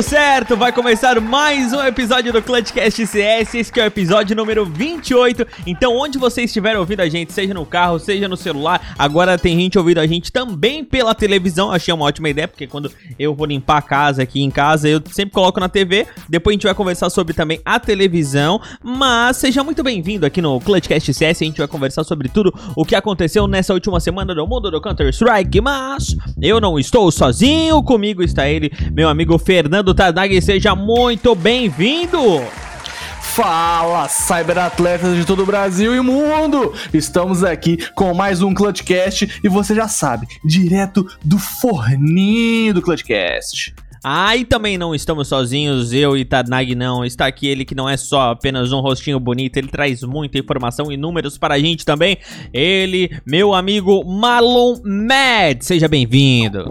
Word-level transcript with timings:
Tudo 0.00 0.08
certo? 0.08 0.56
Vai 0.56 0.72
começar 0.72 1.20
mais 1.20 1.74
um 1.74 1.84
episódio 1.84 2.32
do 2.32 2.40
Clutchcast 2.40 3.06
CS, 3.06 3.54
esse 3.54 3.70
que 3.70 3.78
é 3.78 3.82
o 3.82 3.86
episódio 3.86 4.34
número 4.34 4.64
28. 4.64 5.46
Então, 5.66 5.94
onde 5.94 6.16
você 6.16 6.44
estiver 6.44 6.74
ouvindo 6.78 7.00
a 7.00 7.08
gente, 7.10 7.34
seja 7.34 7.52
no 7.52 7.66
carro, 7.66 7.98
seja 7.98 8.26
no 8.26 8.34
celular, 8.34 8.94
agora 8.98 9.36
tem 9.36 9.60
gente 9.60 9.78
ouvindo 9.78 9.98
a 9.98 10.06
gente 10.06 10.32
também 10.32 10.82
pela 10.82 11.14
televisão. 11.14 11.70
Achei 11.70 11.92
uma 11.92 12.06
ótima 12.06 12.30
ideia, 12.30 12.48
porque 12.48 12.66
quando 12.66 12.90
eu 13.18 13.34
vou 13.34 13.44
limpar 13.44 13.76
a 13.76 13.82
casa 13.82 14.22
aqui 14.22 14.40
em 14.40 14.50
casa, 14.50 14.88
eu 14.88 15.02
sempre 15.10 15.34
coloco 15.34 15.60
na 15.60 15.68
TV. 15.68 16.06
Depois 16.30 16.54
a 16.54 16.56
gente 16.56 16.64
vai 16.64 16.74
conversar 16.74 17.10
sobre 17.10 17.34
também 17.34 17.60
a 17.62 17.78
televisão. 17.78 18.58
Mas 18.82 19.36
seja 19.36 19.62
muito 19.62 19.82
bem-vindo 19.82 20.24
aqui 20.24 20.40
no 20.40 20.58
Clutchcast 20.60 21.12
CS. 21.12 21.42
A 21.42 21.44
gente 21.44 21.58
vai 21.58 21.68
conversar 21.68 22.04
sobre 22.04 22.30
tudo 22.30 22.54
o 22.74 22.86
que 22.86 22.94
aconteceu 22.94 23.46
nessa 23.46 23.74
última 23.74 24.00
semana 24.00 24.34
no 24.34 24.46
mundo 24.46 24.70
do 24.70 24.80
Counter-Strike. 24.80 25.60
Mas 25.60 26.16
eu 26.40 26.58
não 26.58 26.78
estou 26.78 27.12
sozinho, 27.12 27.82
comigo 27.82 28.22
está 28.22 28.48
ele, 28.48 28.72
meu 28.94 29.06
amigo 29.06 29.36
Fernando 29.36 29.89
Tarnag, 29.94 30.40
seja 30.42 30.74
muito 30.74 31.34
bem-vindo! 31.34 32.20
Fala, 33.20 34.08
cyberatletas 34.08 35.16
de 35.16 35.24
todo 35.24 35.42
o 35.42 35.46
Brasil 35.46 35.94
e 35.94 36.00
mundo! 36.00 36.74
Estamos 36.92 37.44
aqui 37.44 37.78
com 37.94 38.12
mais 38.12 38.42
um 38.42 38.52
Clutchcast 38.52 39.40
e 39.42 39.48
você 39.48 39.74
já 39.74 39.88
sabe, 39.88 40.26
direto 40.44 41.06
do 41.24 41.38
forninho 41.38 42.74
do 42.74 42.82
Clutchcast. 42.82 43.74
Ah, 44.02 44.34
e 44.34 44.46
também 44.46 44.78
não 44.78 44.94
estamos 44.94 45.28
sozinhos, 45.28 45.92
eu 45.92 46.16
e 46.16 46.24
Tarnag 46.24 46.74
não. 46.74 47.04
Está 47.04 47.26
aqui 47.26 47.46
ele 47.46 47.66
que 47.66 47.74
não 47.74 47.88
é 47.88 47.96
só 47.96 48.30
apenas 48.30 48.72
um 48.72 48.80
rostinho 48.80 49.20
bonito, 49.20 49.58
ele 49.58 49.68
traz 49.68 50.02
muita 50.02 50.38
informação 50.38 50.90
e 50.90 50.96
números 50.96 51.36
para 51.36 51.54
a 51.54 51.58
gente 51.58 51.84
também. 51.84 52.16
Ele, 52.52 53.10
meu 53.26 53.54
amigo 53.54 54.02
Marlon 54.04 54.76
Mad, 54.82 55.60
seja 55.60 55.86
bem-vindo. 55.86 56.68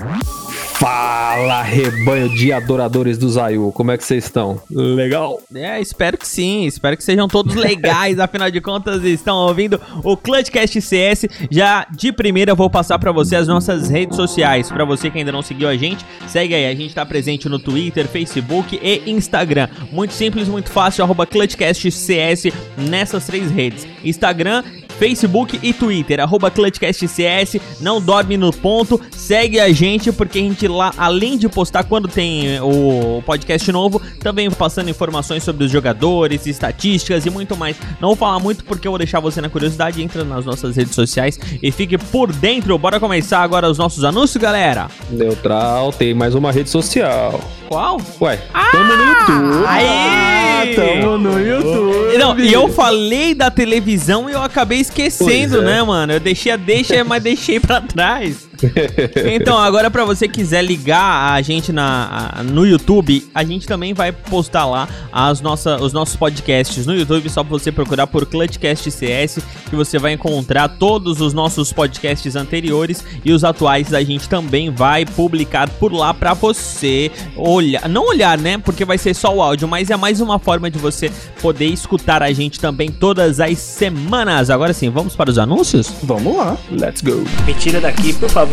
Fala, 0.80 1.62
rebanho 1.62 2.30
de 2.30 2.54
adoradores 2.54 3.18
do 3.18 3.30
Zayu, 3.30 3.70
como 3.74 3.92
é 3.92 3.98
que 3.98 4.04
vocês 4.06 4.24
estão? 4.24 4.62
Legal? 4.72 5.42
É, 5.54 5.82
espero 5.82 6.18
que 6.18 6.26
sim, 6.26 6.66
espero 6.66 6.96
que 6.96 7.04
sejam 7.04 7.28
todos 7.28 7.54
legais, 7.54 8.18
afinal 8.18 8.50
de 8.50 8.62
contas 8.62 9.04
estão 9.04 9.36
ouvindo 9.36 9.78
o 10.06 10.16
Clutchcast 10.16 10.80
CS. 10.80 11.26
Já 11.52 11.86
de 11.92 12.14
primeira 12.14 12.54
eu 12.54 12.56
vou 12.56 12.70
passar 12.70 12.98
para 12.98 13.12
você 13.12 13.36
as 13.36 13.46
nossas 13.46 13.90
redes 13.90 14.16
sociais, 14.16 14.72
para 14.72 14.86
você 14.86 15.10
que 15.10 15.18
ainda 15.18 15.34
não 15.34 15.42
seguiu 15.42 15.68
a 15.68 15.76
gente, 15.76 16.06
segue 16.30 16.56
aí, 16.56 16.66
a 16.66 16.74
gente 16.74 16.96
tá 16.96 17.06
presente 17.06 17.50
no 17.50 17.60
Twitter, 17.60 18.08
Facebook 18.08 18.80
e 18.82 19.12
Instagram. 19.12 19.68
Muito 19.92 20.14
simples, 20.14 20.48
muito 20.48 20.72
fácil, 20.72 21.04
arroba 21.04 21.28
ClutchCastCS 21.28 22.54
nessas 22.78 23.26
três 23.26 23.52
redes. 23.52 23.86
Instagram, 24.02 24.64
Facebook 25.00 25.58
e 25.64 25.72
Twitter, 25.72 26.20
arroba 26.20 26.52
ClutchCastCS, 26.52 27.58
não 27.80 28.02
dorme 28.02 28.36
no 28.36 28.52
ponto, 28.52 29.00
segue 29.12 29.58
a 29.58 29.72
gente, 29.72 30.12
porque 30.12 30.40
a 30.40 30.42
gente 30.42 30.68
lá, 30.68 30.94
além 30.98 31.38
de 31.38 31.48
postar 31.48 31.86
quando 31.86 32.10
tem 32.10 32.60
o 32.60 33.24
podcast 33.26 33.72
novo, 33.72 34.02
também 34.20 34.52
passando 34.52 34.90
informações 34.90 35.42
sobre 35.42 35.64
os 35.64 35.72
jogadores, 35.72 36.46
estatísticas 36.46 37.26
e 37.26 37.30
muito 37.30 37.56
mais. 37.56 37.78
Não 38.02 38.10
vou 38.10 38.18
falar 38.18 38.40
muito 38.40 38.66
porque 38.66 38.88
eu 38.88 38.92
vou 38.92 39.00
deixar 39.00 39.22
você 39.22 39.40
na 39.40 39.48
curiosidade, 39.48 40.04
entra 40.04 40.26
nas 40.26 40.46
nossas 40.46 40.76
redes 40.76 40.94
sociais 40.94 41.40
e 41.64 41.72
fique 41.72 41.98
por 41.98 42.34
dentro. 42.34 42.78
Bora 42.78 43.00
começar 43.00 43.40
agora 43.40 43.70
os 43.70 43.78
nossos 43.78 44.04
anúncios, 44.04 44.42
galera? 44.42 44.90
Neutral, 45.10 45.94
tem 45.94 46.14
mais 46.14 46.36
uma 46.36 46.52
rede 46.52 46.70
social. 46.70 47.40
Qual? 47.70 48.02
Ué, 48.20 48.38
tamo 48.72 48.96
no 48.96 49.04
YouTube. 49.04 49.66
Aí! 49.68 49.86
Ah, 49.88 50.64
tamo 50.76 51.18
no 51.18 51.40
YouTube! 51.40 52.18
Não, 52.18 52.38
e 52.40 52.52
eu 52.52 52.68
falei 52.68 53.34
da 53.36 53.50
televisão 53.50 54.30
e 54.30 54.34
eu 54.34 54.42
acabei 54.42 54.80
esquecendo, 54.90 55.62
é. 55.62 55.66
né, 55.66 55.84
mano? 55.84 56.14
Eu 56.14 56.20
deixei 56.20 56.52
a 56.52 56.58
deixa, 56.58 57.04
mas 57.04 57.24
deixei 57.24 57.60
pra 57.60 57.80
trás. 57.82 58.49
Então, 59.34 59.58
agora 59.58 59.90
pra 59.90 60.06
você 60.06 60.28
quiser 60.28 60.64
ligar 60.64 61.34
a 61.34 61.42
gente 61.42 61.72
na, 61.72 62.32
a- 62.38 62.44
no 62.44 62.66
YouTube, 62.66 63.28
a 63.34 63.44
gente 63.44 63.68
também 63.68 63.94
vai 63.94 64.12
postar 64.12 64.66
lá 64.66 64.88
as 65.12 65.42
nossa, 65.42 65.78
os 65.82 65.94
nossos 65.94 66.16
podcasts 66.16 66.86
no 66.86 66.96
YouTube, 66.96 67.30
só 67.30 67.44
pra 67.44 67.52
você 67.58 67.72
procurar 67.72 68.08
por 68.08 68.26
Clutchcast 68.26 68.90
CS, 68.92 69.40
que 69.70 69.76
você 69.76 69.98
vai 69.98 70.14
encontrar 70.14 70.68
todos 70.70 71.22
os 71.22 71.34
nossos 71.34 71.72
podcasts 71.72 72.36
anteriores 72.36 73.04
e 73.24 73.32
os 73.32 73.44
atuais 73.44 73.94
a 73.94 74.04
gente 74.04 74.28
também 74.30 74.70
vai 74.70 75.06
publicar 75.06 75.70
por 75.70 75.94
lá 75.94 76.14
pra 76.14 76.34
você 76.34 77.12
olhar, 77.36 77.88
não 77.88 78.08
olhar, 78.08 78.38
né, 78.38 78.58
porque 78.58 78.86
vai 78.86 78.98
ser 78.98 79.14
só 79.14 79.34
o 79.34 79.42
áudio, 79.42 79.68
mas 79.68 79.90
é 79.90 79.98
mais 79.98 80.22
uma 80.22 80.40
forma 80.40 80.70
de 80.70 80.78
você 80.78 81.12
poder 81.42 81.68
escutar 81.68 82.22
a 82.24 82.32
gente 82.32 82.60
também 82.60 82.90
todas 82.92 83.40
as 83.40 83.58
semanas. 83.60 84.50
Agora 84.50 84.74
sim, 84.74 84.90
vamos 84.90 85.16
para 85.16 85.30
os 85.30 85.38
anúncios? 85.38 85.92
Vamos 86.04 86.36
lá. 86.36 86.58
Let's 86.72 87.02
go. 87.02 87.24
Me 87.46 87.54
tira 87.54 87.80
daqui, 87.80 88.14
por 88.14 88.30
favor. 88.30 88.49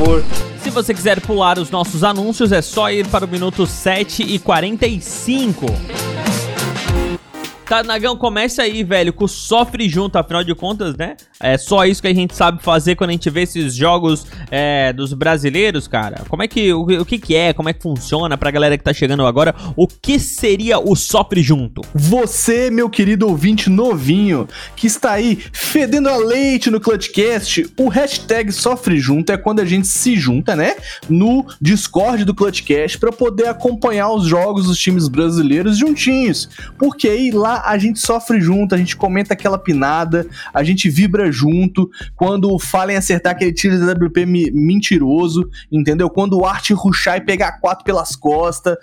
Se 0.63 0.71
você 0.71 0.93
quiser 0.93 1.21
pular 1.21 1.59
os 1.59 1.71
nossos 1.71 2.05
anúncios, 2.05 2.53
é 2.53 2.61
só 2.61 2.91
ir 2.91 3.07
para 3.07 3.25
o 3.25 3.29
minuto 3.29 3.67
7 3.67 4.23
e 4.23 4.39
45. 4.39 5.67
Tá, 7.67 7.83
Nagão, 7.83 8.17
começa 8.17 8.63
aí, 8.63 8.85
velho, 8.85 9.13
com 9.13 9.25
o 9.25 9.29
Sofre 9.29 9.89
Junto, 9.89 10.17
afinal 10.17 10.45
de 10.45 10.55
contas, 10.55 10.97
né? 10.97 11.17
É 11.41 11.59
só 11.59 11.85
isso 11.85 12.01
que 12.01 12.07
a 12.07 12.15
gente 12.15 12.33
sabe 12.33 12.63
fazer 12.63 12.95
quando 12.95 13.11
a 13.11 13.13
gente 13.13 13.29
vê 13.29 13.43
esses 13.43 13.75
jogos 13.75 14.25
é, 14.53 14.93
dos 14.93 15.13
brasileiros, 15.13 15.89
cara. 15.89 16.23
Como 16.29 16.45
é 16.45 16.49
que, 16.49 16.73
o, 16.73 16.83
o 16.83 17.05
que 17.05 17.19
que 17.19 17.35
é, 17.35 17.53
como 17.53 17.69
é 17.69 17.73
que 17.73 17.83
funciona 17.83 18.39
pra 18.39 18.53
galera 18.53 18.79
que 18.79 18.85
tá 18.85 18.93
chegando 18.93 19.27
agora, 19.27 19.53
o 19.75 19.89
que 19.89 20.21
seria 20.21 20.79
o 20.79 20.95
Sofre 20.95 21.43
Junto? 21.43 21.83
Você, 21.93 22.71
meu 22.71 22.89
querido 22.89 23.27
ouvinte 23.27 23.69
novinho, 23.69 24.47
que 24.77 24.87
está 24.87 25.15
aí 25.15 25.37
fedendo 25.53 26.09
a 26.09 26.17
leite 26.17 26.71
no 26.71 26.81
Clutchcast, 26.81 27.69
o 27.77 27.89
hashtag 27.89 28.53
Sofre 28.53 29.01
Junto 29.01 29.33
é 29.33 29.37
quando 29.37 29.59
a 29.59 29.65
gente 29.65 29.89
se 29.89 30.15
junta, 30.15 30.55
né? 30.55 30.77
No 31.09 31.45
Discord 31.61 32.25
do 32.25 32.33
Clutchcast 32.33 32.97
para 32.97 33.11
poder 33.11 33.49
acompanhar 33.49 34.09
os 34.13 34.25
jogos 34.25 34.67
dos 34.67 34.79
times 34.79 35.09
brasileiros 35.09 35.77
juntinhos. 35.77 36.49
Porque 36.79 37.09
aí 37.09 37.33
lá 37.33 37.56
a 37.65 37.79
gente 37.79 37.99
sofre 38.01 38.41
junto, 38.41 38.75
a 38.75 38.79
gente 38.79 38.97
comenta 38.97 39.35
aquela 39.35 39.59
pinada, 39.59 40.27
a 40.53 40.63
gente 40.63 40.89
vibra 40.89 41.31
junto. 41.31 41.89
Quando 42.15 42.59
falem 42.59 42.97
acertar 42.97 43.33
aquele 43.33 43.53
tiro 43.53 43.79
de 43.79 44.05
WP 44.05 44.27
mentiroso, 44.53 45.49
entendeu? 45.71 46.11
Quando 46.11 46.39
o 46.39 46.45
Art 46.45 46.71
ruxar 46.71 47.19
e 47.19 47.25
pegar 47.25 47.61
quatro 47.61 47.85
pelas 47.85 48.17
costas, 48.17 48.77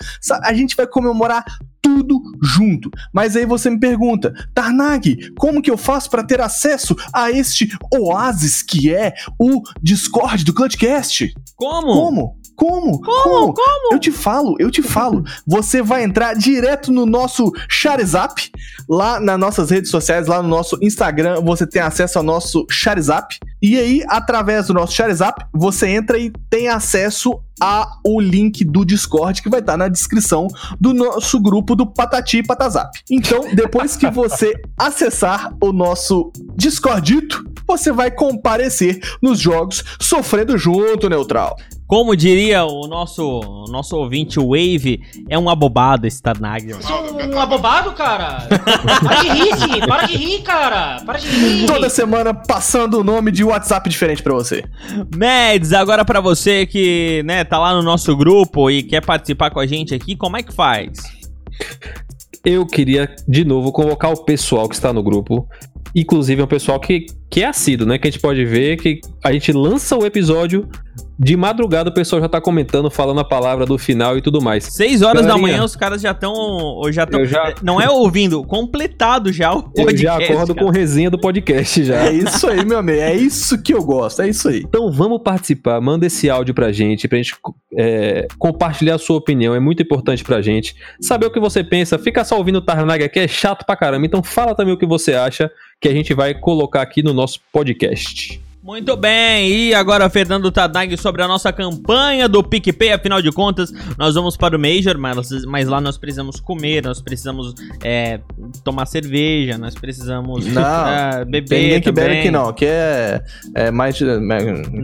a 0.44 0.54
gente 0.54 0.76
vai 0.76 0.88
comemorar 0.88 1.44
tudo 1.82 2.22
junto. 2.42 2.90
Mas 3.12 3.36
aí 3.36 3.46
você 3.46 3.70
me 3.70 3.80
pergunta, 3.80 4.34
Tarnag, 4.54 5.34
como 5.38 5.62
que 5.62 5.70
eu 5.70 5.78
faço 5.78 6.10
para 6.10 6.24
ter 6.24 6.40
acesso 6.40 6.96
a 7.14 7.30
este 7.30 7.70
oásis 7.94 8.64
que 8.64 8.94
é 8.94 9.14
o 9.38 9.62
Discord 9.82 10.46
do 10.46 10.54
Clutchcast? 10.54 11.34
Como? 11.56 11.94
Como? 11.94 12.43
Como? 12.56 13.02
Como? 13.02 13.54
Como? 13.54 13.94
Eu 13.94 14.00
te 14.00 14.12
falo, 14.12 14.56
eu 14.60 14.70
te 14.70 14.82
falo. 14.82 15.24
Você 15.46 15.82
vai 15.82 16.04
entrar 16.04 16.34
direto 16.36 16.92
no 16.92 17.06
nosso 17.06 17.52
Charizap, 17.70 18.52
lá 18.88 19.20
nas 19.20 19.40
nossas 19.40 19.70
redes 19.70 19.90
sociais, 19.90 20.28
lá 20.28 20.42
no 20.42 20.50
nosso 20.50 20.78
Instagram, 20.82 21.42
você 21.42 21.66
tem 21.66 21.82
acesso 21.82 22.18
ao 22.18 22.24
nosso 22.24 22.66
Charizap. 22.70 23.38
E 23.62 23.78
aí, 23.78 24.04
através 24.08 24.68
do 24.68 24.74
nosso 24.74 24.94
Charizap, 24.94 25.46
você 25.54 25.88
entra 25.88 26.18
e 26.18 26.32
tem 26.50 26.68
acesso 26.68 27.40
ao 27.60 28.20
link 28.20 28.66
do 28.66 28.84
Discord 28.84 29.42
que 29.42 29.50
vai 29.50 29.62
estar 29.62 29.78
na 29.78 29.88
descrição 29.88 30.48
do 30.80 30.94
nosso 30.94 31.40
grupo 31.40 31.76
do 31.76 31.86
Patati 31.86 32.40
e 32.40 32.44
Patazap. 32.44 32.92
Então, 33.10 33.54
depois 33.54 33.96
que 33.96 34.10
você 34.10 34.54
acessar 34.78 35.54
o 35.62 35.72
nosso 35.72 36.32
Discordito, 36.56 37.44
você 37.66 37.92
vai 37.92 38.12
comparecer 38.12 39.00
nos 39.22 39.40
jogos 39.40 39.84
sofrendo 40.00 40.58
junto, 40.58 41.10
neutral. 41.10 41.56
Como 41.94 42.16
diria 42.16 42.66
o 42.66 42.88
nosso, 42.88 43.24
o 43.24 43.66
nosso 43.72 43.96
ouvinte 43.96 44.40
Wave, 44.40 45.00
é 45.30 45.38
um 45.38 45.48
abobado 45.48 46.08
esse 46.08 46.20
Tarnag. 46.20 46.72
mano. 46.72 46.82
Sou 46.82 47.14
um 47.32 47.40
abobado, 47.40 47.92
cara. 47.92 48.48
Para 49.00 49.22
de 49.22 49.30
rir, 49.30 49.56
sim. 49.56 49.80
Para 49.88 50.08
de 50.08 50.18
rir, 50.18 50.42
cara. 50.42 51.04
Para 51.06 51.20
de 51.20 51.28
rir. 51.28 51.68
Toda 51.68 51.92
semana 51.92 52.34
passando 52.34 53.00
o 53.00 53.04
nome 53.04 53.32
de 53.32 53.44
WhatsApp 53.44 53.88
diferente 53.88 54.24
pra 54.24 54.34
você. 54.34 54.64
Mads, 55.16 55.72
agora 55.72 56.04
pra 56.04 56.20
você 56.20 56.66
que, 56.66 57.22
né, 57.26 57.44
tá 57.44 57.60
lá 57.60 57.76
no 57.76 57.84
nosso 57.84 58.18
grupo 58.18 58.72
e 58.72 58.82
quer 58.82 59.06
participar 59.06 59.52
com 59.52 59.60
a 59.60 59.68
gente 59.68 59.94
aqui, 59.94 60.16
como 60.16 60.36
é 60.36 60.42
que 60.42 60.52
faz? 60.52 60.94
Eu 62.44 62.66
queria, 62.66 63.16
de 63.28 63.46
novo, 63.46 63.72
convocar 63.72 64.12
o 64.12 64.24
pessoal 64.26 64.68
que 64.68 64.74
está 64.74 64.92
no 64.92 65.04
grupo. 65.04 65.48
Inclusive, 65.96 66.42
é 66.42 66.44
um 66.44 66.48
pessoal 66.48 66.80
que, 66.80 67.06
que 67.30 67.44
é 67.44 67.48
assíduo, 67.48 67.86
né? 67.86 68.00
Que 68.00 68.08
a 68.08 68.12
gente 68.12 68.20
pode 68.20 68.44
ver 68.46 68.78
que 68.78 69.00
a 69.24 69.32
gente 69.32 69.52
lança 69.52 69.96
o 69.96 70.04
episódio 70.04 70.68
De 71.18 71.38
madrugada 71.38 71.90
o 71.90 71.94
pessoal 71.94 72.22
já 72.22 72.28
tá 72.28 72.42
comentando, 72.42 72.90
falando 72.90 73.20
a 73.20 73.24
palavra 73.24 73.66
do 73.66 73.78
final 73.78 74.18
e 74.18 74.22
tudo 74.22 74.42
mais. 74.42 74.64
Seis 74.66 75.02
horas 75.02 75.26
da 75.26 75.38
manhã 75.38 75.64
os 75.64 75.76
caras 75.76 76.02
já 76.02 76.12
estão. 76.12 76.34
Já. 76.92 77.08
Eu 77.12 77.26
já- 77.26 77.54
Não 77.62 77.80
é 77.80 77.90
ouvindo, 77.90 78.44
completado 78.44 79.32
já 79.32 79.54
o 79.54 79.58
Eu 79.60 79.64
podcast. 79.86 80.02
já 80.02 80.16
acordo 80.16 80.56
cara. 80.56 80.66
com 80.66 80.72
resenha 80.72 81.10
do 81.10 81.20
podcast 81.20 81.84
já. 81.84 82.08
É 82.08 82.14
isso 82.14 82.48
aí, 82.48 82.66
meu 82.66 82.80
amigo. 82.80 83.00
É 83.00 83.16
isso 83.16 83.62
que 83.62 83.74
eu 83.74 83.84
gosto. 83.84 84.22
É 84.22 84.30
isso 84.30 84.50
aí. 84.50 84.60
Então 84.68 84.92
vamos 84.92 85.22
participar, 85.24 85.80
manda 85.80 86.06
esse 86.06 86.30
áudio 86.30 86.54
pra 86.54 86.72
gente, 86.72 87.08
pra 87.08 87.18
gente 87.18 87.36
é, 87.78 88.28
compartilhar 88.38 88.96
a 88.96 89.00
sua 89.00 89.18
opinião, 89.18 89.54
é 89.56 89.60
muito 89.60 89.82
importante 89.84 90.24
pra 90.24 90.42
gente. 90.42 90.76
Saber 91.00 91.28
o 91.28 91.32
que 91.32 91.40
você 91.40 91.64
pensa, 91.64 91.98
fica 92.00 92.24
só 92.24 92.38
ouvindo 92.38 92.58
o 92.58 92.62
Tarnag 92.62 93.04
aqui 93.04 93.20
é 93.20 93.28
chato 93.28 93.66
pra 93.66 93.76
caramba, 93.76 94.06
então 94.06 94.22
fala 94.24 94.56
também 94.56 94.74
o 94.74 94.78
que 94.78 94.86
você 94.86 95.14
acha, 95.14 95.50
que 95.80 95.88
a 95.88 95.94
gente 95.94 96.14
vai 96.14 96.34
colocar 96.34 96.82
aqui 96.82 97.02
no 97.04 97.14
nosso 97.14 97.40
podcast. 97.52 98.42
Muito 98.64 98.96
bem, 98.96 99.50
e 99.50 99.76
agora 99.76 100.10
Fernando 100.10 100.50
Tadag 100.50 100.96
sobre 100.96 101.22
a 101.22 101.28
nossa 101.28 101.52
campanha 101.52 102.30
do 102.30 102.42
PicPay, 102.42 102.94
afinal 102.94 103.22
de 103.22 103.30
contas, 103.30 103.74
nós 103.98 104.16
vamos 104.16 104.38
para 104.38 104.56
o 104.56 104.60
Major, 104.60 104.98
mas, 104.98 105.44
mas 105.46 105.68
lá 105.68 105.82
nós 105.82 105.98
precisamos 105.98 106.40
comer, 106.40 106.82
nós 106.82 107.02
precisamos 107.02 107.54
é, 107.84 108.22
tomar 108.64 108.86
cerveja, 108.86 109.58
nós 109.58 109.76
precisamos 109.76 110.46
Não, 110.46 110.64
ah, 110.64 111.26
beber 111.26 111.50
Tem 111.50 111.64
ninguém 111.64 111.82
que 111.82 111.92
bebe 111.92 112.20
aqui 112.20 112.32
não. 112.32 112.48
Aqui 112.48 112.66
é, 112.66 113.22
é 113.54 113.70
mais. 113.70 114.02
é, 114.02 114.06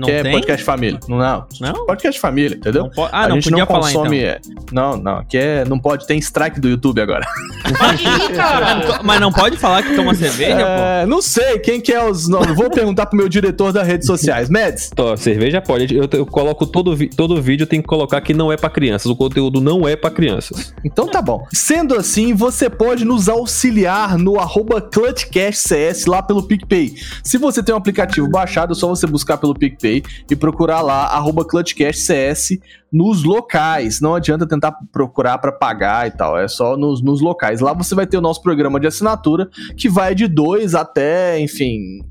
que 0.04 0.12
é 0.12 0.24
tem? 0.24 0.32
podcast 0.34 0.66
família. 0.66 1.00
Não, 1.08 1.18
não. 1.18 1.48
Não? 1.62 1.86
Podcast 1.86 2.20
família, 2.20 2.58
entendeu? 2.58 2.92
Não 2.94 3.06
Ah, 3.06 3.24
a 3.24 3.28
não, 3.30 3.36
gente 3.36 3.46
podia 3.46 3.60
não 3.60 3.68
falar 3.68 3.94
consome. 3.94 4.18
então. 4.18 4.30
é, 4.30 4.40
Não, 4.74 4.98
não. 4.98 5.18
Aqui 5.20 5.38
é. 5.38 5.64
Não 5.64 5.80
pode. 5.80 6.06
Tem 6.06 6.20
strike 6.20 6.60
do 6.60 6.68
YouTube 6.68 7.00
agora. 7.00 7.26
Cara. 8.36 9.02
Mas 9.04 9.22
não 9.22 9.32
pode 9.32 9.56
falar 9.56 9.84
que 9.84 9.96
toma 9.96 10.14
cerveja, 10.14 10.58
pô? 10.58 10.62
É, 10.64 11.06
não 11.06 11.22
sei 11.22 11.60
quem 11.60 11.80
que 11.80 11.94
é 11.94 12.04
os. 12.04 12.28
Não, 12.28 12.42
vou 12.54 12.70
perguntar 12.70 13.06
pro 13.06 13.18
meu 13.18 13.30
diretor 13.30 13.69
das 13.74 13.88
redes 13.88 14.08
sociais. 14.08 14.50
Meds, 14.50 14.90
Então, 14.92 15.16
cerveja 15.18 15.62
pode, 15.62 15.96
eu, 15.96 16.08
eu 16.12 16.26
coloco 16.26 16.66
todo, 16.66 16.96
todo 17.10 17.42
vídeo, 17.42 17.68
tem 17.68 17.82
que 17.82 17.88
colocar 17.88 18.22
que 18.22 18.34
não 18.34 18.52
é 18.52 18.58
pra 18.58 18.70
crianças, 18.70 19.08
o 19.08 19.16
conteúdo 19.16 19.62
não 19.62 19.88
é 19.88 19.96
pra 19.96 20.10
crianças. 20.10 20.74
Então 20.84 21.08
tá 21.08 21.22
bom. 21.22 21.46
Sendo 21.54 21.96
assim, 21.96 22.34
você 22.34 22.70
pode 22.70 23.06
nos 23.06 23.28
auxiliar 23.30 24.18
no 24.18 24.40
arroba 24.40 24.82
ClutchCastCS 24.82 26.06
lá 26.06 26.22
pelo 26.22 26.44
PicPay. 26.44 26.96
Se 27.24 27.38
você 27.38 27.62
tem 27.64 27.74
um 27.74 27.78
aplicativo 27.78 28.28
baixado, 28.30 28.74
é 28.74 28.76
só 28.76 28.88
você 28.88 29.06
buscar 29.08 29.38
pelo 29.38 29.54
PicPay 29.54 30.04
e 30.30 30.36
procurar 30.36 30.82
lá 30.82 31.06
arroba 31.08 31.46
ClutchCastCS 31.46 32.60
nos 32.92 33.24
locais. 33.24 34.02
Não 34.02 34.16
adianta 34.16 34.48
tentar 34.48 34.74
procurar 34.92 35.38
pra 35.38 35.52
pagar 35.52 36.08
e 36.08 36.12
tal, 36.12 36.38
é 36.38 36.48
só 36.48 36.76
nos, 36.76 37.02
nos 37.02 37.22
locais. 37.22 37.60
Lá 37.60 37.74
você 37.74 37.96
vai 37.96 38.08
ter 38.08 38.18
o 38.18 38.22
nosso 38.22 38.42
programa 38.42 38.80
de 38.80 38.88
assinatura, 38.88 39.50
que 39.78 39.90
vai 39.90 40.16
de 40.16 40.28
2 40.28 40.76
até, 40.76 41.40
enfim, 41.40 42.02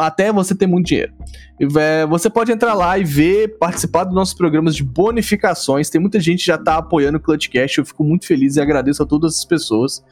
até 0.00 0.32
você 0.32 0.54
ter 0.54 0.66
muito 0.66 0.86
dinheiro. 0.86 1.12
É, 1.60 2.04
Você 2.06 2.28
pode 2.28 2.50
entrar 2.50 2.74
lá 2.74 2.98
e 2.98 3.04
ver, 3.04 3.56
participar 3.58 4.04
dos 4.04 4.14
nossos 4.14 4.34
programas 4.34 4.74
de 4.74 4.82
bonificações. 4.82 5.88
Tem 5.88 6.00
muita 6.00 6.18
gente 6.18 6.40
que 6.40 6.46
já 6.46 6.58
tá 6.58 6.78
apoiando 6.78 7.18
o 7.18 7.20
Clutchcast. 7.20 7.78
Eu 7.78 7.84
fico 7.84 8.02
muito 8.02 8.26
feliz 8.26 8.56
e 8.56 8.60
agradeço 8.60 9.02
a 9.02 9.06
todas 9.06 9.38
as 9.38 9.44
pessoas. 9.44 10.04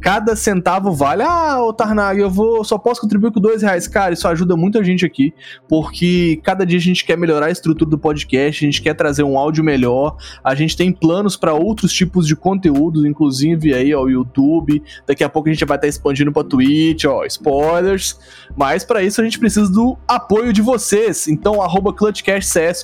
Cada 0.00 0.34
centavo 0.34 0.92
vale. 0.92 1.22
Ah, 1.22 1.62
ô 1.62 1.72
Tarnag, 1.72 2.20
eu 2.20 2.28
vou 2.28 2.64
só 2.64 2.76
posso 2.76 3.00
contribuir 3.00 3.32
com 3.32 3.40
dois 3.40 3.62
reais. 3.62 3.86
Cara, 3.86 4.12
isso 4.12 4.26
ajuda 4.26 4.56
muita 4.56 4.82
gente 4.82 5.06
aqui, 5.06 5.32
porque 5.68 6.40
cada 6.42 6.66
dia 6.66 6.78
a 6.78 6.82
gente 6.82 7.04
quer 7.04 7.16
melhorar 7.16 7.46
a 7.46 7.50
estrutura 7.50 7.88
do 7.90 7.98
podcast, 7.98 8.64
a 8.64 8.66
gente 8.66 8.82
quer 8.82 8.94
trazer 8.94 9.22
um 9.22 9.38
áudio 9.38 9.62
melhor, 9.62 10.16
a 10.42 10.54
gente 10.54 10.76
tem 10.76 10.92
planos 10.92 11.36
para 11.36 11.54
outros 11.54 11.92
tipos 11.92 12.26
de 12.26 12.36
conteúdos, 12.36 13.04
inclusive 13.04 13.72
aí, 13.72 13.94
o 13.94 14.08
YouTube. 14.08 14.82
Daqui 15.06 15.22
a 15.24 15.28
pouco 15.28 15.48
a 15.48 15.52
gente 15.52 15.64
vai 15.64 15.78
estar 15.78 15.88
expandindo 15.88 16.32
para 16.32 16.44
Twitch, 16.44 17.04
ó, 17.04 17.24
spoilers. 17.24 18.18
Mas 18.56 18.84
para 18.84 19.02
isso 19.02 19.20
a 19.20 19.24
gente 19.24 19.38
precisa 19.38 19.70
do 19.70 19.96
apoio 20.06 20.52
de 20.52 20.60
vocês. 20.60 20.79
Então, 21.28 21.62
arroba 21.62 21.94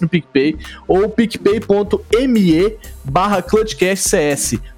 no 0.00 0.08
PicPay 0.08 0.56
ou 0.86 1.08
picpay.me 1.08 2.76
barra. 3.04 3.42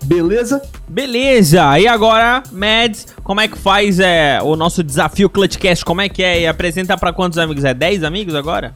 Beleza? 0.05 0.63
Beleza, 0.89 1.79
e 1.79 1.87
agora, 1.87 2.43
Mads, 2.53 3.07
como 3.23 3.41
é 3.41 3.49
que 3.49 3.59
faz 3.59 4.01
é, 4.01 4.41
o 4.43 4.57
nosso 4.57 4.83
desafio 4.83 5.29
Clutchcast? 5.29 5.85
Como 5.85 6.01
é 6.01 6.09
que 6.09 6.23
é? 6.23 6.43
E 6.43 6.47
apresenta 6.47 6.97
pra 6.97 7.13
quantos 7.13 7.39
amigos? 7.39 7.65
É 7.65 7.75
10 7.75 8.05
amigos 8.05 8.35
agora? 8.35 8.75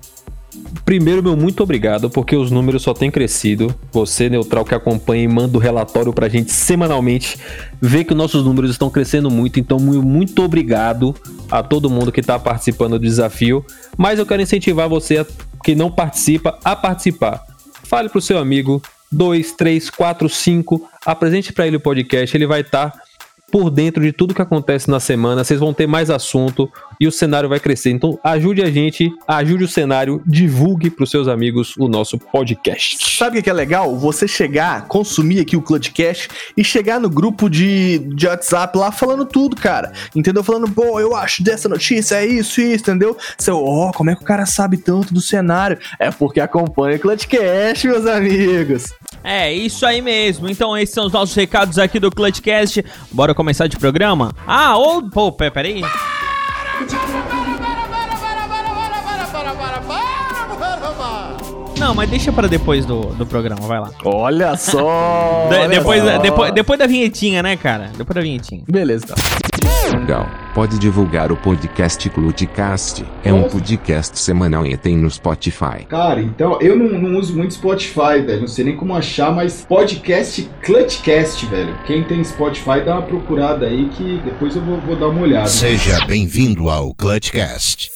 Primeiro, 0.84 1.22
meu 1.22 1.36
muito 1.36 1.62
obrigado, 1.62 2.10
porque 2.10 2.36
os 2.36 2.50
números 2.50 2.82
só 2.82 2.92
têm 2.92 3.10
crescido. 3.10 3.74
Você, 3.92 4.28
neutral, 4.28 4.64
que 4.64 4.74
acompanha 4.74 5.22
e 5.24 5.28
manda 5.28 5.56
o 5.56 5.60
relatório 5.60 6.12
pra 6.12 6.28
gente 6.28 6.50
semanalmente, 6.52 7.38
vê 7.80 8.04
que 8.04 8.14
nossos 8.14 8.44
números 8.44 8.70
estão 8.70 8.90
crescendo 8.90 9.30
muito. 9.30 9.58
Então, 9.60 9.78
mu- 9.78 10.02
muito 10.02 10.42
obrigado 10.42 11.14
a 11.50 11.62
todo 11.62 11.88
mundo 11.90 12.12
que 12.12 12.20
está 12.20 12.38
participando 12.38 12.98
do 12.98 13.04
desafio. 13.06 13.64
Mas 13.96 14.18
eu 14.18 14.26
quero 14.26 14.42
incentivar 14.42 14.88
você 14.88 15.26
que 15.64 15.74
não 15.74 15.90
participa 15.90 16.58
a 16.64 16.74
participar. 16.74 17.44
Fale 17.84 18.08
pro 18.08 18.20
seu 18.20 18.38
amigo, 18.38 18.82
2, 19.10 19.52
3, 19.52 19.90
4, 19.90 20.28
5, 20.28 20.88
apresente 21.04 21.52
pra 21.52 21.66
ele 21.66 21.76
o 21.76 21.80
podcast, 21.80 22.36
ele 22.36 22.46
vai 22.46 22.62
estar 22.62 22.92
por 23.50 23.68
dentro 23.68 24.02
de 24.02 24.12
tudo 24.12 24.32
que 24.32 24.40
acontece 24.40 24.90
na 24.90 24.98
semana, 24.98 25.44
vocês 25.44 25.60
vão 25.60 25.74
ter 25.74 25.86
mais 25.86 26.08
assunto 26.08 26.72
e 27.02 27.06
o 27.08 27.10
cenário 27.12 27.48
vai 27.48 27.58
crescer. 27.58 27.90
Então 27.90 28.16
ajude 28.22 28.62
a 28.62 28.70
gente, 28.70 29.10
ajude 29.26 29.64
o 29.64 29.68
cenário, 29.68 30.22
divulgue 30.24 30.88
para 30.88 31.02
os 31.02 31.10
seus 31.10 31.26
amigos 31.26 31.74
o 31.76 31.88
nosso 31.88 32.16
podcast. 32.16 32.96
Sabe 33.18 33.40
o 33.40 33.42
que 33.42 33.50
é 33.50 33.52
legal? 33.52 33.98
Você 33.98 34.28
chegar, 34.28 34.86
consumir 34.86 35.40
aqui 35.40 35.56
o 35.56 35.62
Clutchcast 35.62 36.28
e 36.56 36.62
chegar 36.62 37.00
no 37.00 37.10
grupo 37.10 37.50
de, 37.50 37.98
de 38.14 38.28
WhatsApp 38.28 38.78
lá 38.78 38.92
falando 38.92 39.24
tudo, 39.26 39.56
cara. 39.56 39.90
Entendeu? 40.14 40.44
Falando, 40.44 40.70
pô, 40.70 41.00
eu 41.00 41.16
acho 41.16 41.42
dessa 41.42 41.68
notícia, 41.68 42.14
é 42.16 42.26
isso, 42.26 42.60
isso, 42.60 42.82
entendeu? 42.88 43.16
Seu, 43.36 43.56
ó, 43.64 43.90
como 43.90 44.10
é 44.10 44.14
que 44.14 44.22
o 44.22 44.24
cara 44.24 44.46
sabe 44.46 44.76
tanto 44.76 45.12
do 45.12 45.20
cenário? 45.20 45.78
É 45.98 46.10
porque 46.12 46.38
acompanha 46.40 46.96
o 46.96 47.00
Clutchcast, 47.00 47.84
meus 47.88 48.06
amigos. 48.06 48.84
É, 49.24 49.52
isso 49.52 49.84
aí 49.84 50.00
mesmo. 50.00 50.48
Então, 50.48 50.76
esses 50.78 50.94
são 50.94 51.06
os 51.06 51.12
nossos 51.12 51.34
recados 51.34 51.78
aqui 51.78 51.98
do 51.98 52.10
Clutchcast. 52.12 52.84
Bora 53.10 53.34
começar 53.34 53.66
de 53.66 53.76
programa? 53.76 54.32
Ah, 54.46 54.76
ou. 54.76 55.08
Pô, 55.10 55.32
pe- 55.32 55.50
peraí. 55.50 55.82
Yeah. 56.80 57.41
Não, 61.82 61.96
mas 61.96 62.08
deixa 62.08 62.32
pra 62.32 62.46
depois 62.46 62.86
do, 62.86 63.06
do 63.06 63.26
programa, 63.26 63.60
vai 63.66 63.80
lá. 63.80 63.90
Olha 64.04 64.54
só! 64.56 65.48
De- 65.50 65.56
olha 65.56 65.68
depois, 65.68 66.00
só. 66.00 66.18
depois, 66.18 66.52
depois 66.54 66.78
da 66.78 66.86
vinhetinha, 66.86 67.42
né, 67.42 67.56
cara? 67.56 67.90
Depois 67.98 68.14
da 68.14 68.20
vinhetinha. 68.20 68.62
Beleza, 68.68 69.04
então. 69.04 70.04
Gal, 70.06 70.28
pode 70.54 70.78
divulgar 70.78 71.32
o 71.32 71.36
podcast 71.36 72.08
Clutcast. 72.08 73.04
É 73.24 73.32
um 73.32 73.42
podcast 73.48 74.16
semanal 74.16 74.64
e 74.64 74.76
tem 74.76 74.96
no 74.96 75.10
Spotify. 75.10 75.84
Cara, 75.88 76.22
então 76.22 76.56
eu 76.60 76.76
não, 76.78 76.86
não 77.00 77.18
uso 77.18 77.36
muito 77.36 77.54
Spotify, 77.54 78.22
velho. 78.24 78.42
Não 78.42 78.48
sei 78.48 78.64
nem 78.64 78.76
como 78.76 78.94
achar, 78.94 79.32
mas 79.32 79.66
podcast 79.68 80.48
Clutchcast, 80.62 81.44
velho. 81.46 81.76
Quem 81.84 82.04
tem 82.04 82.22
Spotify, 82.22 82.80
dá 82.86 82.94
uma 82.94 83.02
procurada 83.02 83.66
aí 83.66 83.88
que 83.88 84.22
depois 84.24 84.54
eu 84.54 84.62
vou, 84.62 84.80
vou 84.82 84.94
dar 84.94 85.08
uma 85.08 85.22
olhada. 85.22 85.48
Seja 85.48 86.06
bem-vindo 86.06 86.70
ao 86.70 86.94
Clutchcast. 86.94 87.90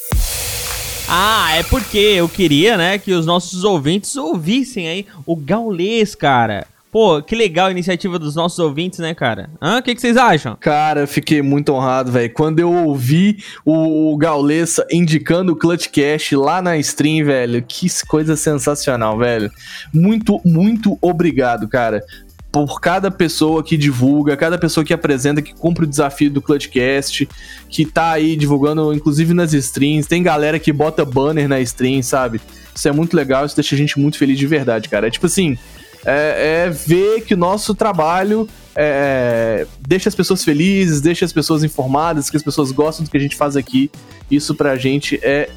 Ah, 1.08 1.54
é 1.54 1.62
porque 1.62 1.98
eu 1.98 2.28
queria, 2.28 2.76
né, 2.76 2.98
que 2.98 3.12
os 3.12 3.24
nossos 3.24 3.62
ouvintes 3.62 4.16
ouvissem 4.16 4.88
aí 4.88 5.06
o 5.24 5.36
Gaulês, 5.36 6.16
cara. 6.16 6.66
Pô, 6.90 7.22
que 7.22 7.36
legal 7.36 7.66
a 7.66 7.70
iniciativa 7.70 8.18
dos 8.18 8.34
nossos 8.34 8.58
ouvintes, 8.58 8.98
né, 9.00 9.14
cara? 9.14 9.50
O 9.60 9.82
que, 9.82 9.94
que 9.94 10.00
vocês 10.00 10.16
acham? 10.16 10.56
Cara, 10.58 11.02
eu 11.02 11.06
fiquei 11.06 11.42
muito 11.42 11.72
honrado, 11.72 12.10
velho. 12.10 12.32
Quando 12.32 12.58
eu 12.58 12.72
ouvi 12.72 13.36
o, 13.64 14.12
o 14.12 14.16
Gaulessa 14.16 14.86
indicando 14.90 15.52
o 15.52 15.56
Clutchcast 15.56 16.34
lá 16.34 16.62
na 16.62 16.78
stream, 16.78 17.26
velho, 17.26 17.62
que 17.62 17.86
coisa 18.06 18.34
sensacional, 18.34 19.18
velho. 19.18 19.50
Muito, 19.92 20.40
muito 20.42 20.96
obrigado, 21.02 21.68
cara. 21.68 22.02
Por 22.64 22.80
cada 22.80 23.10
pessoa 23.10 23.62
que 23.62 23.76
divulga, 23.76 24.34
cada 24.34 24.56
pessoa 24.56 24.82
que 24.82 24.94
apresenta, 24.94 25.42
que 25.42 25.52
cumpre 25.52 25.84
o 25.84 25.86
desafio 25.86 26.30
do 26.30 26.40
Clutchcast, 26.40 27.28
que 27.68 27.84
tá 27.84 28.12
aí 28.12 28.34
divulgando, 28.34 28.94
inclusive 28.94 29.34
nas 29.34 29.52
streams. 29.52 30.08
Tem 30.08 30.22
galera 30.22 30.58
que 30.58 30.72
bota 30.72 31.04
banner 31.04 31.50
na 31.50 31.60
stream, 31.60 32.02
sabe? 32.02 32.40
Isso 32.74 32.88
é 32.88 32.92
muito 32.92 33.14
legal, 33.14 33.44
isso 33.44 33.54
deixa 33.54 33.74
a 33.74 33.78
gente 33.78 34.00
muito 34.00 34.16
feliz 34.16 34.38
de 34.38 34.46
verdade, 34.46 34.88
cara. 34.88 35.06
É 35.06 35.10
tipo 35.10 35.26
assim, 35.26 35.58
é, 36.02 36.64
é 36.64 36.70
ver 36.70 37.26
que 37.26 37.34
o 37.34 37.36
nosso 37.36 37.74
trabalho 37.74 38.48
é, 38.74 39.66
deixa 39.86 40.08
as 40.08 40.14
pessoas 40.14 40.42
felizes, 40.42 41.02
deixa 41.02 41.26
as 41.26 41.34
pessoas 41.34 41.62
informadas, 41.62 42.30
que 42.30 42.38
as 42.38 42.42
pessoas 42.42 42.72
gostam 42.72 43.04
do 43.04 43.10
que 43.10 43.18
a 43.18 43.20
gente 43.20 43.36
faz 43.36 43.54
aqui. 43.54 43.90
Isso 44.30 44.54
pra 44.54 44.76
gente 44.76 45.20
é 45.22 45.50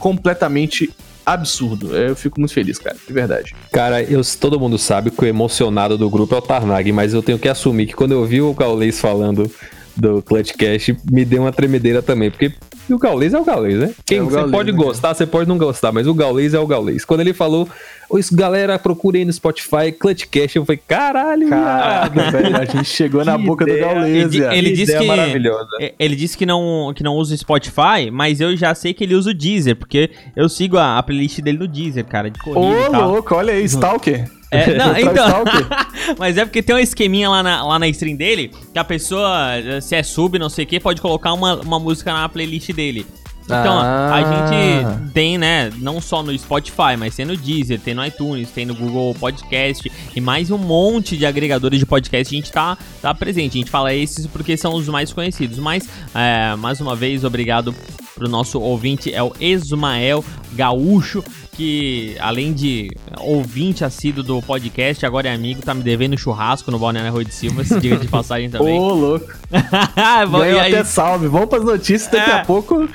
completamente 0.00 0.90
absurdo. 1.24 1.96
Eu 1.96 2.14
fico 2.14 2.40
muito 2.40 2.52
feliz, 2.52 2.78
cara, 2.78 2.96
de 3.06 3.12
verdade. 3.12 3.54
Cara, 3.72 4.02
eu, 4.02 4.20
todo 4.40 4.58
mundo 4.58 4.78
sabe 4.78 5.10
que 5.10 5.24
o 5.24 5.26
emocionado 5.26 5.96
do 5.96 6.08
grupo 6.10 6.34
é 6.34 6.38
o 6.38 6.42
Tarnag, 6.42 6.90
mas 6.92 7.14
eu 7.14 7.22
tenho 7.22 7.38
que 7.38 7.48
assumir 7.48 7.86
que 7.86 7.94
quando 7.94 8.12
eu 8.12 8.24
vi 8.24 8.40
o 8.40 8.52
Gaulês 8.52 9.00
falando 9.00 9.50
do 9.96 10.20
Clutchcast 10.22 10.96
me 11.10 11.24
deu 11.24 11.42
uma 11.42 11.52
tremedeira 11.52 12.02
também, 12.02 12.30
porque 12.30 12.52
o 12.90 12.98
Gaules 12.98 13.32
é 13.32 13.38
o 13.38 13.44
Gaules, 13.44 13.78
né? 13.78 13.92
Quem, 14.04 14.18
É 14.18 14.22
o 14.22 14.26
você 14.26 14.36
Gaules, 14.36 14.50
pode 14.52 14.72
né, 14.72 14.78
gostar, 14.78 15.14
você 15.14 15.26
pode 15.26 15.48
não 15.48 15.56
gostar, 15.56 15.92
mas 15.92 16.06
o 16.06 16.14
Gaules 16.14 16.52
é 16.54 16.58
o 16.58 16.66
Gaules. 16.66 17.04
Quando 17.04 17.20
ele 17.20 17.32
falou, 17.32 17.68
"Ô, 18.10 18.18
isso, 18.18 18.34
galera, 18.36 18.78
procurem 18.78 19.20
aí 19.20 19.24
no 19.24 19.32
Spotify, 19.32 19.92
Clutchcast, 19.98 20.56
eu 20.56 20.64
falei, 20.64 20.80
caralho, 20.86 21.48
Caralho, 21.48 22.12
viado." 22.12 22.30
velho, 22.32 22.56
a 22.56 22.64
gente 22.64 22.84
chegou 22.84 23.24
na 23.24 23.36
boca 23.38 23.64
do 23.64 23.70
ideia. 23.70 23.94
Gaules, 23.94 24.34
Ele- 24.34 24.44
ele 24.58 24.70
Que 24.70 24.76
disse 24.76 24.98
que- 24.98 25.04
maravilhosa. 25.06 25.68
É, 25.80 25.94
Ele 25.98 26.16
disse 26.16 26.36
que 26.36 26.44
não, 26.44 26.92
que 26.94 27.02
não 27.02 27.14
usa 27.14 27.34
o 27.34 27.38
Spotify, 27.38 28.10
mas 28.12 28.40
eu 28.40 28.56
já 28.56 28.74
sei 28.74 28.92
que 28.92 29.04
ele 29.04 29.14
usa 29.14 29.30
o 29.30 29.34
Deezer, 29.34 29.76
porque 29.76 30.10
eu 30.36 30.48
sigo 30.48 30.76
a, 30.76 30.98
a 30.98 31.02
playlist 31.02 31.40
dele 31.40 31.58
no 31.58 31.68
Deezer, 31.68 32.04
cara, 32.04 32.30
de 32.30 32.38
corrida 32.40 32.60
Ô, 32.60 32.86
e 32.86 32.90
tal. 32.90 33.10
louco, 33.12 33.34
olha 33.34 33.52
aí, 33.54 33.64
Stalker. 33.64 34.28
É, 34.54 34.74
não, 34.78 34.96
então, 34.96 35.44
mas 36.18 36.36
é 36.38 36.44
porque 36.44 36.62
tem 36.62 36.74
um 36.74 36.78
esqueminha 36.78 37.28
lá 37.28 37.42
na, 37.42 37.64
lá 37.64 37.78
na 37.78 37.88
stream 37.88 38.16
dele, 38.16 38.50
que 38.72 38.78
a 38.78 38.84
pessoa, 38.84 39.48
se 39.82 39.94
é 39.96 40.02
sub, 40.02 40.38
não 40.38 40.48
sei 40.48 40.64
o 40.64 40.68
que, 40.68 40.80
pode 40.80 41.00
colocar 41.00 41.32
uma, 41.32 41.56
uma 41.60 41.78
música 41.80 42.12
na 42.12 42.28
playlist 42.28 42.72
dele. 42.72 43.06
Então, 43.44 43.78
Ah. 43.78 44.14
a 44.14 44.20
gente 44.22 45.12
tem, 45.12 45.36
né, 45.36 45.70
não 45.76 46.00
só 46.00 46.22
no 46.22 46.36
Spotify, 46.38 46.96
mas 46.98 47.14
tem 47.14 47.26
no 47.26 47.36
Deezer, 47.36 47.78
tem 47.78 47.92
no 47.92 48.02
iTunes, 48.02 48.48
tem 48.50 48.64
no 48.64 48.74
Google 48.74 49.14
Podcast 49.20 49.92
e 50.16 50.20
mais 50.20 50.50
um 50.50 50.56
monte 50.56 51.14
de 51.14 51.26
agregadores 51.26 51.78
de 51.78 51.84
podcast 51.84 52.34
a 52.34 52.38
gente 52.38 52.50
tá, 52.50 52.78
tá 53.02 53.14
presente. 53.14 53.58
A 53.58 53.60
gente 53.60 53.70
fala 53.70 53.92
esses 53.92 54.26
porque 54.26 54.56
são 54.56 54.72
os 54.74 54.88
mais 54.88 55.12
conhecidos. 55.12 55.58
Mas, 55.58 55.86
é, 56.14 56.56
mais 56.56 56.80
uma 56.80 56.96
vez, 56.96 57.22
obrigado 57.22 57.74
pro 58.14 58.30
nosso 58.30 58.58
ouvinte, 58.60 59.12
é 59.12 59.22
o 59.22 59.34
Esmael 59.38 60.24
Gaúcho, 60.54 61.22
que 61.54 62.16
além 62.20 62.52
de 62.52 62.90
ouvinte 63.20 63.84
assíduo 63.84 64.22
do 64.22 64.42
podcast, 64.42 65.04
agora 65.06 65.28
é 65.28 65.34
amigo, 65.34 65.62
tá 65.62 65.72
me 65.74 65.82
devendo 65.82 66.18
churrasco 66.18 66.70
no 66.70 66.78
Balneário 66.78 67.12
Rui 67.12 67.24
de 67.24 67.34
Silva, 67.34 67.64
se 67.64 67.78
diga 67.80 67.96
de 67.96 68.08
passagem 68.08 68.50
também. 68.50 68.78
Ô, 68.78 68.92
louco. 68.94 69.26
Bom, 70.30 70.38
Ganhou 70.40 70.60
até 70.60 70.84
salve. 70.84 71.28
Vamos 71.28 71.48
pras 71.48 71.64
notícias, 71.64 72.10
daqui 72.10 72.30
É. 72.30 72.34
a 72.40 72.44
pouco 72.44 72.88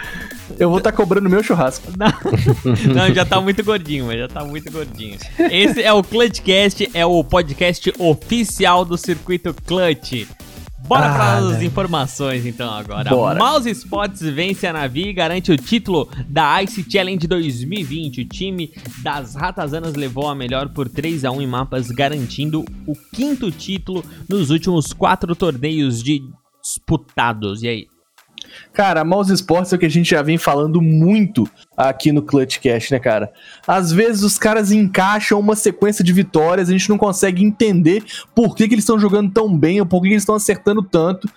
eu 0.58 0.68
vou 0.70 0.80
estar 0.80 0.92
cobrando 0.92 1.30
meu 1.30 1.42
churrasco. 1.44 1.88
Não, 2.94 3.14
já 3.14 3.24
tá 3.24 3.40
muito 3.40 3.64
gordinho, 3.64 4.06
mas 4.08 4.18
já 4.20 4.28
tá 4.28 4.44
muito 4.44 4.70
gordinho. 4.72 5.18
Esse 5.52 5.82
é 5.82 5.94
o 5.94 6.04
Clutchcast, 6.04 6.90
é 6.94 7.06
o 7.06 7.24
podcast 7.24 7.94
oficial 8.00 8.84
do 8.84 8.98
circuito 8.98 9.56
Clutch. 9.66 10.28
Bora 10.90 11.06
Ah, 11.06 11.14
para 11.16 11.38
as 11.56 11.62
informações 11.62 12.48
então 12.48 12.68
agora. 12.74 13.12
Bora. 13.12 13.38
Mouse 13.38 13.70
Sports 13.70 14.22
vence 14.22 14.66
a 14.66 14.74
Navi 14.74 15.10
e 15.10 15.14
garante 15.14 15.52
o 15.52 15.56
título 15.58 16.10
da 16.28 16.64
Ice 16.64 16.84
Challenge 16.90 17.28
2020. 17.28 18.22
O 18.22 18.26
time 18.26 18.72
das 19.04 19.36
Ratazanas 19.36 19.94
levou 19.94 20.28
a 20.28 20.34
melhor 20.34 20.70
por 20.70 20.90
3 20.90 21.26
a 21.26 21.32
1 21.32 21.42
em 21.44 21.48
mapas, 21.48 21.92
garantindo 21.92 22.66
o 22.88 22.96
quinto 23.14 23.52
título 23.52 24.04
nos 24.28 24.50
últimos 24.50 24.92
quatro 24.92 25.36
torneios 25.36 26.02
de 26.02 26.24
disputados. 26.60 27.62
E 27.62 27.68
aí? 27.68 27.88
Cara, 28.74 29.04
Mouse 29.04 29.34
Sports 29.34 29.74
é 29.74 29.76
o 29.76 29.80
que 29.80 29.86
a 29.86 29.90
gente 29.90 30.10
já 30.10 30.22
vem 30.22 30.38
falando 30.38 30.82
muito 30.82 31.50
aqui 31.76 32.12
no 32.12 32.22
Clutchcast, 32.22 32.92
né, 32.92 33.00
cara? 33.00 33.32
Às 33.68 33.92
vezes 33.92 34.24
os 34.24 34.38
caras 34.38 34.72
encaixam 34.72 35.40
uma 35.40 35.56
sequência 35.56 36.04
de 36.04 36.14
vitórias, 36.14 36.70
a 36.70 36.72
gente 36.72 36.90
não 36.90 36.98
consegue 36.98 37.44
entender 37.44 38.04
por 38.36 38.56
que, 38.56 38.68
que 38.68 38.74
eles 38.74 38.84
estão 38.84 39.00
jogando 39.00 39.32
tão 39.32 39.56
bem 39.56 39.80
ou 39.80 39.86
por 39.86 40.02
que, 40.02 40.08
que 40.08 40.14
eles 40.14 40.24
estão 40.24 40.36
acertando 40.36 40.82
tanto. 40.82 41.30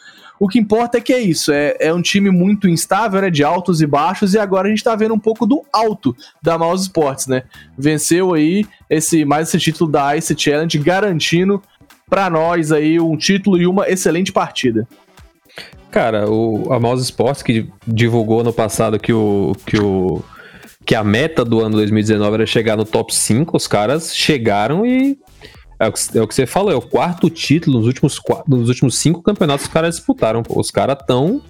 O 0.42 0.48
que 0.48 0.58
importa 0.58 0.98
é 0.98 1.00
que 1.00 1.12
é 1.12 1.20
isso, 1.20 1.52
é, 1.52 1.76
é 1.78 1.94
um 1.94 2.02
time 2.02 2.28
muito 2.28 2.68
instável, 2.68 3.20
né, 3.20 3.30
de 3.30 3.44
altos 3.44 3.80
e 3.80 3.86
baixos, 3.86 4.34
e 4.34 4.38
agora 4.40 4.66
a 4.66 4.70
gente 4.70 4.82
tá 4.82 4.96
vendo 4.96 5.14
um 5.14 5.18
pouco 5.18 5.46
do 5.46 5.62
alto 5.72 6.16
da 6.42 6.58
Mouse 6.58 6.82
Sports, 6.82 7.28
né? 7.28 7.44
Venceu 7.78 8.34
aí 8.34 8.66
esse 8.90 9.24
mais 9.24 9.48
esse 9.48 9.58
título 9.60 9.88
da 9.88 10.16
Ice 10.16 10.34
Challenge, 10.36 10.76
garantindo 10.78 11.62
pra 12.10 12.28
nós 12.28 12.72
aí 12.72 12.98
um 12.98 13.16
título 13.16 13.56
e 13.56 13.68
uma 13.68 13.88
excelente 13.88 14.32
partida. 14.32 14.86
Cara, 15.92 16.28
o, 16.28 16.72
a 16.72 16.80
Mouse 16.80 17.04
Sports 17.04 17.42
que 17.42 17.68
divulgou 17.86 18.42
no 18.42 18.52
passado 18.52 18.98
que 18.98 19.12
o, 19.12 19.52
que 19.66 19.78
o 19.78 20.22
que 20.84 20.94
a 20.96 21.04
meta 21.04 21.44
do 21.44 21.60
ano 21.60 21.76
2019 21.76 22.34
era 22.34 22.46
chegar 22.46 22.76
no 22.76 22.84
top 22.84 23.14
5, 23.14 23.56
os 23.56 23.68
caras 23.68 24.12
chegaram 24.16 24.84
e 24.84 25.16
é 25.78 25.86
o, 25.86 25.92
que, 25.92 26.18
é 26.18 26.22
o 26.22 26.26
que 26.26 26.34
você 26.34 26.46
falou, 26.46 26.72
é 26.72 26.74
o 26.74 26.80
quarto 26.82 27.28
título 27.30 27.76
nos 27.78 27.86
últimos, 27.86 28.18
qua- 28.18 28.42
nos 28.48 28.68
últimos 28.68 28.96
cinco 28.96 29.22
campeonatos 29.22 29.66
que 29.66 29.68
os 29.68 29.72
caras 29.74 29.94
disputaram. 29.96 30.42
pô. 30.42 30.58
Os 30.58 30.70
caras 30.72 30.96
estão 31.00 31.40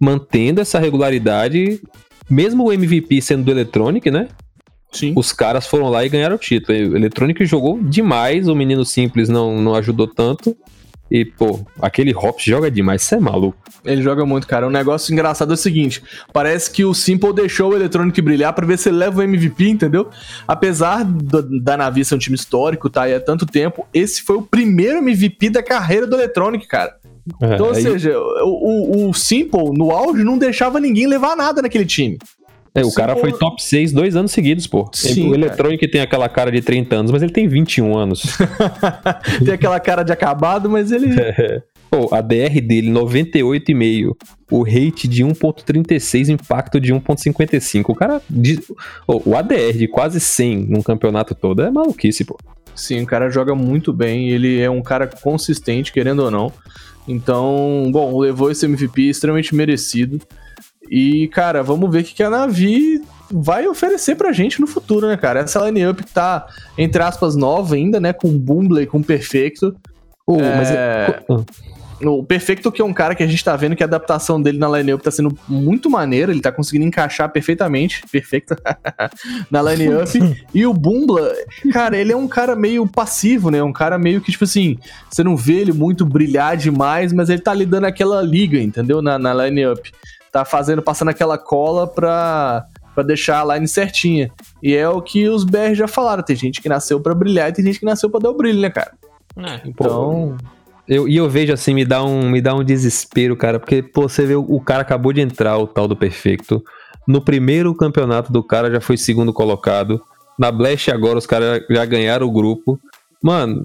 mantendo 0.00 0.60
essa 0.60 0.78
regularidade, 0.78 1.80
mesmo 2.28 2.64
o 2.64 2.72
MVP 2.72 3.22
sendo 3.22 3.44
do 3.44 3.50
Electronic, 3.50 4.10
né? 4.10 4.28
Sim. 4.92 5.12
Os 5.16 5.32
caras 5.32 5.66
foram 5.66 5.88
lá 5.88 6.04
e 6.04 6.08
ganharam 6.08 6.36
o 6.36 6.38
título. 6.38 6.76
O 6.76 6.96
Electronic 6.96 7.44
jogou 7.46 7.78
demais, 7.82 8.48
o 8.48 8.54
menino 8.54 8.84
simples 8.84 9.28
não, 9.28 9.60
não 9.60 9.74
ajudou 9.74 10.06
tanto. 10.06 10.56
E, 11.10 11.24
pô, 11.24 11.60
aquele 11.80 12.12
Hops 12.14 12.42
joga 12.44 12.70
demais, 12.70 13.02
você 13.02 13.14
é 13.14 13.20
maluco. 13.20 13.56
Ele 13.84 14.02
joga 14.02 14.26
muito, 14.26 14.46
cara. 14.46 14.66
Um 14.66 14.70
negócio 14.70 15.12
engraçado 15.12 15.52
é 15.52 15.54
o 15.54 15.56
seguinte: 15.56 16.02
parece 16.32 16.70
que 16.70 16.84
o 16.84 16.92
Simple 16.92 17.32
deixou 17.32 17.70
o 17.70 17.76
Electronic 17.76 18.20
brilhar 18.20 18.52
pra 18.52 18.66
ver 18.66 18.76
se 18.78 18.88
ele 18.88 18.96
leva 18.98 19.20
o 19.20 19.22
MVP, 19.22 19.68
entendeu? 19.68 20.08
Apesar 20.48 21.04
do- 21.04 21.60
da 21.60 21.76
Navi 21.76 22.04
ser 22.04 22.16
um 22.16 22.18
time 22.18 22.34
histórico, 22.34 22.90
tá 22.90 23.02
aí 23.02 23.14
há 23.14 23.20
tanto 23.20 23.46
tempo, 23.46 23.86
esse 23.94 24.22
foi 24.22 24.36
o 24.36 24.42
primeiro 24.42 24.98
MVP 24.98 25.50
da 25.50 25.62
carreira 25.62 26.06
do 26.06 26.16
Electronic, 26.16 26.66
cara. 26.66 26.96
Então, 27.42 27.66
ou 27.66 27.72
É, 27.72 27.76
aí- 27.76 27.82
seja, 27.82 28.16
o, 28.18 29.06
o, 29.06 29.10
o 29.10 29.14
Simple, 29.14 29.70
no 29.76 29.90
auge, 29.90 30.22
não 30.22 30.38
deixava 30.38 30.78
ninguém 30.78 31.06
levar 31.08 31.36
nada 31.36 31.60
naquele 31.62 31.84
time. 31.84 32.18
É, 32.76 32.82
o 32.84 32.90
Se 32.90 32.94
cara 32.96 33.14
for- 33.14 33.22
foi 33.30 33.32
top 33.32 33.62
6 33.62 33.90
dois 33.92 34.14
anos 34.16 34.30
seguidos, 34.32 34.66
pô. 34.66 34.88
Sim, 34.92 35.30
o 35.30 35.34
Electronic 35.34 35.88
tem 35.88 36.00
aquela 36.00 36.28
cara 36.28 36.52
de 36.52 36.60
30 36.60 36.94
anos, 36.96 37.10
mas 37.10 37.22
ele 37.22 37.32
tem 37.32 37.48
21 37.48 37.96
anos. 37.96 38.22
Tem 39.44 39.54
aquela 39.54 39.80
cara 39.80 40.02
de 40.02 40.12
acabado, 40.12 40.68
mas 40.68 40.92
ele. 40.92 41.08
pô, 41.90 42.14
a 42.14 42.20
DR 42.20 42.60
dele, 42.60 42.90
98,5. 42.90 44.14
O 44.50 44.62
rate 44.62 45.08
de 45.08 45.24
1.36, 45.24 46.28
impacto 46.28 46.78
de 46.78 46.92
1.55. 46.92 47.84
O 47.88 47.94
cara. 47.94 48.20
de- 48.28 48.60
o 49.08 49.34
ADR 49.36 49.76
de 49.76 49.88
quase 49.88 50.20
100 50.20 50.66
num 50.68 50.82
campeonato 50.82 51.34
todo 51.34 51.62
é 51.62 51.70
maluquice, 51.70 52.24
pô. 52.24 52.38
Sim, 52.74 53.02
o 53.02 53.06
cara 53.06 53.30
joga 53.30 53.54
muito 53.54 53.92
bem, 53.92 54.28
ele 54.28 54.60
é 54.60 54.68
um 54.70 54.82
cara 54.82 55.06
consistente, 55.06 55.90
querendo 55.92 56.20
ou 56.24 56.30
não. 56.30 56.52
Então, 57.08 57.88
bom, 57.90 58.18
levou 58.18 58.50
esse 58.50 58.66
MVP 58.66 59.02
extremamente 59.08 59.54
merecido. 59.54 60.20
E, 60.90 61.28
cara, 61.28 61.62
vamos 61.62 61.90
ver 61.90 62.00
o 62.02 62.04
que 62.04 62.22
a 62.22 62.30
Navi 62.30 63.02
vai 63.30 63.66
oferecer 63.66 64.16
pra 64.16 64.32
gente 64.32 64.60
no 64.60 64.66
futuro, 64.66 65.06
né, 65.06 65.16
cara? 65.16 65.40
Essa 65.40 65.64
line-up 65.68 66.04
tá, 66.12 66.46
entre 66.78 67.02
aspas, 67.02 67.34
nova 67.34 67.74
ainda, 67.74 67.98
né? 68.00 68.12
Com 68.12 68.36
Bumble 68.36 68.82
e 68.82 68.86
com 68.86 69.02
Perfecto. 69.02 69.74
Pô, 70.24 70.38
mas 70.38 70.70
É, 70.70 71.22
O 72.02 72.22
Perfecto, 72.24 72.70
que 72.70 72.82
é 72.82 72.84
um 72.84 72.92
cara 72.92 73.14
que 73.14 73.22
a 73.22 73.26
gente 73.26 73.42
tá 73.42 73.56
vendo 73.56 73.74
que 73.74 73.82
a 73.82 73.86
adaptação 73.86 74.42
dele 74.42 74.58
na 74.58 74.68
line-up 74.68 75.02
tá 75.02 75.10
sendo 75.10 75.36
muito 75.48 75.88
maneira, 75.88 76.30
ele 76.30 76.40
tá 76.40 76.52
conseguindo 76.52 76.84
encaixar 76.84 77.30
perfeitamente, 77.30 78.02
perfeito, 78.10 78.54
na 79.50 79.62
line-up. 79.62 80.10
e 80.52 80.66
o 80.66 80.74
Bumbla, 80.74 81.32
cara, 81.72 81.96
ele 81.96 82.12
é 82.12 82.16
um 82.16 82.28
cara 82.28 82.54
meio 82.54 82.86
passivo, 82.86 83.50
né? 83.50 83.62
Um 83.62 83.72
cara 83.72 83.98
meio 83.98 84.20
que, 84.20 84.30
tipo 84.30 84.44
assim, 84.44 84.78
você 85.10 85.24
não 85.24 85.36
vê 85.36 85.54
ele 85.54 85.72
muito 85.72 86.04
brilhar 86.04 86.56
demais, 86.56 87.12
mas 87.12 87.30
ele 87.30 87.40
tá 87.40 87.52
ali 87.52 87.64
dando 87.64 87.86
aquela 87.86 88.20
liga, 88.20 88.60
entendeu? 88.60 89.00
Na, 89.00 89.18
na 89.18 89.32
line-up. 89.32 89.90
Tá 90.36 90.44
fazendo, 90.44 90.82
passando 90.82 91.08
aquela 91.08 91.38
cola 91.38 91.86
pra, 91.86 92.66
pra 92.94 93.02
deixar 93.02 93.40
a 93.40 93.54
line 93.54 93.66
certinha. 93.66 94.30
E 94.62 94.74
é 94.74 94.86
o 94.86 95.00
que 95.00 95.26
os 95.30 95.44
BR 95.44 95.72
já 95.72 95.88
falaram, 95.88 96.22
tem 96.22 96.36
gente 96.36 96.60
que 96.60 96.68
nasceu 96.68 97.00
pra 97.00 97.14
brilhar 97.14 97.48
e 97.48 97.54
tem 97.54 97.64
gente 97.64 97.78
que 97.78 97.86
nasceu 97.86 98.10
pra 98.10 98.20
dar 98.20 98.28
o 98.28 98.36
brilho, 98.36 98.60
né, 98.60 98.68
cara? 98.68 98.92
É. 99.34 99.62
Então... 99.64 100.36
Eu, 100.86 101.08
e 101.08 101.16
eu 101.16 101.26
vejo 101.26 101.54
assim, 101.54 101.72
me 101.72 101.86
dá, 101.86 102.04
um, 102.04 102.28
me 102.28 102.42
dá 102.42 102.54
um 102.54 102.62
desespero, 102.62 103.34
cara, 103.34 103.58
porque, 103.58 103.82
pô, 103.82 104.10
você 104.10 104.26
vê 104.26 104.34
o, 104.34 104.42
o 104.42 104.60
cara 104.60 104.82
acabou 104.82 105.10
de 105.10 105.22
entrar, 105.22 105.56
o 105.56 105.66
tal 105.66 105.88
do 105.88 105.96
Perfeito. 105.96 106.62
No 107.08 107.22
primeiro 107.22 107.74
campeonato 107.74 108.30
do 108.30 108.44
cara 108.44 108.70
já 108.70 108.80
foi 108.80 108.98
segundo 108.98 109.32
colocado. 109.32 110.02
Na 110.38 110.52
Blast 110.52 110.90
agora 110.90 111.16
os 111.16 111.26
caras 111.26 111.62
já 111.70 111.84
ganharam 111.86 112.26
o 112.26 112.30
grupo. 112.30 112.78
Mano, 113.22 113.64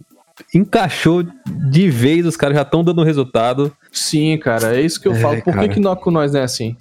encaixou 0.55 1.21
de 1.69 1.89
vez, 1.89 2.25
os 2.25 2.37
caras 2.37 2.55
já 2.55 2.61
estão 2.61 2.81
dando 2.81 3.03
resultado. 3.03 3.75
Sim, 3.91 4.37
cara, 4.37 4.75
é 4.77 4.81
isso 4.81 4.99
que 5.01 5.07
eu 5.07 5.13
É, 5.13 5.19
falo. 5.19 5.35
Por 5.37 5.43
que, 5.45 5.51
cara. 5.51 5.67
que 5.69 5.79
nó- 5.79 5.95
com 5.95 6.11
nós 6.11 6.31
não 6.33 6.39
é 6.39 6.43
assim? 6.43 6.75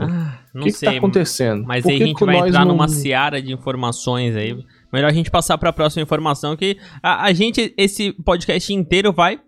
Ah, 0.00 0.38
O 0.54 0.58
não 0.58 0.62
que, 0.64 0.70
que 0.70 0.78
sei. 0.78 0.90
tá 0.92 0.96
acontecendo? 0.96 1.62
Mas 1.66 1.82
Por 1.82 1.90
aí 1.92 1.98
que 1.98 2.02
a 2.04 2.06
gente 2.06 2.24
vai 2.24 2.36
entrar 2.48 2.60
não- 2.64 2.72
numa 2.72 2.88
seara 2.88 3.42
de 3.42 3.52
informações 3.52 4.34
aí. 4.34 4.56
Melhor 4.92 5.10
a 5.10 5.12
gente 5.12 5.30
passar 5.30 5.58
para 5.58 5.68
a 5.70 5.72
próxima 5.72 6.02
informação 6.02 6.56
que 6.56 6.78
a, 7.02 7.24
a 7.24 7.32
gente, 7.34 7.74
esse 7.76 8.12
podcast 8.24 8.72
inteiro 8.72 9.12
vai 9.12 9.38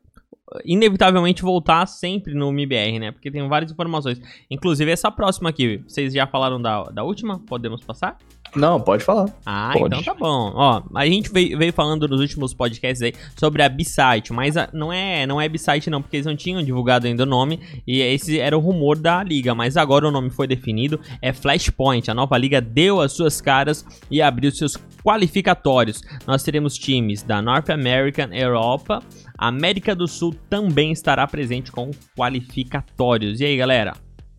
inevitavelmente 0.64 1.42
voltar 1.42 1.87
sempre 1.87 2.35
no 2.35 2.52
MIBR, 2.52 2.99
né? 2.99 3.11
Porque 3.12 3.30
tem 3.30 3.46
várias 3.49 3.73
informações. 3.73 4.20
Inclusive 4.50 4.90
essa 4.90 5.11
próxima 5.11 5.49
aqui, 5.50 5.82
vocês 5.87 6.12
já 6.12 6.26
falaram 6.26 6.61
da, 6.61 6.85
da 6.85 7.02
última? 7.02 7.40
Podemos 7.46 7.82
passar? 7.82 8.16
Não, 8.54 8.80
pode 8.80 9.04
falar. 9.04 9.26
Ah, 9.44 9.70
Pode. 9.72 9.94
então 10.00 10.02
tá 10.02 10.14
bom. 10.14 10.52
Ó, 10.54 10.82
a 10.94 11.06
gente 11.06 11.30
veio, 11.30 11.58
veio 11.58 11.72
falando 11.72 12.06
nos 12.08 12.20
últimos 12.20 12.54
podcasts 12.54 13.02
aí 13.02 13.12
sobre 13.38 13.62
a 13.62 13.68
B-Site, 13.68 14.32
mas 14.32 14.56
a- 14.56 14.68
não 14.72 14.92
é, 14.92 15.26
não 15.26 15.40
é 15.40 15.48
B-Site 15.48 15.90
não, 15.90 16.00
porque 16.00 16.16
eles 16.16 16.26
não 16.26 16.36
tinham 16.36 16.62
divulgado 16.62 17.06
ainda 17.06 17.24
o 17.24 17.26
nome, 17.26 17.60
e 17.86 18.00
esse 18.00 18.38
era 18.40 18.56
o 18.56 18.60
rumor 18.60 18.96
da 18.98 19.22
liga, 19.22 19.54
mas 19.54 19.76
agora 19.76 20.08
o 20.08 20.10
nome 20.10 20.30
foi 20.30 20.46
definido, 20.46 20.98
é 21.20 21.32
Flashpoint. 21.32 22.10
A 22.10 22.14
nova 22.14 22.36
liga 22.38 22.60
deu 22.60 23.00
as 23.00 23.12
suas 23.12 23.40
caras 23.40 23.84
e 24.10 24.22
abriu 24.22 24.50
seus 24.50 24.76
qualificatórios. 25.04 26.00
Nós 26.26 26.42
teremos 26.42 26.78
times 26.78 27.22
da 27.22 27.42
North 27.42 27.68
American, 27.70 28.28
Europa, 28.32 29.02
América 29.38 29.94
do 29.94 30.08
Sul 30.08 30.34
também 30.48 30.92
estará 30.92 31.26
presente 31.26 31.70
com 31.70 31.90
qualificatórios. 32.16 33.40
E 33.40 33.44
aí, 33.44 33.56
galera? 33.56 33.94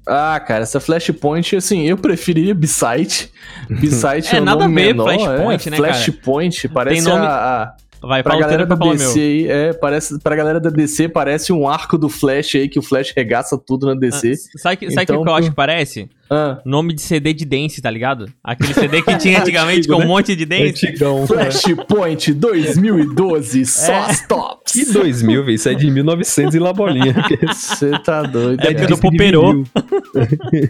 Ah, 0.08 0.40
cara, 0.40 0.64
essa 0.64 0.80
Flashpoint, 0.80 1.56
assim, 1.56 1.82
eu 1.84 1.98
preferiria 1.98 2.56
B-Site. 2.56 3.32
B-Site 3.70 4.34
É, 4.34 4.38
é, 4.38 4.42
um 4.42 4.46
nada 4.46 4.64
a 4.64 4.68
nome 4.68 4.82
ver, 4.82 4.88
menor, 4.94 5.06
Flashpoint, 5.10 5.68
é, 5.68 5.72
né, 5.72 5.78
cara? 5.78 5.94
Flashpoint, 5.94 6.68
parece 6.70 7.02
nome- 7.10 7.26
a, 7.26 7.30
a- 7.64 7.74
Vai, 8.02 8.22
pra 8.22 8.38
galera 8.38 8.66
da 8.66 8.76
o 8.76 8.92
DC 8.92 9.16
meu. 9.20 9.24
aí, 9.28 9.48
é, 9.48 9.74
parece, 9.74 10.20
pra 10.20 10.36
galera 10.36 10.60
da 10.60 10.70
DC 10.70 11.10
parece 11.10 11.52
um 11.52 11.68
arco 11.68 11.98
do 11.98 12.08
Flash 12.08 12.56
aí, 12.56 12.70
que 12.70 12.78
o 12.78 12.82
Flash 12.82 13.12
regaça 13.16 13.58
tudo 13.58 13.88
na 13.88 13.96
DC. 13.96 14.32
Ah, 14.34 14.60
sabe 14.60 14.78
que- 14.78 14.92
sabe 14.92 15.04
Então, 15.04 15.24
que 15.24 15.30
eu 15.30 15.34
acho 15.34 15.44
pô. 15.46 15.50
que 15.50 15.56
parece? 15.56 16.10
Ah, 16.30 16.60
Nome 16.66 16.94
de 16.94 17.02
CD 17.02 17.34
de 17.34 17.46
dance, 17.46 17.82
tá 17.82 17.90
ligado? 17.90 18.26
Aquele 18.44 18.74
CD 18.74 19.02
que 19.02 19.18
tinha 19.18 19.40
antigamente 19.42 19.80
Antigo, 19.80 19.94
com 19.96 20.00
um 20.00 20.02
né? 20.02 20.08
monte 20.08 20.36
de 20.36 20.46
dance. 20.46 20.86
Antigão. 20.88 21.26
Flashpoint 21.26 22.34
2012, 22.34 23.66
só 23.66 23.92
É. 23.94 23.98
as 24.00 24.28
tops. 24.28 24.74
Que 24.74 24.86
2000, 24.94 25.44
velho? 25.46 25.56
Isso 25.56 25.70
é 25.70 25.74
de 25.74 25.90
1900 25.90 26.54
e 26.54 26.60
lá 26.60 26.74
bolinha. 26.74 27.16
Você 27.54 27.92
tá 28.00 28.22
doido. 28.24 28.62
É 28.62 28.74
cara. 28.74 28.88
do 28.88 28.98
Poperô. 28.98 29.64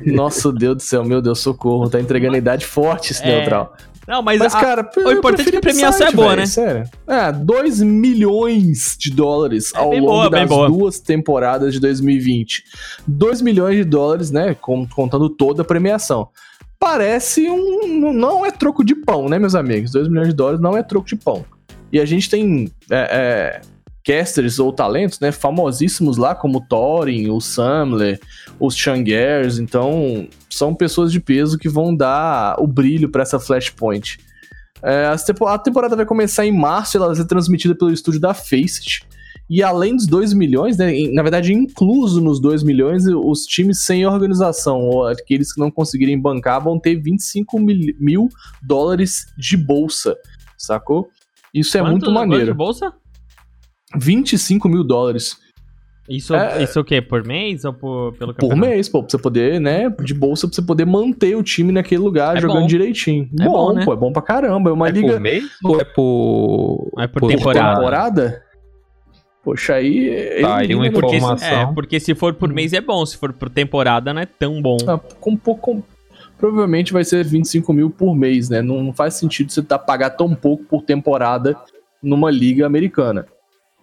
Nossa, 0.06 0.52
Deus 0.52 0.78
do 0.78 0.82
céu, 0.84 1.04
meu 1.04 1.22
Deus, 1.22 1.40
socorro. 1.40 1.90
Tá 1.90 2.00
entregando 2.00 2.36
a 2.36 2.38
idade 2.38 2.66
forte 2.66 3.12
esse 3.12 3.24
É, 3.24 3.38
neutral. 3.38 3.76
Não, 4.08 4.22
mas, 4.22 4.40
Mas, 4.40 4.56
a- 4.56 4.60
cara, 4.62 4.90
o 4.96 5.12
importante 5.12 5.50
é 5.50 5.52
que 5.52 5.58
a 5.58 5.62
premiação 5.62 6.08
é 6.08 6.12
boa, 6.12 6.36
né? 6.36 6.46
Sério. 6.46 6.84
É, 7.06 7.30
2 7.32 7.82
milhões 7.82 8.96
de 8.98 9.12
dólares 9.12 9.72
É 9.76 9.80
ao 9.80 9.92
longo 9.92 10.06
boa, 10.08 10.30
das 10.30 10.50
duas 10.50 11.00
temporadas 11.00 11.74
de 11.74 11.80
2020. 11.82 12.64
2 13.06 13.42
milhões 13.42 13.76
de 13.76 13.84
dólares, 13.84 14.32
né? 14.32 14.56
Contando 14.56 15.30
toda 15.30 15.62
a 15.62 15.66
premiação. 15.66 16.30
Parece 16.80 17.50
um. 17.50 18.14
Não 18.14 18.46
é 18.46 18.52
troco 18.52 18.84
de 18.84 18.96
pão, 18.96 19.28
né, 19.28 19.38
meus 19.38 19.56
amigos? 19.56 19.92
2 19.92 20.08
milhões 20.08 20.30
de 20.30 20.36
dólares 20.36 20.62
não 20.62 20.78
é 20.78 20.84
troco 20.84 21.08
de 21.08 21.16
pão. 21.16 21.44
E 21.92 22.00
a 22.00 22.06
gente 22.06 22.30
tem 22.30 22.72
é, 22.90 23.60
é, 23.60 23.62
casters 24.08 24.58
ou 24.58 24.72
talentos, 24.72 25.20
né? 25.20 25.34
Famosíssimos 25.34 26.16
lá, 26.16 26.34
como 26.34 26.60
o 26.60 26.62
Thorin, 26.62 27.30
o 27.30 27.42
Samler, 27.42 28.18
os 28.58 28.74
Changers. 28.74 29.60
Então, 29.60 30.28
são 30.50 30.74
pessoas 30.74 31.12
de 31.12 31.20
peso 31.20 31.58
que 31.58 31.68
vão 31.68 31.94
dar 31.94 32.56
o 32.58 32.66
brilho 32.66 33.10
pra 33.10 33.24
essa 33.24 33.38
Flashpoint. 33.40 34.18
É, 34.82 35.08
a 35.08 35.58
temporada 35.58 35.96
vai 35.96 36.06
começar 36.06 36.46
em 36.46 36.52
março, 36.58 36.96
ela 36.96 37.08
vai 37.08 37.16
ser 37.18 37.26
transmitida 37.26 37.76
pelo 37.76 37.92
estúdio 37.92 38.22
da 38.22 38.34
Faceit. 38.34 39.02
E 39.50 39.62
além 39.64 39.96
dos 39.96 40.06
2 40.08 40.34
milhões, 40.34 40.78
né, 40.78 40.92
na 41.14 41.22
verdade, 41.22 41.54
incluso 41.54 42.22
nos 42.22 42.40
2 42.40 42.64
milhões, 42.64 43.06
os 43.08 43.44
times 43.46 43.84
sem 43.86 44.06
organização, 44.06 44.80
ou 44.82 45.08
aqueles 45.08 45.54
que 45.54 45.60
não 45.60 45.72
conseguirem 45.72 46.20
bancar, 46.20 46.62
vão 46.64 46.80
ter 46.80 46.96
25 47.02 47.60
mil, 47.60 47.96
mil 48.00 48.30
dólares 48.62 49.26
de 49.38 49.56
bolsa, 49.58 50.16
sacou? 50.58 51.10
Isso 51.54 51.78
é 51.78 51.82
Quanto- 51.82 51.92
muito 51.92 52.06
quanto 52.06 52.20
de 52.24 52.28
maneiro. 52.30 52.54
bolsa? 52.56 52.94
25 53.96 54.67
mil 54.67 54.84
dólares 54.84 55.38
Isso, 56.10 56.34
É- 56.36 56.63
isso 56.63 56.79
o 56.79 56.84
quê? 56.86 57.01
Por 57.01 57.25
mês 57.25 57.65
ou 57.65 57.74
por, 57.74 58.13
pelo 58.13 58.34
por 58.34 58.39
campeonato? 58.41 58.70
mês, 58.70 58.88
pô, 58.88 59.01
pra 59.03 59.10
você 59.12 59.17
poder, 59.17 59.60
né, 59.60 59.89
de 60.01 60.13
bolsa, 60.13 60.48
pra 60.48 60.56
você 60.56 60.62
poder 60.62 60.86
manter 60.86 61.36
o 61.36 61.44
time 61.44 61.72
naquele 61.72 62.01
lugar 62.01 62.38
É 62.38 62.39
jogando 62.41 62.62
bom. 62.62 62.67
direitinho. 62.67 63.29
É 63.39 63.44
bom, 63.46 63.74
né? 63.74 63.84
pô, 63.84 63.91
é 63.91 63.96
bom 63.98 64.12
pra 64.13 64.22
caramba. 64.22 64.70
É 64.70 64.74
uma 64.74 64.88
É 64.88 64.91
liga 64.91 65.12
por 65.13 65.20
mês 65.20 65.44
ou 65.63 65.82
é 65.82 65.84
por... 65.84 66.91
É 66.98 67.08
por 67.08 67.27
temporada. 67.27 67.75
temporada. 67.75 68.44
Poxa, 69.44 69.74
aí. 69.75 70.39
Tá, 70.41 70.58
aí 70.58 70.74
uma 70.75 70.84
né, 70.86 70.91
Porque, 70.91 71.10
se- 71.10 71.15
Informação. 71.17 71.48
é, 71.50 71.74
porque 71.74 72.00
se 72.00 72.15
for 72.15 72.34
por 72.34 72.53
mês 72.53 72.72
é 72.74 72.79
bom, 72.82 73.06
se 73.06 73.17
for 73.17 73.34
por 73.34 73.50
temporada 73.50 74.13
não 74.13 74.22
é 74.22 74.25
tão 74.25 74.62
bom. 74.62 74.77
Ah, 74.88 74.98
com 75.20 75.36
pouco. 75.36 75.84
provavelmente 76.38 76.94
vai 76.94 77.03
ser 77.03 77.24
25 77.25 77.74
mil 77.74 77.89
por 77.89 78.15
mês, 78.15 78.48
né? 78.50 78.62
Não, 78.62 78.82
não 78.84 78.94
faz 78.94 79.15
sentido 79.15 79.51
você 79.51 79.62
tá, 79.62 79.77
pagar 79.79 80.12
tão 80.12 80.34
pouco 80.36 80.63
por 80.65 80.84
temporada 80.84 81.58
numa 82.01 82.29
liga 82.32 82.65
americana. 82.65 83.25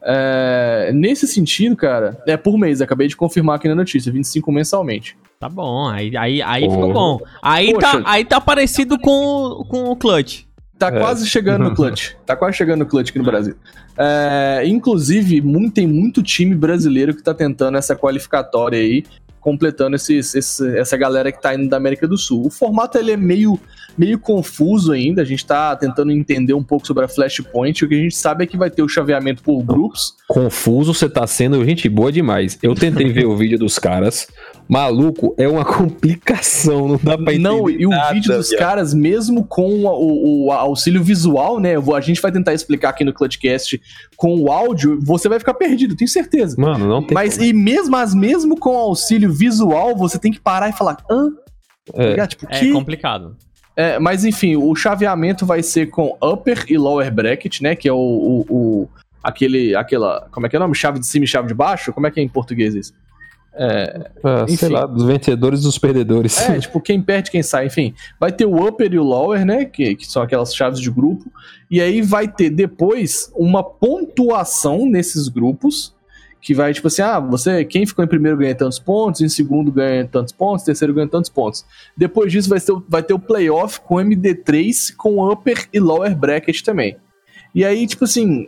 É, 0.06 0.90
nesse 0.92 1.26
sentido, 1.26 1.74
cara, 1.76 2.18
é 2.26 2.36
por 2.36 2.58
mês, 2.58 2.80
acabei 2.82 3.08
de 3.08 3.16
confirmar 3.16 3.56
aqui 3.56 3.68
na 3.68 3.74
notícia, 3.74 4.12
25 4.12 4.52
mensalmente. 4.52 5.16
Tá 5.40 5.48
bom, 5.48 5.88
aí, 5.88 6.16
aí, 6.16 6.42
aí 6.42 6.64
Porra. 6.66 6.76
ficou 6.76 6.92
bom. 6.92 7.18
Aí 7.42 7.72
tá, 7.74 7.92
Poxa. 7.92 8.02
aí 8.06 8.24
tá 8.24 8.40
parecido 8.40 8.98
com, 8.98 9.64
com 9.68 9.84
o 9.90 9.96
Clutch. 9.96 10.44
Tá 10.78 10.88
É. 10.88 10.98
quase 10.98 11.26
chegando 11.28 11.64
no 11.64 11.72
clutch. 11.76 12.12
Tá 12.26 12.34
quase 12.36 12.56
chegando 12.56 12.80
no 12.80 12.86
clutch 12.86 13.10
aqui 13.10 13.18
no 13.18 13.24
Brasil. 13.24 13.54
É, 13.96 14.62
inclusive, 14.66 15.40
muito- 15.40 15.74
tem 15.74 15.86
muito 15.86 16.22
time 16.22 16.54
brasileiro 16.54 17.14
que 17.14 17.22
tá 17.22 17.32
tentando 17.32 17.78
essa 17.78 17.94
qualificatória 17.94 18.78
aí, 18.78 19.04
completando 19.40 19.94
esses, 19.96 20.34
esse- 20.34 20.76
essa 20.78 20.96
galera 20.96 21.30
que 21.30 21.40
tá 21.40 21.54
indo 21.54 21.68
da 21.68 21.76
América 21.76 22.08
do 22.08 22.18
Sul. 22.18 22.44
O 22.46 22.50
formato 22.50 22.98
ele 22.98 23.12
é 23.12 23.16
meio, 23.16 23.58
meio 23.96 24.18
confuso 24.18 24.92
ainda, 24.92 25.22
a 25.22 25.24
gente 25.24 25.44
tá 25.46 25.74
tentando 25.76 26.10
entender 26.12 26.54
um 26.54 26.62
pouco 26.62 26.86
sobre 26.86 27.04
a 27.04 27.08
Flashpoint. 27.08 27.84
O 27.84 27.88
que 27.88 27.94
a 27.94 27.98
gente 27.98 28.16
sabe 28.16 28.44
é 28.44 28.46
que 28.46 28.56
vai 28.56 28.70
ter 28.70 28.82
o 28.82 28.88
chaveamento 28.88 29.42
por 29.42 29.62
grupos. 29.62 30.14
Confuso, 30.28 30.92
você 30.94 31.08
tá 31.08 31.26
sendo 31.26 31.64
gente 31.64 31.88
boa 31.88 32.10
demais. 32.10 32.58
Eu 32.62 32.74
tentei 32.74 33.10
ver 33.12 33.26
o 33.26 33.36
vídeo 33.36 33.58
dos 33.58 33.78
caras. 33.78 34.26
Maluco, 34.68 35.34
é 35.38 35.46
uma 35.46 35.62
complicação, 35.66 36.88
não 36.88 36.96
dá 37.02 37.16
pra 37.18 37.32
entender 37.34 37.38
Não, 37.48 37.68
e 37.68 37.86
o 37.86 37.90
nada, 37.90 38.14
vídeo 38.14 38.34
dos 38.36 38.50
caras, 38.54 38.94
mesmo 38.94 39.44
com 39.44 39.84
o, 39.84 40.46
o 40.46 40.52
auxílio 40.52 41.02
visual, 41.02 41.60
né? 41.60 41.74
A 41.76 42.00
gente 42.00 42.20
vai 42.20 42.32
tentar 42.32 42.54
explicar 42.54 42.90
aqui 42.90 43.04
no 43.04 43.12
Clutchcast 43.12 43.80
com 44.16 44.34
o 44.40 44.50
áudio, 44.50 44.98
você 45.02 45.28
vai 45.28 45.38
ficar 45.38 45.54
perdido, 45.54 45.94
tenho 45.96 46.08
certeza. 46.08 46.56
Mano, 46.58 46.86
não 46.88 47.02
tem 47.02 47.14
Mas 47.14 47.36
como. 47.36 47.46
e 47.48 47.52
mesmo, 47.52 47.90
mas 47.90 48.14
mesmo 48.14 48.56
com 48.58 48.76
auxílio 48.76 49.30
visual, 49.32 49.94
você 49.96 50.18
tem 50.18 50.32
que 50.32 50.40
parar 50.40 50.68
e 50.68 50.72
falar, 50.72 50.96
hã? 51.10 51.30
Tá 51.94 52.02
É. 52.02 52.10
ligado? 52.10 52.28
Tipo, 52.30 52.46
É 52.48 52.60
que... 52.60 52.72
complicado. 52.72 53.36
É, 53.76 53.98
mas 53.98 54.24
enfim, 54.24 54.56
o 54.56 54.74
chaveamento 54.74 55.44
vai 55.44 55.62
ser 55.62 55.86
com 55.90 56.16
upper 56.22 56.64
e 56.68 56.78
lower 56.78 57.12
bracket, 57.12 57.60
né? 57.60 57.74
Que 57.74 57.88
é 57.88 57.92
o, 57.92 57.96
o, 57.96 58.46
o- 58.48 58.88
aquele, 59.22 59.74
aquela, 59.74 60.28
como 60.30 60.46
é 60.46 60.48
que 60.48 60.54
é 60.54 60.58
o 60.58 60.62
nome? 60.62 60.74
Chave 60.76 60.98
de 61.00 61.06
cima 61.06 61.24
e 61.24 61.28
chave 61.28 61.48
de 61.48 61.54
baixo? 61.54 61.92
Como 61.92 62.06
é 62.06 62.10
que 62.10 62.20
é 62.20 62.22
em 62.22 62.28
português 62.28 62.74
isso? 62.74 62.92
Ah, 64.24 64.46
sei 64.48 64.68
lá, 64.68 64.84
dos 64.86 65.04
vencedores 65.04 65.60
e 65.60 65.62
dos 65.62 65.78
perdedores. 65.78 66.40
É, 66.48 66.58
tipo, 66.58 66.80
quem 66.80 67.00
perde, 67.00 67.30
quem 67.30 67.42
sai, 67.42 67.66
enfim. 67.66 67.94
Vai 68.18 68.32
ter 68.32 68.44
o 68.46 68.66
upper 68.66 68.92
e 68.92 68.98
o 68.98 69.02
lower, 69.04 69.44
né? 69.44 69.64
Que, 69.64 69.94
que 69.94 70.06
são 70.06 70.22
aquelas 70.22 70.54
chaves 70.54 70.80
de 70.80 70.90
grupo. 70.90 71.30
E 71.70 71.80
aí 71.80 72.02
vai 72.02 72.26
ter 72.28 72.50
depois 72.50 73.30
uma 73.34 73.62
pontuação 73.62 74.86
nesses 74.86 75.28
grupos. 75.28 75.94
Que 76.44 76.52
vai, 76.52 76.74
tipo 76.74 76.88
assim, 76.88 77.00
ah, 77.00 77.18
você, 77.18 77.64
quem 77.64 77.86
ficou 77.86 78.04
em 78.04 78.08
primeiro 78.08 78.36
ganha 78.36 78.54
tantos 78.54 78.78
pontos, 78.78 79.22
em 79.22 79.28
segundo 79.30 79.72
ganha 79.72 80.06
tantos 80.06 80.32
pontos, 80.32 80.64
terceiro 80.64 80.92
ganha 80.92 81.08
tantos 81.08 81.30
pontos. 81.30 81.64
Depois 81.96 82.30
disso 82.30 82.50
vai 82.50 82.60
ter, 82.60 82.74
vai 82.86 83.02
ter 83.02 83.14
o 83.14 83.18
playoff 83.18 83.80
com 83.80 83.94
MD3, 83.94 84.94
com 84.94 85.26
upper 85.26 85.66
e 85.72 85.80
lower 85.80 86.14
bracket 86.14 86.60
também. 86.60 86.98
E 87.54 87.64
aí, 87.64 87.86
tipo 87.86 88.04
assim, 88.04 88.46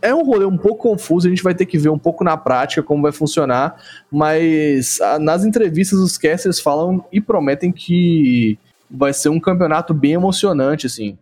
é 0.00 0.14
um 0.14 0.24
rolê 0.24 0.46
um 0.46 0.56
pouco 0.56 0.88
confuso, 0.88 1.26
a 1.26 1.30
gente 1.30 1.42
vai 1.42 1.54
ter 1.54 1.66
que 1.66 1.76
ver 1.76 1.88
um 1.88 1.98
pouco 1.98 2.24
na 2.24 2.36
prática 2.36 2.82
como 2.82 3.02
vai 3.02 3.12
funcionar, 3.12 3.76
mas 4.10 5.00
ah, 5.00 5.18
nas 5.18 5.44
entrevistas 5.44 5.98
os 5.98 6.16
casters 6.16 6.60
falam 6.60 7.04
e 7.12 7.20
prometem 7.20 7.70
que 7.70 8.58
vai 8.90 9.12
ser 9.12 9.28
um 9.28 9.40
campeonato 9.40 9.92
bem 9.92 10.12
emocionante, 10.12 10.86
assim. 10.86 11.18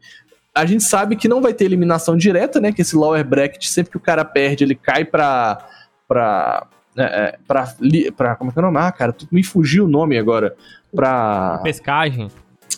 A 0.55 0.65
gente 0.67 0.85
sabe 0.85 1.17
que 1.17 1.27
não 1.27 1.43
vai 1.43 1.53
ter 1.53 1.65
eliminação 1.65 2.17
direta, 2.17 2.61
né? 2.61 2.73
Que 2.73 2.83
esse 2.83 2.95
lower 2.95 3.25
bracket, 3.25 3.65
sempre 3.67 3.91
que 3.91 3.97
o 3.97 4.01
cara 4.01 4.25
perde, 4.25 4.63
ele 4.63 4.77
cai 4.77 5.05
pra. 5.05 5.67
Pra. 6.15 6.67
É, 6.97 7.03
é, 7.03 7.39
pra, 7.47 7.75
pra 8.17 8.37
como 8.37 8.51
é 8.51 8.53
que 8.53 8.59
é 8.59 8.63
o 8.63 8.65
nome? 8.67 8.79
Ah, 8.79 8.93
cara, 8.93 9.13
tu 9.13 9.27
me 9.33 9.43
fugiu 9.43 9.85
o 9.85 9.89
nome 9.89 10.17
agora. 10.17 10.55
Pra. 10.95 11.61
Pescagem. 11.65 12.29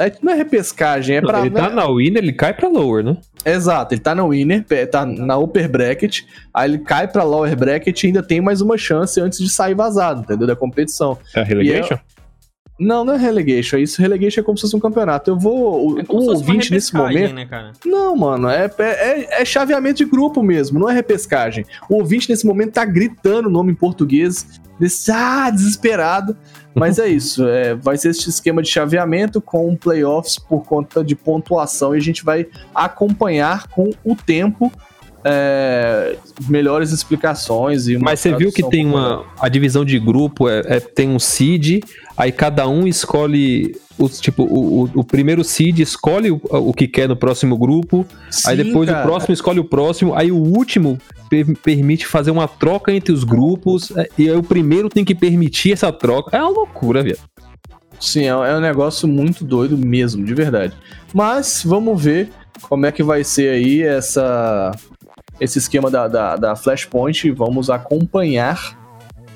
É, 0.01 0.13
não 0.23 0.33
é 0.33 0.37
repescagem, 0.37 1.17
é 1.17 1.21
pra. 1.21 1.41
ele 1.41 1.51
tá 1.51 1.71
na 1.71 1.87
winner, 1.87 2.23
ele 2.23 2.33
cai 2.33 2.53
pra 2.53 2.69
lower, 2.69 3.05
né? 3.05 3.17
Exato, 3.45 3.95
ele 3.95 4.01
tá 4.01 4.15
na 4.15 4.27
winner, 4.27 4.65
tá 4.91 5.07
na 5.07 5.39
upper 5.39 5.71
bracket, 5.71 6.23
aí 6.53 6.71
ele 6.71 6.79
cai 6.79 7.09
pra 7.09 7.23
lower 7.23 7.57
bracket 7.57 8.03
e 8.03 8.07
ainda 8.09 8.23
tem 8.23 8.41
mais 8.41 8.61
uma 8.61 8.77
chance 8.77 9.19
antes 9.21 9.39
de 9.39 9.49
sair 9.49 9.75
vazado, 9.75 10.21
entendeu? 10.21 10.47
Da 10.47 10.57
competição. 10.57 11.17
É 11.35 11.41
a 11.41 11.45
relegation? 11.45 11.99
Não, 12.79 13.05
não 13.05 13.15
é 13.15 13.17
relegation, 13.17 13.79
isso 13.79 14.01
relegation 14.03 14.41
é 14.41 14.45
como 14.45 14.59
se 14.59 14.63
fosse 14.63 14.77
um 14.77 14.81
campeonato. 14.81 15.31
Eu 15.31 15.39
vou. 15.39 15.95
O, 15.95 16.01
É 16.01 16.05
o 16.09 16.17
ouvinte 16.17 16.71
nesse 16.71 16.95
momento. 16.95 17.35
né, 17.35 17.47
cara? 17.47 17.73
Não, 17.85 18.15
mano, 18.15 18.49
é, 18.49 18.71
é, 18.79 19.43
é 19.43 19.45
chaveamento 19.45 19.99
de 19.99 20.05
grupo 20.05 20.43
mesmo, 20.43 20.79
não 20.79 20.91
é 20.91 20.93
repescagem. 20.93 21.65
O 21.89 21.97
ouvinte 21.97 22.29
nesse 22.29 22.47
momento 22.47 22.73
tá 22.73 22.85
gritando 22.85 23.49
o 23.49 23.51
nome 23.51 23.73
em 23.73 23.75
português, 23.75 24.61
desse, 24.79 25.11
ah, 25.11 25.51
desesperado. 25.51 26.37
Mas 26.75 26.99
é 26.99 27.09
isso, 27.09 27.49
é, 27.49 27.75
vai 27.75 27.97
ser 27.97 28.11
esse 28.11 28.29
esquema 28.29 28.61
de 28.61 28.69
chaveamento 28.69 29.41
com 29.41 29.75
playoffs 29.75 30.39
por 30.39 30.63
conta 30.63 31.03
de 31.03 31.17
pontuação 31.17 31.95
e 31.95 31.99
a 31.99 32.03
gente 32.03 32.23
vai 32.23 32.47
acompanhar 32.75 33.67
com 33.69 33.91
o 34.05 34.15
tempo 34.15 34.71
é, 35.29 36.17
melhores 36.49 36.93
explicações. 36.93 37.89
E 37.89 37.99
Mas 37.99 38.21
você 38.21 38.35
viu 38.37 38.53
que 38.53 38.63
tem 38.63 38.87
um 38.87 38.91
uma. 38.91 39.25
A 39.41 39.49
divisão 39.49 39.85
de 39.85 39.99
grupo 39.99 40.49
é, 40.49 40.63
é- 40.67 40.81
tem 40.81 41.09
um 41.09 41.19
seed, 41.19 41.83
aí 42.17 42.31
cada 42.31 42.69
um 42.69 42.87
escolhe. 42.87 43.75
Os, 43.99 44.21
tipo, 44.21 44.43
o, 44.45 44.83
o, 44.85 44.91
o 44.97 45.05
primeiro 45.05 45.43
seed 45.43 45.79
escolhe 45.79 46.31
o, 46.31 46.39
o 46.51 46.73
que 46.75 46.87
quer 46.87 47.09
no 47.09 47.17
próximo 47.17 47.57
grupo, 47.57 48.07
aí 48.45 48.55
Sim, 48.57 48.65
depois 48.65 48.91
cara. 48.91 49.01
o 49.01 49.09
próximo 49.09 49.33
escolhe 49.33 49.59
o 49.59 49.65
próximo, 49.65 50.15
aí 50.15 50.31
o 50.31 50.37
último 50.37 50.99
per- 51.31 51.57
permite 51.63 52.07
fazer 52.07 52.31
uma 52.31 52.47
troca 52.47 52.93
entre 52.93 53.11
os 53.11 53.25
grupos, 53.25 53.91
é, 53.97 54.07
e 54.19 54.29
aí 54.29 54.37
o 54.37 54.43
primeiro 54.43 54.91
tem 54.91 55.03
que 55.03 55.15
permitir 55.15 55.73
essa 55.73 55.91
troca. 55.91 56.37
É 56.37 56.41
uma 56.43 56.51
loucura, 56.51 57.03
velho. 57.03 57.17
Sim, 57.99 58.25
é, 58.25 58.29
é 58.29 58.55
um 58.55 58.61
negócio 58.61 59.09
muito 59.09 59.43
doido 59.43 59.79
mesmo, 59.79 60.23
de 60.23 60.35
verdade. 60.35 60.75
Mas 61.15 61.63
vamos 61.65 62.01
ver 62.03 62.29
como 62.69 62.85
é 62.85 62.93
que 62.93 63.03
vai 63.03 63.25
ser 63.25 63.49
aí 63.49 63.83
essa 63.83 64.73
esse 65.41 65.59
esquema 65.59 65.91
da, 65.91 66.09
da, 66.09 66.37
da 66.37 66.57
Flashpoint 66.57 67.27
e 67.27 67.31
vamos 67.31 67.71
acompanhar 67.71 68.79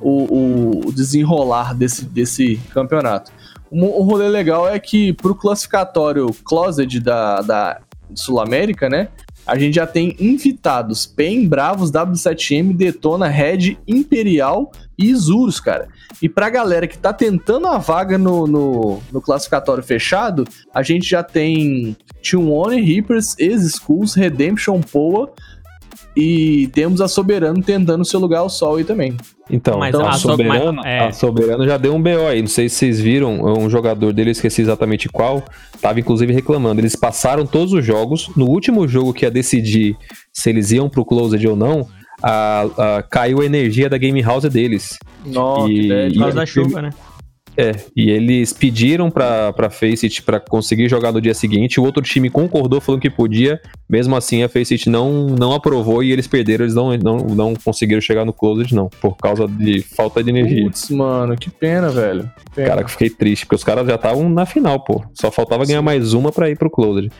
o, 0.01 0.87
o 0.87 0.93
desenrolar 0.93 1.75
desse, 1.75 2.05
desse 2.05 2.57
campeonato. 2.73 3.31
Um, 3.71 3.85
um 3.85 4.03
rolê 4.03 4.29
legal 4.29 4.69
é 4.69 4.79
que 4.79 5.13
pro 5.13 5.35
classificatório 5.35 6.29
Closet 6.45 6.99
da, 7.01 7.43
da 7.43 7.81
Sul-América, 8.15 8.89
né? 8.89 9.09
A 9.47 9.59
gente 9.59 9.75
já 9.75 9.87
tem 9.87 10.15
invitados 10.21 11.07
PEN, 11.07 11.49
Bravos, 11.49 11.91
W7M, 11.91 12.77
Detona, 12.77 13.27
Red, 13.27 13.79
Imperial 13.89 14.71
e 14.99 15.07
Isurus, 15.07 15.59
cara. 15.59 15.89
E 16.21 16.29
pra 16.29 16.51
galera 16.51 16.87
que 16.87 16.99
tá 16.99 17.13
tentando 17.13 17.67
a 17.67 17.79
vaga 17.79 18.19
no, 18.19 18.47
no, 18.47 19.03
no 19.11 19.21
classificatório 19.21 19.83
fechado, 19.83 20.47
a 20.75 20.83
gente 20.83 21.09
já 21.09 21.23
tem 21.23 21.97
T1 22.23 22.85
Reapers, 22.85 23.35
Ex-Schools, 23.39 24.15
Redemption, 24.15 24.81
Poa, 24.81 25.33
e 26.16 26.68
temos 26.73 27.01
a 27.01 27.09
Soberano 27.09 27.62
tentando 27.62 28.05
seu 28.05 28.18
lugar 28.20 28.38
ao 28.40 28.51
sol 28.51 28.77
aí 28.77 28.85
também. 28.85 29.16
Então, 29.51 29.79
Mas 29.79 29.94
então 29.94 30.07
a 30.07 30.11
a, 30.11 30.12
So- 30.12 30.29
Soberano, 30.29 30.75
mas- 30.75 30.87
é. 30.87 30.99
a 31.01 31.12
Soberano 31.12 31.66
já 31.66 31.77
deu 31.77 31.94
um 31.94 32.01
BO 32.03 32.27
aí. 32.29 32.40
Não 32.40 32.49
sei 32.49 32.68
se 32.68 32.77
vocês 32.77 33.01
viram, 33.01 33.40
um 33.42 33.68
jogador 33.68 34.12
dele, 34.12 34.31
eu 34.31 34.33
esqueci 34.33 34.62
exatamente 34.62 35.09
qual, 35.09 35.42
tava 35.81 35.99
inclusive 35.99 36.33
reclamando. 36.33 36.81
Eles 36.81 36.94
passaram 36.94 37.44
todos 37.46 37.73
os 37.73 37.85
jogos. 37.85 38.29
No 38.37 38.46
último 38.46 38.87
jogo 38.87 39.12
que 39.12 39.25
ia 39.25 39.31
decidir 39.31 39.96
se 40.33 40.51
eles 40.51 40.70
iam 40.70 40.88
pro 40.88 41.05
Closed 41.05 41.44
ou 41.49 41.57
não, 41.57 41.88
a- 42.23 42.66
a- 42.99 43.03
caiu 43.03 43.40
a 43.40 43.44
energia 43.44 43.88
da 43.88 43.99
Game 43.99 44.20
House 44.23 44.44
deles. 44.44 44.99
Nossa, 45.27 45.70
E- 45.70 46.11
Por 46.12 46.18
causa 46.20 46.37
da 46.37 46.46
chuva, 46.46 46.83
né? 46.83 46.90
É, 47.57 47.73
e 47.97 48.11
eles 48.11 48.53
pediram 48.53 49.11
pra, 49.11 49.53
pra 49.53 49.71
Faceit 49.71 50.23
pra 50.23 50.41
conseguir 50.41 50.89
jogar 50.89 51.13
no 51.13 51.21
dia 51.21 51.35
seguinte. 51.35 51.81
O 51.81 51.85
outro 51.85 52.03
time 52.03 52.31
concordou, 52.31 52.81
falando 52.81 53.01
que 53.01 53.11
podia. 53.11 53.61
Mesmo 53.89 54.17
assim, 54.17 54.43
a 54.43 54.49
Faceit 54.49 54.89
não, 54.89 55.27
não 55.27 55.53
aprovou 55.53 56.03
e 56.03 56.13
eles 56.13 56.27
perderam. 56.27 56.65
Eles 56.65 56.75
não, 56.75 56.97
não, 56.97 57.17
não 57.19 57.55
conseguiram 57.55 58.01
chegar 58.01 58.25
no 58.25 58.33
Closed, 58.33 58.75
não, 58.75 58.89
por 59.01 59.17
causa 59.17 59.47
de 59.47 59.83
falta 59.83 60.23
de 60.23 60.31
energia. 60.31 60.65
Putz, 60.65 60.91
mano, 60.91 61.37
que 61.37 61.51
pena, 61.51 61.91
velho. 61.91 62.31
Que 62.37 62.51
pena. 62.57 62.69
Cara, 62.69 62.81
que 62.83 62.87
eu 62.87 62.93
fiquei 62.93 63.11
triste, 63.11 63.45
porque 63.45 63.57
os 63.57 63.65
caras 63.65 63.87
já 63.87 63.97
estavam 63.97 64.29
na 64.29 64.47
final, 64.47 64.81
pô. 64.81 65.05
Só 65.13 65.31
faltava 65.31 65.67
ganhar 65.67 65.83
mais 65.83 66.15
uma 66.15 66.33
pra 66.33 66.49
ir 66.49 66.57
pro 66.57 66.71
Closed. 66.71 67.11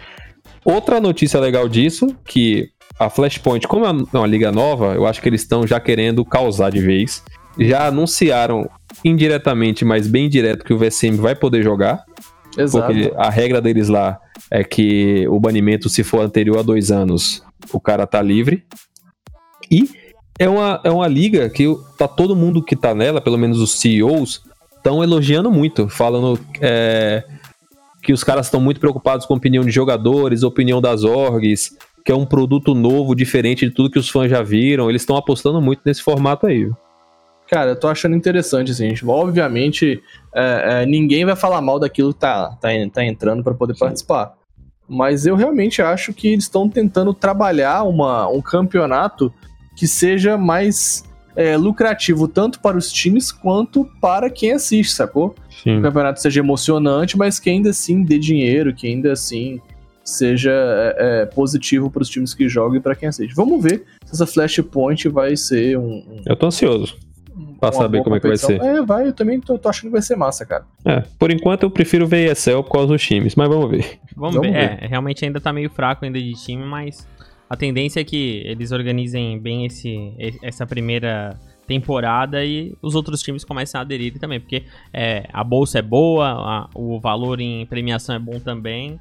Outra 0.65 1.01
notícia 1.01 1.41
legal 1.41 1.69
disso, 1.69 2.15
que 2.25 2.69
a 2.99 3.09
Flashpoint, 3.09 3.67
como 3.67 3.87
é 3.87 3.91
uma 3.91 4.27
liga 4.27 4.53
nova, 4.53 4.95
eu 4.95 5.07
acho 5.07 5.21
que 5.23 5.29
eles 5.29 5.41
estão 5.41 5.67
já 5.67 5.81
querendo 5.81 6.25
causar 6.25 6.71
de 6.71 6.81
vez. 6.81 7.23
Já 7.59 7.87
anunciaram 7.89 8.69
indiretamente, 9.05 9.85
mas 9.85 10.07
bem 10.07 10.29
direto, 10.29 10.65
que 10.65 10.73
o 10.73 10.79
VSM 10.79 11.17
vai 11.17 11.35
poder 11.35 11.63
jogar. 11.63 12.05
Exato. 12.57 12.87
Porque 12.87 13.13
a 13.17 13.31
regra 13.31 13.61
deles 13.61 13.89
lá 13.89 14.19
é 14.51 14.65
que 14.65 15.27
o 15.29 15.39
banimento, 15.39 15.89
se 15.89 16.03
for 16.03 16.21
anterior 16.21 16.59
a 16.59 16.63
dois 16.63 16.91
anos, 16.91 17.43
o 17.73 17.81
cara 17.81 18.07
tá 18.07 18.21
livre. 18.21 18.65
E 19.71 19.89
é 20.39 20.49
uma, 20.49 20.81
é 20.83 20.91
uma 20.91 21.07
liga 21.07 21.49
que 21.49 21.67
tá 21.97 22.09
todo 22.09 22.35
mundo 22.35 22.63
que 22.63 22.75
tá 22.75 22.95
nela, 22.95 23.21
pelo 23.21 23.39
menos 23.39 23.61
os 23.61 23.79
CEOs, 23.79 24.43
estão 24.77 25.03
elogiando 25.03 25.51
muito, 25.51 25.89
falando 25.89 26.39
é, 26.61 27.25
que 28.03 28.13
os 28.13 28.25
caras 28.25 28.47
estão 28.47 28.61
muito 28.61 28.81
preocupados 28.81 29.27
com 29.27 29.35
a 29.35 29.37
opinião 29.37 29.63
de 29.63 29.71
jogadores, 29.71 30.43
opinião 30.43 30.81
das 30.81 31.05
orgs, 31.05 31.77
que 32.05 32.11
é 32.11 32.15
um 32.15 32.25
produto 32.25 32.75
novo, 32.75 33.15
diferente 33.15 33.69
de 33.69 33.75
tudo 33.75 33.91
que 33.91 33.99
os 33.99 34.09
fãs 34.09 34.31
já 34.31 34.43
viram. 34.43 34.89
Eles 34.89 35.03
estão 35.03 35.17
apostando 35.17 35.61
muito 35.61 35.83
nesse 35.85 36.03
formato 36.03 36.47
aí. 36.47 36.69
Cara, 37.51 37.73
eu 37.73 37.77
tô 37.77 37.89
achando 37.89 38.15
interessante, 38.15 38.71
assim, 38.71 38.91
gente. 38.91 39.05
Obviamente, 39.05 40.01
é, 40.33 40.83
é, 40.83 40.87
ninguém 40.87 41.25
vai 41.25 41.35
falar 41.35 41.61
mal 41.61 41.81
daquilo 41.81 42.15
que 42.15 42.21
tá, 42.21 42.51
tá, 42.61 42.69
tá 42.93 43.05
entrando 43.05 43.43
pra 43.43 43.53
poder 43.53 43.77
participar. 43.77 44.35
Mas 44.89 45.27
eu 45.27 45.35
realmente 45.35 45.83
acho 45.83 46.13
que 46.13 46.29
eles 46.29 46.45
estão 46.45 46.69
tentando 46.69 47.13
trabalhar 47.13 47.83
uma, 47.83 48.29
um 48.29 48.41
campeonato 48.41 49.35
que 49.75 49.89
seja 49.89 50.39
mais 50.39 51.03
é, 51.35 51.57
lucrativo 51.57 52.29
tanto 52.29 52.61
para 52.61 52.79
os 52.79 52.93
times 52.93 53.33
quanto 53.33 53.85
para 54.01 54.31
quem 54.31 54.53
assiste, 54.53 54.93
sacou? 54.93 55.35
Que 55.49 55.77
o 55.77 55.83
campeonato 55.83 56.21
seja 56.21 56.39
emocionante, 56.39 57.19
mas 57.19 57.41
que 57.41 57.51
ainda 57.51 57.71
assim 57.71 58.05
dê 58.05 58.17
dinheiro, 58.17 58.73
que 58.73 58.87
ainda 58.87 59.11
assim 59.13 59.61
seja 60.05 60.53
é, 60.53 61.23
é, 61.23 61.27
positivo 61.27 61.91
para 61.91 62.03
os 62.03 62.09
times 62.09 62.33
que 62.33 62.49
jogam 62.49 62.77
e 62.77 62.81
para 62.81 62.95
quem 62.95 63.09
assiste. 63.09 63.35
Vamos 63.35 63.61
ver 63.61 63.85
se 64.05 64.15
essa 64.15 64.27
Flashpoint 64.27 65.09
vai 65.09 65.37
ser 65.37 65.77
um, 65.77 66.05
um 66.09 66.23
Eu 66.25 66.37
tô 66.37 66.47
ansioso. 66.47 67.10
Pra 67.61 67.69
uma 67.71 67.83
saber 67.83 67.99
boa 67.99 68.05
como 68.05 68.17
é 68.17 68.21
que 68.21 68.27
vai 68.29 68.37
competição. 68.39 68.69
É, 68.77 68.83
vai, 68.83 69.07
eu 69.07 69.13
também 69.13 69.41
tô, 69.41 69.59
tô 69.59 69.69
achando 69.69 69.85
que 69.85 69.93
vai 69.93 70.03
ser 70.03 70.17
massa, 70.17 70.45
cara. 70.47 70.65
É, 70.85 71.03
por 71.19 71.31
enquanto 71.31 71.63
eu 71.65 71.71
prefiro 71.71 72.07
ver 72.07 72.31
ESL 72.33 72.63
por 72.63 72.73
causa 72.73 72.89
dos 72.89 73.03
times, 73.03 73.35
mas 73.35 73.49
vamos 73.49 73.71
ver. 73.71 73.99
Vamos, 74.17 74.37
Vamos 74.37 74.51
ver. 74.53 74.79
É, 74.83 74.87
realmente 74.87 75.25
ainda 75.25 75.41
tá 75.41 75.53
meio 75.53 75.71
fraco 75.71 76.05
ainda 76.05 76.19
de 76.21 76.33
time, 76.33 76.65
mas 76.65 77.07
a 77.49 77.57
tendência 77.57 78.01
é 78.01 78.05
que 78.05 78.43
eles 78.47 78.73
organizem 78.73 79.39
bem 79.39 79.67
esse, 79.67 80.13
essa 80.43 80.67
primeira 80.67 81.39
temporada 81.67 82.45
e 82.45 82.75
os 82.83 82.95
outros 82.97 83.23
times 83.23 83.45
comecem 83.45 83.79
a 83.79 83.83
aderir 83.83 84.19
também, 84.19 84.41
porque 84.41 84.65
é, 84.93 85.29
a 85.33 85.45
bolsa 85.45 85.79
é 85.79 85.83
boa, 85.83 86.27
a- 86.29 86.69
o 86.75 86.99
valor 86.99 87.41
em 87.41 87.65
premiação 87.67 88.15
é 88.15 88.19
bom 88.19 88.41
também. 88.41 88.99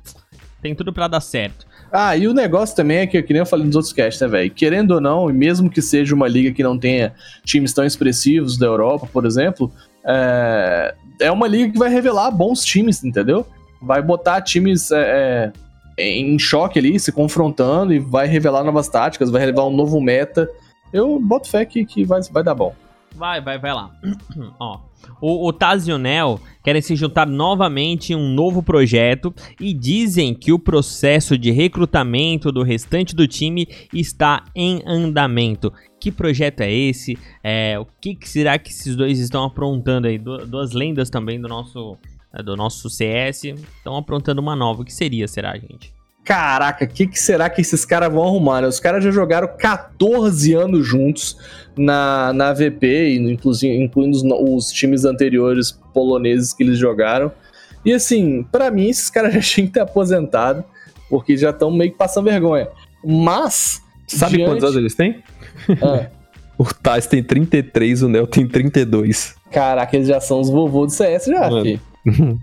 Tem 0.62 0.76
tudo 0.76 0.92
pra 0.94 1.08
dar 1.08 1.22
certo. 1.22 1.66
Ah, 1.92 2.16
e 2.16 2.28
o 2.28 2.34
negócio 2.34 2.76
também 2.76 3.00
é 3.00 3.08
que, 3.08 3.22
que 3.22 3.34
nem 3.34 3.40
eu 3.40 3.46
falei 3.46 3.66
nos 3.66 3.76
outros 3.76 3.94
casts, 3.94 4.22
né, 4.22 4.28
velho? 4.28 4.52
Querendo 4.52 4.92
ou 4.92 5.02
não, 5.02 5.30
e 5.30 5.34
mesmo 5.34 5.70
que 5.70 5.82
seja 5.82 6.14
uma 6.14 6.28
liga 6.28 6.52
que 6.52 6.62
não 6.62 6.78
tenha 6.78 7.14
times 7.44 7.74
tão 7.74 7.84
expressivos 7.84 8.58
da 8.58 8.68
Europa, 8.68 9.08
por 9.12 9.26
exemplo, 9.26 9.72
é, 10.06 10.94
é 11.20 11.32
uma 11.32 11.48
liga 11.48 11.74
que 11.74 11.80
vai 11.80 11.90
revelar 11.90 12.30
bons 12.32 12.64
times, 12.64 13.04
entendeu? 13.04 13.46
Vai 13.82 14.02
botar 14.02 14.42
times 14.42 14.92
é, 14.92 15.52
é, 15.98 16.10
em 16.12 16.38
choque 16.38 16.78
ali, 16.78 17.00
se 17.00 17.12
confrontando, 17.12 17.94
e 17.94 18.00
vai 18.00 18.28
revelar 18.28 18.64
novas 18.64 18.88
táticas, 18.88 19.32
vai 19.32 19.42
revelar 19.42 19.68
um 19.68 19.76
novo 19.76 20.00
meta. 20.00 20.48
Eu 20.94 21.20
boto 21.20 21.50
fé 21.50 21.66
que, 21.66 21.86
que 21.86 22.04
vai, 22.04 22.22
vai 22.32 22.44
dar 22.44 22.56
bom. 22.56 22.74
Vai, 23.16 23.42
vai, 23.42 23.58
vai 23.60 23.74
lá. 23.74 23.92
Ó, 24.60 24.80
o, 25.22 25.48
o 25.48 25.54
Taz 25.54 25.88
e 25.88 25.92
o 25.92 25.98
Nel 25.98 26.40
querem 26.64 26.82
se 26.82 26.96
juntar 26.96 27.26
novamente 27.28 28.14
em 28.14 28.16
um 28.16 28.30
novo 28.34 28.64
projeto 28.64 29.34
e 29.60 29.74
dizem 29.74 30.34
que 30.34 30.52
o 30.54 30.60
processo 30.60 31.38
de 31.38 31.52
recrutamento 31.52 32.52
do 32.52 32.64
restante 32.64 33.16
do 33.16 33.28
time 33.28 33.68
está 33.94 34.44
em 34.56 34.82
andamento. 34.86 35.74
Que 36.00 36.12
projeto 36.12 36.62
é 36.62 36.72
esse? 36.72 37.18
É, 37.44 37.78
o 37.78 37.86
que, 38.00 38.16
que 38.16 38.30
será 38.30 38.58
que 38.58 38.70
esses 38.70 38.96
dois 38.96 39.20
estão 39.20 39.44
aprontando 39.44 40.08
aí? 40.08 40.18
Du- 40.18 40.46
duas 40.46 40.72
lendas 40.72 41.10
também 41.10 41.42
do 41.42 41.48
nosso, 41.50 41.98
é, 42.34 42.42
do 42.42 42.56
nosso 42.56 42.90
CS 42.90 43.44
estão 43.44 43.98
aprontando 43.98 44.40
uma 44.42 44.56
nova. 44.56 44.82
O 44.82 44.86
que 44.86 44.94
seria, 44.94 45.28
será, 45.28 45.58
gente? 45.58 45.94
Caraca, 46.30 46.86
o 46.86 46.88
que, 46.88 47.08
que 47.08 47.20
será 47.20 47.50
que 47.50 47.60
esses 47.60 47.84
caras 47.84 48.14
vão 48.14 48.22
arrumar? 48.24 48.62
né? 48.62 48.68
Os 48.68 48.80
caras 48.80 49.04
já 49.04 49.10
jogaram 49.10 49.48
14 49.58 50.54
anos 50.54 50.86
juntos 50.86 51.36
na, 51.76 52.32
na 52.34 52.54
VP, 52.54 53.16
inclusive, 53.16 53.76
incluindo 53.76 54.16
os, 54.16 54.24
os 54.68 54.72
times 54.72 55.06
anteriores 55.06 55.72
poloneses 55.92 56.54
que 56.54 56.62
eles 56.62 56.78
jogaram. 56.78 57.32
E 57.84 57.92
assim, 57.92 58.44
pra 58.52 58.70
mim, 58.70 58.90
esses 58.90 59.10
caras 59.10 59.34
já 59.36 59.42
tinham 59.42 59.66
que 59.66 59.74
ter 59.74 59.80
aposentado, 59.80 60.64
porque 61.10 61.36
já 61.36 61.50
estão 61.50 61.72
meio 61.72 61.92
que 61.94 61.98
passando 61.98 62.26
vergonha. 62.26 62.68
Mas. 63.04 63.82
Sabe 64.08 64.38
diante- 64.38 64.50
quantos 64.52 64.64
anos 64.66 64.76
eles 64.78 64.94
têm? 64.94 65.24
Ah, 65.82 66.06
O 66.60 66.66
Tais 66.66 67.08
tem 67.08 67.24
33, 67.24 68.04
o 68.04 68.08
Nel 68.08 68.28
tem 68.28 68.46
32. 68.48 69.34
caraca, 69.50 69.96
eles 69.96 70.08
já 70.10 70.20
são 70.22 70.42
os 70.42 70.50
vovôs 70.50 70.92
do 70.92 70.96
CS 70.96 71.26
já, 71.26 71.50
Mano. 71.50 71.64
fi. 71.64 71.80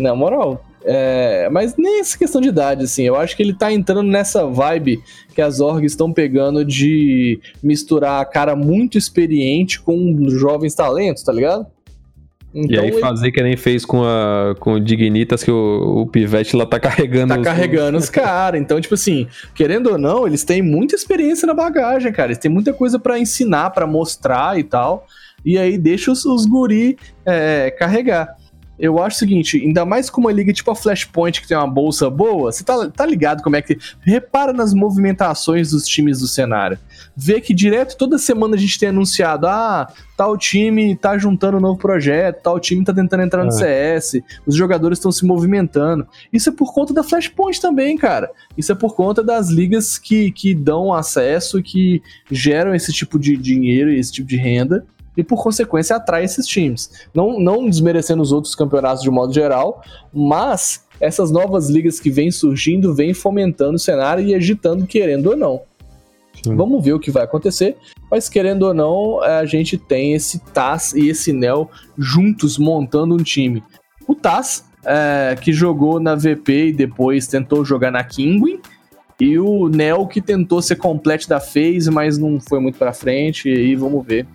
Na 0.00 0.14
moral. 0.14 0.64
É, 0.84 1.48
mas 1.50 1.76
nem 1.76 2.00
essa 2.00 2.18
questão 2.18 2.40
de 2.40 2.48
idade, 2.48 2.84
assim. 2.84 3.04
Eu 3.04 3.16
acho 3.16 3.36
que 3.36 3.42
ele 3.42 3.54
tá 3.54 3.72
entrando 3.72 4.02
nessa 4.02 4.46
vibe 4.46 5.00
que 5.34 5.40
as 5.40 5.60
orgs 5.60 5.92
estão 5.92 6.12
pegando 6.12 6.64
de 6.64 7.40
misturar 7.62 8.20
a 8.20 8.24
cara 8.24 8.56
muito 8.56 8.98
experiente 8.98 9.80
com 9.80 10.28
jovens 10.28 10.74
talentos, 10.74 11.22
tá 11.22 11.32
ligado? 11.32 11.66
e 12.54 12.78
aí 12.78 12.88
ele 12.88 13.00
fazer 13.00 13.32
que 13.32 13.42
nem 13.42 13.56
fez 13.56 13.82
com, 13.82 14.02
a, 14.04 14.54
com 14.60 14.74
o 14.74 14.80
Dignitas, 14.80 15.42
que 15.42 15.50
o, 15.50 16.02
o 16.02 16.06
Pivete 16.06 16.54
lá 16.54 16.66
tá 16.66 16.78
carregando. 16.78 17.32
tá 17.32 17.40
os- 17.40 17.46
carregando 17.46 17.96
os 17.96 18.10
caras. 18.10 18.60
Então, 18.60 18.78
tipo 18.78 18.94
assim, 18.94 19.26
querendo 19.54 19.86
ou 19.92 19.96
não, 19.96 20.26
eles 20.26 20.44
têm 20.44 20.60
muita 20.60 20.94
experiência 20.94 21.46
na 21.46 21.54
bagagem, 21.54 22.12
cara. 22.12 22.28
Eles 22.28 22.38
têm 22.38 22.50
muita 22.50 22.72
coisa 22.74 22.98
pra 22.98 23.18
ensinar, 23.18 23.70
pra 23.70 23.86
mostrar 23.86 24.58
e 24.58 24.64
tal. 24.64 25.06
E 25.44 25.56
aí 25.56 25.78
deixa 25.78 26.12
os, 26.12 26.26
os 26.26 26.44
guri 26.44 26.98
é, 27.24 27.70
carregar. 27.70 28.36
Eu 28.78 29.00
acho 29.00 29.16
o 29.16 29.18
seguinte, 29.18 29.58
ainda 29.58 29.84
mais 29.84 30.10
com 30.10 30.20
uma 30.20 30.32
liga 30.32 30.52
tipo 30.52 30.70
a 30.70 30.74
Flashpoint, 30.74 31.40
que 31.40 31.46
tem 31.46 31.56
uma 31.56 31.66
bolsa 31.66 32.08
boa, 32.10 32.50
você 32.50 32.64
tá, 32.64 32.88
tá 32.88 33.06
ligado 33.06 33.42
como 33.42 33.54
é 33.54 33.62
que. 33.62 33.78
Repara 34.00 34.52
nas 34.52 34.74
movimentações 34.74 35.70
dos 35.70 35.86
times 35.86 36.20
do 36.20 36.26
cenário. 36.26 36.78
Vê 37.14 37.40
que 37.40 37.54
direto 37.54 37.96
toda 37.96 38.18
semana 38.18 38.56
a 38.56 38.58
gente 38.58 38.78
tem 38.78 38.88
anunciado: 38.88 39.46
ah, 39.46 39.92
tal 40.16 40.36
time 40.36 40.96
tá 40.96 41.16
juntando 41.18 41.58
um 41.58 41.60
novo 41.60 41.78
projeto, 41.78 42.42
tal 42.42 42.58
time 42.58 42.84
tá 42.84 42.92
tentando 42.92 43.22
entrar 43.22 43.44
no 43.44 43.50
É. 43.50 44.00
CS, 44.00 44.22
os 44.46 44.56
jogadores 44.56 44.98
estão 44.98 45.12
se 45.12 45.24
movimentando. 45.24 46.06
Isso 46.32 46.48
é 46.48 46.52
por 46.52 46.72
conta 46.72 46.94
da 46.94 47.02
Flashpoint 47.02 47.60
também, 47.60 47.96
cara. 47.96 48.30
Isso 48.56 48.72
é 48.72 48.74
por 48.74 48.94
conta 48.94 49.22
das 49.22 49.48
ligas 49.48 49.98
que, 49.98 50.30
que 50.32 50.54
dão 50.54 50.92
acesso, 50.92 51.62
que 51.62 52.02
geram 52.30 52.74
esse 52.74 52.92
tipo 52.92 53.18
de 53.18 53.36
dinheiro 53.36 53.92
e 53.92 53.98
esse 53.98 54.10
tipo 54.10 54.28
de 54.28 54.36
renda. 54.36 54.84
E 55.16 55.22
por 55.22 55.42
consequência 55.42 55.96
atrai 55.96 56.24
esses 56.24 56.46
times. 56.46 56.90
Não, 57.14 57.38
não 57.38 57.68
desmerecendo 57.68 58.22
os 58.22 58.32
outros 58.32 58.54
campeonatos 58.54 59.02
de 59.02 59.10
modo 59.10 59.32
geral, 59.32 59.82
mas 60.12 60.86
essas 61.00 61.30
novas 61.30 61.68
ligas 61.68 62.00
que 62.00 62.10
vêm 62.10 62.30
surgindo 62.30 62.94
vêm 62.94 63.12
fomentando 63.12 63.74
o 63.74 63.78
cenário 63.78 64.24
e 64.24 64.34
agitando, 64.34 64.86
querendo 64.86 65.30
ou 65.30 65.36
não. 65.36 65.62
Sim. 66.44 66.56
Vamos 66.56 66.82
ver 66.84 66.94
o 66.94 67.00
que 67.00 67.10
vai 67.10 67.24
acontecer. 67.24 67.76
Mas 68.10 68.28
querendo 68.28 68.64
ou 68.64 68.74
não, 68.74 69.22
a 69.22 69.44
gente 69.44 69.78
tem 69.78 70.14
esse 70.14 70.38
Taz 70.38 70.92
e 70.92 71.08
esse 71.08 71.32
Nel 71.32 71.70
juntos 71.96 72.58
montando 72.58 73.14
um 73.14 73.22
time. 73.22 73.62
O 74.06 74.14
Taz, 74.14 74.64
é, 74.84 75.36
que 75.40 75.52
jogou 75.52 76.00
na 76.00 76.14
VP 76.14 76.68
e 76.68 76.72
depois 76.72 77.26
tentou 77.26 77.64
jogar 77.64 77.90
na 77.90 78.02
Kingwin. 78.02 78.60
E 79.20 79.38
o 79.38 79.68
Nel 79.68 80.06
que 80.06 80.20
tentou 80.20 80.60
ser 80.60 80.76
complete 80.76 81.28
da 81.28 81.38
FaZe, 81.38 81.90
mas 81.90 82.18
não 82.18 82.40
foi 82.40 82.58
muito 82.58 82.78
pra 82.78 82.92
frente. 82.92 83.48
E 83.48 83.56
aí 83.56 83.76
vamos 83.76 84.04
ver. 84.04 84.26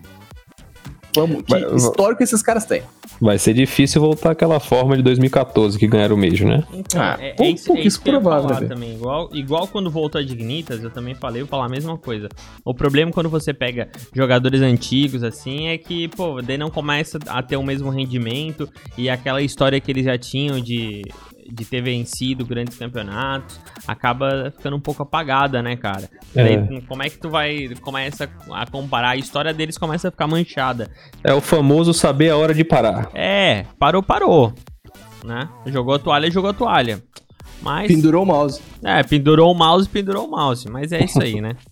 Vamos, 1.14 1.42
que 1.42 1.50
Vai- 1.50 1.74
histórico 1.76 2.22
esses 2.22 2.42
caras 2.42 2.64
têm. 2.64 2.82
Vai 3.20 3.38
ser 3.38 3.52
difícil 3.54 4.00
voltar 4.00 4.30
àquela 4.30 4.60
forma 4.60 4.96
de 4.96 5.02
2014 5.02 5.76
que 5.78 5.86
ganharam 5.88 6.14
o 6.14 6.18
Major, 6.18 6.46
né? 6.46 6.62
Então, 6.72 7.00
Ah, 7.02 7.16
é, 7.20 7.34
é 7.38 7.50
isso, 7.50 7.72
é 7.72 7.80
isso 7.80 8.00
que 8.00 8.08
eu 8.10 8.14
ia 8.14 8.20
provável, 8.20 8.48
falar 8.54 8.68
também. 8.68 8.94
Igual, 8.94 9.30
igual 9.32 9.66
quando 9.66 9.90
voltou 9.90 10.20
a 10.20 10.24
Dignitas, 10.24 10.82
eu 10.84 10.90
também 10.90 11.14
falei, 11.14 11.42
eu 11.42 11.46
vou 11.46 11.50
falar 11.50 11.66
a 11.66 11.68
mesma 11.68 11.96
coisa. 11.98 12.28
O 12.64 12.72
problema 12.72 13.10
quando 13.10 13.28
você 13.28 13.52
pega 13.52 13.88
jogadores 14.14 14.60
antigos, 14.60 15.24
assim, 15.24 15.66
é 15.68 15.78
que, 15.78 16.06
pô, 16.08 16.40
daí 16.40 16.56
não 16.58 16.70
começa 16.70 17.18
a 17.26 17.42
ter 17.42 17.56
o 17.56 17.62
mesmo 17.62 17.90
rendimento 17.90 18.68
e 18.96 19.10
aquela 19.10 19.42
história 19.42 19.80
que 19.80 19.90
eles 19.90 20.04
já 20.04 20.16
tinham 20.16 20.60
de, 20.60 21.02
de 21.50 21.64
ter 21.64 21.80
vencido 21.80 22.44
grandes 22.44 22.76
campeonatos 22.76 23.60
acaba 23.86 24.52
ficando 24.56 24.76
um 24.76 24.80
pouco 24.80 25.02
apagada, 25.02 25.62
né, 25.62 25.76
cara? 25.76 26.08
É. 26.34 26.44
Daí, 26.44 26.82
como 26.82 27.02
é 27.02 27.08
que 27.08 27.18
tu 27.18 27.30
vai 27.30 27.68
começa 27.80 28.28
a 28.50 28.66
comparar? 28.66 29.10
A 29.10 29.16
história 29.16 29.52
deles 29.52 29.78
começa 29.78 30.08
a 30.08 30.10
ficar 30.10 30.26
manchada. 30.26 30.90
É 31.24 31.32
o 31.32 31.40
famoso 31.40 31.94
saber 31.94 32.30
a 32.30 32.36
hora 32.36 32.54
de 32.54 32.64
parar. 32.64 33.10
É, 33.14 33.64
parou, 33.78 34.02
parou. 34.02 34.52
Né? 35.24 35.48
Jogou 35.66 35.94
a 35.94 35.98
toalha, 35.98 36.30
jogou 36.30 36.50
a 36.50 36.54
toalha. 36.54 37.02
Mas. 37.60 37.88
Pendurou 37.88 38.22
o 38.22 38.26
mouse. 38.26 38.60
É, 38.82 39.02
pendurou 39.02 39.52
o 39.52 39.54
mouse, 39.54 39.88
pendurou 39.88 40.26
o 40.26 40.30
mouse. 40.30 40.68
Mas 40.70 40.92
é 40.92 41.04
isso 41.04 41.20
aí, 41.20 41.40
né? 41.40 41.56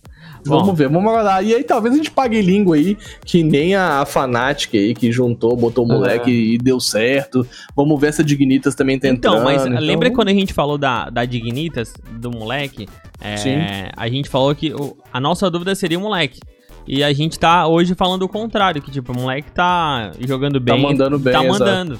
Bom, 0.47 0.59
Vamos 0.59 0.77
ver, 0.77 0.89
vamos 0.89 1.09
aguardar. 1.09 1.43
E 1.43 1.53
aí 1.53 1.63
talvez 1.63 1.93
a 1.93 1.97
gente 1.97 2.11
pague 2.11 2.41
língua 2.41 2.75
aí, 2.75 2.97
que 3.25 3.43
nem 3.43 3.75
a, 3.75 4.01
a 4.01 4.05
Fnatic 4.05 4.73
aí, 4.75 4.93
que 4.93 5.11
juntou, 5.11 5.55
botou 5.55 5.85
o 5.85 5.87
moleque 5.87 6.29
e 6.31 6.57
deu 6.57 6.79
certo. 6.79 7.45
Vamos 7.75 7.99
ver 7.99 8.13
se 8.13 8.21
a 8.21 8.25
Dignitas 8.25 8.75
também 8.75 8.97
tá 8.99 9.07
Então, 9.07 9.33
entrando. 9.37 9.45
mas 9.45 9.65
então- 9.65 9.79
lembra 9.81 10.11
quando 10.11 10.29
a 10.29 10.33
gente 10.33 10.53
falou 10.53 10.77
da, 10.77 11.09
da 11.09 11.25
Dignitas, 11.25 11.93
do 12.11 12.31
moleque? 12.31 12.87
É, 13.21 13.37
Sim. 13.37 13.57
A 13.95 14.07
gente 14.09 14.29
falou 14.29 14.53
que 14.55 14.73
o- 14.73 14.95
a 15.11 15.19
nossa 15.19 15.49
dúvida 15.49 15.73
seria 15.75 15.97
o 15.97 16.01
moleque. 16.01 16.39
E 16.87 17.03
a 17.03 17.11
gente 17.11 17.37
tá 17.37 17.67
hoje 17.67 17.93
falando 17.95 18.21
o 18.23 18.29
contrário, 18.29 18.81
que 18.81 18.89
tipo, 18.89 19.11
o 19.11 19.15
moleque 19.15 19.51
tá 19.51 20.11
jogando 20.25 20.59
Tá 20.59 20.73
bem. 20.73 20.81
mandando 20.81 21.19
bem, 21.19 21.33
Tá 21.33 21.43
exato. 21.43 21.59
mandando. 21.59 21.99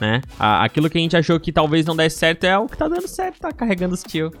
Né? 0.00 0.20
Aquilo 0.38 0.90
que 0.90 0.98
a 0.98 1.00
gente 1.00 1.16
achou 1.16 1.38
que 1.40 1.50
talvez 1.52 1.84
não 1.86 1.96
desse 1.96 2.18
certo 2.18 2.44
é 2.44 2.56
o 2.58 2.66
que 2.66 2.76
tá 2.76 2.86
dando 2.88 3.06
certo, 3.08 3.38
tá 3.40 3.50
carregando 3.52 3.94
os 3.94 4.02
tio. 4.02 4.32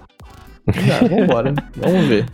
Ah, 0.68 1.06
vambora, 1.08 1.52
né? 1.52 1.62
vamos 1.76 2.06
ver. 2.06 2.26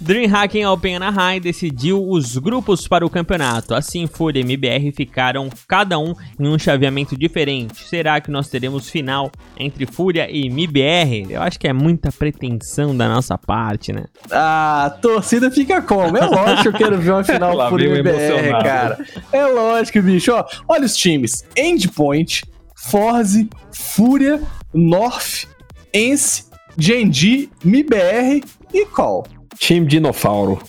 Dreamhack 0.00 0.56
em 0.56 0.64
Open 0.64 0.96
Anaheim 0.96 1.40
decidiu 1.40 2.08
os 2.08 2.36
grupos 2.38 2.86
para 2.86 3.04
o 3.04 3.10
campeonato. 3.10 3.74
Assim, 3.74 4.06
Fúria 4.06 4.40
e 4.40 4.42
MBR 4.42 4.92
ficaram 4.92 5.48
cada 5.66 5.98
um 5.98 6.14
em 6.38 6.46
um 6.46 6.58
chaveamento 6.58 7.16
diferente. 7.18 7.82
Será 7.88 8.20
que 8.20 8.30
nós 8.30 8.48
teremos 8.48 8.88
final 8.88 9.30
entre 9.58 9.86
Fúria 9.86 10.28
e 10.30 10.46
MBR? 10.46 11.26
Eu 11.30 11.42
acho 11.42 11.58
que 11.58 11.66
é 11.66 11.72
muita 11.72 12.12
pretensão 12.12 12.96
da 12.96 13.08
nossa 13.08 13.36
parte, 13.36 13.92
né? 13.92 14.04
A 14.30 14.96
torcida 15.02 15.50
fica 15.50 15.82
como? 15.82 16.16
É 16.16 16.24
lógico 16.26 16.62
que 16.62 16.68
eu 16.68 16.72
quero 16.72 16.98
ver 16.98 17.10
uma 17.10 17.24
final 17.24 17.56
vem 17.76 17.88
o 17.88 17.96
MBR, 17.96 18.16
emocionado. 18.16 18.64
cara. 18.64 18.98
É 19.32 19.46
lógico, 19.46 20.00
bicho. 20.00 20.32
Ó, 20.32 20.44
olha 20.68 20.84
os 20.84 20.96
times: 20.96 21.44
Endpoint, 21.56 22.44
Forze, 22.76 23.48
Fúria, 23.72 24.40
North, 24.72 25.46
Ence, 25.92 26.44
Genji, 26.76 27.50
MBR 27.64 28.44
e 28.72 28.86
Call. 28.86 29.26
Time 29.58 29.86
Dinofauro. 29.86 30.60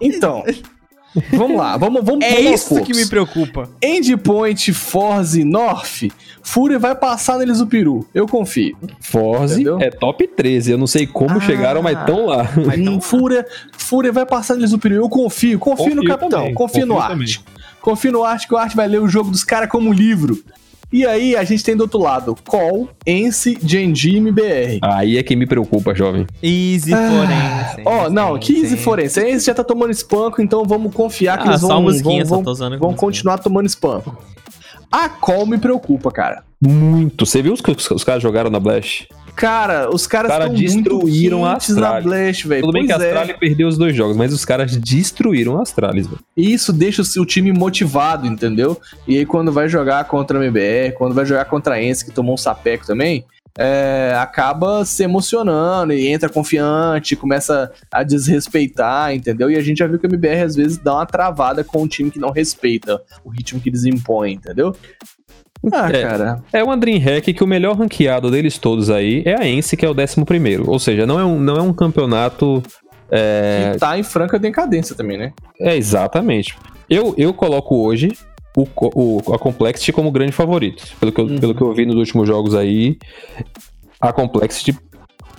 Então, 0.00 0.44
vamos 1.32 1.56
lá, 1.56 1.76
vamos, 1.76 2.02
vamos 2.04 2.24
É 2.24 2.42
vamos 2.42 2.60
isso 2.62 2.82
que 2.82 2.94
me 2.94 3.06
preocupa. 3.06 3.68
Endpoint, 3.82 4.72
Forze, 4.72 5.44
North, 5.44 6.04
Fúria 6.42 6.78
vai 6.78 6.94
passar 6.94 7.38
neles 7.38 7.60
o 7.60 7.66
peru. 7.66 8.06
Eu 8.14 8.26
confio. 8.26 8.76
Forze 9.00 9.54
Entendeu? 9.54 9.78
é 9.80 9.90
top 9.90 10.26
13. 10.26 10.70
Eu 10.72 10.78
não 10.78 10.86
sei 10.86 11.06
como 11.06 11.36
Ah. 11.38 11.40
chegaram, 11.40 11.82
mas 11.82 11.98
estão 11.98 12.26
lá. 12.26 12.48
Fúria, 13.02 13.46
Fúria 13.76 14.10
vai 14.12 14.24
passar 14.24 14.54
neles 14.54 14.72
o 14.72 14.78
peru. 14.78 14.94
Eu 14.94 15.08
confio. 15.08 15.58
Confio, 15.58 15.86
no 15.88 15.96
Confio 15.96 16.08
capitão. 16.08 16.38
também, 16.40 16.54
confio, 16.54 16.86
no 16.86 16.94
confio 16.94 17.10
Arte. 17.12 17.44
Confio 17.82 18.12
no 18.12 18.24
Arte 18.24 18.46
que 18.48 18.54
o 18.54 18.56
Arte 18.58 18.76
vai 18.76 18.86
ler 18.88 19.00
o 19.00 19.08
jogo 19.08 19.30
dos 19.30 19.44
caras 19.44 19.68
como 19.68 19.90
um 19.90 19.92
livro. 19.92 20.42
E 20.92 21.06
aí 21.06 21.36
a 21.36 21.44
gente 21.44 21.62
tem 21.62 21.76
do 21.76 21.82
outro 21.82 22.00
lado 22.00 22.36
Call, 22.48 22.88
Ence, 23.06 23.56
Genji 23.62 24.10
e 24.10 24.16
MBR. 24.16 24.78
Aí 24.82 25.18
é 25.18 25.22
que 25.22 25.36
me 25.36 25.46
preocupa, 25.46 25.94
jovem. 25.94 26.26
Easy 26.42 26.90
forense. 26.90 27.82
Ó, 27.84 28.10
não, 28.10 28.38
que 28.38 28.52
easy 28.60 28.76
forense. 28.76 29.20
Ence 29.20 29.46
já 29.46 29.54
tá 29.54 29.62
tomando 29.62 29.90
espanco, 29.92 30.42
então 30.42 30.64
vamos 30.64 30.92
confiar 30.92 31.38
que 31.38 31.44
Ah, 31.46 31.50
eles 31.52 31.60
vão, 31.60 31.68
vão, 31.70 31.76
vão, 31.82 32.24
vão 32.24 32.42
musiquinha. 32.42 32.94
continuar 32.96 33.38
tomando 33.38 33.66
espanco. 33.66 34.16
A 34.90 35.08
Call 35.08 35.46
me 35.46 35.58
preocupa, 35.58 36.10
cara. 36.10 36.42
Muito. 36.60 37.24
Você 37.24 37.40
viu 37.40 37.52
os 37.52 37.60
que 37.60 37.70
os, 37.70 37.90
os 37.92 38.02
caras 38.04 38.22
jogaram 38.22 38.50
na 38.50 38.58
Blast? 38.58 39.06
Cara, 39.40 39.88
os 39.88 40.06
caras 40.06 40.30
Cara, 40.30 40.50
destruíram 40.50 41.46
a 41.46 41.54
Astralis. 41.54 42.04
Blast, 42.04 42.46
velho. 42.46 42.60
Tudo 42.60 42.72
bem 42.74 42.84
que 42.84 42.92
a 42.92 42.96
Pois 42.96 43.06
é. 43.06 43.10
Astralis 43.12 43.36
perdeu 43.38 43.68
os 43.68 43.78
dois 43.78 43.96
jogos, 43.96 44.14
mas 44.14 44.34
os 44.34 44.44
caras 44.44 44.76
destruíram 44.76 45.58
a 45.58 45.62
Astralis, 45.62 46.06
velho. 46.06 46.20
E 46.36 46.52
isso 46.52 46.74
deixa 46.74 47.00
o 47.00 47.04
seu 47.06 47.24
time 47.24 47.50
motivado, 47.50 48.26
entendeu? 48.26 48.78
E 49.08 49.16
aí 49.16 49.24
quando 49.24 49.50
vai 49.50 49.66
jogar 49.66 50.04
contra 50.04 50.38
a 50.38 50.44
MBR, 50.44 50.92
quando 50.92 51.14
vai 51.14 51.24
jogar 51.24 51.46
contra 51.46 51.76
a 51.76 51.82
Ence, 51.82 52.04
que 52.04 52.10
tomou 52.10 52.34
um 52.34 52.36
sapeco 52.36 52.86
também, 52.86 53.24
é, 53.58 54.14
acaba 54.18 54.84
se 54.84 55.02
emocionando 55.02 55.94
e 55.94 56.06
entra 56.08 56.28
confiante, 56.28 57.16
começa 57.16 57.72
a 57.90 58.02
desrespeitar, 58.02 59.14
entendeu? 59.14 59.50
E 59.50 59.56
a 59.56 59.62
gente 59.62 59.78
já 59.78 59.86
viu 59.86 59.98
que 59.98 60.06
a 60.06 60.08
MBR 60.08 60.42
às 60.42 60.54
vezes 60.54 60.76
dá 60.76 60.94
uma 60.94 61.06
travada 61.06 61.64
com 61.64 61.82
um 61.82 61.88
time 61.88 62.10
que 62.10 62.18
não 62.18 62.30
respeita 62.30 63.00
o 63.24 63.30
ritmo 63.30 63.58
que 63.58 63.70
eles 63.70 63.84
impõem, 63.84 64.34
entendeu? 64.34 64.76
Ah, 65.72 65.88
É. 65.92 66.02
cara. 66.02 66.42
É 66.52 66.62
uma 66.64 66.76
Dreamhack 66.76 67.32
que 67.34 67.44
o 67.44 67.46
melhor 67.46 67.76
ranqueado 67.76 68.30
deles 68.30 68.56
todos 68.58 68.88
aí 68.90 69.22
é 69.26 69.34
a 69.34 69.46
Ence, 69.46 69.76
que 69.76 69.84
é 69.84 69.88
o 69.90 69.94
11 69.94 70.24
primeiro. 70.24 70.68
Ou 70.70 70.78
seja, 70.78 71.06
não 71.06 71.18
é 71.20 71.24
um, 71.24 71.38
não 71.38 71.56
é 71.56 71.62
um 71.62 71.72
campeonato... 71.72 72.62
É, 73.10 73.70
Que 73.72 73.78
tá 73.80 73.98
em 73.98 74.02
franca 74.04 74.38
decadência 74.38 74.94
também, 74.94 75.18
né? 75.18 75.32
é 75.60 75.76
exatamente. 75.76 76.56
Eu, 76.88 77.12
eu 77.18 77.34
coloco 77.34 77.76
hoje 77.76 78.12
o, 78.56 78.64
o- 78.76 79.34
a 79.34 79.38
Complexity 79.38 79.92
como 79.92 80.10
grande 80.12 80.32
favorito. 80.32 80.82
Pelo 80.98 81.10
que, 81.12 81.20
eu, 81.20 81.24
Uhum. 81.26 81.38
pelo 81.38 81.54
que 81.54 81.60
eu 81.62 81.74
vi 81.74 81.84
nos 81.86 81.96
últimos 81.96 82.26
jogos 82.28 82.54
aí, 82.54 82.96
a 84.00 84.12
Complexity 84.12 84.76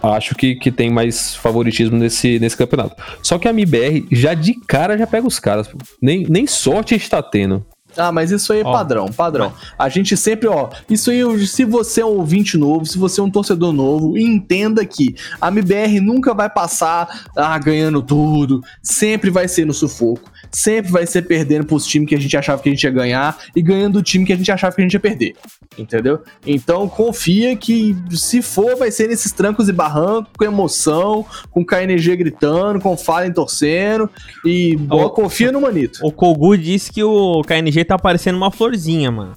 acho 0.04 0.36
que, 0.36 0.56
que 0.56 0.72
tem 0.72 0.90
mais 0.90 1.36
favoritismo 1.36 1.98
nesse, 1.98 2.40
nesse 2.40 2.58
campeonato. 2.58 2.96
Só 3.24 3.38
que 3.40 3.48
a 3.48 3.52
MBR 3.52 4.06
já 4.12 4.34
de 4.34 4.54
cara 4.68 4.98
já 4.98 5.08
pega 5.08 5.26
os 5.28 5.40
caras. 5.40 5.70
Nem, 6.02 6.26
nem 6.28 6.46
sorte 6.48 6.94
está 6.96 7.22
tendo. 7.24 7.66
Ah, 7.98 8.12
mas 8.12 8.32
isso 8.32 8.54
aí 8.54 8.62
é 8.62 8.66
Ó, 8.66 8.72
padrão, 8.72 9.08
padrão. 9.08 9.54
A 9.78 9.90
gente 9.90 10.16
sempre, 10.16 10.48
ó, 10.48 10.70
isso 10.90 11.12
aí, 11.12 11.48
se 11.48 11.66
você 11.66 12.02
é 12.02 12.06
um 12.06 12.18
ouvinte 12.18 12.58
novo, 12.58 12.86
se 12.86 12.98
você 12.98 13.20
é 13.20 13.24
um 13.24 13.30
torcedor 13.30 13.74
novo, 13.74 14.18
entenda 14.18 14.86
que 14.86 15.16
a 15.40 15.50
MBR 15.50 16.00
nunca 16.00 16.34
vai 16.34 16.50
passar 16.50 17.26
ah, 17.36 17.58
ganhando 17.58 18.02
tudo, 18.02 18.64
sempre 18.82 19.30
vai 19.30 19.48
ser 19.48 19.66
no 19.66 19.74
sufoco, 19.74 20.30
sempre 20.52 20.92
vai 20.92 21.06
ser 21.06 21.24
perdendo 21.24 21.66
pros 21.66 21.86
times 21.86 22.10
que 22.10 22.16
a 22.16 22.20
gente 22.20 22.36
achava 22.36 22.62
que 22.62 22.70
a 22.70 22.72
gente 22.72 22.84
ia 22.84 22.92
ganhar 22.92 23.38
e 23.56 23.62
ganhando 23.62 24.00
o 24.00 24.04
time 24.04 24.26
que 24.26 24.34
a 24.34 24.36
gente 24.36 24.52
achava 24.52 24.76
que 24.76 24.82
a 24.82 24.84
gente 24.84 24.94
ia 24.94 25.00
perder. 25.00 25.36
Entendeu? 25.78 26.22
Então 26.46 26.88
confia 26.90 27.56
que 27.56 27.96
se 28.12 28.42
for, 28.42 28.76
vai 28.76 28.92
ser 28.92 29.08
nesses 29.08 29.32
trancos 29.32 29.70
e 29.70 29.74
barrancos, 29.74 30.32
com 30.38 30.44
emoção, 30.44 31.26
com 31.50 31.66
KNG 31.66 32.16
gritando, 32.18 32.80
com 32.80 32.98
Fallen 32.98 33.32
torcendo. 33.32 34.10
E 34.46 34.76
boa, 34.76 35.10
confia 35.10 35.52
no 35.52 35.62
Manito. 35.62 36.00
O 36.04 36.12
Kogu 36.12 36.58
disse 36.58 36.92
que 36.92 37.04
o 37.04 37.42
KNG 37.44 37.86
tá 37.86 37.98
parecendo 37.98 38.38
uma 38.38 38.52
florzinha, 38.52 39.10
mano. 39.12 39.36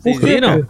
Vocês 0.00 0.18
Por 0.18 0.26
quê, 0.26 0.34
viram? 0.34 0.66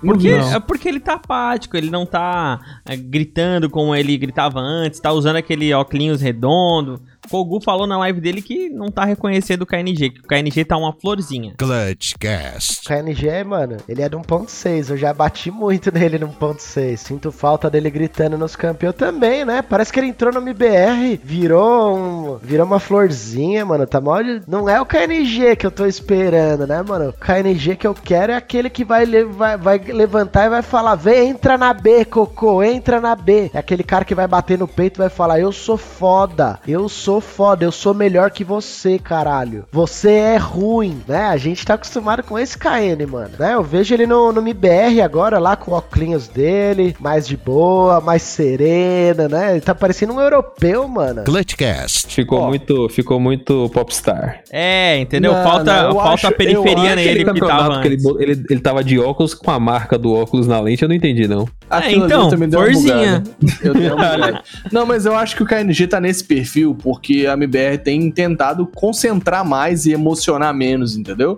Porque, 0.00 0.34
Não. 0.34 0.54
é 0.54 0.60
porque 0.60 0.88
ele 0.88 0.98
tá 0.98 1.14
apático, 1.14 1.76
ele 1.76 1.90
não 1.90 2.06
tá 2.06 2.58
é, 2.86 2.96
gritando 2.96 3.68
como 3.68 3.94
ele 3.94 4.16
gritava 4.16 4.58
antes, 4.58 4.98
tá 4.98 5.12
usando 5.12 5.36
aquele 5.36 5.72
óculos 5.74 6.22
redondo. 6.22 7.00
Kogu 7.30 7.60
falou 7.62 7.86
na 7.86 7.96
live 7.98 8.20
dele 8.20 8.42
que 8.42 8.68
não 8.68 8.88
tá 8.88 9.04
reconhecendo 9.04 9.62
o 9.62 9.66
KNG, 9.66 10.10
que 10.10 10.20
o 10.20 10.24
KNG 10.26 10.64
tá 10.64 10.76
uma 10.76 10.92
florzinha. 10.92 11.54
Clutchcast. 11.56 12.80
O 12.84 12.88
KNG, 12.88 13.44
mano, 13.44 13.76
ele 13.88 14.02
é 14.02 14.08
de 14.08 14.16
1.6. 14.16 14.90
Eu 14.90 14.96
já 14.96 15.12
bati 15.12 15.50
muito 15.50 15.92
nele 15.94 16.18
no 16.18 16.28
1.6. 16.28 16.96
Sinto 16.96 17.30
falta 17.32 17.70
dele 17.70 17.90
gritando 17.90 18.36
nos 18.36 18.56
campeões 18.56 18.96
também, 18.96 19.44
né? 19.44 19.62
Parece 19.62 19.92
que 19.92 20.00
ele 20.00 20.08
entrou 20.08 20.32
no 20.32 20.40
MBR, 20.40 21.20
virou 21.22 21.96
um, 21.96 22.36
virou 22.42 22.66
uma 22.66 22.80
florzinha, 22.80 23.64
mano. 23.64 23.86
Tá 23.86 24.00
mal 24.00 24.22
de... 24.22 24.42
Não 24.48 24.68
é 24.68 24.80
o 24.80 24.86
KNG 24.86 25.56
que 25.56 25.66
eu 25.66 25.70
tô 25.70 25.86
esperando, 25.86 26.66
né, 26.66 26.82
mano? 26.82 27.10
O 27.10 27.12
KNG 27.12 27.76
que 27.76 27.86
eu 27.86 27.94
quero 27.94 28.32
é 28.32 28.36
aquele 28.36 28.68
que 28.70 28.84
vai, 28.84 29.04
le- 29.04 29.24
vai, 29.24 29.56
vai 29.56 29.78
levantar 29.78 30.46
e 30.46 30.50
vai 30.50 30.62
falar: 30.62 30.94
vem, 30.94 31.28
entra 31.30 31.56
na 31.56 31.72
B, 31.72 32.04
cocô, 32.04 32.62
entra 32.62 33.00
na 33.00 33.14
B. 33.14 33.50
É 33.54 33.58
aquele 33.58 33.82
cara 33.84 34.04
que 34.04 34.14
vai 34.14 34.26
bater 34.26 34.58
no 34.58 34.66
peito 34.68 34.96
e 34.96 35.02
vai 35.02 35.08
falar: 35.08 35.38
eu 35.40 35.52
sou 35.52 35.76
foda, 35.76 36.58
eu 36.66 36.88
sou 36.88 37.19
sou 37.20 37.22
foda, 37.22 37.64
eu 37.64 37.70
sou 37.72 37.92
melhor 37.92 38.30
que 38.30 38.42
você, 38.42 38.98
caralho. 38.98 39.64
Você 39.70 40.10
é 40.10 40.36
ruim, 40.38 41.02
né? 41.06 41.26
A 41.26 41.36
gente 41.36 41.64
tá 41.64 41.74
acostumado 41.74 42.22
com 42.22 42.38
esse 42.38 42.56
KN, 42.56 43.06
mano. 43.08 43.30
Né? 43.38 43.54
Eu 43.54 43.62
vejo 43.62 43.92
ele 43.94 44.06
no, 44.06 44.32
no 44.32 44.40
MBR 44.40 45.02
agora, 45.02 45.38
lá 45.38 45.54
com 45.54 45.72
óculos 45.72 46.26
dele, 46.28 46.96
mais 46.98 47.28
de 47.28 47.36
boa, 47.36 48.00
mais 48.00 48.22
serena, 48.22 49.28
né? 49.28 49.52
Ele 49.52 49.60
tá 49.60 49.74
parecendo 49.74 50.14
um 50.14 50.20
europeu, 50.20 50.88
mano. 50.88 51.24
Clutchcast. 51.24 52.12
Ficou 52.12 52.46
muito, 52.46 52.88
ficou 52.88 53.20
muito 53.20 53.68
popstar. 53.70 54.42
É, 54.50 54.98
entendeu? 54.98 55.32
Não, 55.32 55.42
falta 55.44 55.82
não, 55.82 55.94
falta 55.94 56.14
acho- 56.14 56.26
a 56.28 56.32
periferia 56.32 56.96
nele 56.96 57.24
que 57.24 57.40
tava 57.40 57.82
que 57.82 57.88
ele, 57.88 57.98
ele, 58.18 58.44
ele 58.48 58.60
tava 58.60 58.82
de 58.82 58.98
óculos 58.98 59.34
com 59.34 59.50
a 59.50 59.60
marca 59.60 59.98
do 59.98 60.14
óculos 60.14 60.46
na 60.46 60.58
lente, 60.60 60.82
eu 60.82 60.88
não 60.88 60.96
entendi, 60.96 61.28
não. 61.28 61.46
Ali 61.68 61.96
então, 61.96 62.28
bugada. 62.30 63.22
Não, 64.72 64.84
mas 64.84 65.06
eu 65.06 65.14
acho 65.14 65.36
que 65.36 65.42
o 65.42 65.46
KNG 65.46 65.86
tá 65.86 66.00
nesse 66.00 66.24
perfil 66.24 66.74
porque 66.74 67.09
a 67.26 67.32
MBR 67.34 67.78
tem 67.78 68.10
tentado 68.10 68.66
concentrar 68.66 69.44
mais 69.44 69.86
e 69.86 69.92
emocionar 69.92 70.54
menos, 70.54 70.96
entendeu? 70.96 71.36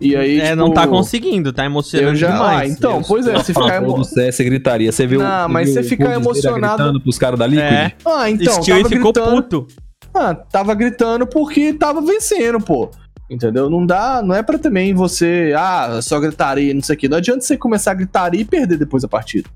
E 0.00 0.14
aí, 0.14 0.38
É, 0.40 0.44
tipo, 0.50 0.56
não 0.56 0.72
tá 0.72 0.86
conseguindo, 0.86 1.52
tá 1.52 1.64
emocionando 1.64 2.10
Eu 2.12 2.14
já, 2.16 2.28
ah, 2.28 2.32
demais. 2.32 2.72
então, 2.72 3.02
pois 3.02 3.26
é, 3.26 3.32
você 3.32 3.52
Ficar 3.52 3.64
ficar 3.64 3.80
do 3.80 3.94
emo... 3.94 4.04
CS 4.04 4.38
gritaria. 4.40 4.92
Você 4.92 5.06
viu 5.08 5.18
Não, 5.20 5.48
mas 5.48 5.64
viu 5.66 5.74
você 5.74 5.80
o 5.80 5.84
fica 5.84 6.04
Goldstein 6.04 6.22
emocionado- 6.52 6.76
gritando 6.84 7.00
pros 7.00 7.18
caras 7.18 7.38
da 7.38 7.46
Liquid? 7.48 7.64
É. 7.64 7.92
Ah, 8.04 8.30
então, 8.30 8.62
Steel 8.62 8.76
tava 8.78 8.88
ficou 8.88 9.12
gritando, 9.12 9.42
puto. 9.42 9.66
Ah, 10.14 10.34
tava 10.34 10.74
gritando 10.74 11.26
porque 11.26 11.72
tava 11.72 12.00
vencendo, 12.00 12.60
pô. 12.60 12.90
Entendeu? 13.28 13.68
Não 13.68 13.84
dá, 13.84 14.22
não 14.24 14.34
é 14.34 14.42
pra 14.42 14.56
também 14.56 14.94
você, 14.94 15.52
ah, 15.56 15.98
só 16.00 16.18
gritaria, 16.20 16.72
não 16.72 16.80
sei 16.82 16.94
o 16.94 16.98
quê. 16.98 17.08
Não 17.08 17.18
adianta 17.18 17.40
você 17.40 17.56
começar 17.56 17.90
a 17.90 17.94
gritaria 17.94 18.40
e 18.40 18.44
perder 18.44 18.78
depois 18.78 19.02
a 19.04 19.08
partida. 19.08 19.48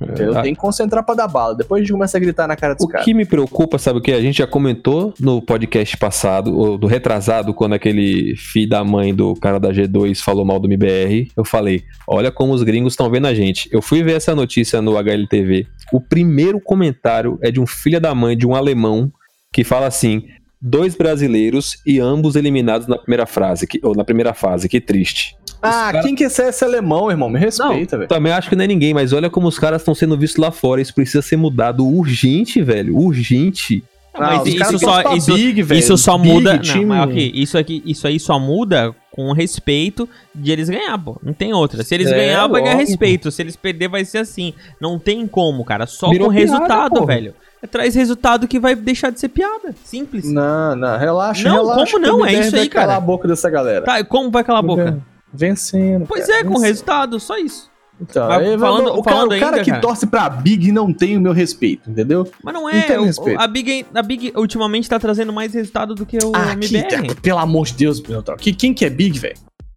Entendeu? 0.00 0.36
Ah, 0.38 0.42
Tem 0.42 0.54
que 0.54 0.60
concentrar 0.60 1.04
pra 1.04 1.14
dar 1.14 1.26
bala. 1.28 1.54
Depois 1.54 1.80
a 1.80 1.82
gente 1.82 1.92
começa 1.92 2.16
a 2.16 2.20
gritar 2.20 2.46
na 2.46 2.54
cara 2.56 2.74
dos 2.74 2.84
O 2.84 2.88
caras. 2.88 3.04
que 3.04 3.14
me 3.14 3.24
preocupa, 3.24 3.78
sabe 3.78 3.98
o 3.98 4.02
que? 4.02 4.12
A 4.12 4.20
gente 4.20 4.38
já 4.38 4.46
comentou 4.46 5.14
no 5.18 5.40
podcast 5.40 5.96
passado, 5.96 6.56
ou 6.56 6.76
do 6.76 6.86
retrasado, 6.86 7.54
quando 7.54 7.72
aquele 7.74 8.36
filho 8.36 8.68
da 8.68 8.84
mãe 8.84 9.14
do 9.14 9.34
cara 9.34 9.58
da 9.58 9.70
G2 9.70 10.20
falou 10.22 10.44
mal 10.44 10.58
do 10.60 10.66
MBR. 10.68 11.28
Eu 11.36 11.44
falei: 11.44 11.82
olha 12.06 12.30
como 12.30 12.52
os 12.52 12.62
gringos 12.62 12.92
estão 12.92 13.08
vendo 13.10 13.26
a 13.26 13.34
gente. 13.34 13.68
Eu 13.72 13.80
fui 13.80 14.02
ver 14.02 14.12
essa 14.16 14.34
notícia 14.34 14.82
no 14.82 14.96
HLTV. 14.98 15.66
O 15.92 16.00
primeiro 16.00 16.60
comentário 16.60 17.38
é 17.42 17.50
de 17.50 17.60
um 17.60 17.66
filho 17.66 18.00
da 18.00 18.14
mãe 18.14 18.36
de 18.36 18.46
um 18.46 18.54
alemão 18.54 19.10
que 19.52 19.64
fala 19.64 19.86
assim: 19.86 20.24
dois 20.60 20.94
brasileiros 20.94 21.78
e 21.86 21.98
ambos 22.00 22.36
eliminados 22.36 22.86
na 22.86 22.98
primeira 22.98 23.24
frase, 23.26 23.66
que, 23.66 23.80
ou 23.82 23.94
na 23.94 24.04
primeira 24.04 24.34
fase, 24.34 24.68
que 24.68 24.80
triste. 24.80 25.34
Ah, 25.62 25.90
cara- 25.92 26.02
quem 26.02 26.14
que 26.14 26.24
é 26.24 26.26
esse 26.26 26.64
alemão, 26.64 27.10
irmão? 27.10 27.28
Me 27.28 27.38
respeita, 27.38 27.96
velho. 27.96 28.08
Também 28.08 28.32
acho 28.32 28.48
que 28.48 28.56
não 28.56 28.64
é 28.64 28.66
ninguém, 28.66 28.92
mas 28.94 29.12
olha 29.12 29.28
como 29.30 29.48
os 29.48 29.58
caras 29.58 29.80
estão 29.82 29.94
sendo 29.94 30.16
vistos 30.16 30.40
lá 30.42 30.50
fora. 30.50 30.80
Isso 30.80 30.94
precisa 30.94 31.22
ser 31.22 31.36
mudado 31.36 31.86
urgente, 31.86 32.62
velho. 32.62 32.96
Urgente. 32.96 33.82
Mas 34.18 34.42
os 34.42 34.48
isso 34.48 34.78
só- 34.78 35.14
isso- 35.14 35.34
Big, 35.34 35.62
velho. 35.62 35.78
Isso 35.78 35.98
só 35.98 36.16
Big, 36.16 36.32
muda. 36.32 36.58
time- 36.58 36.80
Não, 36.86 36.88
mas 36.88 37.08
ok, 37.10 37.32
isso 37.34 37.58
aqui, 37.58 37.82
isso 37.84 38.06
aí 38.06 38.18
só 38.18 38.38
muda 38.38 38.94
com 39.10 39.26
o 39.28 39.32
respeito 39.34 40.08
de 40.34 40.50
eles 40.52 40.70
ganhar, 40.70 40.96
pô. 40.98 41.18
Não 41.22 41.34
tem 41.34 41.52
outra. 41.52 41.82
Se 41.82 41.94
eles 41.94 42.08
É, 42.10 42.14
ganhar, 42.16 42.46
vai 42.46 42.62
ganhar 42.62 42.76
respeito. 42.76 43.30
Se 43.30 43.42
eles 43.42 43.56
perder, 43.56 43.88
vai 43.88 44.06
ser 44.06 44.18
assim. 44.18 44.54
Não 44.80 44.98
tem 44.98 45.26
como, 45.26 45.64
cara. 45.66 45.86
Só 45.86 46.08
Virou 46.08 46.28
com 46.28 46.34
piada, 46.34 46.50
resultado, 46.52 46.94
porra. 46.94 47.06
velho. 47.06 47.34
Traz 47.70 47.94
resultado 47.94 48.46
que 48.48 48.58
vai 48.60 48.74
deixar 48.74 49.10
de 49.10 49.18
ser 49.20 49.28
piada. 49.28 49.74
Simples. 49.84 50.30
Não, 50.30 50.76
não, 50.76 50.96
relaxa, 50.98 51.48
Não, 51.48 51.56
relaxa. 51.66 51.92
como 51.92 52.06
não? 52.06 52.24
É 52.24 52.32
isso 52.32 52.50
vai 52.52 52.60
aí, 52.60 52.68
calar 52.68 52.86
cara. 52.88 52.98
a 52.98 53.00
boca 53.00 53.26
dessa 53.28 53.50
galera. 53.50 53.84
Tá, 53.84 54.04
como 54.04 54.30
vai 54.30 54.44
calar 54.44 54.60
a 54.60 54.66
boca? 54.66 54.98
Vencendo. 55.36 56.06
Pois 56.06 56.26
cara, 56.26 56.38
é, 56.40 56.42
com 56.42 56.50
vencendo. 56.50 56.64
resultado, 56.66 57.20
só 57.20 57.36
isso. 57.38 57.70
Então, 58.00 58.28
Mas 58.28 58.46
aí, 58.46 58.58
falando- 58.58 58.88
o 58.98 59.02
cara, 59.02 59.24
o 59.24 59.28
cara 59.30 59.46
ainda, 59.46 59.60
que 59.64 59.70
cara. 59.70 59.80
torce 59.80 60.06
pra 60.06 60.28
Big 60.28 60.70
não 60.70 60.92
tem 60.92 61.16
o 61.16 61.20
meu 61.20 61.32
respeito, 61.32 61.88
entendeu? 61.90 62.28
Mas 62.44 62.52
não 62.52 62.62
Não 62.62 62.68
é. 62.68 62.82
tem 62.82 62.98
o- 62.98 63.40
a, 63.40 63.46
Big, 63.46 63.86
a 63.94 64.02
Big 64.02 64.32
ultimamente 64.36 64.86
tá 64.86 64.98
trazendo 64.98 65.32
mais 65.32 65.54
resultado 65.54 65.94
do 65.94 66.04
que 66.04 66.18
o 66.18 66.30
Ah, 66.34 66.54
que, 66.56 66.76
MBR. 66.76 67.14
pelo 67.22 67.38
amor 67.38 67.64
de 67.66 67.72
Deus, 67.74 68.02
Neutral. 68.02 68.36
Que, 68.36 68.52
quem 68.52 68.74
que 68.74 68.84
é 68.84 68.90
Big, 68.90 69.18
velho? 69.18 69.36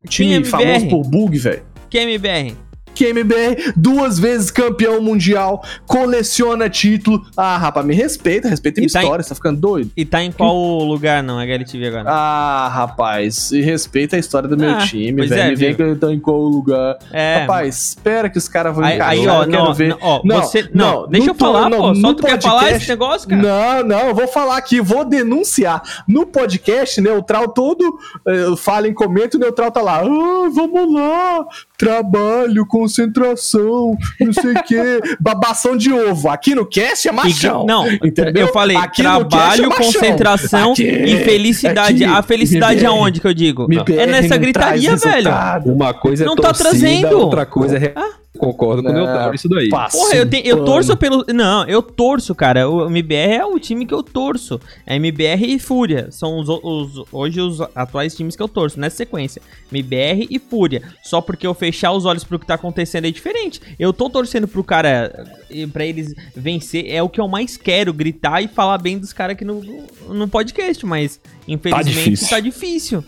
Time 0.09 0.29
Quem 0.31 0.41
é 0.41 0.43
famoso 0.43 0.89
por 0.89 1.03
bug, 1.07 1.37
velho. 1.37 1.63
Que 1.89 1.97
é 1.99 2.03
MBR? 2.03 2.55
Que 2.99 3.05
MBR, 3.05 3.71
duas 3.77 4.19
vezes 4.19 4.51
campeão 4.51 5.01
mundial, 5.01 5.63
coleciona 5.87 6.69
título. 6.69 7.25
Ah, 7.37 7.57
rapaz, 7.57 7.85
me 7.85 7.95
respeita, 7.95 8.49
respeita 8.49 8.81
minha 8.81 8.89
E 8.89 8.91
tá 8.91 8.99
em- 8.99 9.03
história, 9.03 9.23
você 9.23 9.29
tá 9.29 9.35
ficando 9.35 9.57
doido? 9.57 9.89
E 9.95 10.03
tá 10.03 10.21
em 10.21 10.33
qual 10.33 10.53
lugar, 10.83 11.23
não? 11.23 11.39
HLTV 11.39 11.87
agora? 11.87 12.03
Ah, 12.09 12.67
rapaz, 12.67 13.53
e 13.53 13.61
respeita 13.61 14.17
a 14.17 14.19
história 14.19 14.49
do 14.49 14.57
meu 14.57 14.71
Ah, 14.71 14.79
time, 14.79 15.25
velho. 15.25 15.41
é, 15.41 15.49
me 15.51 15.55
viu? 15.55 15.75
que 15.77 15.81
eu 15.81 15.97
tô 15.97 16.09
em 16.09 16.19
qual 16.19 16.41
lugar. 16.41 16.97
é. 17.13 17.37
Rapaz, 17.39 17.77
espera 17.89 18.29
que 18.29 18.37
os 18.37 18.49
caras 18.49 18.75
vão 18.75 18.83
Aí, 18.83 18.95
encaixar, 18.95 19.11
aí, 19.17 19.27
ó, 19.29 19.43
eu 19.43 19.49
quero 19.49 19.63
não, 19.63 19.73
ver. 19.73 19.87
não, 19.91 19.97
ó, 20.01 20.21
Não, 20.25 20.41
você, 20.41 20.69
não, 20.73 21.01
não, 21.03 21.07
deixa 21.07 21.29
eu 21.29 21.35
falar, 21.35 21.69
to- 21.69 21.77
pô, 21.77 21.87
não, 21.93 21.95
só 21.95 22.13
tu 22.13 22.23
quer 22.23 22.41
falar 22.41 22.59
podcast- 22.59 22.81
esse 22.83 22.89
negócio, 22.91 23.29
cara? 23.29 23.41
Não, 23.41 23.83
não, 23.87 24.07
eu 24.09 24.15
vou 24.15 24.27
falar 24.27 24.57
aqui, 24.57 24.81
vou 24.81 25.05
denunciar. 25.05 25.81
No 26.05 26.25
podcast, 26.25 26.99
Neutral 26.99 27.47
todo 27.47 27.97
eh, 28.27 28.55
fala 28.57 28.89
em 28.89 28.93
comenta, 28.93 29.37
o 29.37 29.39
Neutral 29.39 29.71
tá 29.71 29.81
lá. 29.81 29.99
Ah, 30.01 30.49
vamos 30.53 30.93
lá, 30.93 31.45
trabalho, 31.79 32.65
concentração, 32.65 33.97
não 34.19 34.33
sei 34.33 34.51
o 34.51 34.63
quê. 34.63 34.99
Babação 35.17 35.77
de 35.77 35.91
ovo. 35.91 36.27
Aqui 36.29 36.53
no 36.53 36.65
cast 36.65 37.07
é 37.07 37.11
machão. 37.11 37.63
E- 37.63 37.67
não, 37.67 37.87
entendeu? 37.89 38.47
eu 38.47 38.53
falei 38.53 38.75
Aqui 38.75 39.01
cast 39.01 39.29
trabalho, 39.29 39.65
é 39.71 39.75
concentração 39.77 40.73
Aqui, 40.73 40.83
e 40.83 41.23
felicidade. 41.23 42.03
aqui, 42.03 42.13
a 42.13 42.21
felicidade 42.21 42.85
aonde 42.85 43.21
que 43.21 43.27
eu 43.27 43.33
digo? 43.33 43.65
me 43.67 43.77
É 43.77 44.05
nessa 44.05 44.35
não 44.35 44.41
gritaria, 44.41 44.95
velho. 44.97 45.31
Uma 45.65 45.93
coisa 45.93 46.25
Não 46.25 46.33
é 46.33 46.35
tá 46.35 46.41
torcida, 46.53 46.69
trazendo. 46.69 47.17
outra 47.17 47.45
coisa 47.45 47.77
é... 47.77 47.93
Ah. 47.95 48.18
Concordo 48.37 48.83
com 48.83 48.89
o 48.89 48.93
Não, 48.93 49.05
Neutral, 49.05 49.33
isso 49.33 49.49
daí. 49.49 49.69
passa 49.69 49.97
Porra, 49.97 50.15
eu, 50.15 50.29
tenho, 50.29 50.45
eu 50.45 50.63
torço 50.63 50.95
pelo. 50.95 51.25
Não, 51.33 51.65
eu 51.67 51.81
torço, 51.81 52.35
cara. 52.35 52.69
O 52.69 52.85
MBR 52.87 53.33
é 53.33 53.45
o 53.45 53.57
time 53.59 53.87
que 53.87 53.93
eu 53.93 54.03
torço. 54.03 54.61
É 54.85 54.95
MBR 54.97 55.45
e 55.47 55.57
Fúria. 55.57 56.11
São 56.11 56.37
os, 56.39 56.47
os- 56.47 57.05
hoje 57.11 57.41
os 57.41 57.59
atuais 57.73 58.15
times 58.15 58.35
que 58.35 58.43
eu 58.43 58.47
torço, 58.47 58.79
nessa 58.79 58.97
sequência. 58.97 59.41
MBR 59.71 60.27
e 60.29 60.37
Fúria. 60.37 60.83
Só 61.03 61.21
porque 61.21 61.47
eu 61.47 61.55
fechar 61.55 61.91
os 61.91 62.05
olhos 62.05 62.23
pro 62.23 62.37
que 62.37 62.45
tá 62.45 62.53
acontecendo 62.53 63.05
é 63.07 63.11
diferente. 63.11 63.59
Eu 63.79 63.91
tô 63.91 64.09
torcendo 64.09 64.47
pro 64.47 64.63
cara. 64.63 65.25
Pra 65.73 65.83
eles 65.83 66.13
vencer. 66.35 66.85
É 66.87 67.01
o 67.01 67.09
que 67.09 67.19
eu 67.19 67.27
mais 67.27 67.57
quero, 67.57 67.91
gritar 67.91 68.43
e 68.43 68.47
falar 68.47 68.77
bem 68.77 68.99
dos 68.99 69.11
caras 69.11 69.33
aqui 69.33 69.43
no, 69.43 69.61
no 70.07 70.27
podcast. 70.27 70.85
Mas, 70.85 71.19
infelizmente, 71.47 71.89
difícil. 72.11 72.29
tá 72.29 72.39
difícil. 72.39 73.03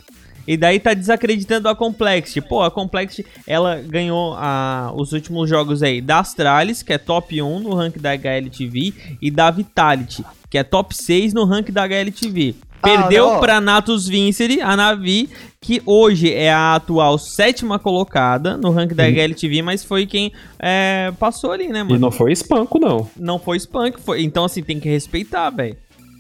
E 0.48 0.58
daí 0.58 0.80
tá 0.80 0.94
desacreditando 0.94 1.70
a 1.70 1.76
Complexity. 1.76 2.42
Pô, 2.42 2.62
a 2.62 2.72
Complexity, 2.72 3.26
ela 3.48 3.76
ganhou 3.82 4.34
a, 4.38 4.92
os 4.96 5.12
últimos 5.14 5.50
jogos 5.50 5.82
aí 5.84 6.02
da 6.02 6.20
Astralis, 6.20 6.82
que 6.84 6.94
é 6.94 6.98
top 6.98 7.42
1 7.42 7.60
no 7.60 7.74
rank 7.74 7.98
da 8.00 8.12
HLTV, 8.12 8.94
e 9.22 9.30
da 9.32 9.52
Vitality, 9.52 10.24
que 10.50 10.58
é 10.58 10.64
top 10.64 10.96
6 10.96 11.34
no 11.34 11.46
rank 11.46 11.70
da 11.70 11.84
HLTV. 11.84 12.56
Ah, 12.84 12.88
Perdeu 12.88 13.28
ó. 13.28 13.40
pra 13.40 13.62
Natus 13.62 14.08
Vincere, 14.08 14.60
a 14.60 14.76
Navi, 14.76 15.30
que 15.62 15.80
hoje 15.86 16.34
é 16.34 16.52
a 16.52 16.74
atual 16.74 17.16
sétima 17.20 17.78
colocada 17.78 18.58
no 18.58 18.72
rank 18.72 18.94
da 18.94 19.04
HLTV, 19.04 19.62
mas 19.62 19.84
foi 19.84 20.08
quem 20.08 20.32
é, 20.58 21.14
passou 21.20 21.52
ali, 21.52 21.68
né, 21.68 21.82
E 21.82 21.84
mano? 21.84 22.00
não 22.00 22.10
foi 22.10 22.32
espanco, 22.32 22.80
não. 22.80 23.08
Não 23.16 23.38
foi 23.38 23.58
Spunk, 23.60 24.02
foi. 24.02 24.24
Então, 24.24 24.46
assim, 24.46 24.64
tem 24.64 24.80
que 24.80 24.90
respeitar, 24.90 25.52
velho. 25.52 25.78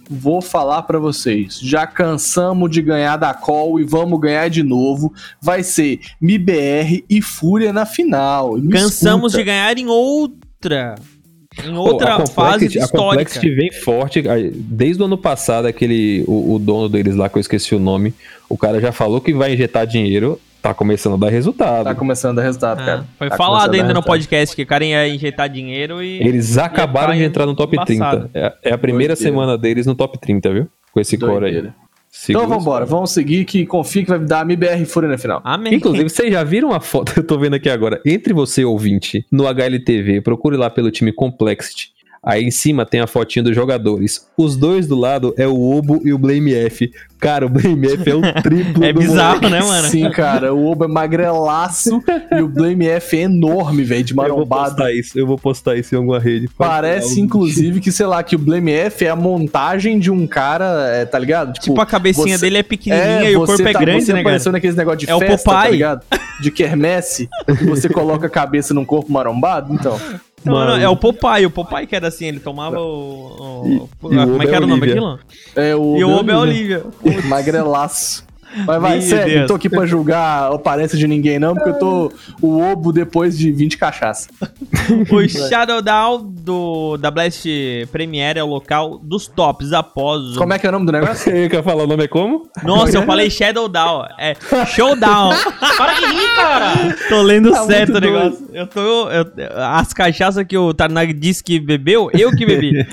Vou 0.09 0.41
falar 0.41 0.81
pra 0.83 0.99
vocês. 0.99 1.59
Já 1.61 1.87
cansamos 1.87 2.69
de 2.69 2.81
ganhar 2.81 3.17
da 3.17 3.33
Call 3.33 3.79
e 3.79 3.83
vamos 3.83 4.19
ganhar 4.19 4.49
de 4.49 4.61
novo. 4.63 5.13
Vai 5.41 5.63
ser 5.63 5.99
MIBR 6.19 7.03
e 7.09 7.21
Fúria 7.21 7.71
na 7.71 7.85
final. 7.85 8.57
Me 8.57 8.71
Cansamos 8.71 9.31
de 9.31 9.37
escuta. 9.39 9.43
ganhar 9.45 9.77
em 9.77 9.87
outra. 9.87 10.95
Em 11.65 11.75
outra 11.75 12.15
a 12.15 12.25
fase 12.25 12.65
Complexity- 12.65 12.79
A 12.79 12.83
histórica. 12.85 13.07
Complexity 13.25 13.49
vem 13.55 13.71
forte. 13.73 14.23
Desde 14.53 15.01
o 15.01 15.05
ano 15.05 15.17
passado, 15.17 15.65
aquele, 15.67 16.23
o, 16.27 16.55
o 16.55 16.59
dono 16.59 16.87
deles 16.89 17.15
lá, 17.15 17.27
que 17.29 17.37
eu 17.37 17.41
esqueci 17.41 17.75
o 17.75 17.79
nome, 17.79 18.13
o 18.49 18.57
cara 18.57 18.79
já 18.79 18.91
falou 18.91 19.19
que 19.21 19.33
vai 19.33 19.53
injetar 19.53 19.85
dinheiro, 19.85 20.39
tá 20.61 20.73
começando 20.73 21.13
a 21.13 21.17
dar 21.17 21.29
resultado. 21.29 21.83
Tá 21.85 21.95
começando 21.95 22.31
a 22.37 22.41
dar 22.41 22.47
resultado, 22.47 22.81
Ah, 22.81 22.85
cara. 22.85 23.05
foi 23.17 23.29
Tá 23.29 23.37
falado 23.37 23.73
a 23.73 23.77
ainda 23.77 23.93
no 23.93 24.03
podcast 24.03 24.55
que 24.55 24.61
o 24.63 24.65
cara 24.67 24.83
ia 24.85 25.07
injetar 25.07 25.49
dinheiro 25.49 26.01
e. 26.03 26.21
Eles 26.21 26.57
acabaram 26.57 27.13
de 27.13 27.23
entrar 27.23 27.45
no 27.45 27.55
top 27.55 27.75
embaçado. 27.75 28.29
30. 28.29 28.39
É, 28.63 28.69
é 28.69 28.73
a 28.73 28.77
primeira 28.77 29.13
Doideira. 29.15 29.31
semana 29.31 29.57
deles 29.57 29.85
no 29.85 29.95
top 29.95 30.19
30, 30.19 30.53
viu? 30.53 30.67
Com 30.93 30.99
esse 30.99 31.17
core 31.17 31.31
aí. 31.33 31.39
Doideira. 31.51 31.75
Segura 32.13 32.45
Então 32.45 32.59
vambora, 32.59 32.85
vamos 32.85 33.11
seguir 33.11 33.45
que 33.45 33.65
confia 33.65 34.03
que 34.03 34.09
vai 34.09 34.19
dar 34.19 34.45
MIBR 34.45 34.81
e 34.81 34.85
Fúria 34.85 35.07
na 35.09 35.17
final. 35.17 35.39
Amém. 35.45 35.75
Inclusive, 35.75 36.09
vocês 36.09 36.29
já 36.31 36.43
viram 36.43 36.73
a 36.73 36.81
foto? 36.81 37.13
Eu 37.17 37.23
tô 37.25 37.39
vendo 37.39 37.53
aqui 37.53 37.69
agora. 37.69 38.01
Entre 38.05 38.33
você, 38.33 38.65
ouvinte, 38.65 39.25
no 39.31 39.47
HLTV, 39.47 40.19
procure 40.19 40.57
lá 40.57 40.69
pelo 40.69 40.91
time 40.91 41.13
Complexity. 41.13 41.91
Aí 42.23 42.43
em 42.43 42.51
cima 42.51 42.85
tem 42.85 42.99
a 43.01 43.07
fotinha 43.07 43.41
dos 43.41 43.55
jogadores. 43.55 44.27
Os 44.37 44.55
dois 44.55 44.85
do 44.87 44.95
lado 44.95 45.33
é 45.39 45.47
o 45.47 45.59
Obo 45.75 46.01
e 46.05 46.13
o 46.13 46.19
Blame 46.19 46.53
F. 46.53 46.91
Cara, 47.19 47.47
o 47.47 47.49
Blame 47.49 47.87
F 47.93 48.09
é 48.11 48.13
o 48.15 48.21
triplo 48.43 48.83
É 48.85 48.93
do 48.93 48.99
bizarro, 48.99 49.41
moleque. 49.41 49.49
né, 49.49 49.59
mano? 49.67 49.87
Sim, 49.87 50.09
cara, 50.11 50.53
o 50.53 50.65
Oba 50.67 50.85
é 50.85 50.87
magrelaço 50.87 51.99
e 52.31 52.41
o 52.41 52.47
Blame 52.47 52.87
F 52.87 53.17
é 53.17 53.21
enorme, 53.21 53.83
velho, 53.83 54.03
de 54.03 54.11
Eu 54.13 54.15
vou 54.15 54.23
marombado. 54.23 54.75
postar 54.75 54.91
isso, 54.93 55.17
eu 55.17 55.25
vou 55.25 55.37
postar 55.37 55.75
isso 55.77 55.95
em 55.95 55.97
alguma 55.97 56.19
rede. 56.19 56.47
Parece, 56.55 57.19
inclusive, 57.19 57.79
que, 57.79 57.91
sei 57.91 58.05
lá, 58.05 58.21
que 58.21 58.35
o 58.35 58.39
Blame 58.39 58.71
F 58.71 59.05
é 59.05 59.09
a 59.09 59.15
montagem 59.15 59.97
de 59.97 60.11
um 60.11 60.27
cara, 60.27 60.89
é, 60.95 61.05
tá 61.05 61.17
ligado? 61.17 61.53
Tipo, 61.59 61.81
a 61.81 61.85
cabecinha 61.87 62.37
você- 62.37 62.45
dele 62.45 62.57
é 62.59 62.63
pequenininha 62.63 63.31
e 63.31 63.35
o 63.35 63.45
corpo 63.45 63.61
é 63.67 63.73
tá- 63.73 63.79
grande, 63.79 64.05
você 64.05 64.13
né, 64.13 64.19
apareceu 64.21 64.45
cara? 64.45 64.53
naqueles 64.57 64.75
negócio 64.75 64.99
de 64.99 65.09
É 65.09 65.15
o 65.15 65.19
festa, 65.19 65.49
tá 65.49 65.55
Popeye. 65.57 65.71
ligado? 65.71 66.05
De 66.39 66.51
quermesse, 66.51 67.27
e 67.47 67.65
você 67.65 67.89
coloca 67.89 68.27
a 68.27 68.29
cabeça 68.29 68.73
num 68.75 68.85
corpo 68.85 69.11
marombado, 69.11 69.73
então... 69.73 69.99
Não, 70.43 70.53
não, 70.53 70.59
Mano. 70.61 70.81
é 70.83 70.89
o 70.89 70.95
Popeye, 70.95 71.45
o 71.45 71.51
Popeye 71.51 71.85
que 71.85 71.95
era 71.95 72.07
assim, 72.07 72.25
ele 72.25 72.39
tomava 72.39 72.79
o. 72.79 72.85
o- 73.61 73.65
E- 73.73 73.77
o- 73.77 73.89
como 74.27 74.43
é 74.43 74.47
que 74.47 74.55
era 74.55 74.65
o 74.65 74.67
nome 74.67 74.81
Olivia. 74.81 74.95
daquilo? 75.01 75.19
É 75.55 75.75
o 75.75 75.97
E 75.97 76.03
o 76.03 76.09
Obo 76.09 76.31
é 76.31 76.37
Olivia. 76.37 76.83
Magrelaço. 77.25 78.25
Mas 78.65 78.81
vai, 78.81 78.91
Meu 78.93 79.01
sério, 79.01 79.25
Deus. 79.27 79.39
não 79.41 79.47
tô 79.47 79.53
aqui 79.55 79.69
pra 79.69 79.85
julgar 79.85 80.51
a 80.51 80.55
aparência 80.55 80.97
de 80.97 81.07
ninguém, 81.07 81.39
não, 81.39 81.53
porque 81.53 81.69
eu 81.69 81.79
tô 81.79 82.11
o 82.41 82.59
obo 82.61 82.91
depois 82.91 83.37
de 83.37 83.51
20 83.51 83.77
cachaça. 83.77 84.27
O 85.11 85.27
Shadow 85.27 85.81
Down 85.81 86.23
do, 86.23 86.97
da 86.97 87.09
Blast 87.11 87.45
Premiere 87.91 88.39
é 88.39 88.43
o 88.43 88.47
local 88.47 88.97
dos 88.99 89.27
tops 89.27 89.71
após 89.73 90.35
o... 90.35 90.37
Como 90.37 90.53
é 90.53 90.59
que 90.59 90.65
é 90.65 90.69
o 90.69 90.71
nome 90.73 90.85
do 90.85 90.91
negócio? 90.91 91.31
Você 91.31 91.49
quer 91.49 91.63
falar 91.63 91.83
o 91.83 91.87
nome 91.87 92.03
é 92.03 92.07
como? 92.07 92.47
Nossa, 92.63 92.97
eu 92.97 93.03
falei 93.05 93.29
Shadow 93.29 93.67
Down. 93.67 94.05
É 94.19 94.35
Showdown. 94.65 95.31
Para 95.77 95.93
de 95.93 96.05
rir, 96.05 96.35
cara! 96.35 96.97
tô 97.09 97.21
lendo 97.21 97.51
Tá 97.51 97.65
certo 97.65 97.95
o 97.97 97.99
negócio. 97.99 98.47
Eu 98.53 98.67
tô. 98.67 99.09
eu- 99.09 99.25
as 99.57 99.93
cachaças 99.93 100.45
que 100.45 100.57
o 100.57 100.73
Tarnag 100.73 101.13
disse 101.13 101.43
que 101.43 101.59
bebeu, 101.59 102.09
eu 102.13 102.31
que 102.31 102.45
bebi. 102.45 102.85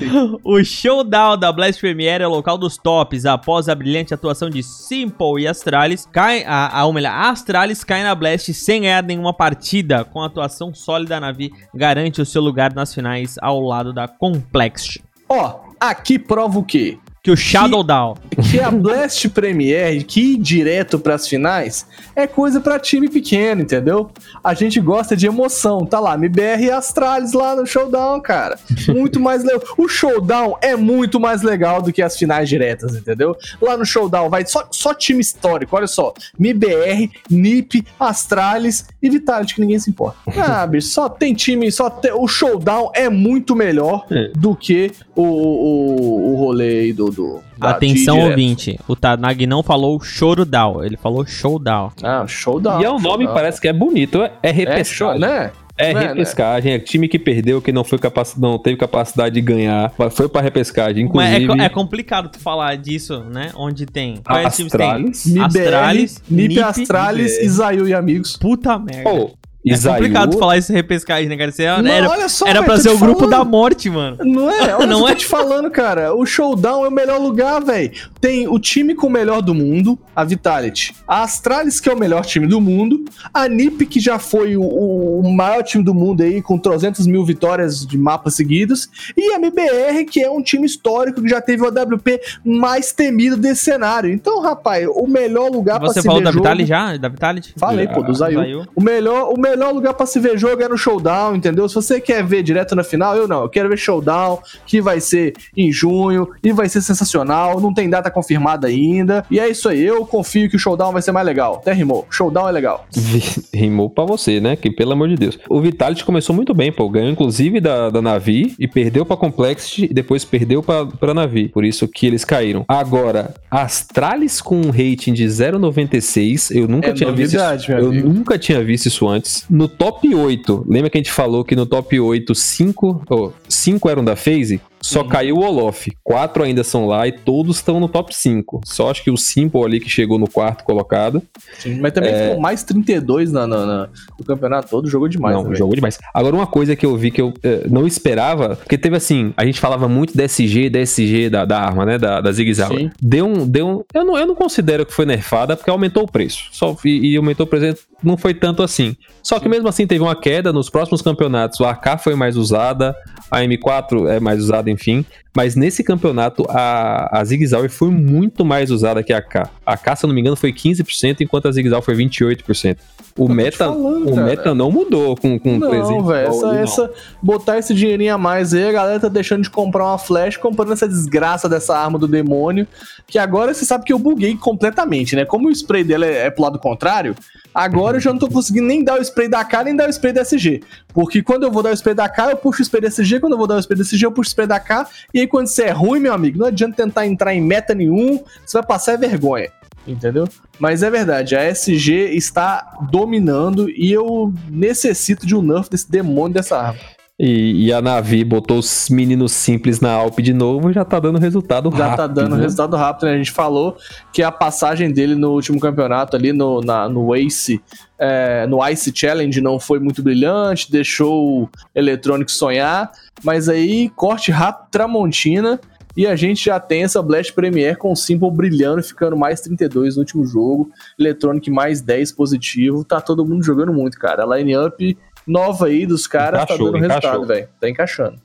o 0.43 0.63
Showdown 0.63 1.37
da 1.37 1.51
Blast 1.51 1.79
Premiere 1.81 2.23
é 2.23 2.27
o 2.27 2.31
local 2.31 2.57
dos 2.57 2.77
tops. 2.77 3.25
Após 3.25 3.67
a 3.69 3.75
brilhante 3.75 4.13
atuação 4.13 4.49
de 4.49 4.63
Simple 4.63 5.43
e 5.43 5.47
Astralis, 5.49 6.07
cai, 6.11 6.43
a, 6.45 6.79
a, 6.79 6.85
ou 6.85 6.93
melhor, 6.93 7.11
a 7.11 7.29
Astralis 7.29 7.83
cai 7.83 8.03
na 8.03 8.15
Blast 8.15 8.53
sem 8.53 8.81
ganhar 8.81 9.03
nenhuma 9.03 9.33
partida. 9.33 10.05
Com 10.05 10.21
a 10.21 10.27
atuação 10.27 10.73
sólida, 10.73 11.17
a 11.17 11.19
Navi 11.19 11.51
garante 11.73 12.21
o 12.21 12.25
seu 12.25 12.41
lugar 12.41 12.73
nas 12.73 12.93
finais 12.93 13.35
ao 13.41 13.61
lado 13.61 13.93
da 13.93 14.07
Complex. 14.07 14.97
Ó, 15.27 15.59
aqui 15.79 16.17
prova 16.17 16.59
o 16.59 16.63
quê? 16.63 16.97
Que 17.21 17.31
o 17.31 17.35
Shadow 17.35 17.83
Down. 17.83 18.15
Que 18.49 18.61
a 18.61 18.71
Blast 18.71 19.27
Premier, 19.29 20.05
que 20.05 20.33
ir 20.33 20.37
direto 20.37 20.97
pras 20.97 21.27
finais, 21.27 21.85
é 22.15 22.25
coisa 22.25 22.61
pra 22.61 22.79
time 22.79 23.09
pequeno, 23.09 23.61
entendeu? 23.61 24.09
A 24.41 24.53
gente 24.53 24.79
gosta 24.79 25.17
de 25.17 25.27
emoção. 25.27 25.85
Tá 25.85 25.99
lá, 25.99 26.13
MBR 26.15 26.63
e 26.63 26.71
Astralis 26.71 27.33
lá 27.33 27.57
no 27.57 27.65
Showdown, 27.67 28.21
cara. 28.21 28.57
Muito 28.87 29.19
mais 29.19 29.43
legal. 29.43 29.61
O 29.77 29.87
Showdown 29.89 30.57
é 30.61 30.77
muito 30.77 31.19
mais 31.19 31.41
legal 31.41 31.81
do 31.81 31.91
que 31.91 32.01
as 32.01 32.17
finais 32.17 32.47
diretas, 32.47 32.95
entendeu? 32.95 33.35
Lá 33.61 33.75
no 33.75 33.85
Showdown 33.85 34.29
vai 34.29 34.45
só, 34.45 34.65
só 34.71 34.93
time 34.93 35.19
histórico, 35.19 35.75
olha 35.75 35.87
só. 35.87 36.13
MBR, 36.39 37.11
NiP, 37.29 37.85
Astralis 37.99 38.85
e 39.01 39.09
Vitality, 39.09 39.55
que 39.55 39.61
ninguém 39.61 39.79
se 39.79 39.89
importa. 39.89 40.17
Ah, 40.51 40.65
bicho, 40.65 40.87
só 40.87 41.07
tem 41.09 41.33
time, 41.33 41.69
só 41.71 41.89
tem... 41.89 42.11
O 42.13 42.27
Showdown 42.27 42.91
é 42.95 43.09
muito 43.09 43.55
melhor 43.55 44.05
É. 44.09 44.31
do 44.35 44.55
que 44.55 44.91
o, 45.15 45.21
o, 45.23 46.31
o 46.31 46.35
rolê 46.37 46.79
aí 46.79 46.93
do... 46.93 47.08
do 47.11 47.41
Atenção, 47.59 48.19
ouvinte. 48.19 48.79
O 48.87 48.95
Tarnag 48.95 49.45
não 49.45 49.61
falou 49.63 49.99
Showdown, 50.01 50.83
ele 50.83 50.97
falou 50.97 51.25
Showdown. 51.25 51.91
Ah, 52.03 52.25
Showdown. 52.27 52.81
E 52.81 52.85
é 52.85 52.91
um 52.91 52.99
nome, 52.99 53.27
parece 53.27 53.59
que 53.59 53.67
é 53.67 53.73
bonito. 53.73 54.21
É, 54.21 54.31
é 54.43 54.49
É 54.49 54.51
repescagem. 54.51 55.19
né? 55.21 55.51
É 55.79 55.93
Né, 55.93 56.07
repescagem. 56.07 56.73
É 56.73 56.79
time 56.79 57.07
que 57.07 57.17
perdeu, 57.17 57.61
que 57.61 57.71
não, 57.71 57.85
foi 57.85 57.97
capac... 57.97 58.37
não 58.37 58.59
teve 58.59 58.75
capacidade 58.75 59.33
de 59.33 59.39
ganhar. 59.41 59.93
Mas 59.97 60.13
foi 60.13 60.27
pra 60.27 60.41
repescagem. 60.41 61.09
Mas 61.13 61.31
é, 61.31 61.39
Inclusive, 61.39 61.65
é 61.65 61.69
complicado 61.69 62.27
tu 62.29 62.37
falar 62.37 62.75
disso, 62.75 63.23
né? 63.23 63.51
Onde 63.55 63.85
tem. 63.85 64.17
Quais 64.17 64.57
times 64.57 64.73
tem? 64.73 64.81
Astralis. 64.81 65.25
MIBR, 65.25 65.45
Astralis, 65.45 66.23
NiP, 66.29 66.47
NiP, 66.49 66.61
Astralis. 66.61 67.37
Isail 67.39 67.87
e 67.87 67.93
amigos. 67.93 68.35
Puta 68.35 68.77
merda. 68.77 69.09
Pô, 69.09 69.31
é 69.67 69.77
complicado 69.77 70.37
falar 70.37 70.57
isso 70.57 70.71
repescagem, 70.71 71.27
né, 71.27 71.35
cara? 71.37 71.51
Você 71.51 71.63
era, 71.63 71.81
Não, 71.81 71.91
era, 71.91 72.09
olha 72.09 72.29
só, 72.29 72.47
era 72.47 72.63
pra 72.63 72.77
ser 72.77 72.89
o 72.89 72.97
grupo 72.97 73.19
falando. 73.25 73.31
da 73.31 73.43
morte, 73.43 73.89
mano. 73.89 74.17
Não 74.23 74.49
é? 74.49 74.75
Olha 74.75 74.85
Não 74.87 75.07
é? 75.07 75.11
é? 75.11 75.13
tô 75.15 75.19
te 75.19 75.25
falando, 75.25 75.69
cara. 75.69 76.13
O 76.15 76.25
Showdown 76.25 76.85
é 76.85 76.87
o 76.87 76.91
melhor 76.91 77.19
lugar, 77.19 77.61
velho. 77.63 77.91
Tem 78.21 78.47
o 78.47 78.57
time 78.57 78.95
com 78.95 79.07
o 79.07 79.09
melhor 79.09 79.41
do 79.41 79.53
mundo, 79.53 79.99
a 80.15 80.23
Vitality. 80.23 80.95
A 81.07 81.23
Astralis, 81.23 81.79
que 81.79 81.89
é 81.89 81.93
o 81.93 81.97
melhor 81.99 82.25
time 82.25 82.47
do 82.47 82.61
mundo. 82.61 83.03
A 83.33 83.47
NiP, 83.49 83.85
que 83.85 83.99
já 83.99 84.17
foi 84.17 84.55
o, 84.55 84.61
o- 84.63 85.33
maior 85.33 85.61
time 85.63 85.83
do 85.83 85.93
mundo 85.93 86.23
aí, 86.23 86.41
com 86.41 86.57
300 86.57 87.05
mil 87.05 87.25
vitórias 87.25 87.85
de 87.85 87.97
mapas 87.97 88.35
seguidos. 88.35 88.89
E 89.17 89.33
a 89.33 89.35
MBR, 89.35 90.05
que 90.05 90.21
é 90.23 90.29
um 90.29 90.41
time 90.41 90.65
histórico 90.65 91.21
que 91.21 91.27
já 91.29 91.41
teve 91.41 91.63
o 91.63 91.65
AWP 91.67 92.19
mais 92.45 92.91
temido 92.93 93.35
desse 93.35 93.63
cenário. 93.65 94.09
Então, 94.11 94.41
rapaz, 94.41 94.87
o 94.87 95.05
melhor 95.05 95.49
lugar 95.51 95.79
pra 95.79 95.89
Você 95.89 96.01
se 96.01 96.05
falou 96.07 96.19
ver 96.21 96.25
da 96.25 96.31
jogo... 96.31 96.43
Vitality 96.43 96.69
já? 96.69 96.97
Da 96.97 97.09
Vitality? 97.09 97.53
Falei, 97.57 97.87
pô, 97.87 98.01
do 98.01 98.13
Zayu. 98.13 98.39
Zayu. 98.39 98.67
O 98.75 98.81
melhor, 98.81 99.33
o 99.33 99.39
melhor 99.39 99.48
lugar 99.55 99.93
pra 99.93 100.05
se 100.05 100.19
ver 100.19 100.37
jogo 100.37 100.61
é 100.61 100.67
no 100.67 100.77
showdown, 100.77 101.35
entendeu? 101.35 101.67
Se 101.69 101.75
você 101.75 101.99
quer 102.01 102.23
ver 102.23 102.43
direto 102.43 102.75
na 102.75 102.83
final, 102.83 103.15
eu 103.15 103.27
não. 103.27 103.43
Eu 103.43 103.49
quero 103.49 103.69
ver 103.69 103.77
showdown, 103.77 104.39
que 104.65 104.81
vai 104.81 104.99
ser 104.99 105.33
em 105.55 105.71
junho 105.71 106.27
e 106.43 106.51
vai 106.51 106.67
ser 106.69 106.81
sensacional. 106.81 107.59
Não 107.59 107.73
tem 107.73 107.89
data 107.89 108.09
confirmada 108.11 108.67
ainda. 108.67 109.25
E 109.29 109.39
é 109.39 109.47
isso 109.49 109.69
aí. 109.69 109.83
Eu 109.83 110.05
confio 110.05 110.49
que 110.49 110.55
o 110.55 110.59
showdown 110.59 110.91
vai 110.91 111.01
ser 111.01 111.11
mais 111.11 111.25
legal. 111.25 111.55
Até 111.55 111.73
rimou. 111.73 112.05
Showdown 112.09 112.47
é 112.49 112.51
legal. 112.51 112.85
Rimou 113.53 113.89
pra 113.89 114.05
você, 114.05 114.39
né? 114.39 114.55
Que 114.55 114.69
pelo 114.71 114.91
amor 114.93 115.07
de 115.09 115.15
Deus. 115.15 115.37
O 115.49 115.59
Vitality 115.61 116.03
começou 116.05 116.35
muito 116.35 116.53
bem, 116.53 116.71
pô. 116.71 116.89
Ganhou 116.89 117.09
inclusive 117.09 117.59
da, 117.59 117.89
da 117.89 118.01
Navi 118.01 118.55
e 118.59 118.67
perdeu 118.67 119.05
pra 119.05 119.17
Complexity 119.17 119.85
e 119.85 119.93
depois 119.93 120.23
perdeu 120.25 120.61
pra, 120.63 120.85
pra 120.85 121.13
Navi. 121.13 121.47
Por 121.49 121.63
isso 121.65 121.87
que 121.87 122.05
eles 122.07 122.23
caíram. 122.23 122.63
Agora, 122.67 123.33
Astralis 123.49 124.41
com 124.41 124.55
um 124.59 124.69
rating 124.69 125.13
de 125.13 125.25
0,96. 125.25 126.55
Eu 126.55 126.67
nunca 126.67 126.89
É 126.89 126.93
tinha 126.93 127.11
visto 127.11 127.33
novidade, 127.33 127.61
isso. 127.63 127.71
meu 127.71 127.79
Eu 127.83 127.89
amigo. 127.89 128.09
nunca 128.09 128.37
tinha 128.37 128.63
visto 128.63 128.85
isso 128.87 129.07
antes. 129.07 129.38
No 129.49 129.67
top 129.67 130.13
8, 130.13 130.65
lembra 130.67 130.89
que 130.89 130.97
a 130.97 131.01
gente 131.01 131.11
falou 131.11 131.43
que 131.43 131.55
no 131.55 131.65
top 131.65 131.99
8, 131.99 132.33
5, 132.33 133.03
oh, 133.09 133.31
5 133.47 133.89
eram 133.89 134.03
da 134.03 134.15
FaZe? 134.15 134.61
Só 134.81 135.03
caiu 135.03 135.37
o 135.37 135.43
Olof. 135.43 135.87
Quatro 136.03 136.43
ainda 136.43 136.63
são 136.63 136.85
lá 136.87 137.07
e 137.07 137.11
todos 137.11 137.57
estão 137.57 137.79
no 137.79 137.87
top 137.87 138.15
5. 138.15 138.61
Só 138.65 138.89
acho 138.89 139.03
que 139.03 139.11
o 139.11 139.17
Simple 139.17 139.63
ali 139.63 139.79
que 139.79 139.89
chegou 139.89 140.17
no 140.17 140.29
quarto 140.29 140.63
colocado. 140.63 141.21
Sim, 141.59 141.79
mas 141.79 141.91
também 141.91 142.13
ficou 142.13 142.39
mais 142.39 142.63
32 142.63 143.31
na, 143.31 143.45
na, 143.45 143.65
na- 143.65 143.89
no 144.17 144.25
campeonato 144.25 144.69
todo. 144.69 144.89
Jogou 144.89 145.07
demais, 145.07 145.35
não, 145.35 145.53
jogou 145.55 145.75
demais. 145.75 145.97
Agora, 146.13 146.35
uma 146.35 146.47
coisa 146.47 146.75
que 146.75 146.85
eu 146.85 146.95
vi 146.95 147.11
que 147.11 147.21
eu 147.21 147.33
eh, 147.43 147.65
não 147.69 147.85
esperava, 147.85 148.55
porque 148.55 148.77
teve 148.77 148.95
assim, 148.95 149.33
a 149.35 149.45
gente 149.45 149.59
falava 149.59 149.87
muito 149.87 150.15
da 150.15 150.23
SG, 150.23 150.69
da 150.69 150.79
SG 150.79 151.29
da, 151.29 151.59
arma, 151.59 151.85
né? 151.85 151.97
Da, 151.97 152.21
da 152.21 152.31
Zig 152.31 152.53
Zag. 152.53 152.75
Sim. 152.75 152.91
Deu 153.01 153.25
um. 153.25 153.47
Deu 153.47 153.67
um 153.67 153.83
eu, 153.93 154.05
não, 154.05 154.17
eu 154.17 154.25
não 154.25 154.35
considero 154.35 154.85
que 154.85 154.93
foi 154.93 155.05
nerfada, 155.05 155.55
porque 155.55 155.69
aumentou 155.69 156.03
o 156.03 156.07
preço. 156.11 156.43
Só, 156.51 156.75
e, 156.85 157.13
e 157.13 157.17
aumentou 157.17 157.45
o 157.45 157.49
preço, 157.49 157.83
não 158.03 158.17
foi 158.17 158.33
tanto 158.33 158.63
assim. 158.63 158.95
Só 159.21 159.39
que 159.39 159.49
mesmo 159.49 159.67
assim 159.67 159.85
teve 159.85 160.01
uma 160.01 160.15
queda 160.15 160.53
nos 160.53 160.69
próximos 160.69 161.01
campeonatos. 161.01 161.59
O 161.59 161.65
AK 161.65 161.99
foi 162.01 162.15
mais 162.15 162.37
usada, 162.37 162.95
a 163.29 163.39
M4 163.41 164.07
é 164.09 164.19
mais 164.19 164.39
usada, 164.39 164.68
enfim. 164.69 165.03
Mas 165.35 165.55
nesse 165.55 165.83
campeonato, 165.83 166.45
a, 166.49 167.19
a 167.19 167.23
Zig 167.23 167.45
Zag 167.45 167.69
foi 167.69 167.89
muito 167.89 168.43
mais 168.43 168.71
usada 168.71 169.03
que 169.03 169.13
a 169.13 169.19
AK. 169.19 169.49
A 169.65 169.73
AK, 169.73 169.97
se 169.97 170.05
eu 170.05 170.07
não 170.07 170.15
me 170.15 170.21
engano, 170.21 170.35
foi 170.35 170.51
15%, 170.51 171.21
enquanto 171.21 171.47
a 171.47 171.51
Zig 171.51 171.69
Zag 171.69 171.83
foi 171.85 171.95
28%. 171.95 172.77
O 173.17 173.27
meta, 173.27 173.57
falando, 173.57 174.09
o 174.09 174.15
cara. 174.15 174.25
meta 174.25 174.55
não 174.55 174.71
mudou 174.71 175.15
com, 175.17 175.37
com 175.37 175.57
Não, 175.57 175.69
300 175.69 176.07
velho, 176.07 176.27
essa, 176.29 176.47
não. 176.47 176.55
essa, 176.55 176.91
botar 177.21 177.57
esse 177.57 177.73
dinheirinho 177.73 178.13
a 178.13 178.17
mais 178.17 178.53
aí, 178.53 178.69
a 178.69 178.71
galera 178.71 178.99
tá 178.99 179.09
deixando 179.09 179.43
de 179.43 179.49
comprar 179.49 179.83
uma 179.83 179.97
flash, 179.97 180.37
comprando 180.37 180.71
essa 180.71 180.87
desgraça 180.87 181.49
dessa 181.49 181.77
arma 181.77 181.99
do 181.99 182.07
demônio, 182.07 182.65
que 183.05 183.19
agora 183.19 183.53
você 183.53 183.65
sabe 183.65 183.83
que 183.83 183.91
eu 183.91 183.99
buguei 183.99 184.37
completamente, 184.37 185.17
né? 185.17 185.25
Como 185.25 185.49
o 185.49 185.51
spray 185.51 185.83
dela 185.83 186.05
é, 186.05 186.27
é 186.27 186.29
pro 186.29 186.43
lado 186.43 186.57
contrário, 186.59 187.13
agora 187.53 187.97
eu 187.97 188.01
já 188.01 188.11
não 188.11 188.19
tô 188.19 188.29
conseguindo 188.29 188.67
nem 188.67 188.83
dar 188.83 188.97
o 188.97 189.01
spray 189.01 189.27
da 189.27 189.43
K, 189.43 189.65
nem 189.65 189.75
dar 189.75 189.89
o 189.89 189.91
spray 189.91 190.13
da 190.13 190.21
SG. 190.21 190.61
Porque 190.93 191.21
quando 191.21 191.43
eu 191.43 191.51
vou 191.51 191.61
dar 191.61 191.71
o 191.71 191.73
spray 191.73 191.93
da 191.93 192.07
K, 192.07 192.31
eu 192.31 192.37
puxo 192.37 192.61
o 192.61 192.63
spray 192.63 192.81
da 192.81 192.87
SG, 192.87 193.19
quando 193.19 193.33
eu 193.33 193.37
vou 193.37 193.47
dar 193.47 193.55
o 193.55 193.59
spray 193.59 193.77
da 193.77 193.83
SG, 193.83 194.05
eu 194.05 194.11
puxo 194.11 194.29
o 194.29 194.31
spray 194.31 194.47
da 194.47 194.59
K, 194.59 194.87
e 195.13 195.18
aí 195.21 195.27
quando 195.27 195.47
você 195.47 195.63
é 195.63 195.71
ruim, 195.71 195.99
meu 195.99 196.13
amigo, 196.13 196.39
não 196.39 196.47
adianta 196.47 196.83
tentar 196.83 197.05
entrar 197.05 197.33
em 197.33 197.41
meta 197.41 197.73
nenhum, 197.73 198.23
você 198.45 198.57
vai 198.57 198.65
passar 198.65 198.93
é 198.93 198.97
vergonha. 198.97 199.49
Entendeu? 199.87 200.27
Mas 200.59 200.83
é 200.83 200.89
verdade, 200.89 201.35
a 201.35 201.43
SG 201.43 202.11
está 202.13 202.77
dominando 202.91 203.69
e 203.69 203.91
eu 203.91 204.33
necessito 204.49 205.25
de 205.25 205.35
um 205.35 205.41
nerf 205.41 205.69
desse 205.69 205.89
demônio 205.89 206.33
dessa 206.33 206.57
arma. 206.57 206.79
E, 207.19 207.65
e 207.65 207.73
a 207.73 207.81
Navi 207.81 208.23
botou 208.23 208.59
os 208.59 208.89
meninos 208.89 209.33
simples 209.33 209.81
na 209.81 209.91
Alp 209.91 210.19
de 210.19 210.33
novo 210.33 210.69
e 210.69 210.73
já 210.73 210.85
tá 210.85 211.01
dando 211.01 211.19
resultado 211.19 211.69
Já 211.69 211.87
rápido. 211.87 211.97
tá 211.97 212.07
dando 212.07 212.35
né? 212.37 212.43
resultado 212.43 212.77
rápido, 212.77 213.07
né? 213.07 213.15
A 213.15 213.17
gente 213.17 213.31
falou 213.31 213.75
que 214.13 214.23
a 214.23 214.31
passagem 214.31 214.89
dele 214.89 215.15
no 215.15 215.31
último 215.31 215.59
campeonato 215.59 216.15
ali 216.15 216.31
no, 216.31 216.61
na, 216.61 216.87
no 216.87 217.13
Ace, 217.13 217.61
é, 217.97 218.47
no 218.47 218.65
Ice 218.69 218.93
Challenge 218.95 219.41
não 219.41 219.59
foi 219.59 219.79
muito 219.79 220.01
brilhante, 220.01 220.71
deixou 220.71 221.41
o 221.41 221.49
Electronic 221.75 222.31
sonhar, 222.31 222.89
mas 223.21 223.49
aí 223.49 223.89
corte 223.97 224.31
rápido 224.31 224.69
Tramontina 224.71 225.59
e 225.97 226.07
a 226.07 226.15
gente 226.15 226.45
já 226.45 226.57
tem 226.59 226.83
essa 226.83 227.01
Blast 227.01 227.33
Premier 227.33 227.77
com 227.77 227.91
o 227.91 227.95
Simple 227.97 228.31
brilhando, 228.31 228.81
ficando 228.81 229.17
mais 229.17 229.41
32 229.41 229.95
no 229.95 230.03
último 230.03 230.25
jogo, 230.25 230.71
Electronic 230.97 231.51
mais 231.51 231.81
10 231.81 232.13
positivo, 232.13 232.85
tá 232.85 233.01
todo 233.01 233.25
mundo 233.25 233.43
jogando 233.43 233.73
muito, 233.73 233.99
cara. 233.99 234.23
A 234.23 234.37
line-up 234.37 234.97
nova 235.29 235.67
aí 235.67 235.85
dos 235.85 236.07
caras 236.07 236.39
tá 236.41 236.55
Encaixou, 236.55 236.71
dando 236.71 236.81
resultado, 236.81 237.05
encaixou. 237.05 237.25
velho. 237.25 237.49
Tá 237.59 237.69
encaixando. 237.69 238.21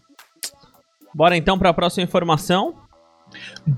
Bora 1.15 1.37
então 1.37 1.59
pra 1.59 1.73
próxima 1.73 2.03
informação. 2.03 2.75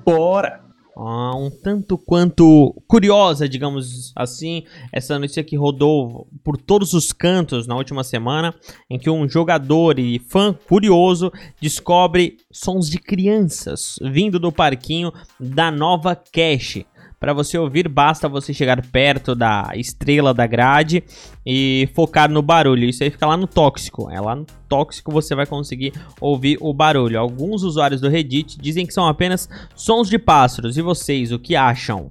Bora! 0.05 0.65
Ah, 0.99 1.37
um 1.37 1.51
tanto 1.51 1.99
quanto 1.99 2.75
curiosa, 2.89 3.47
digamos 3.47 4.13
assim, 4.17 4.65
essa 4.91 5.19
notícia 5.19 5.45
que 5.45 5.55
rodou 5.55 6.27
por 6.43 6.57
todos 6.57 6.95
os 6.95 7.13
cantos 7.13 7.67
na 7.67 7.77
última 7.77 8.03
semana, 8.03 8.55
em 8.89 8.99
que 8.99 9.11
um 9.11 9.29
jogador 9.29 9.99
e 9.99 10.19
fã 10.19 10.55
curioso 10.67 11.31
descobre 11.61 12.39
sons 12.51 12.89
de 12.89 12.99
crianças 12.99 13.97
vindo 14.01 14.39
do 14.41 14.51
parquinho 14.51 15.13
da 15.39 15.71
nova 15.71 16.17
Cache. 16.17 16.87
Pra 17.19 17.33
você 17.33 17.57
ouvir, 17.57 17.89
basta 17.89 18.29
você 18.29 18.53
chegar 18.53 18.85
perto 18.87 19.35
da 19.35 19.71
estrela 19.75 20.35
da 20.35 20.47
grade 20.47 21.03
e 21.47 21.89
focar 21.95 22.31
no 22.31 22.43
barulho. 22.43 22.85
Isso 22.85 23.03
aí 23.03 23.11
fica 23.11 23.27
lá 23.27 23.37
no 23.37 23.47
tóxico. 23.47 24.11
É 24.11 24.21
lá 24.21 24.37
no 24.37 24.45
tóxico 24.69 25.11
você 25.11 25.35
vai 25.35 25.47
conseguir 25.47 25.95
ouvir 26.21 26.59
o 26.61 26.75
barulho. 26.75 27.19
Alguns 27.19 27.63
usuários 27.63 28.03
do 28.03 28.09
Reddit 28.09 28.59
dizem 28.61 28.87
que 28.87 28.93
são 28.93 29.07
apenas 29.07 29.49
sons 29.75 30.11
de 30.11 30.19
pássaros. 30.19 30.77
E 30.77 30.83
vocês, 30.83 31.33
o 31.33 31.39
que 31.39 31.57
acham? 31.57 32.11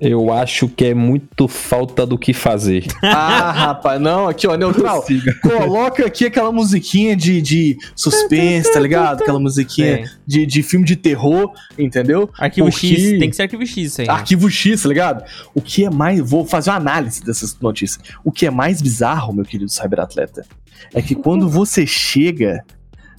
Eu 0.00 0.32
acho 0.32 0.66
que 0.68 0.86
é 0.86 0.94
muito 0.94 1.46
falta 1.46 2.06
do 2.06 2.16
que 2.16 2.32
fazer. 2.32 2.86
Ah, 3.02 3.50
rapaz, 3.52 4.00
não, 4.00 4.28
aqui, 4.28 4.46
ó, 4.46 4.56
neutral. 4.56 5.04
Coloca 5.42 6.06
aqui 6.06 6.24
aquela 6.26 6.50
musiquinha 6.52 7.14
de, 7.14 7.42
de 7.42 7.76
suspense, 7.94 8.72
tá 8.72 8.80
ligado? 8.80 9.20
Aquela 9.22 9.38
musiquinha 9.40 10.04
de, 10.26 10.46
de 10.46 10.62
filme 10.62 10.84
de 10.86 10.96
terror, 10.96 11.52
entendeu? 11.78 12.30
Arquivo 12.38 12.70
Porque- 12.70 12.86
X, 12.94 13.18
tem 13.18 13.28
que 13.30 13.36
ser 13.36 13.42
arquivo 13.42 13.66
X 13.66 13.76
isso 13.92 14.00
aí. 14.00 14.06
né? 14.06 14.12
Arquivo 14.12 14.50
X, 14.50 14.82
tá 14.82 14.88
ligado? 14.88 15.24
O 15.54 15.60
que 15.60 15.84
é 15.84 15.90
mais. 15.90 16.20
Vou 16.20 16.46
fazer 16.46 16.70
uma 16.70 16.76
análise 16.76 17.22
dessas 17.22 17.58
notícias. 17.60 18.02
O 18.24 18.30
que 18.32 18.46
é 18.46 18.50
mais 18.50 18.80
bizarro, 18.80 19.32
meu 19.34 19.44
querido 19.44 19.70
cyberatleta, 19.70 20.46
é 20.94 21.02
que 21.02 21.14
quando 21.14 21.48
você 21.48 21.86
chega. 21.86 22.64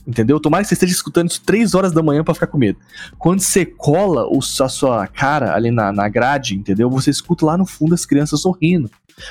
Entendeu? 0.05 0.39
Tomara 0.39 0.63
que 0.63 0.67
você 0.67 0.73
esteja 0.73 0.93
escutando 0.93 1.29
isso 1.29 1.41
3 1.45 1.75
horas 1.75 1.91
da 1.91 2.01
manhã 2.01 2.23
pra 2.23 2.33
ficar 2.33 2.47
com 2.47 2.57
medo. 2.57 2.79
Quando 3.19 3.39
você 3.39 3.65
cola 3.65 4.25
o, 4.27 4.39
a 4.39 4.69
sua 4.69 5.07
cara 5.07 5.53
ali 5.53 5.69
na, 5.69 5.91
na 5.91 6.09
grade, 6.09 6.55
entendeu? 6.55 6.89
Você 6.89 7.11
escuta 7.11 7.45
lá 7.45 7.57
no 7.57 7.65
fundo 7.65 7.93
as 7.93 8.05
crianças 8.05 8.41
sorrindo. 8.41 8.89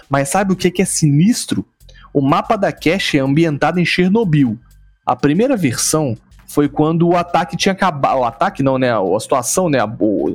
Mas 0.08 0.28
sabe 0.28 0.52
o 0.52 0.56
que, 0.56 0.70
que 0.70 0.82
é 0.82 0.84
sinistro? 0.84 1.64
O 2.12 2.20
mapa 2.20 2.56
da 2.56 2.72
cache 2.72 3.18
é 3.18 3.20
ambientado 3.20 3.80
em 3.80 3.84
Chernobyl. 3.84 4.58
A 5.04 5.16
primeira 5.16 5.56
versão 5.56 6.16
foi 6.46 6.68
quando 6.68 7.08
o 7.08 7.16
ataque 7.16 7.56
tinha 7.56 7.72
acabado. 7.72 8.18
O 8.18 8.24
ataque 8.24 8.62
não, 8.62 8.78
né? 8.78 8.90
A 8.92 9.20
situação, 9.20 9.68
né? 9.68 9.78
A, 9.78 9.88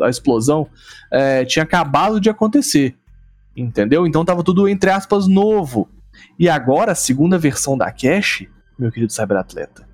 a 0.06 0.10
explosão 0.10 0.68
é, 1.12 1.46
tinha 1.46 1.64
acabado 1.64 2.20
de 2.20 2.30
acontecer. 2.30 2.96
Entendeu? 3.56 4.06
Então 4.06 4.26
tava 4.26 4.44
tudo, 4.44 4.68
entre 4.68 4.90
aspas, 4.90 5.28
novo. 5.28 5.90
E 6.38 6.50
agora, 6.50 6.92
a 6.92 6.96
segunda 6.96 7.38
versão 7.38 7.78
da 7.78 7.92
cache, 7.92 8.50
meu 8.78 8.92
querido 8.92 9.12
cyberatleta, 9.12 9.85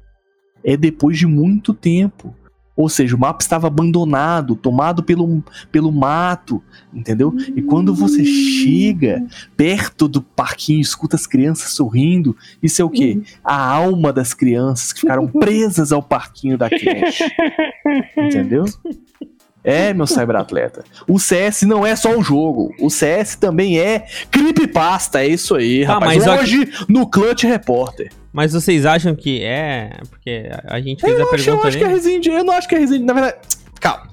é 0.63 0.75
depois 0.77 1.17
de 1.17 1.27
muito 1.27 1.73
tempo. 1.73 2.35
Ou 2.75 2.87
seja, 2.87 3.15
o 3.15 3.19
mapa 3.19 3.43
estava 3.43 3.67
abandonado, 3.67 4.55
tomado 4.55 5.03
pelo, 5.03 5.43
pelo 5.71 5.91
mato, 5.91 6.63
entendeu? 6.93 7.35
E 7.55 7.61
quando 7.61 7.93
você 7.93 8.23
chega 8.23 9.23
perto 9.57 10.07
do 10.07 10.21
parquinho, 10.21 10.79
escuta 10.79 11.15
as 11.15 11.27
crianças 11.27 11.73
sorrindo, 11.73 12.35
isso 12.63 12.81
é 12.81 12.85
o 12.85 12.89
quê? 12.89 13.21
A 13.43 13.55
alma 13.55 14.13
das 14.13 14.33
crianças 14.33 14.93
que 14.93 15.01
ficaram 15.01 15.27
presas 15.29 15.91
ao 15.91 16.01
parquinho 16.01 16.57
da 16.57 16.69
creche. 16.69 17.25
Entendeu? 18.17 18.65
É, 19.63 19.93
meu 19.93 20.07
cyberatleta. 20.07 20.83
O 21.07 21.19
CS 21.19 21.61
não 21.63 21.85
é 21.85 21.95
só 21.95 22.09
um 22.17 22.23
jogo. 22.23 22.73
O 22.79 22.89
CS 22.89 23.35
também 23.35 23.79
é 23.79 24.05
creepypasta. 24.31 25.21
É 25.23 25.27
isso 25.27 25.55
aí, 25.55 25.85
Tá, 25.85 25.93
rapaz. 25.95 26.25
mas 26.25 26.39
Hoje, 26.41 26.71
no 26.89 27.07
Clutch 27.09 27.43
Repórter. 27.43 28.11
Mas 28.33 28.53
vocês 28.53 28.85
acham 28.85 29.13
que 29.15 29.43
é. 29.43 29.91
Porque 30.09 30.49
a 30.65 30.79
gente 30.79 31.01
fez 31.01 31.13
Eu, 31.13 31.19
a 31.19 31.23
acho, 31.23 31.35
eu 31.35 31.43
pergunta 31.45 31.67
acho 31.67 31.77
que 31.77 31.83
é 31.83 31.87
resenha 31.87 32.19
de... 32.19 32.29
Eu 32.29 32.43
não 32.43 32.53
acho 32.53 32.67
que 32.67 32.75
é 32.75 32.79
resenha 32.79 32.99
de... 33.01 33.05
Na 33.05 33.13
verdade, 33.13 33.35
calma. 33.79 34.07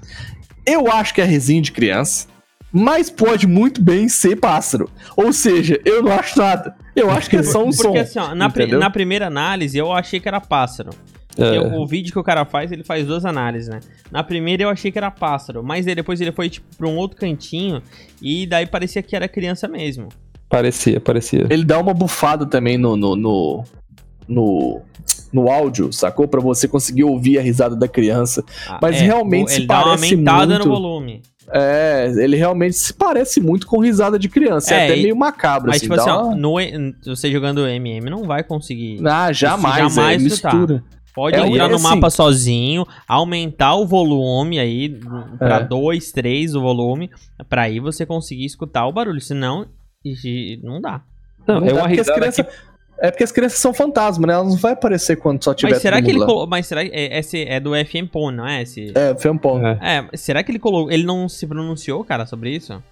Eu 0.67 0.91
acho 0.93 1.15
que 1.15 1.21
é 1.21 1.25
resenha 1.25 1.63
de 1.63 1.73
criança, 1.73 2.27
mas 2.71 3.09
pode 3.09 3.47
muito 3.47 3.81
bem 3.83 4.07
ser 4.09 4.37
pássaro. 4.37 4.91
Ou 5.17 5.33
seja, 5.33 5.81
eu 5.85 6.03
não 6.03 6.13
acho 6.13 6.39
nada. 6.39 6.75
Eu 6.95 7.11
acho 7.11 7.31
que 7.31 7.37
é 7.37 7.43
só 7.43 7.65
um 7.65 7.73
som. 7.73 7.85
Porque 7.85 7.99
assim, 8.01 8.19
ó, 8.19 8.35
na, 8.35 8.51
pri- 8.51 8.67
na 8.67 8.91
primeira 8.91 9.29
análise 9.29 9.79
eu 9.79 9.91
achei 9.93 10.21
que 10.21 10.29
era 10.29 10.41
pássaro. 10.41 10.91
É. 11.39 11.61
O, 11.61 11.82
o 11.82 11.86
vídeo 11.86 12.12
que 12.12 12.18
o 12.18 12.22
cara 12.24 12.45
faz, 12.45 12.72
ele 12.72 12.82
faz 12.84 13.07
duas 13.07 13.24
análises, 13.24 13.68
né? 13.68 13.80
Na 14.11 14.22
primeira 14.24 14.62
eu 14.64 14.68
achei 14.68 14.91
que 14.91 14.99
era 14.99 15.11
pássaro, 15.11 15.62
mas 15.62 15.86
aí 15.86 15.95
depois 15.95 16.20
ele 16.20 16.32
foi, 16.32 16.49
tipo, 16.51 16.66
pra 16.76 16.89
um 16.89 16.97
outro 16.97 17.16
cantinho 17.16 17.80
e 18.20 18.47
daí 18.47 18.66
parecia 18.66 19.03
que 19.03 19.14
era 19.14 19.28
criança 19.28 19.68
mesmo. 19.68 20.09
Parecia, 20.49 20.99
parecia. 21.01 21.47
Ele 21.51 21.64
dá 21.64 21.78
uma 21.78 21.93
bufada 21.95 22.47
também 22.47 22.78
no, 22.78 22.97
no, 22.97 23.14
no, 23.14 23.64
no, 24.26 24.80
no 25.32 25.51
áudio, 25.51 25.93
sacou? 25.93 26.26
Pra 26.26 26.41
você 26.41 26.66
conseguir 26.66 27.05
ouvir 27.05 27.39
a 27.39 27.43
risada 27.43 27.76
da 27.76 27.86
criança. 27.89 28.43
Ah, 28.68 28.78
Mas 28.80 29.01
realmente 29.01 29.47
o- 29.47 29.49
se 29.51 29.57
ele 29.57 29.66
dá 29.66 29.76
uma 29.78 29.84
parece 29.97 30.14
aumentada 30.14 30.47
muito- 30.55 30.68
no 30.68 30.74
volume. 30.74 31.22
É, 31.51 32.12
ele 32.18 32.36
realmente 32.36 32.76
se 32.76 32.93
parece 32.93 33.41
muito 33.41 33.66
com 33.66 33.78
risada 33.78 34.18
de 34.18 34.28
criança. 34.28 34.74
É, 34.74 34.80
É, 34.80 34.84
até 34.84 34.99
e- 34.99 35.03
meio 35.05 35.16
macabro, 35.16 35.68
Mas, 35.68 35.76
assim. 35.76 35.84
tipo 35.86 35.97
dá 35.97 36.03
assim, 36.03 36.11
ó, 36.11 36.22
uma- 36.26 36.36
no, 36.36 36.95
você 37.07 37.30
jogando 37.32 37.66
MM 37.66 38.11
não 38.11 38.24
vai 38.24 38.43
conseguir. 38.45 39.01
Ah, 39.07 39.32
jamais, 39.32 39.76
jamais 39.95 40.20
é, 40.20 40.24
mistura. 40.24 40.84
Pode 41.15 41.37
É, 41.37 41.41
entrar 41.47 41.67
e 41.67 41.69
no 41.69 41.75
assim- 41.77 41.83
mapa 41.85 42.11
sozinho, 42.11 42.87
aumentar 43.09 43.75
o 43.75 43.87
volume 43.87 44.59
aí 44.59 45.01
pra 45.39 45.57
É. 45.57 45.65
2, 45.65 46.13
3 46.13 46.55
o 46.55 46.61
volume, 46.61 47.11
pra 47.49 47.63
aí 47.63 47.81
você 47.81 48.07
conseguir 48.07 48.45
escutar 48.45 48.87
o 48.87 48.93
barulho, 48.93 49.21
senão 49.21 49.67
não 50.63 50.81
dá. 50.81 51.03
Não, 51.47 51.61
Não 51.61 51.67
é 51.67 51.73
dá 51.73 51.75
uma 51.75 51.81
porque 51.89 52.01
as 52.01 52.07
risada 52.07 52.21
crianças- 52.21 52.47
que... 52.47 52.69
É 53.01 53.13
porque 53.13 53.23
as 53.23 53.31
crianças 53.31 53.61
são 53.61 53.73
fantasmas, 53.73 54.27
né? 54.27 54.35
Elas 54.35 54.49
não 54.49 54.57
vão 54.57 54.73
aparecer 54.73 55.15
quando 55.17 55.43
só 55.45 55.55
tiver 55.55 55.71
Mas 55.71 55.83
será 55.83 56.03
que 56.03 56.11
ele 56.11 56.19
colocou, 56.19 56.49
mas 56.49 56.67
será 56.67 56.85
que 56.85 56.91
é, 56.93 57.17
esse 57.21 57.43
é 57.45 57.61
do 57.61 57.71
FM 57.73 58.09
Pone, 58.11 58.37
não 58.37 58.45
é 58.47 58.63
esse? 58.63 58.93
É, 58.93 59.15
foi 59.17 59.39
ponto. 59.39 59.65
É. 59.65 59.79
É, 60.13 60.17
será 60.17 60.43
que 60.43 60.51
ele 60.51 60.59
colocou, 60.59 60.91
ele 60.91 61.05
não 61.05 61.29
se 61.29 61.47
pronunciou, 61.47 62.03
cara, 62.05 62.27
sobre 62.27 62.51
isso? 62.51 62.83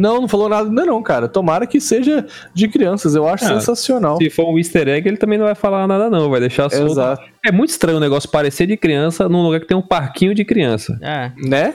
Não, 0.00 0.20
não 0.22 0.28
falou 0.28 0.48
nada 0.48 0.68
ainda 0.68 0.86
não, 0.86 1.02
cara. 1.02 1.28
Tomara 1.28 1.66
que 1.66 1.80
seja 1.80 2.26
de 2.54 2.66
crianças. 2.68 3.14
Eu 3.14 3.28
acho 3.28 3.44
Ah, 3.44 3.48
sensacional. 3.48 4.16
Se 4.16 4.30
for 4.30 4.48
um 4.52 4.56
easter 4.58 4.88
egg, 4.88 5.06
ele 5.06 5.16
também 5.18 5.38
não 5.38 5.44
vai 5.46 5.54
falar 5.54 5.86
nada 5.86 6.08
não, 6.08 6.30
vai 6.30 6.40
deixar 6.40 6.70
solto. 6.70 6.92
Exato. 6.92 7.22
É 7.44 7.52
muito 7.52 7.70
estranho 7.70 7.98
o 7.98 8.00
negócio 8.00 8.28
parecer 8.30 8.66
de 8.66 8.76
criança 8.76 9.28
num 9.28 9.42
lugar 9.42 9.60
que 9.60 9.66
tem 9.66 9.76
um 9.76 9.82
parquinho 9.82 10.34
de 10.34 10.44
criança. 10.44 10.98
É. 11.02 11.30
Né? 11.46 11.74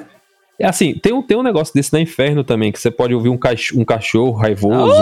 É 0.58 0.66
assim, 0.66 0.94
tem 0.94 1.12
um, 1.12 1.22
tem 1.22 1.36
um 1.38 1.44
negócio 1.44 1.74
desse 1.74 1.92
na 1.92 2.00
Inferno 2.00 2.42
também, 2.42 2.72
que 2.72 2.80
você 2.80 2.90
pode 2.90 3.14
ouvir 3.14 3.28
um, 3.28 3.38
cach- 3.38 3.74
um 3.76 3.84
cachorro 3.84 4.32
raivoso 4.32 4.96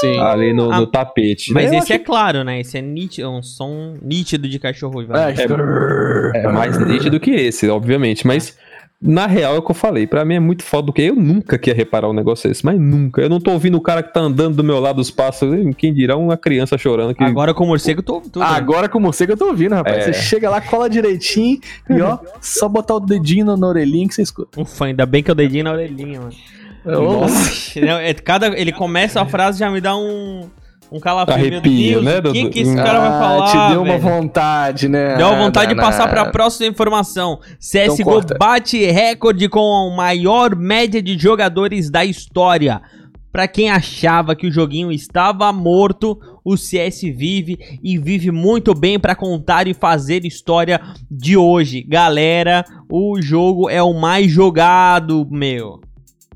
Sim. 0.00 0.18
ali 0.20 0.52
no, 0.52 0.70
Ah, 0.70 0.78
no 0.78 0.86
tapete. 0.86 1.52
Mas 1.52 1.68
né? 1.70 1.78
Esse 1.78 1.92
é 1.94 1.98
claro, 1.98 2.44
né? 2.44 2.60
Esse 2.60 2.78
é 2.78 2.80
nítido, 2.80 3.28
um 3.28 3.42
som 3.42 3.96
nítido 4.00 4.48
de 4.48 4.56
cachorro. 4.60 5.02
Ivan. 5.02 5.14
É, 5.18 6.42
É 6.44 6.48
mais 6.48 6.78
nítido 6.78 7.18
que 7.18 7.32
esse, 7.32 7.68
obviamente, 7.68 8.24
mas 8.26 8.56
na 9.06 9.26
real 9.26 9.54
é 9.54 9.58
o 9.58 9.62
que 9.62 9.70
eu 9.70 9.74
falei, 9.74 10.06
pra 10.06 10.24
mim 10.24 10.34
é 10.36 10.40
muito 10.40 10.62
foda 10.64 10.86
do 10.86 10.92
que 10.92 11.02
eu 11.02 11.14
nunca 11.14 11.58
queria 11.58 11.76
reparar 11.76 12.08
um 12.08 12.14
negócio 12.14 12.48
desse, 12.48 12.64
mas 12.64 12.80
nunca. 12.80 13.20
Eu 13.20 13.28
não 13.28 13.38
tô 13.38 13.50
ouvindo 13.52 13.76
o 13.76 13.80
cara 13.80 14.02
que 14.02 14.12
tá 14.14 14.20
andando 14.20 14.56
do 14.56 14.64
meu 14.64 14.80
lado 14.80 14.96
dos 14.96 15.10
passos, 15.10 15.48
quem 15.76 15.92
dirá 15.92 16.16
uma 16.16 16.38
criança 16.38 16.78
chorando 16.78 17.14
que 17.14 17.22
Agora 17.22 17.52
com 17.52 17.64
o 17.64 17.66
morcego, 17.66 18.02
tô 18.02 18.20
tudo. 18.22 18.42
Agora 18.42 18.88
com 18.88 19.00
você 19.00 19.26
que 19.26 19.32
eu 19.32 19.36
tô 19.36 19.48
ouvindo, 19.48 19.74
rapaz. 19.74 19.98
É. 19.98 20.00
Você 20.12 20.14
chega 20.14 20.48
lá, 20.48 20.60
cola 20.60 20.88
direitinho 20.88 21.58
e 21.90 22.00
ó, 22.00 22.18
só 22.40 22.66
botar 22.68 22.94
o 22.94 23.00
dedinho 23.00 23.44
na- 23.44 23.56
na 23.56 23.66
orelhinha 23.68 24.08
que 24.08 24.14
você 24.14 24.22
escuta. 24.22 24.58
Ufa, 24.60 24.86
ainda 24.86 25.04
bem 25.04 25.22
que 25.22 25.30
eu 25.30 25.34
dedinho 25.34 25.64
na 25.64 25.72
orelhinha, 25.72 26.20
mano. 26.20 26.32
Nossa. 26.84 27.80
Não, 27.80 27.98
é, 27.98 28.12
cada, 28.14 28.48
ele 28.58 28.72
começa 28.72 29.20
a 29.20 29.26
frase 29.26 29.58
já 29.58 29.70
me 29.70 29.80
dá 29.80 29.96
um, 29.96 30.48
um 30.92 31.00
calafrio. 31.00 31.36
Arrepio, 31.58 32.02
né, 32.02 32.18
O 32.18 32.32
que, 32.32 32.48
que 32.50 32.60
esse 32.60 32.74
cara 32.76 33.00
vai 33.00 33.08
Ah, 33.08 33.18
falar? 33.20 33.46
Te 33.68 33.72
deu 33.72 33.82
uma 33.82 33.98
velho? 33.98 34.02
vontade, 34.02 34.88
né? 34.88 35.16
Deu 35.16 35.36
vontade 35.36 35.68
de 35.68 35.74
Não, 35.74 35.82
passar 35.84 36.04
não. 36.06 36.10
pra 36.12 36.30
próxima 36.30 36.66
informação. 36.68 37.40
CSGO 37.58 37.94
Então 37.94 38.04
corta. 38.04 38.36
bate 38.38 38.84
recorde 38.86 39.48
com 39.48 39.90
a 39.92 39.96
maior 39.96 40.54
média 40.54 41.02
de 41.02 41.18
jogadores 41.18 41.90
da 41.90 42.04
história. 42.04 42.80
Pra 43.32 43.48
quem 43.48 43.68
achava 43.68 44.36
que 44.36 44.46
o 44.46 44.52
joguinho 44.52 44.92
estava 44.92 45.52
morto, 45.52 46.16
o 46.44 46.56
CS 46.56 47.00
vive 47.02 47.58
e 47.82 47.98
vive 47.98 48.30
muito 48.30 48.72
bem 48.72 48.96
pra 48.96 49.16
contar 49.16 49.66
e 49.66 49.74
fazer 49.74 50.24
história 50.24 50.80
de 51.10 51.36
hoje. 51.36 51.82
Galera, 51.82 52.64
o 52.88 53.20
jogo 53.20 53.68
é 53.68 53.82
o 53.82 53.92
mais 53.92 54.30
jogado, 54.30 55.26
meu. 55.28 55.80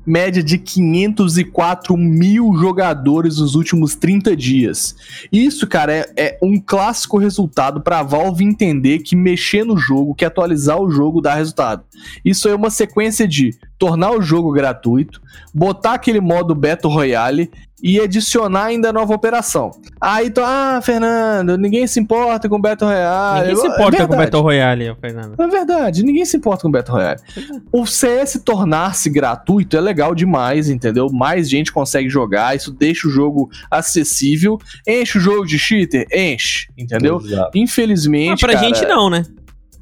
Média 0.05 0.43
de 0.43 0.57
504 0.57 1.95
mil 1.95 2.53
jogadores 2.53 3.37
nos 3.37 3.55
últimos 3.55 3.95
30 3.95 4.35
dias. 4.35 4.95
Isso, 5.31 5.67
cara, 5.67 5.93
é, 5.93 6.13
é 6.17 6.39
um 6.41 6.59
clássico 6.59 7.17
resultado 7.17 7.81
para 7.81 7.99
a 7.99 8.03
Valve 8.03 8.43
entender 8.43 8.99
que 8.99 9.15
mexer 9.15 9.63
no 9.63 9.77
jogo, 9.77 10.15
que 10.15 10.25
atualizar 10.25 10.79
o 10.79 10.89
jogo 10.89 11.21
dá 11.21 11.33
resultado. 11.35 11.83
Isso 12.23 12.47
é 12.47 12.55
uma 12.55 12.69
sequência 12.69 13.27
de 13.27 13.55
tornar 13.77 14.11
o 14.11 14.21
jogo 14.21 14.51
gratuito, 14.51 15.21
botar 15.53 15.93
aquele 15.93 16.19
modo 16.19 16.55
Battle 16.55 16.91
Royale 16.91 17.49
e 17.81 17.99
adicionar 17.99 18.65
ainda 18.65 18.91
nova 18.91 19.13
operação. 19.13 19.71
Aí, 19.99 20.29
tu, 20.29 20.41
ah, 20.43 20.79
Fernando, 20.81 21.57
ninguém 21.57 21.85
se 21.87 21.99
importa 21.99 22.47
com 22.47 22.59
Battle 22.59 22.89
Royale. 22.89 23.47
Ninguém 23.47 23.55
se 23.55 23.67
É 23.67 23.69
importa 23.69 23.83
com 23.83 23.87
o 23.87 24.07
verdade. 24.07 24.23
Battle 24.23 24.41
Royale, 24.41 24.95
Fernando. 24.99 25.35
É 25.41 25.47
verdade, 25.47 26.03
ninguém 26.03 26.25
se 26.25 26.37
importa 26.37 26.63
com 26.63 26.71
Battle 26.71 26.97
Royale. 26.97 27.19
O 27.71 27.85
CS 27.85 28.41
tornar-se 28.43 29.09
gratuito 29.09 29.77
é 29.77 29.81
legal 29.81 30.13
demais, 30.15 30.69
entendeu? 30.69 31.09
Mais 31.11 31.49
gente 31.49 31.71
consegue 31.71 32.09
jogar, 32.09 32.55
isso 32.55 32.71
deixa 32.71 33.07
o 33.07 33.11
jogo 33.11 33.49
acessível. 33.69 34.57
Enche 34.87 35.17
o 35.17 35.21
jogo 35.21 35.45
de 35.45 35.57
cheater? 35.57 36.07
Enche, 36.13 36.67
entendeu? 36.77 37.19
Exato. 37.23 37.57
Infelizmente. 37.57 38.29
Mas 38.31 38.39
pra 38.39 38.53
cara, 38.53 38.65
gente 38.65 38.85
não, 38.85 39.09
né? 39.09 39.23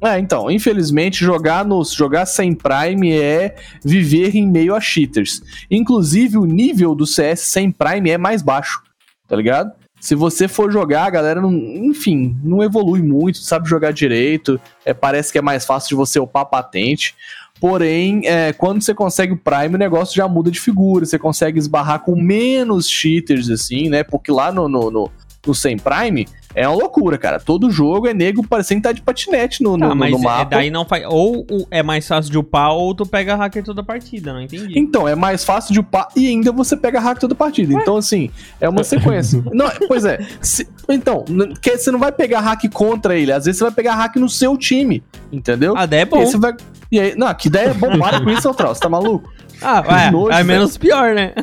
É, 0.00 0.18
então, 0.18 0.50
infelizmente, 0.50 1.24
jogar, 1.24 1.64
nos, 1.64 1.92
jogar 1.92 2.24
sem 2.26 2.54
Prime 2.54 3.12
é 3.12 3.56
viver 3.84 4.36
em 4.36 4.46
meio 4.46 4.74
a 4.74 4.80
cheaters. 4.80 5.42
Inclusive, 5.70 6.38
o 6.38 6.44
nível 6.44 6.94
do 6.94 7.06
CS 7.06 7.40
sem 7.40 7.70
Prime 7.72 8.10
é 8.10 8.16
mais 8.16 8.40
baixo, 8.40 8.80
tá 9.26 9.34
ligado? 9.34 9.72
Se 10.00 10.14
você 10.14 10.46
for 10.46 10.70
jogar, 10.70 11.06
a 11.06 11.10
galera 11.10 11.40
não, 11.40 11.52
enfim, 11.52 12.36
não 12.44 12.62
evolui 12.62 13.02
muito, 13.02 13.38
sabe 13.38 13.68
jogar 13.68 13.92
direito. 13.92 14.60
É, 14.84 14.94
parece 14.94 15.32
que 15.32 15.38
é 15.38 15.42
mais 15.42 15.66
fácil 15.66 15.88
de 15.88 15.94
você 15.96 16.20
upar 16.20 16.46
patente. 16.46 17.16
Porém, 17.60 18.22
é, 18.24 18.52
quando 18.52 18.80
você 18.80 18.94
consegue 18.94 19.32
o 19.32 19.36
Prime, 19.36 19.74
o 19.74 19.78
negócio 19.78 20.14
já 20.14 20.28
muda 20.28 20.52
de 20.52 20.60
figura. 20.60 21.04
Você 21.04 21.18
consegue 21.18 21.58
esbarrar 21.58 22.00
com 22.00 22.14
menos 22.14 22.88
cheaters, 22.88 23.50
assim, 23.50 23.88
né? 23.88 24.04
Porque 24.04 24.30
lá 24.30 24.52
no, 24.52 24.68
no, 24.68 24.88
no, 24.90 25.10
no 25.44 25.54
Sem 25.54 25.76
Prime 25.76 26.28
é 26.54 26.66
uma 26.66 26.76
loucura, 26.76 27.16
cara. 27.18 27.38
Todo 27.38 27.70
jogo 27.70 28.06
é 28.08 28.14
nego 28.14 28.46
parecendo 28.46 28.78
estar 28.78 28.92
de 28.92 29.02
patinete 29.02 29.62
no, 29.62 29.76
no, 29.76 29.92
Ah, 29.92 29.94
mas 29.94 30.10
no 30.10 30.18
é- 30.18 30.22
mapa. 30.22 30.44
daí 30.56 30.70
não 30.70 30.84
faz. 30.84 31.04
Ou 31.08 31.46
é 31.70 31.82
mais 31.82 32.06
fácil 32.08 32.30
de 32.32 32.38
upar, 32.38 32.72
ou 32.72 32.94
tu 32.94 33.04
pega 33.06 33.34
hacker 33.36 33.62
toda 33.62 33.80
a 33.80 33.84
partida, 33.84 34.32
não 34.32 34.40
entendi. 34.42 34.78
Então, 34.78 35.06
é 35.06 35.14
mais 35.14 35.44
fácil 35.44 35.72
de 35.72 35.80
upar 35.80 36.08
e 36.16 36.26
ainda 36.28 36.50
você 36.52 36.76
pega 36.76 36.98
hack 37.00 37.18
toda 37.18 37.34
partida. 37.34 37.72
Então, 37.74 37.96
assim, 37.96 38.30
é 38.60 38.68
uma 38.68 38.82
sequência. 38.84 39.42
não, 39.52 39.70
pois 39.86 40.04
é. 40.04 40.18
se- 40.40 40.66
então, 40.88 41.24
que 41.60 41.76
você 41.76 41.90
não 41.90 41.98
vai 41.98 42.10
pegar 42.12 42.40
hack 42.40 42.64
contra 42.72 43.16
ele. 43.16 43.30
Às 43.32 43.44
vezes 43.44 43.58
você 43.58 43.64
vai 43.64 43.72
pegar 43.72 43.94
hack 43.94 44.16
no 44.16 44.28
seu 44.28 44.56
time. 44.56 45.02
Entendeu? 45.30 45.74
Ah, 45.76 45.84
daí 45.86 46.00
é 46.00 46.02
E 46.02 46.04
bom. 46.06 46.18
aí 46.20 46.26
você 46.26 46.38
vai. 46.38 46.54
E 46.90 46.98
aí, 46.98 47.14
não, 47.16 47.32
que 47.34 47.48
ideia 47.48 47.68
é 47.68 47.74
bom. 47.74 47.98
Para 47.98 48.20
com 48.20 48.30
isso, 48.30 48.48
Altral. 48.48 48.74
Você 48.74 48.80
tá 48.80 48.88
maluco? 48.88 49.30
Ah, 49.60 49.82
Que 49.82 49.92
é, 49.92 50.10
nojo, 50.10 50.30
é 50.38 50.42
menos 50.44 50.78
pior, 50.78 51.14
né? 51.14 51.34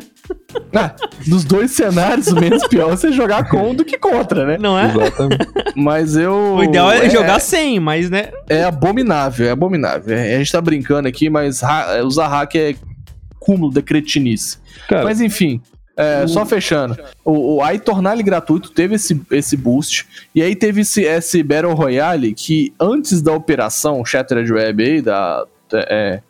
Ah, 0.74 0.94
dos 1.26 1.44
dois 1.44 1.70
cenários, 1.70 2.26
o 2.28 2.34
menos 2.34 2.66
pior 2.66 2.92
é 2.92 2.96
você 2.96 3.12
jogar 3.12 3.48
com 3.48 3.74
do 3.74 3.84
que 3.84 3.96
contra, 3.98 4.44
né? 4.44 4.58
Não 4.58 4.78
é? 4.78 4.86
Exatamente. 4.90 5.46
Mas 5.74 6.16
eu. 6.16 6.56
O 6.56 6.64
ideal 6.64 6.90
é, 6.90 7.08
jogar 7.08 7.40
sem, 7.40 7.78
mas 7.80 8.10
né? 8.10 8.30
É 8.48 8.64
abominável, 8.64 9.46
é 9.46 9.50
abominável. 9.50 10.16
É, 10.16 10.34
A 10.34 10.38
gente 10.38 10.52
tá 10.52 10.60
brincando 10.60 11.08
aqui, 11.08 11.30
mas 11.30 11.62
ha- 11.62 12.02
usar 12.04 12.28
hack 12.28 12.54
é 12.56 12.74
cúmulo 13.38 13.72
da 13.72 13.80
cretinice. 13.80 14.58
Cara, 14.88 15.04
Mas 15.04 15.20
enfim, 15.20 15.60
é, 15.96 16.26
só 16.26 16.44
fechando. 16.44 16.96
O, 17.24 17.56
o, 17.56 17.62
aí 17.62 17.78
tornar 17.78 18.14
ele 18.14 18.22
gratuito 18.24 18.70
teve 18.70 18.96
esse, 18.96 19.20
esse 19.30 19.56
boost. 19.56 20.06
E 20.34 20.42
aí 20.42 20.54
teve 20.56 20.80
esse, 20.82 21.02
esse 21.04 21.42
Battle 21.42 21.72
Royale 21.74 22.34
que 22.34 22.74
antes 22.78 23.22
da 23.22 23.32
operação 23.32 24.04
Shattered 24.04 24.52
Web 24.52 24.82
aí, 24.82 25.00
da, 25.00 25.46
é, 25.72 26.20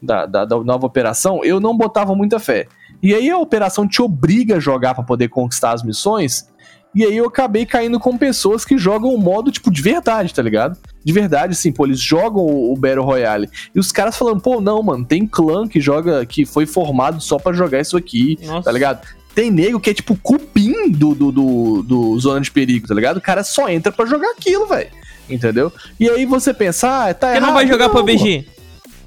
da, 0.00 0.26
da, 0.26 0.44
da 0.44 0.58
nova 0.58 0.86
operação, 0.86 1.42
eu 1.42 1.58
não 1.58 1.76
botava 1.76 2.14
muita 2.14 2.38
fé. 2.38 2.66
E 3.02 3.14
aí 3.14 3.30
a 3.30 3.38
operação 3.38 3.86
te 3.86 4.00
obriga 4.02 4.56
a 4.56 4.60
jogar 4.60 4.94
pra 4.94 5.04
poder 5.04 5.28
conquistar 5.28 5.72
as 5.72 5.82
missões. 5.82 6.48
E 6.94 7.04
aí 7.04 7.14
eu 7.14 7.26
acabei 7.26 7.66
caindo 7.66 8.00
com 8.00 8.16
pessoas 8.16 8.64
que 8.64 8.78
jogam 8.78 9.14
o 9.14 9.18
modo, 9.18 9.52
tipo, 9.52 9.70
de 9.70 9.82
verdade, 9.82 10.32
tá 10.32 10.40
ligado? 10.40 10.78
De 11.04 11.12
verdade, 11.12 11.52
assim, 11.52 11.70
pô, 11.70 11.84
eles 11.84 12.00
jogam 12.00 12.42
o, 12.42 12.74
Battle 12.74 13.04
Royale. 13.04 13.50
E 13.74 13.78
os 13.78 13.92
caras 13.92 14.16
falando, 14.16 14.40
pô, 14.40 14.62
não, 14.62 14.82
mano, 14.82 15.04
tem 15.04 15.26
clã 15.26 15.68
que 15.68 15.78
joga, 15.78 16.24
que 16.24 16.46
foi 16.46 16.64
formado 16.64 17.20
só 17.20 17.38
pra 17.38 17.52
jogar 17.52 17.80
isso 17.80 17.98
aqui, 17.98 18.38
Nossa. 18.42 18.62
tá 18.62 18.72
ligado? 18.72 19.06
Tem 19.34 19.50
nego 19.50 19.78
que 19.78 19.90
é 19.90 19.94
tipo 19.94 20.16
cupim 20.16 20.90
do, 20.90 21.14
do, 21.14 21.30
do, 21.30 21.82
do 21.82 22.18
Zona 22.18 22.40
de 22.40 22.50
Perigo, 22.50 22.88
tá 22.88 22.94
ligado? 22.94 23.18
O 23.18 23.20
cara 23.20 23.44
só 23.44 23.68
entra 23.68 23.92
pra 23.92 24.06
jogar 24.06 24.30
aquilo, 24.30 24.66
velho. 24.66 24.88
Entendeu? 25.28 25.70
E 26.00 26.08
aí 26.08 26.24
você 26.24 26.54
pensa, 26.54 27.08
ah, 27.08 27.12
tá 27.12 27.26
Por 27.26 27.32
que 27.32 27.36
errado. 27.36 27.46
não 27.48 27.54
vai 27.54 27.66
jogar 27.66 27.90
pro 27.90 28.00
pô. 28.00 28.06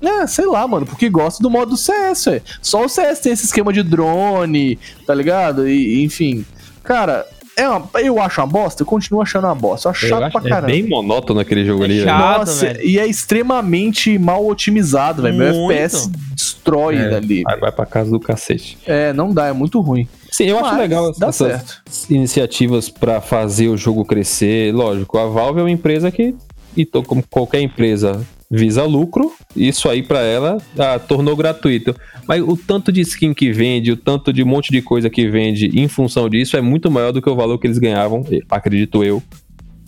É, 0.01 0.25
sei 0.27 0.45
lá, 0.45 0.67
mano, 0.67 0.85
porque 0.85 1.09
gosta 1.09 1.41
do 1.43 1.49
modo 1.49 1.75
CS, 1.75 2.25
velho. 2.25 2.41
Só 2.61 2.85
o 2.85 2.89
CS 2.89 3.19
tem 3.19 3.33
esse 3.33 3.45
esquema 3.45 3.73
de 3.73 3.83
drone, 3.83 4.79
tá 5.05 5.13
ligado? 5.13 5.67
E, 5.67 6.03
enfim. 6.03 6.45
Cara, 6.83 7.25
é 7.57 7.67
uma- 7.67 7.89
eu 7.95 8.21
acho 8.21 8.39
uma 8.39 8.47
bosta, 8.47 8.81
eu 8.83 8.85
continuo 8.87 9.21
achando 9.21 9.45
uma 9.45 9.55
bosta. 9.55 9.87
Eu 9.87 9.91
acho 9.91 10.05
eu 10.05 10.09
chato 10.09 10.23
acho- 10.23 10.31
pra 10.39 10.47
é 10.47 10.49
caramba. 10.49 10.67
bem 10.71 10.87
monótono 10.87 11.39
aquele 11.41 11.65
jogo 11.65 11.81
É 11.83 11.85
ali, 11.85 12.03
chato. 12.03 12.39
Nossa, 12.39 12.65
velho. 12.67 12.81
e 12.87 12.97
é 12.97 13.05
extremamente 13.05 14.17
mal 14.17 14.47
otimizado, 14.47 15.21
velho. 15.21 15.37
Meu. 15.37 15.69
FPS 15.71 16.09
destrói 16.33 16.95
É. 16.95 17.15
ali. 17.15 17.43
Vai 17.43 17.71
pra 17.71 17.85
casa 17.85 18.09
do 18.09 18.19
cacete. 18.19 18.77
É, 18.85 19.11
não 19.11 19.33
dá, 19.33 19.47
é 19.47 19.53
muito 19.53 19.81
ruim. 19.81 20.07
Sim, 20.31 20.45
eu 20.45 20.57
acho 20.59 20.69
Mas 20.69 20.77
legal 20.79 21.11
Dá 21.17 21.27
essas 21.27 21.47
certo. 21.51 21.81
iniciativas 22.09 22.87
pra 22.87 23.19
fazer 23.19 23.67
o 23.67 23.75
jogo 23.75 24.05
crescer. 24.05 24.73
Lógico, 24.73 25.17
a 25.17 25.25
Valve 25.27 25.59
é 25.59 25.63
uma 25.63 25.71
empresa 25.71 26.09
que, 26.11 26.35
e 26.77 26.85
como 26.85 27.23
qualquer 27.29 27.59
empresa, 27.61 28.25
visa 28.49 28.83
lucro. 28.83 29.31
Isso 29.55 29.87
aí 29.87 30.01
pra 30.01 30.21
ela 30.21 30.57
ah, 30.77 30.97
tornou 30.97 31.35
gratuito. 31.35 31.95
Mas 32.27 32.41
o 32.41 32.57
tanto 32.57 32.91
de 32.91 33.01
skin 33.01 33.33
que 33.33 33.51
vende, 33.51 33.91
o 33.91 33.97
tanto 33.97 34.33
de 34.33 34.43
monte 34.43 34.71
de 34.71 34.81
coisa 34.81 35.09
que 35.09 35.29
vende 35.29 35.67
em 35.79 35.87
função 35.87 36.29
disso 36.29 36.57
é 36.57 36.61
muito 36.61 36.89
maior 36.89 37.11
do 37.11 37.21
que 37.21 37.29
o 37.29 37.35
valor 37.35 37.57
que 37.57 37.67
eles 37.67 37.77
ganhavam, 37.77 38.25
eh, 38.31 38.39
acredito 38.49 39.03
eu. 39.03 39.21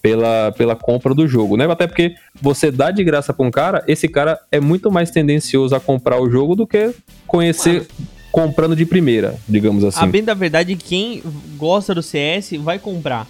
Pela, 0.02 0.52
pela 0.58 0.76
compra 0.76 1.14
do 1.14 1.28
jogo, 1.28 1.56
né? 1.56 1.72
Até 1.72 1.86
porque 1.86 2.16
você 2.42 2.72
dá 2.72 2.90
de 2.90 3.04
graça 3.04 3.32
pra 3.32 3.46
um 3.46 3.52
cara, 3.52 3.84
esse 3.88 4.08
cara 4.08 4.40
é 4.52 4.60
muito 4.60 4.92
mais 4.92 5.12
tendencioso 5.12 5.76
a 5.76 5.80
comprar 5.80 6.20
o 6.20 6.28
jogo 6.28 6.56
do 6.56 6.66
que 6.66 6.92
conhecer 7.28 7.86
comprando 8.32 8.76
de 8.76 8.84
primeira, 8.84 9.36
digamos 9.48 9.84
assim. 9.84 10.00
A 10.00 10.08
bem 10.08 10.24
da 10.24 10.34
verdade, 10.34 10.76
quem 10.76 11.22
gosta 11.56 11.94
do 11.94 12.02
CS 12.02 12.54
vai 12.54 12.80
comprar. 12.80 13.28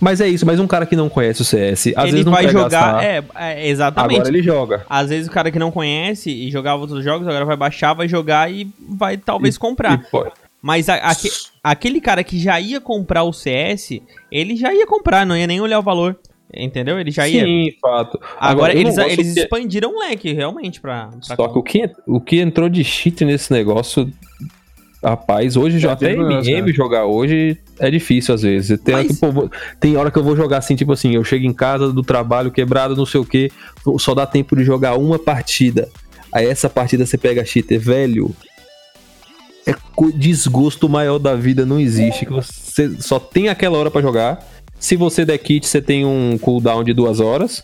Mas 0.00 0.20
é 0.20 0.28
isso, 0.28 0.46
mas 0.46 0.58
um 0.60 0.66
cara 0.66 0.86
que 0.86 0.96
não 0.96 1.08
conhece 1.08 1.42
o 1.42 1.44
CS, 1.44 1.88
às 1.96 2.04
ele 2.04 2.10
vezes 2.12 2.24
não 2.24 2.32
vai 2.32 2.46
quer 2.46 2.52
jogar. 2.52 2.68
gastar. 2.70 3.04
É, 3.04 3.24
é, 3.34 3.68
exatamente. 3.68 4.14
Agora 4.20 4.28
ele 4.28 4.42
joga. 4.42 4.86
Às 4.88 5.08
vezes 5.10 5.28
o 5.28 5.30
cara 5.30 5.50
que 5.50 5.58
não 5.58 5.70
conhece 5.70 6.30
e 6.30 6.50
jogava 6.50 6.80
outros 6.80 7.04
jogos, 7.04 7.26
agora 7.28 7.44
vai 7.44 7.56
baixar, 7.56 7.92
vai 7.92 8.08
jogar 8.08 8.50
e 8.50 8.68
vai 8.88 9.16
talvez 9.16 9.58
comprar. 9.58 10.00
E 10.12 10.44
Mas 10.62 10.88
a- 10.88 10.94
aque- 10.94 11.30
aquele 11.62 12.00
cara 12.00 12.24
que 12.24 12.38
já 12.38 12.58
ia 12.58 12.80
comprar 12.80 13.24
o 13.24 13.32
CS, 13.32 14.00
ele 14.32 14.56
já 14.56 14.72
ia 14.72 14.86
comprar, 14.86 15.26
não 15.26 15.36
ia 15.36 15.46
nem 15.46 15.60
olhar 15.60 15.78
o 15.78 15.82
valor. 15.82 16.16
Entendeu? 16.56 17.00
Ele 17.00 17.10
já 17.10 17.26
ia. 17.28 17.44
Sim, 17.44 17.72
fato. 17.82 18.18
Agora, 18.38 18.72
não 18.72 18.80
eles, 18.80 18.96
eles 18.96 19.34
que- 19.34 19.40
expandiram 19.40 19.92
o 19.94 19.98
leque, 19.98 20.32
realmente, 20.32 20.80
pra. 20.80 21.08
pra 21.08 21.36
Só 21.36 21.48
que 21.48 21.58
o 21.58 21.62
que, 21.62 21.90
o 22.06 22.20
que 22.20 22.40
entrou 22.40 22.68
de 22.68 22.84
cheat 22.84 23.24
nesse 23.24 23.52
negócio, 23.52 24.08
rapaz, 25.04 25.56
hoje 25.56 25.78
já 25.78 25.92
até 25.92 26.08
vergonhoso, 26.14 26.48
MM 26.50 26.72
jogar 26.72 27.04
hoje 27.06 27.58
é 27.78 27.90
difícil 27.90 28.34
às 28.34 28.42
vezes. 28.42 28.80
Tem, 28.80 28.94
hora 28.94 29.04
Mas- 29.04 29.12
que, 29.14 29.20
pô, 29.20 29.30
vou- 29.32 29.50
tem 29.78 29.96
hora 29.96 30.10
que 30.10 30.18
eu 30.18 30.24
vou 30.24 30.34
jogar 30.36 30.58
assim, 30.58 30.74
tipo 30.74 30.92
assim, 30.92 31.14
eu 31.14 31.22
chego 31.22 31.44
em 31.44 31.52
casa 31.52 31.92
do 31.92 32.02
trabalho 32.02 32.50
quebrado, 32.50 32.96
não 32.96 33.06
sei 33.06 33.20
o 33.20 33.24
que, 33.24 33.50
só 33.98 34.14
dá 34.14 34.26
tempo 34.26 34.56
de 34.56 34.64
jogar 34.64 34.96
uma 34.96 35.18
partida. 35.18 35.88
Aí 36.32 36.46
essa 36.46 36.68
partida 36.68 37.06
você 37.06 37.16
pega 37.18 37.44
cheater, 37.44 37.78
velho. 37.78 38.34
É 39.66 39.74
desgosto 40.16 40.88
maior 40.88 41.18
da 41.18 41.34
vida, 41.34 41.64
não 41.64 41.80
existe. 41.80 42.26
que 42.26 42.32
Você 42.32 43.00
só 43.00 43.18
tem 43.18 43.48
aquela 43.48 43.78
hora 43.78 43.90
pra 43.90 44.02
jogar. 44.02 44.46
Se 44.78 44.96
você 44.96 45.24
der 45.24 45.38
kit, 45.38 45.66
você 45.66 45.80
tem 45.80 46.04
um 46.04 46.36
cooldown 46.38 46.84
de 46.84 46.92
duas 46.92 47.18
horas. 47.20 47.62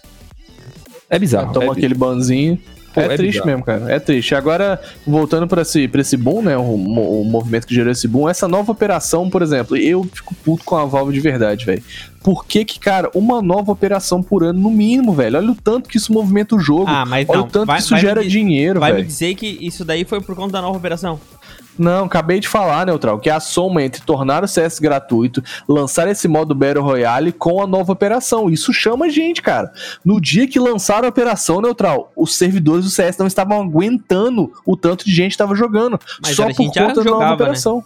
É 1.10 1.18
bizarro. 1.18 1.52
Toma 1.52 1.66
é, 1.66 1.70
aquele 1.70 1.94
banzinho. 1.94 2.58
Pô, 2.92 3.00
é, 3.00 3.04
é 3.04 3.08
triste 3.16 3.32
bizarro. 3.32 3.46
mesmo, 3.46 3.64
cara. 3.64 3.92
É 3.92 3.98
triste. 4.00 4.34
Agora, 4.34 4.80
voltando 5.06 5.46
pra 5.46 5.62
esse, 5.62 5.86
pra 5.86 6.00
esse 6.00 6.16
boom, 6.16 6.42
né? 6.42 6.56
O, 6.56 6.62
o 6.74 7.24
movimento 7.24 7.66
que 7.66 7.74
gerou 7.74 7.92
esse 7.92 8.08
boom, 8.08 8.28
essa 8.28 8.48
nova 8.48 8.72
operação, 8.72 9.30
por 9.30 9.42
exemplo, 9.42 9.76
eu 9.76 10.04
fico 10.12 10.34
puto 10.44 10.64
com 10.64 10.76
a 10.76 10.84
Valve 10.84 11.12
de 11.12 11.20
verdade, 11.20 11.64
velho. 11.64 11.82
Por 12.22 12.44
que 12.44 12.64
que, 12.66 12.78
cara, 12.78 13.08
uma 13.14 13.40
nova 13.40 13.72
operação 13.72 14.22
por 14.22 14.42
ano, 14.44 14.60
no 14.60 14.70
mínimo, 14.70 15.12
velho? 15.14 15.38
Olha 15.38 15.50
o 15.52 15.54
tanto 15.54 15.88
que 15.88 15.96
isso 15.96 16.12
movimenta 16.12 16.54
o 16.54 16.58
jogo. 16.58 16.84
Ah, 16.86 17.06
mas 17.06 17.26
Olha 17.28 17.38
não. 17.38 17.46
o 17.46 17.48
tanto 17.50 17.66
vai- 17.66 17.76
que 17.78 17.82
isso 17.84 17.94
me 17.94 18.00
gera 18.00 18.22
diz- 18.22 18.30
dinheiro, 18.32 18.78
Vai 18.80 18.90
me 18.90 18.96
velho. 18.96 19.06
dizer 19.08 19.34
que 19.36 19.46
isso 19.60 19.84
daí 19.86 20.04
foi 20.04 20.20
por 20.20 20.34
conta 20.36 20.52
da 20.52 20.60
nova 20.60 20.76
operação. 20.76 21.18
Não, 21.78 22.04
acabei 22.04 22.40
de 22.40 22.48
falar, 22.48 22.84
Neutral, 22.84 23.18
que 23.18 23.30
é 23.30 23.32
a 23.32 23.40
soma 23.40 23.82
entre 23.82 24.02
tornar 24.02 24.44
o 24.44 24.48
CS 24.48 24.78
gratuito, 24.78 25.42
lançar 25.66 26.06
esse 26.08 26.28
modo 26.28 26.54
Battle 26.54 26.84
Royale 26.84 27.32
com 27.32 27.62
a 27.62 27.66
nova 27.66 27.92
operação. 27.92 28.50
Isso 28.50 28.72
chama 28.72 29.08
gente, 29.08 29.40
cara. 29.40 29.72
No 30.04 30.20
dia 30.20 30.46
que 30.46 30.58
lançaram 30.58 31.06
a 31.06 31.08
operação, 31.08 31.60
Neutral, 31.60 32.12
os 32.14 32.36
servidores 32.36 32.84
do 32.84 32.90
CS 32.90 33.16
não 33.18 33.26
estavam 33.26 33.60
aguentando 33.62 34.52
o 34.66 34.76
tanto 34.76 35.04
de 35.04 35.10
gente 35.14 35.28
que 35.30 35.34
estava 35.34 35.54
jogando. 35.54 35.98
Mas 36.22 36.36
só 36.36 36.46
por 36.52 36.56
conta 36.56 36.94
da 37.02 37.04
nova 37.10 37.26
né? 37.28 37.32
operação. 37.32 37.82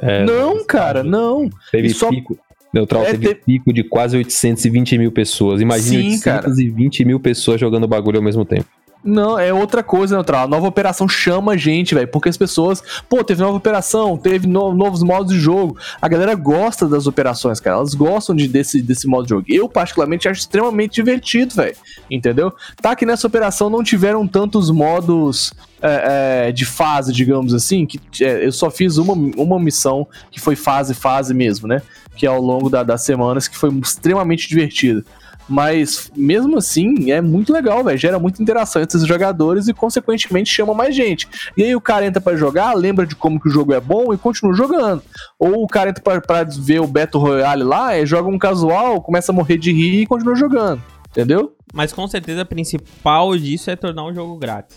É, 0.00 0.24
não, 0.24 0.64
cara, 0.64 1.02
não. 1.02 1.48
Teve 1.72 1.90
só- 1.90 2.10
pico. 2.10 2.38
Neutral 2.72 3.02
É, 3.02 3.12
teve 3.12 3.28
te- 3.28 3.34
pico 3.46 3.72
de 3.72 3.82
quase 3.82 4.14
820 4.16 4.98
mil 4.98 5.10
pessoas. 5.10 5.60
Imagina 5.62 6.02
Sim, 6.02 6.20
cara. 6.20 6.46
820 6.48 7.02
mil 7.04 7.18
pessoas 7.18 7.58
jogando 7.58 7.88
bagulho 7.88 8.18
ao 8.18 8.22
mesmo 8.22 8.44
tempo. 8.44 8.66
Não, 9.04 9.38
é 9.38 9.52
outra 9.54 9.82
coisa, 9.82 10.14
Neutral. 10.16 10.44
A 10.44 10.48
nova 10.48 10.66
operação 10.66 11.08
chama 11.08 11.56
gente, 11.56 11.94
velho. 11.94 12.08
Porque 12.08 12.28
as 12.28 12.36
pessoas, 12.36 12.82
pô, 13.08 13.22
teve 13.22 13.40
nova 13.40 13.56
operação, 13.56 14.16
teve 14.16 14.46
no- 14.46 14.74
novos 14.74 15.02
modos 15.02 15.32
de 15.32 15.38
jogo. 15.40 15.78
A 16.02 16.08
galera 16.08 16.34
gosta 16.34 16.86
das 16.88 17.06
operações, 17.06 17.60
cara. 17.60 17.76
Elas 17.76 17.94
gostam 17.94 18.34
de, 18.34 18.48
desse, 18.48 18.82
desse 18.82 19.06
modo 19.06 19.22
de 19.22 19.30
jogo. 19.30 19.44
Eu, 19.48 19.68
particularmente, 19.68 20.28
acho 20.28 20.40
extremamente 20.40 20.94
divertido, 20.96 21.54
velho. 21.54 21.76
Entendeu? 22.10 22.52
Tá 22.82 22.94
que 22.96 23.06
nessa 23.06 23.26
operação 23.26 23.70
não 23.70 23.82
tiveram 23.84 24.26
tantos 24.26 24.68
modos 24.70 25.54
é, 25.80 26.48
é, 26.48 26.52
de 26.52 26.64
fase, 26.66 27.12
digamos 27.12 27.54
assim, 27.54 27.86
que 27.86 28.00
é, 28.22 28.44
eu 28.44 28.50
só 28.52 28.68
fiz 28.68 28.98
uma, 28.98 29.14
uma 29.14 29.60
missão 29.60 30.06
que 30.30 30.40
foi 30.40 30.56
fase, 30.56 30.92
fase 30.92 31.32
mesmo, 31.32 31.68
né? 31.68 31.80
Que 32.16 32.26
é 32.26 32.28
ao 32.28 32.42
longo 32.42 32.68
da- 32.68 32.82
das 32.82 33.02
semanas, 33.04 33.46
que 33.46 33.56
foi 33.56 33.70
extremamente 33.78 34.48
divertido. 34.48 35.04
Mas 35.48 36.10
mesmo 36.14 36.58
assim, 36.58 37.10
é 37.10 37.20
muito 37.20 37.52
legal, 37.52 37.82
velho. 37.82 37.96
Gera 37.96 38.18
muita 38.18 38.42
interação 38.42 38.82
entre 38.82 38.96
os 38.98 39.06
jogadores 39.06 39.66
e, 39.68 39.72
consequentemente, 39.72 40.50
chama 40.50 40.74
mais 40.74 40.94
gente. 40.94 41.26
E 41.56 41.62
aí 41.64 41.74
o 41.74 41.80
cara 41.80 42.04
entra 42.04 42.20
pra 42.20 42.36
jogar, 42.36 42.74
lembra 42.74 43.06
de 43.06 43.16
como 43.16 43.40
que 43.40 43.48
o 43.48 43.50
jogo 43.50 43.72
é 43.72 43.80
bom 43.80 44.12
e 44.12 44.18
continua 44.18 44.52
jogando. 44.54 45.02
Ou 45.38 45.62
o 45.64 45.66
cara 45.66 45.90
entra 45.90 46.02
pra, 46.02 46.20
pra 46.20 46.44
ver 46.44 46.80
o 46.80 46.86
Battle 46.86 47.22
Royale 47.22 47.62
lá, 47.64 47.96
e 47.98 48.04
joga 48.04 48.28
um 48.28 48.38
casual, 48.38 49.00
começa 49.00 49.32
a 49.32 49.34
morrer 49.34 49.56
de 49.56 49.72
rir 49.72 50.02
e 50.02 50.06
continua 50.06 50.34
jogando. 50.36 50.82
Entendeu? 51.10 51.54
Mas 51.72 51.92
com 51.92 52.06
certeza 52.06 52.42
a 52.42 52.44
principal 52.44 53.36
disso 53.36 53.70
é 53.70 53.76
tornar 53.76 54.04
o 54.04 54.12
jogo 54.12 54.36
grátis. 54.36 54.76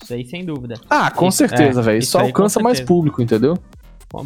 Isso 0.00 0.14
aí 0.14 0.24
sem 0.24 0.44
dúvida. 0.44 0.76
Ah, 0.88 1.10
com 1.10 1.26
Isso- 1.28 1.38
certeza, 1.38 1.80
é, 1.80 1.82
velho. 1.82 1.98
isso 1.98 2.16
com 2.16 2.24
alcança 2.24 2.60
mais 2.60 2.80
público, 2.80 3.20
entendeu? 3.20 3.58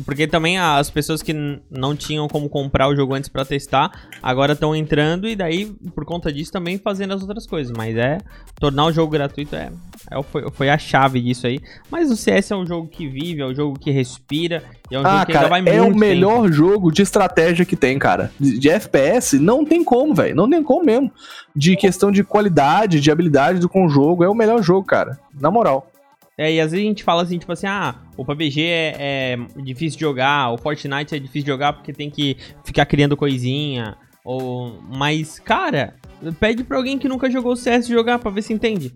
Porque 0.05 0.27
também 0.29 0.59
as 0.59 0.91
pessoas 0.91 1.23
que 1.23 1.35
não 1.71 1.97
tinham 1.97 2.29
como 2.29 2.49
comprar 2.49 2.89
o 2.89 2.95
jogo 2.95 3.15
antes 3.15 3.29
pra 3.29 3.45
testar, 3.45 3.91
agora 4.23 4.53
estão 4.53 4.77
entrando 4.77 5.27
e 5.27 5.35
daí, 5.35 5.67
por 5.95 6.05
conta 6.05 6.33
disso, 6.33 6.53
também 6.53 6.79
fazendo 6.79 7.15
as 7.15 7.23
outras 7.23 7.47
coisas. 7.47 7.73
Mas 7.77 7.97
é, 7.97 8.19
tornar 8.61 8.87
o 8.87 8.93
jogo 8.93 9.11
gratuito 9.11 9.57
é, 9.57 9.73
é 10.11 10.23
foi, 10.23 10.49
foi 10.53 10.71
a 10.71 10.79
chave 10.79 11.21
disso 11.21 11.47
aí. 11.49 11.61
Mas 11.91 12.11
o 12.11 12.17
CS 12.17 12.53
é 12.53 12.57
um 12.57 12.67
jogo 12.67 12.87
que 12.87 13.09
vive, 13.09 13.43
é 13.43 13.47
um 13.47 13.55
jogo 13.55 13.79
que 13.79 13.91
respira, 13.91 14.63
e 14.89 14.95
é 14.95 15.01
um 15.01 15.03
Ah, 15.03 15.11
jogo 15.11 15.27
que 15.27 15.33
ainda 15.33 15.49
cara, 15.49 15.49
vai 15.49 15.75
é 15.75 15.83
o 15.83 15.95
melhor 15.95 16.51
jogo 16.53 16.93
de 16.93 17.03
estratégia 17.03 17.65
que 17.65 17.75
tem, 17.75 17.99
cara. 17.99 18.31
De, 18.39 18.59
de 18.59 18.71
FPS, 18.71 19.39
não 19.39 19.65
tem 19.65 19.83
como, 19.83 20.15
velho. 20.15 20.37
Não 20.37 20.49
tem 20.49 20.63
como 20.63 20.85
mesmo. 20.85 21.11
De 21.57 21.77
questão 21.77 22.13
de 22.13 22.23
qualidade, 22.23 23.01
de 23.01 23.11
habilidade 23.11 23.59
do 23.59 23.69
com 23.69 23.85
o 23.85 23.89
jogo, 23.89 24.23
é 24.23 24.29
o 24.29 24.35
melhor 24.35 24.63
jogo, 24.63 24.87
cara. 24.87 25.19
Na 25.41 25.51
moral. 25.51 25.92
É, 26.39 26.53
e 26.53 26.61
às 26.61 26.71
vezes 26.73 26.85
a 26.85 26.89
gente 26.89 27.05
fala 27.05 27.23
assim, 27.23 27.39
tipo 27.39 27.53
assim, 27.53 27.67
ah, 27.67 27.95
o 28.17 28.25
PUBG 28.25 28.63
é, 28.63 28.97
é 28.99 29.63
difícil 29.63 29.99
de 29.99 30.05
jogar, 30.05 30.51
o 30.51 30.59
Fortnite 30.59 31.15
é 31.15 31.19
difícil 31.19 31.43
de 31.43 31.51
jogar 31.51 31.75
porque 31.75 31.93
tem 31.93 32.11
que 32.11 32.37
ficar 32.65 32.87
criando 32.87 33.17
coisinha, 33.17 33.97
ou... 34.25 34.81
Mas, 34.97 35.39
cara, 35.39 35.95
pede 36.41 36.65
pra 36.65 36.79
alguém 36.79 36.99
que 36.99 37.09
nunca 37.09 37.31
jogou 37.31 37.55
CS 37.55 37.87
jogar 37.87 38.19
pra 38.19 38.31
ver 38.31 38.43
se 38.43 38.53
entende. 38.53 38.95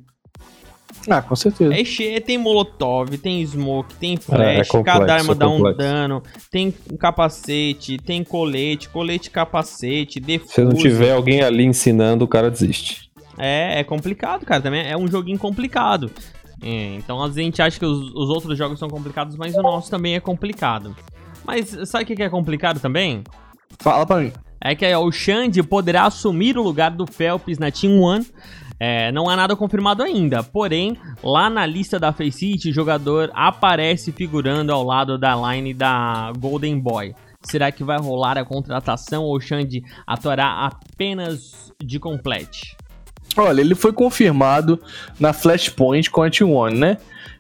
Ah, 1.09 1.20
com 1.20 1.37
certeza. 1.37 1.74
É 1.74 1.84
cheio, 1.84 2.20
tem 2.20 2.39
molotov, 2.39 3.16
tem 3.18 3.45
smoke, 3.45 3.95
tem 3.97 4.14
É, 4.14 4.16
flash, 4.18 4.41
é 4.41 4.64
complexo, 4.64 4.82
cada 4.82 5.14
arma 5.14 5.32
é 5.32 5.34
dá 5.37 5.49
um 5.49 5.57
complexo. 5.57 5.78
dano, 5.78 6.22
tem 6.51 6.74
um 6.93 6.97
capacete, 6.97 7.99
tem 7.99 8.24
colete, 8.24 8.89
colete 8.89 9.30
capacete, 9.30 10.18
defuse. 10.18 10.55
Se 10.55 10.64
não 10.64 10.72
tiver 10.72 11.12
alguém 11.12 11.43
ali 11.43 11.64
ensinando, 11.64 12.24
o 12.24 12.28
cara 12.28 12.51
desiste. 12.51 13.11
É, 13.39 13.80
é 13.80 13.84
complicado, 13.84 14.47
cara. 14.47 14.62
Também 14.62 14.89
é 14.89 14.97
um 14.97 15.07
joguinho 15.07 15.39
complicado. 15.39 16.11
É, 16.62 16.94
então, 16.94 17.22
às 17.22 17.34
vezes 17.34 17.38
a 17.38 17.42
gente 17.42 17.62
acha 17.62 17.78
que 17.78 17.86
os, 17.86 18.12
os 18.14 18.28
outros 18.30 18.57
jogos 18.57 18.78
são 18.78 18.88
complicados, 18.88 19.36
mas 19.36 19.54
o 19.54 19.62
nosso 19.62 19.90
também 19.90 20.14
é 20.14 20.20
complicado. 20.20 20.96
Mas 21.44 21.76
sabe 21.88 22.04
o 22.04 22.16
que 22.16 22.22
é 22.22 22.28
complicado 22.28 22.80
também? 22.80 23.22
Fala 23.78 24.07
pra 24.07 24.20
mim. 24.20 24.32
É 24.61 24.74
que 24.74 24.96
o 24.96 25.12
Xande 25.12 25.62
poderá 25.62 26.07
assumir 26.07 26.59
o 26.59 26.62
lugar 26.62 26.90
do 26.90 27.07
Phelps 27.07 27.59
na 27.59 27.70
Team 27.70 28.00
One. 28.00 28.26
É, 28.78 29.11
não 29.12 29.28
há 29.28 29.36
nada 29.36 29.57
confirmado 29.57 30.02
ainda, 30.02 30.42
porém, 30.42 30.98
lá 31.22 31.48
na 31.48 31.64
lista 31.64 31.98
da 31.98 32.12
Faceit, 32.12 32.68
o 32.68 32.74
jogador 32.74 33.30
aparece 33.32 34.12
figurando 34.12 34.70
ao 34.70 34.82
lado 34.82 35.16
da 35.16 35.34
line 35.34 35.72
da 35.72 36.30
Golden 36.38 36.78
Boy. 36.78 37.14
Será 37.42 37.70
que 37.70 37.84
vai 37.84 37.98
rolar 37.98 38.36
a 38.36 38.44
contratação 38.44 39.24
ou 39.24 39.36
o 39.36 39.40
Xande 39.40 39.82
atuará 40.07 40.66
apenas 40.66 41.72
de 41.82 41.98
complete? 41.98 42.76
Olha, 43.37 43.61
ele 43.61 43.74
foi 43.74 43.93
confirmado 43.93 44.81
na 45.18 45.33
Flashpoint 45.33 46.11
com 46.11 46.22
a 46.22 46.31
T1, 46.31 46.77
né? 46.77 46.99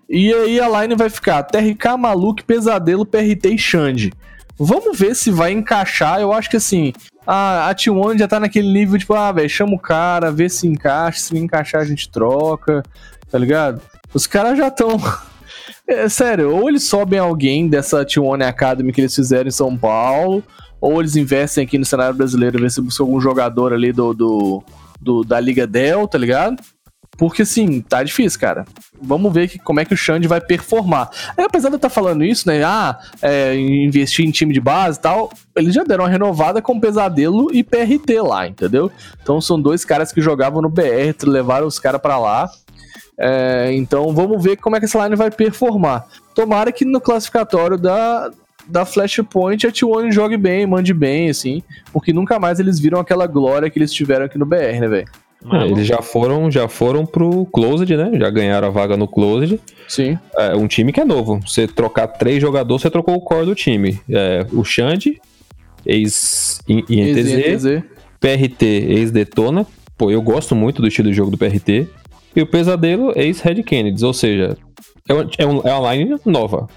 E 0.08 0.32
aí 0.32 0.60
a 0.60 0.68
line 0.80 0.94
vai 0.94 1.10
ficar 1.10 1.42
TRK, 1.42 1.96
Maluco, 1.98 2.44
Pesadelo, 2.44 3.04
PRT 3.04 3.48
e 3.48 3.58
Xande. 3.58 4.12
Vamos 4.58 4.98
ver 4.98 5.14
se 5.14 5.30
vai 5.30 5.52
encaixar. 5.52 6.20
Eu 6.20 6.32
acho 6.32 6.48
que 6.48 6.56
assim, 6.56 6.92
a, 7.26 7.68
a 7.68 7.74
T1 7.74 8.18
já 8.18 8.28
tá 8.28 8.38
naquele 8.38 8.72
nível 8.72 8.98
tipo, 8.98 9.14
ah, 9.14 9.32
velho, 9.32 9.48
chama 9.48 9.74
o 9.74 9.78
cara, 9.78 10.30
vê 10.30 10.48
se 10.48 10.66
encaixa. 10.66 11.20
Se 11.20 11.34
não 11.34 11.42
encaixar, 11.42 11.80
a 11.80 11.84
gente 11.84 12.08
troca, 12.08 12.82
tá 13.30 13.38
ligado? 13.38 13.80
Os 14.14 14.26
caras 14.26 14.56
já 14.56 14.68
estão. 14.68 14.96
É, 15.88 16.08
sério, 16.08 16.52
ou 16.52 16.68
eles 16.68 16.82
sobem 16.82 17.16
alguém 17.16 17.68
dessa 17.68 18.04
T1 18.04 18.44
Academy 18.44 18.92
que 18.92 19.00
eles 19.00 19.14
fizeram 19.14 19.46
em 19.46 19.52
São 19.52 19.76
Paulo, 19.76 20.42
ou 20.80 20.98
eles 20.98 21.14
investem 21.14 21.64
aqui 21.64 21.78
no 21.78 21.84
cenário 21.84 22.16
brasileiro, 22.16 22.58
ver 22.58 22.72
se 22.72 22.80
busca 22.80 23.04
algum 23.04 23.20
jogador 23.20 23.72
ali 23.72 23.92
do, 23.92 24.12
do, 24.12 24.64
do- 25.00 25.24
da 25.24 25.38
Liga 25.40 25.66
Dell, 25.66 26.06
tá 26.08 26.18
ligado? 26.18 26.62
Porque 27.18 27.42
assim, 27.42 27.80
tá 27.80 28.02
difícil, 28.02 28.38
cara. 28.38 28.66
Vamos 29.00 29.32
ver 29.32 29.48
que, 29.48 29.58
como 29.58 29.80
é 29.80 29.86
que 29.86 29.94
o 29.94 29.96
Xande 29.96 30.28
vai 30.28 30.38
performar. 30.40 31.08
Aí, 31.36 31.44
apesar 31.46 31.70
de 31.70 31.74
eu 31.74 31.76
estar 31.76 31.88
falando 31.88 32.22
isso, 32.22 32.46
né? 32.46 32.62
Ah, 32.62 32.98
é, 33.22 33.54
investir 33.56 34.26
em 34.26 34.30
time 34.30 34.52
de 34.52 34.60
base 34.60 34.98
e 34.98 35.02
tal, 35.02 35.30
eles 35.56 35.72
já 35.74 35.82
deram 35.82 36.04
uma 36.04 36.10
renovada 36.10 36.60
com 36.60 36.78
Pesadelo 36.78 37.48
e 37.54 37.64
PRT 37.64 38.20
lá, 38.20 38.46
entendeu? 38.46 38.92
Então 39.22 39.40
são 39.40 39.58
dois 39.58 39.82
caras 39.82 40.12
que 40.12 40.20
jogavam 40.20 40.60
no 40.60 40.68
BR, 40.68 41.14
levaram 41.24 41.66
os 41.66 41.78
caras 41.78 42.02
pra 42.02 42.18
lá. 42.18 42.50
É, 43.18 43.70
então 43.72 44.12
vamos 44.14 44.42
ver 44.44 44.56
como 44.56 44.76
é 44.76 44.78
que 44.78 44.84
essa 44.84 45.02
line 45.02 45.16
vai 45.16 45.30
performar. 45.30 46.06
Tomara 46.34 46.70
que 46.70 46.84
no 46.84 47.00
classificatório 47.00 47.78
da, 47.78 48.30
da 48.68 48.84
Flashpoint 48.84 49.66
a 49.66 49.72
T1 49.72 50.12
jogue 50.12 50.36
bem, 50.36 50.66
mande 50.66 50.92
bem, 50.92 51.30
assim, 51.30 51.62
porque 51.92 52.12
nunca 52.12 52.38
mais 52.38 52.60
eles 52.60 52.78
viram 52.78 52.98
aquela 52.98 53.26
glória 53.26 53.70
que 53.70 53.78
eles 53.78 53.92
tiveram 53.92 54.26
aqui 54.26 54.38
no 54.38 54.46
BR, 54.46 54.80
né, 54.80 54.88
velho? 54.88 55.08
É, 55.52 55.66
eles 55.66 55.86
já 55.86 56.02
foram, 56.02 56.50
já 56.50 56.66
foram 56.66 57.06
pro 57.06 57.46
Closed, 57.46 57.96
né? 57.96 58.10
Já 58.18 58.28
ganharam 58.30 58.66
a 58.66 58.70
vaga 58.70 58.96
no 58.96 59.06
Closed. 59.06 59.60
Sim. 59.86 60.18
É 60.36 60.56
um 60.56 60.66
time 60.66 60.92
que 60.92 61.00
é 61.00 61.04
novo. 61.04 61.40
Você 61.46 61.68
trocar 61.68 62.08
três 62.08 62.40
jogadores, 62.40 62.82
você 62.82 62.90
trocou 62.90 63.14
o 63.14 63.20
core 63.20 63.46
do 63.46 63.54
time. 63.54 64.00
É, 64.10 64.44
o 64.52 64.64
Xande, 64.64 65.20
ex-INTZ. 65.84 67.84
PRT, 68.18 68.64
ex-Detona. 68.64 69.66
Pô, 69.96 70.10
eu 70.10 70.20
gosto 70.20 70.56
muito 70.56 70.82
do 70.82 70.88
estilo 70.88 71.10
de 71.10 71.16
jogo 71.16 71.30
do 71.30 71.38
PRT. 71.38 71.86
E 72.34 72.42
o 72.42 72.46
Pesadelo, 72.46 73.12
ex-Red 73.14 73.62
Kennedy. 73.62 74.04
Ou 74.04 74.12
seja, 74.12 74.56
é, 75.08 75.12
uma- 75.14 75.30
é, 75.38 75.46
um- 75.46 75.60
é 75.62 75.74
uma 75.74 75.94
line 75.94 76.16
nova. 76.24 76.68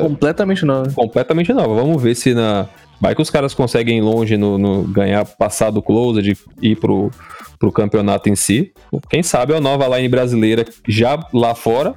Completamente 0.00 0.64
não. 0.64 0.84
completamente 0.92 1.52
nova. 1.52 1.74
Vamos 1.74 2.02
ver 2.02 2.14
se 2.14 2.32
na. 2.34 2.66
Vai 2.98 3.14
que 3.14 3.20
os 3.20 3.28
caras 3.28 3.52
conseguem 3.52 3.98
ir 3.98 4.00
longe 4.00 4.38
no, 4.38 4.56
no 4.56 4.82
ganhar, 4.84 5.22
passar 5.26 5.70
do 5.70 5.82
close, 5.82 6.22
de 6.22 6.34
ir 6.62 6.76
pro, 6.76 7.10
pro 7.58 7.70
campeonato 7.70 8.30
em 8.30 8.34
si. 8.34 8.72
Quem 9.10 9.22
sabe 9.22 9.54
a 9.54 9.60
nova 9.60 9.86
line 9.96 10.08
brasileira 10.08 10.64
já 10.88 11.18
lá 11.32 11.54
fora. 11.54 11.94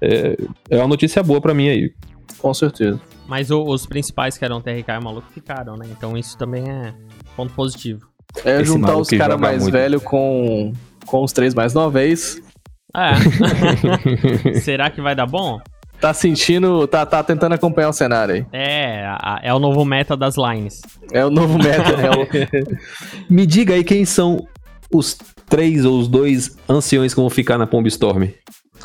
É, 0.00 0.36
é 0.70 0.78
uma 0.78 0.86
notícia 0.88 1.22
boa 1.24 1.40
pra 1.40 1.52
mim 1.52 1.68
aí. 1.68 1.92
Com 2.38 2.54
certeza. 2.54 3.00
Mas 3.26 3.50
o- 3.50 3.64
os 3.64 3.84
principais 3.86 4.38
que 4.38 4.44
eram 4.44 4.60
TRK 4.60 4.92
e 4.92 5.00
maluco 5.04 5.26
ficaram, 5.32 5.76
né? 5.76 5.86
Então 5.90 6.16
isso 6.16 6.36
também 6.38 6.68
é 6.70 6.92
ponto 7.36 7.52
positivo. 7.54 8.06
É 8.44 8.56
Esse 8.60 8.66
juntar 8.66 8.96
os 8.96 9.08
caras 9.08 9.40
mais 9.40 9.68
velhos 9.68 10.02
com, 10.04 10.72
com 11.04 11.22
os 11.24 11.32
três 11.32 11.52
mais 11.54 11.74
novéis. 11.74 12.40
É. 12.94 14.60
Será 14.60 14.90
que 14.90 15.00
vai 15.00 15.14
dar 15.14 15.26
bom? 15.26 15.60
Tá 16.00 16.12
sentindo, 16.12 16.86
tá, 16.88 17.06
tá 17.06 17.22
tentando 17.22 17.54
acompanhar 17.54 17.88
o 17.88 17.92
cenário 17.92 18.34
aí. 18.34 18.46
É, 18.52 19.04
é 19.42 19.54
o 19.54 19.60
novo 19.60 19.84
meta 19.84 20.16
das 20.16 20.34
lines. 20.36 20.82
É 21.12 21.24
o 21.24 21.30
novo 21.30 21.56
meta, 21.56 21.90
é 21.92 22.10
o, 22.10 22.26
Me 23.32 23.46
diga 23.46 23.74
aí 23.74 23.84
quem 23.84 24.04
são 24.04 24.44
os 24.92 25.16
três 25.48 25.84
ou 25.84 26.00
os 26.00 26.08
dois 26.08 26.56
anciões 26.68 27.14
que 27.14 27.20
vão 27.20 27.30
ficar 27.30 27.56
na 27.56 27.68
Pomb 27.68 27.86
Storm. 27.86 28.28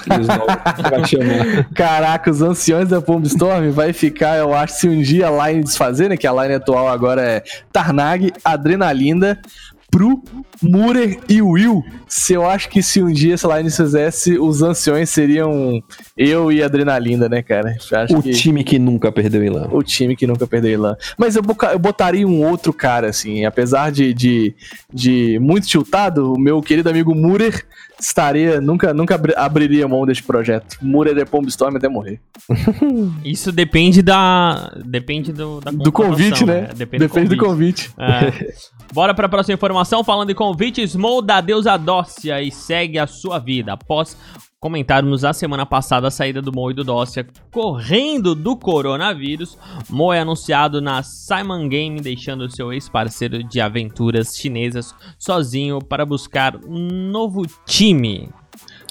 Caraca, 1.74 2.30
os 2.30 2.42
anciões 2.44 2.90
da 2.90 3.02
Pomb 3.02 3.26
Storm 3.26 3.72
vai 3.72 3.94
ficar, 3.94 4.38
eu 4.38 4.54
acho, 4.54 4.76
se 4.76 4.88
um 4.88 5.02
dia 5.02 5.28
a 5.28 5.48
line 5.48 5.64
desfazer, 5.64 6.10
né? 6.10 6.18
Que 6.18 6.28
a 6.28 6.34
line 6.34 6.54
atual 6.54 6.88
agora 6.88 7.22
é 7.24 7.44
Tarnag, 7.72 8.32
Adrenalinda, 8.46 9.42
Pru, 9.90 10.22
Murer 10.62 11.20
e 11.30 11.42
Will. 11.42 11.84
Se 12.08 12.34
eu 12.34 12.48
acho 12.48 12.70
que 12.70 12.84
se 12.84 13.02
um 13.02 13.12
dia 13.12 13.34
essa 13.34 13.58
line 13.58 13.70
se 13.70 13.78
fizesse, 13.78 14.38
os 14.38 14.62
anciões 14.62 15.10
seriam 15.10 15.82
eu 16.16 16.52
e 16.52 16.62
Adrenalinda, 16.62 17.30
né, 17.30 17.42
cara? 17.42 17.76
O 18.10 18.22
que 18.22 18.32
time 18.32 18.64
que 18.64 18.78
nunca 18.78 19.12
perdeu 19.12 19.44
em 19.44 19.50
LAN. 19.50 19.70
o 19.72 19.82
time 19.82 20.16
que 20.16 20.28
nunca 20.28 20.46
perdeu 20.46 20.72
Ilan. 20.72 20.96
Mas 21.18 21.36
eu, 21.36 21.44
eu 21.72 21.80
botaria 21.80 22.28
um 22.28 22.44
outro 22.44 22.74
cara, 22.74 23.10
assim, 23.10 23.46
apesar 23.46 23.92
de, 23.92 24.14
de, 24.14 24.56
de 24.94 25.40
muito 25.40 25.68
tiltado, 25.68 26.34
o 26.34 26.40
meu 26.40 26.62
querido 26.62 26.90
amigo 26.90 27.16
Murer 27.16 27.66
estaria, 28.00 28.60
nunca, 28.62 28.94
nunca 28.94 29.16
abri- 29.16 29.34
abriria 29.36 29.88
mão 29.88 30.06
deste 30.06 30.24
projeto. 30.24 30.78
Murer 30.82 31.18
é 31.18 31.26
Pomb 31.26 31.48
Storm 31.48 31.76
até 31.78 31.88
morrer. 31.90 32.20
Isso 33.24 33.52
depende 33.52 34.02
da. 34.02 34.72
Depende 34.86 35.32
do, 35.34 35.60
Do 35.60 35.92
convite, 35.92 36.46
né? 36.46 36.70
Depende, 36.76 37.08
Depende 37.08 37.36
do 37.36 37.44
convite. 37.44 37.92
É. 37.98 38.54
Bora 38.94 39.14
pra 39.14 39.28
próxima 39.28 39.54
informação. 39.56 40.04
Falando 40.04 40.30
em 40.30 40.36
convite, 40.36 40.82
Smol 40.84 41.22
da 41.22 41.42
deusa 41.42 41.78
Dócia 41.78 42.42
e 42.42 42.52
segue 42.52 42.98
a 42.98 43.08
sua 43.08 43.40
vida. 43.40 43.74
Após 43.74 44.18
comentarmos 44.60 45.24
a 45.24 45.34
semana 45.34 45.66
passada 45.66 46.08
a 46.08 46.12
saída 46.12 46.42
do 46.42 46.52
Mo 46.52 46.72
e 46.72 46.74
do 46.74 46.84
Dócia 46.84 47.28
correndo 47.52 48.34
do 48.34 48.58
coronavírus, 48.58 49.58
Mo 49.90 50.12
é 50.12 50.20
anunciado 50.20 50.82
na 50.82 51.04
Simon 51.04 51.70
Game, 51.70 52.02
deixando 52.02 52.50
seu 52.50 52.74
ex-parceiro 52.74 53.44
de 53.44 53.62
aventuras 53.62 54.36
chinesas 54.36 54.96
sozinho 55.18 55.80
para 55.80 56.06
buscar 56.06 56.56
um 56.66 57.10
novo 57.12 57.44
time. 57.66 58.30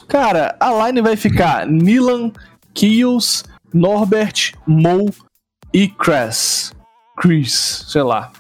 Cara, 0.07 0.57
a 0.61 0.87
line 0.87 1.03
vai 1.03 1.17
ficar 1.17 1.67
Nilan, 1.67 2.31
Kills, 2.73 3.43
Norbert, 3.75 4.53
Mo 4.67 5.11
e 5.75 5.89
Chris. 5.89 6.73
Chris, 7.17 7.85
sei 7.89 8.03
lá. 8.03 8.31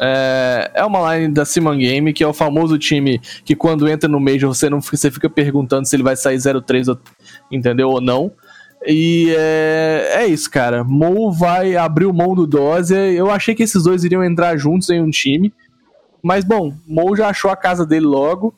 É, 0.00 0.70
é 0.74 0.84
uma 0.84 1.16
line 1.16 1.32
da 1.32 1.44
Simon 1.44 1.76
Game, 1.78 2.12
que 2.12 2.22
é 2.24 2.26
o 2.26 2.32
famoso 2.32 2.76
time 2.78 3.20
que 3.44 3.54
quando 3.54 3.88
entra 3.88 4.08
no 4.08 4.18
Major 4.20 4.52
você 4.52 4.68
não 4.68 4.80
você 4.80 5.10
fica 5.10 5.28
perguntando 5.30 5.86
se 5.86 5.94
ele 5.96 6.02
vai 6.02 6.16
sair 6.16 6.36
0-3, 6.36 6.88
ou- 6.88 6.98
entendeu? 7.50 7.88
Ou 7.90 8.00
não. 8.00 8.32
E 8.86 9.34
é, 9.38 10.08
é 10.22 10.26
isso, 10.26 10.50
cara. 10.50 10.84
Mo 10.84 11.32
vai 11.32 11.74
abrir 11.76 12.04
o 12.06 12.12
mão 12.12 12.34
do 12.34 12.46
Dozia. 12.46 13.10
Eu 13.12 13.30
achei 13.30 13.54
que 13.54 13.62
esses 13.62 13.82
dois 13.84 14.04
iriam 14.04 14.22
entrar 14.22 14.56
juntos 14.58 14.90
em 14.90 15.00
um 15.00 15.08
time. 15.10 15.52
Mas, 16.22 16.44
bom, 16.44 16.72
Mo 16.86 17.14
já 17.16 17.28
achou 17.28 17.50
a 17.50 17.56
casa 17.56 17.86
dele 17.86 18.04
logo. 18.06 18.54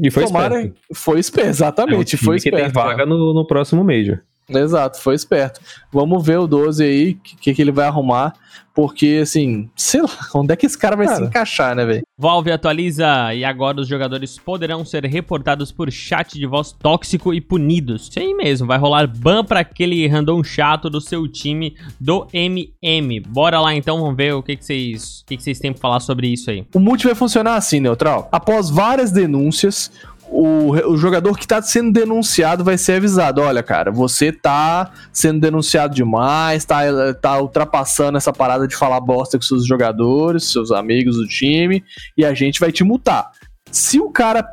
E 0.00 0.10
foi 0.10 0.24
Tomara, 0.24 0.56
esperto. 0.62 0.78
foi 0.94 1.18
esperto, 1.20 1.44
É 1.46 1.48
um 1.48 1.50
exatamente, 1.50 2.16
foi 2.16 2.36
que 2.40 2.48
esperto. 2.48 2.64
tem 2.64 2.72
vaga 2.72 3.04
no, 3.04 3.34
no 3.34 3.46
próximo 3.46 3.82
Major. 3.84 4.20
Exato, 4.48 5.00
foi 5.00 5.14
esperto. 5.14 5.60
Vamos 5.92 6.24
ver 6.24 6.38
o 6.38 6.46
12 6.46 6.82
aí, 6.82 7.10
o 7.12 7.16
que, 7.16 7.54
que 7.54 7.62
ele 7.62 7.72
vai 7.72 7.86
arrumar. 7.86 8.34
Porque, 8.74 9.18
assim, 9.22 9.68
sei 9.74 10.00
lá, 10.02 10.08
onde 10.36 10.52
é 10.52 10.56
que 10.56 10.64
esse 10.64 10.78
cara 10.78 10.94
vai 10.94 11.06
Cara. 11.06 11.18
se 11.18 11.24
encaixar, 11.24 11.74
né, 11.74 11.84
velho? 11.84 12.02
Valve 12.16 12.52
atualiza 12.52 13.34
e 13.34 13.44
agora 13.44 13.80
os 13.80 13.88
jogadores 13.88 14.38
poderão 14.38 14.84
ser 14.84 15.04
reportados 15.04 15.72
por 15.72 15.90
chat 15.90 16.38
de 16.38 16.46
voz 16.46 16.70
tóxico 16.72 17.34
e 17.34 17.40
punidos. 17.40 18.08
Isso 18.08 18.20
aí 18.20 18.32
mesmo, 18.34 18.68
vai 18.68 18.78
rolar 18.78 19.08
ban 19.08 19.44
pra 19.44 19.60
aquele 19.60 20.06
random 20.06 20.44
chato 20.44 20.88
do 20.88 21.00
seu 21.00 21.26
time 21.26 21.74
do 22.00 22.28
MM. 22.32 23.20
Bora 23.20 23.60
lá 23.60 23.74
então, 23.74 24.00
vamos 24.00 24.16
ver 24.16 24.34
o 24.34 24.44
que 24.44 24.56
que 24.56 24.64
vocês, 24.64 25.22
o 25.22 25.26
que 25.26 25.36
que 25.36 25.42
vocês 25.42 25.58
têm 25.58 25.72
pra 25.72 25.80
falar 25.80 26.00
sobre 26.00 26.28
isso 26.28 26.48
aí. 26.48 26.64
O 26.72 26.78
multi 26.78 27.04
vai 27.06 27.16
funcionar 27.16 27.56
assim, 27.56 27.80
Neutral. 27.80 28.28
Após 28.30 28.70
várias 28.70 29.10
denúncias, 29.10 29.90
o, 30.30 30.70
o 30.92 30.96
jogador 30.96 31.38
que 31.38 31.46
tá 31.46 31.60
sendo 31.62 31.92
denunciado 31.92 32.62
vai 32.62 32.78
ser 32.78 32.94
avisado: 32.94 33.40
olha, 33.40 33.62
cara, 33.62 33.90
você 33.90 34.30
tá 34.30 34.92
sendo 35.12 35.40
denunciado 35.40 35.94
demais, 35.94 36.64
tá, 36.64 36.80
tá 37.14 37.40
ultrapassando 37.40 38.18
essa 38.18 38.32
parada 38.32 38.66
de 38.66 38.76
falar 38.76 39.00
bosta 39.00 39.38
com 39.38 39.42
seus 39.42 39.66
jogadores, 39.66 40.50
seus 40.50 40.70
amigos 40.70 41.16
do 41.16 41.26
time, 41.26 41.82
e 42.16 42.24
a 42.24 42.34
gente 42.34 42.60
vai 42.60 42.70
te 42.70 42.84
multar. 42.84 43.30
Se 43.70 44.00
o 44.00 44.10
cara 44.10 44.46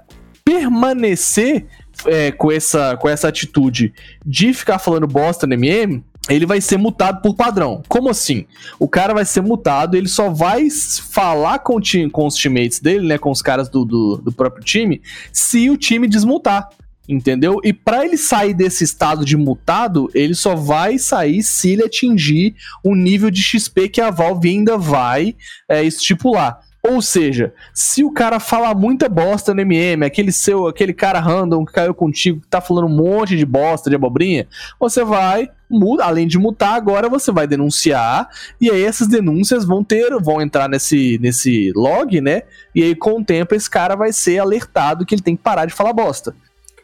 permanecer 0.44 1.66
é, 2.06 2.32
com, 2.32 2.52
essa, 2.52 2.98
com 2.98 3.10
essa 3.10 3.28
atitude 3.28 3.94
de 4.26 4.54
ficar 4.54 4.80
falando 4.80 5.08
bosta 5.08 5.48
no 5.48 5.54
MM, 5.54 6.04
ele 6.30 6.46
vai 6.46 6.60
ser 6.60 6.78
multado 6.78 7.22
por 7.22 7.36
padrão. 7.36 7.84
Como 7.88 8.10
assim? 8.10 8.46
O 8.80 8.88
cara 8.88 9.14
vai 9.14 9.26
ser 9.26 9.42
multado, 9.42 9.96
ele 9.96 10.08
só 10.08 10.30
vai 10.30 10.68
falar 10.70 11.60
com, 11.60 11.80
time, 11.80 12.10
com 12.10 12.26
os 12.26 12.36
teammates 12.36 12.80
dele, 12.80 13.08
né? 13.08 13.18
Com 13.18 13.32
os 13.32 13.42
caras 13.42 13.70
do, 13.70 13.86
do, 13.86 14.18
do 14.18 14.32
próprio 14.32 14.64
time, 14.64 15.02
se 15.32 15.70
o 15.70 15.78
time 15.78 16.08
desmutar. 16.08 16.70
Entendeu? 17.08 17.60
E 17.64 17.72
pra 17.72 18.04
ele 18.04 18.18
sair 18.18 18.56
desse 18.56 18.84
estado 18.84 19.24
de 19.24 19.38
mutado, 19.38 20.10
ele 20.16 20.34
só 20.34 20.56
vai 20.56 20.98
sair 20.98 21.44
se 21.44 21.70
ele 21.70 21.84
atingir 21.84 22.56
o 22.84 22.96
nível 22.96 23.30
de 23.30 23.44
XP 23.44 23.90
que 23.90 24.02
a 24.02 24.10
Valve 24.10 24.50
ainda 24.50 24.76
vai 24.76 25.36
é, 25.70 25.84
estipular. 25.84 26.65
Ou 26.90 27.02
seja, 27.02 27.54
se 27.74 28.04
o 28.04 28.12
cara 28.12 28.40
falar 28.40 28.76
muita 28.76 29.10
bosta 29.10 29.54
no 29.54 29.62
MM, 29.62 30.06
aquele 30.06 30.32
seu, 30.32 30.68
aquele 30.68 30.94
cara 30.94 31.20
random 31.20 31.66
que 31.66 31.74
caiu 31.74 31.94
contigo, 31.94 32.42
que 32.42 32.48
tá 32.48 32.62
falando 32.62 32.86
um 32.88 32.96
monte 32.96 33.36
de 33.36 33.46
bosta, 33.46 33.90
de 33.90 33.96
abobrinha, 33.96 34.48
você 34.80 35.04
vai, 35.04 35.50
mu- 35.70 36.00
além 36.02 36.28
de 36.28 36.38
mutar, 36.38 36.76
agora 36.76 37.10
você 37.10 37.32
vai 37.32 37.48
denunciar, 37.48 38.28
e 38.62 38.70
aí 38.70 38.84
essas 38.84 39.08
denúncias 39.08 39.66
vão 39.66 39.84
ter, 39.84 40.10
vão 40.22 40.42
entrar 40.42 40.70
nesse, 40.70 41.18
nesse 41.22 41.72
log, 41.76 42.22
né? 42.22 42.44
E 42.74 42.84
aí 42.84 42.94
com 42.96 43.20
o 43.20 43.24
tempo 43.26 43.56
esse 43.56 43.70
cara 43.70 43.96
vai 43.96 44.14
ser 44.14 44.40
alertado 44.40 45.06
que 45.06 45.16
ele 45.16 45.22
tem 45.24 45.36
que 45.36 45.44
parar 45.44 45.66
de 45.66 45.74
falar 45.74 45.94
bosta. 45.94 46.36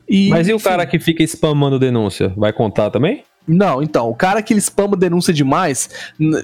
E, 0.10 0.30
Mas 0.30 0.48
e 0.48 0.54
o 0.54 0.56
enfim, 0.56 0.66
cara 0.66 0.86
que 0.86 1.00
fica 1.00 1.24
spamando 1.24 1.78
denúncia? 1.80 2.34
Vai 2.36 2.52
contar 2.52 2.90
também? 2.90 3.24
Não, 3.48 3.82
então, 3.82 4.08
o 4.08 4.16
cara 4.16 4.42
que 4.42 4.54
ele 4.54 4.62
spama 4.62 4.96
denúncia 4.96 5.34
demais, 5.34 5.90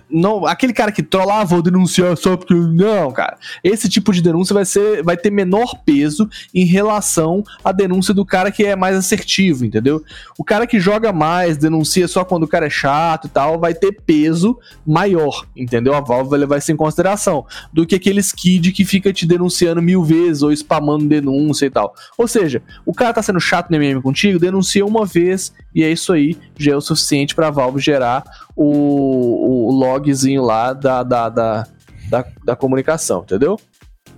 não, 0.09 0.47
aquele 0.47 0.73
cara 0.73 0.91
que 0.91 1.03
trola, 1.03 1.41
ah, 1.41 1.43
vou 1.43 1.61
denunciar 1.61 2.17
só 2.17 2.35
porque. 2.35 2.53
Não, 2.53 3.11
cara. 3.11 3.37
Esse 3.63 3.87
tipo 3.87 4.11
de 4.11 4.21
denúncia 4.21 4.53
vai, 4.53 4.65
ser, 4.65 5.03
vai 5.03 5.15
ter 5.15 5.29
menor 5.29 5.75
peso 5.85 6.27
em 6.53 6.65
relação 6.65 7.43
à 7.63 7.71
denúncia 7.71 8.13
do 8.13 8.25
cara 8.25 8.51
que 8.51 8.65
é 8.65 8.75
mais 8.75 8.95
assertivo, 8.95 9.63
entendeu? 9.63 10.03
O 10.37 10.43
cara 10.43 10.65
que 10.65 10.79
joga 10.79 11.13
mais, 11.13 11.55
denuncia 11.55 12.07
só 12.07 12.25
quando 12.25 12.43
o 12.43 12.47
cara 12.47 12.65
é 12.65 12.69
chato 12.69 13.27
e 13.27 13.29
tal, 13.29 13.59
vai 13.59 13.73
ter 13.73 14.01
peso 14.01 14.57
maior, 14.85 15.45
entendeu? 15.55 15.93
A 15.93 16.01
Valve 16.01 16.45
vai 16.45 16.57
isso 16.57 16.71
em 16.71 16.75
consideração. 16.75 17.45
Do 17.71 17.85
que 17.85 17.95
aqueles 17.95 18.31
kid 18.31 18.71
que 18.71 18.83
fica 18.83 19.13
te 19.13 19.25
denunciando 19.25 19.81
mil 19.81 20.03
vezes 20.03 20.41
ou 20.41 20.51
spamando 20.51 21.05
denúncia 21.05 21.67
e 21.67 21.69
tal. 21.69 21.93
Ou 22.17 22.27
seja, 22.27 22.61
o 22.85 22.93
cara 22.93 23.13
tá 23.13 23.21
sendo 23.21 23.39
chato 23.39 23.69
no 23.69 23.75
MM 23.75 24.01
contigo, 24.01 24.39
denuncia 24.39 24.85
uma 24.85 25.05
vez 25.05 25.53
e 25.77 25.83
é 25.83 25.91
isso 25.91 26.11
aí, 26.11 26.35
já 26.57 26.71
é 26.71 26.75
o 26.75 26.81
suficiente 26.87 27.35
pra 27.35 27.49
Valve 27.49 27.79
gerar 27.79 28.23
o, 28.55 29.67
o 29.67 29.71
logzinho 29.71 30.43
lá 30.43 30.73
da, 30.73 31.03
da, 31.03 31.29
da, 31.29 31.67
da, 32.09 32.25
da 32.45 32.55
comunicação, 32.55 33.21
entendeu? 33.21 33.59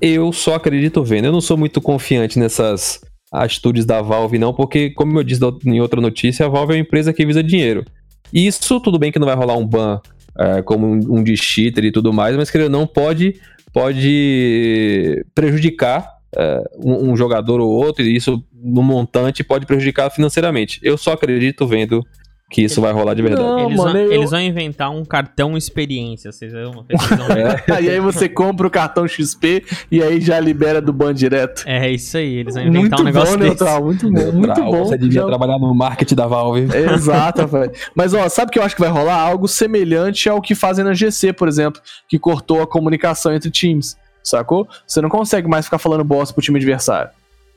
Eu 0.01 0.31
só 0.31 0.55
acredito 0.55 1.03
vendo. 1.03 1.25
Eu 1.25 1.31
não 1.31 1.41
sou 1.41 1.57
muito 1.57 1.81
confiante 1.81 2.39
nessas 2.39 3.01
atitudes 3.31 3.85
da 3.85 4.01
Valve, 4.01 4.39
não, 4.39 4.53
porque, 4.53 4.89
como 4.91 5.19
eu 5.19 5.23
disse 5.23 5.41
em 5.65 5.79
outra 5.81 6.01
notícia, 6.01 6.45
a 6.45 6.49
Valve 6.49 6.73
é 6.73 6.75
uma 6.77 6.81
empresa 6.81 7.13
que 7.13 7.25
visa 7.25 7.43
dinheiro. 7.43 7.85
Isso, 8.33 8.79
tudo 8.79 8.97
bem 8.97 9.11
que 9.11 9.19
não 9.19 9.27
vai 9.27 9.35
rolar 9.35 9.57
um 9.57 9.67
ban 9.67 9.99
é, 10.37 10.61
como 10.61 10.87
um, 10.87 10.99
um 11.17 11.23
de 11.23 11.35
cheater 11.35 11.83
e 11.83 11.91
tudo 11.91 12.13
mais, 12.13 12.35
mas, 12.35 12.49
querendo 12.49 12.71
não, 12.71 12.87
pode, 12.87 13.35
pode 13.73 15.25
prejudicar 15.35 16.07
é, 16.35 16.63
um, 16.83 17.11
um 17.11 17.17
jogador 17.17 17.59
ou 17.59 17.69
outro, 17.69 18.03
e 18.03 18.15
isso, 18.15 18.43
no 18.53 18.81
montante, 18.81 19.43
pode 19.43 19.65
prejudicar 19.65 20.09
financeiramente. 20.09 20.79
Eu 20.81 20.97
só 20.97 21.13
acredito 21.13 21.67
vendo 21.67 22.05
que 22.49 22.63
isso 22.63 22.81
vai 22.81 22.91
rolar 22.91 23.13
de 23.13 23.21
verdade. 23.21 23.47
Não, 23.47 23.65
eles, 23.67 23.77
mano, 23.77 23.91
vão, 23.93 24.01
eu- 24.01 24.11
eles 24.13 24.31
vão 24.31 24.41
inventar 24.41 24.89
um 24.89 25.05
cartão 25.05 25.55
experiência, 25.55 26.31
vocês 26.31 26.51
vão, 26.51 26.83
vocês 26.83 27.09
vão 27.19 27.27
ver. 27.35 27.63
e 27.83 27.89
aí 27.91 27.99
você 27.99 28.27
compra 28.27 28.65
o 28.65 28.71
cartão 28.71 29.07
XP 29.07 29.63
e 29.91 30.01
aí 30.01 30.19
já 30.19 30.39
libera 30.39 30.81
do 30.81 30.91
ban 30.91 31.13
direto. 31.13 31.63
É 31.67 31.89
isso 31.91 32.17
aí, 32.17 32.37
eles 32.37 32.55
vão 32.55 32.63
inventar 32.63 32.81
Muito 32.81 33.01
um 33.01 33.05
negócio 33.05 33.33
bom, 33.37 33.43
desse. 33.43 33.49
Neutral, 33.63 33.83
muito 33.83 34.05
bom, 34.11 34.31
muito 34.31 34.47
Neutral, 34.47 34.71
bom. 34.71 34.85
Você 34.85 34.97
devia 34.97 35.21
Já- 35.21 35.27
trabalhar 35.27 35.59
no 35.59 35.73
marketing 35.75 36.15
da 36.15 36.25
Valve. 36.27 36.67
Exato, 36.93 37.45
velho. 37.47 37.71
Mas 37.93 38.13
ó, 38.15 38.27
sabe 38.27 38.49
o 38.49 38.51
que 38.51 38.57
eu 38.59 38.63
acho 38.63 38.75
que 38.75 38.81
vai 38.81 38.89
rolar? 38.89 39.19
Algo 39.19 39.47
semelhante 39.47 40.27
ao 40.27 40.41
que 40.41 40.55
fazem 40.55 40.83
na 40.83 40.93
GC, 40.93 41.33
por 41.33 41.47
exemplo, 41.47 41.79
que 42.07 42.17
cortou 42.17 42.61
a 42.63 42.67
comunicação 42.67 43.31
entre 43.33 43.51
times, 43.51 43.95
sacou? 44.23 44.67
Você 44.87 45.01
não 45.01 45.09
consegue 45.09 45.47
mais 45.47 45.65
ficar 45.65 45.77
falando 45.77 46.03
bosta 46.03 46.33
pro 46.33 46.41
time 46.43 46.57
adversário. 46.57 47.11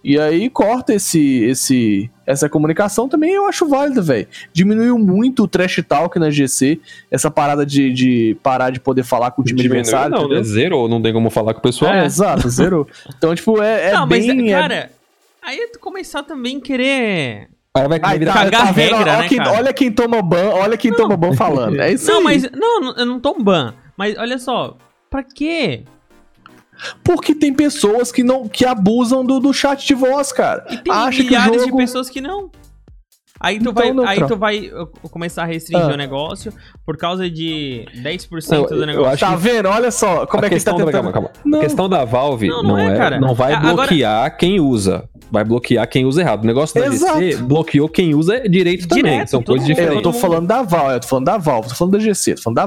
E 0.04 0.18
aí 0.18 0.50
corta 0.50 0.92
esse, 0.94 1.44
esse, 1.44 2.10
essa 2.26 2.48
comunicação 2.48 3.08
também 3.08 3.32
eu 3.32 3.46
acho 3.46 3.68
válido, 3.68 4.02
velho. 4.02 4.26
Diminuiu 4.52 4.98
muito 4.98 5.44
o 5.44 5.48
trash 5.48 5.80
talk 5.86 6.18
na 6.18 6.28
GC, 6.30 6.80
essa 7.10 7.30
parada 7.30 7.64
de, 7.64 7.92
de 7.92 8.36
parar 8.42 8.70
de 8.70 8.80
poder 8.80 9.04
falar 9.04 9.30
com 9.30 9.42
o 9.42 9.44
time 9.44 9.58
Diminuiu, 9.62 9.80
adversário. 9.80 10.10
não, 10.10 10.20
entendeu? 10.22 10.38
né? 10.38 10.44
Zerou, 10.44 10.88
não 10.88 11.00
tem 11.00 11.12
como 11.12 11.30
falar 11.30 11.54
com 11.54 11.60
o 11.60 11.62
pessoal. 11.62 11.92
É, 11.94 12.04
exato, 12.04 12.48
zerou. 12.50 12.86
Então, 13.16 13.34
tipo, 13.34 13.62
é, 13.62 13.90
é 13.90 13.92
não, 13.92 14.06
bem... 14.08 14.26
mas, 14.26 14.46
é- 14.46 14.50
cara, 14.50 14.90
aí 15.40 15.68
tu 15.72 15.78
começar 15.78 16.22
também 16.24 16.56
a 16.58 16.60
querer... 16.60 17.48
Aí 17.74 17.88
vai, 17.88 18.00
Ai, 18.02 18.18
virar 18.18 18.32
tá, 18.34 18.38
cagar 18.44 18.66
tá 18.66 18.72
vendo? 18.72 18.96
regra, 18.96 19.12
Olha 19.12 19.22
né, 19.22 19.28
quem, 19.28 19.38
cara? 19.38 19.52
olha 19.52 19.72
quem 19.72 19.92
toma 19.92 20.20
ban, 20.20 20.50
olha 20.50 20.76
quem 20.76 20.92
toma 20.92 21.16
ban 21.16 21.32
falando. 21.32 21.80
É 21.80 21.92
isso 21.92 22.10
Não, 22.10 22.18
aí. 22.18 22.24
mas... 22.24 22.50
Não, 22.50 22.80
não, 22.80 22.96
eu 22.96 23.06
não 23.06 23.18
tô 23.18 23.30
um 23.30 23.42
ban. 23.42 23.72
Mas 23.96 24.18
olha 24.18 24.38
só, 24.38 24.76
pra 25.08 25.22
quê? 25.22 25.84
Porque 27.04 27.34
tem 27.34 27.52
pessoas 27.54 28.10
que 28.12 28.22
não 28.22 28.48
que 28.48 28.64
abusam 28.64 29.24
do, 29.24 29.38
do 29.40 29.52
chat 29.52 29.86
de 29.86 29.94
voz, 29.94 30.32
cara. 30.32 30.64
E 30.70 30.76
tem 30.78 30.92
Acha 30.92 31.22
milhares 31.22 31.62
jogo... 31.62 31.70
de 31.70 31.76
pessoas 31.76 32.08
que 32.10 32.20
não. 32.20 32.50
Aí 33.40 33.58
tu 33.58 33.70
Então, 33.70 33.94
vai, 33.96 34.06
aí 34.06 34.26
tu 34.28 34.36
vai 34.36 34.70
começar 35.10 35.42
a 35.42 35.46
restringir 35.46 35.88
Ah. 35.90 35.94
o 35.94 35.96
negócio 35.96 36.52
por 36.86 36.96
causa 36.96 37.28
de 37.28 37.84
10% 38.00 38.50
Não, 38.52 38.62
do 38.66 38.74
eu 38.74 38.86
negócio. 38.86 39.10
acho 39.12 39.24
Tá 39.24 39.34
vendo? 39.34 39.68
Olha 39.68 39.90
só 39.90 40.24
como 40.26 40.44
a 40.44 40.46
é 40.46 40.48
que 40.50 40.54
tá 40.54 40.56
questão, 40.56 40.76
da, 40.78 40.84
tentando... 40.84 40.92
calma, 40.92 41.12
calma. 41.12 41.30
Não. 41.44 41.58
A 41.58 41.62
questão 41.62 41.88
da 41.88 42.04
Valve 42.04 42.46
Não, 42.46 42.62
não, 42.62 42.70
não 42.70 42.78
é, 42.78 42.94
é, 42.94 42.96
cara. 42.96 43.18
não 43.20 43.34
vai 43.34 43.52
Agora- 43.52 43.74
bloquear 43.74 44.36
quem 44.36 44.60
usa. 44.60 45.08
Vai 45.28 45.42
bloquear 45.42 45.88
quem 45.88 46.04
usa 46.04 46.20
errado. 46.20 46.44
O 46.44 46.46
negócio 46.46 46.78
da 46.80 46.86
Exato. 46.86 47.18
GC 47.18 47.36
bloqueou 47.42 47.88
quem 47.88 48.14
usa 48.14 48.48
direito 48.48 48.86
também. 48.86 49.04
Direto, 49.04 49.30
São 49.30 49.42
coisas 49.42 49.66
mundo. 49.66 49.76
É, 49.76 49.82
eu 49.82 49.86
diferentes. 49.86 50.02
tô 50.04 50.12
falando 50.12 50.46
da 50.46 50.62
Valve, 50.62 50.92
eu 50.94 51.00
tô 51.00 51.08
falando 51.08 51.24
da 51.24 51.38
Valve, 51.38 51.68
tô 51.70 51.74
falando 51.74 51.92
da 51.94 51.98
GC, 51.98 52.34
tô 52.36 52.42
falando 52.42 52.56
da 52.56 52.62
É. 52.64 52.66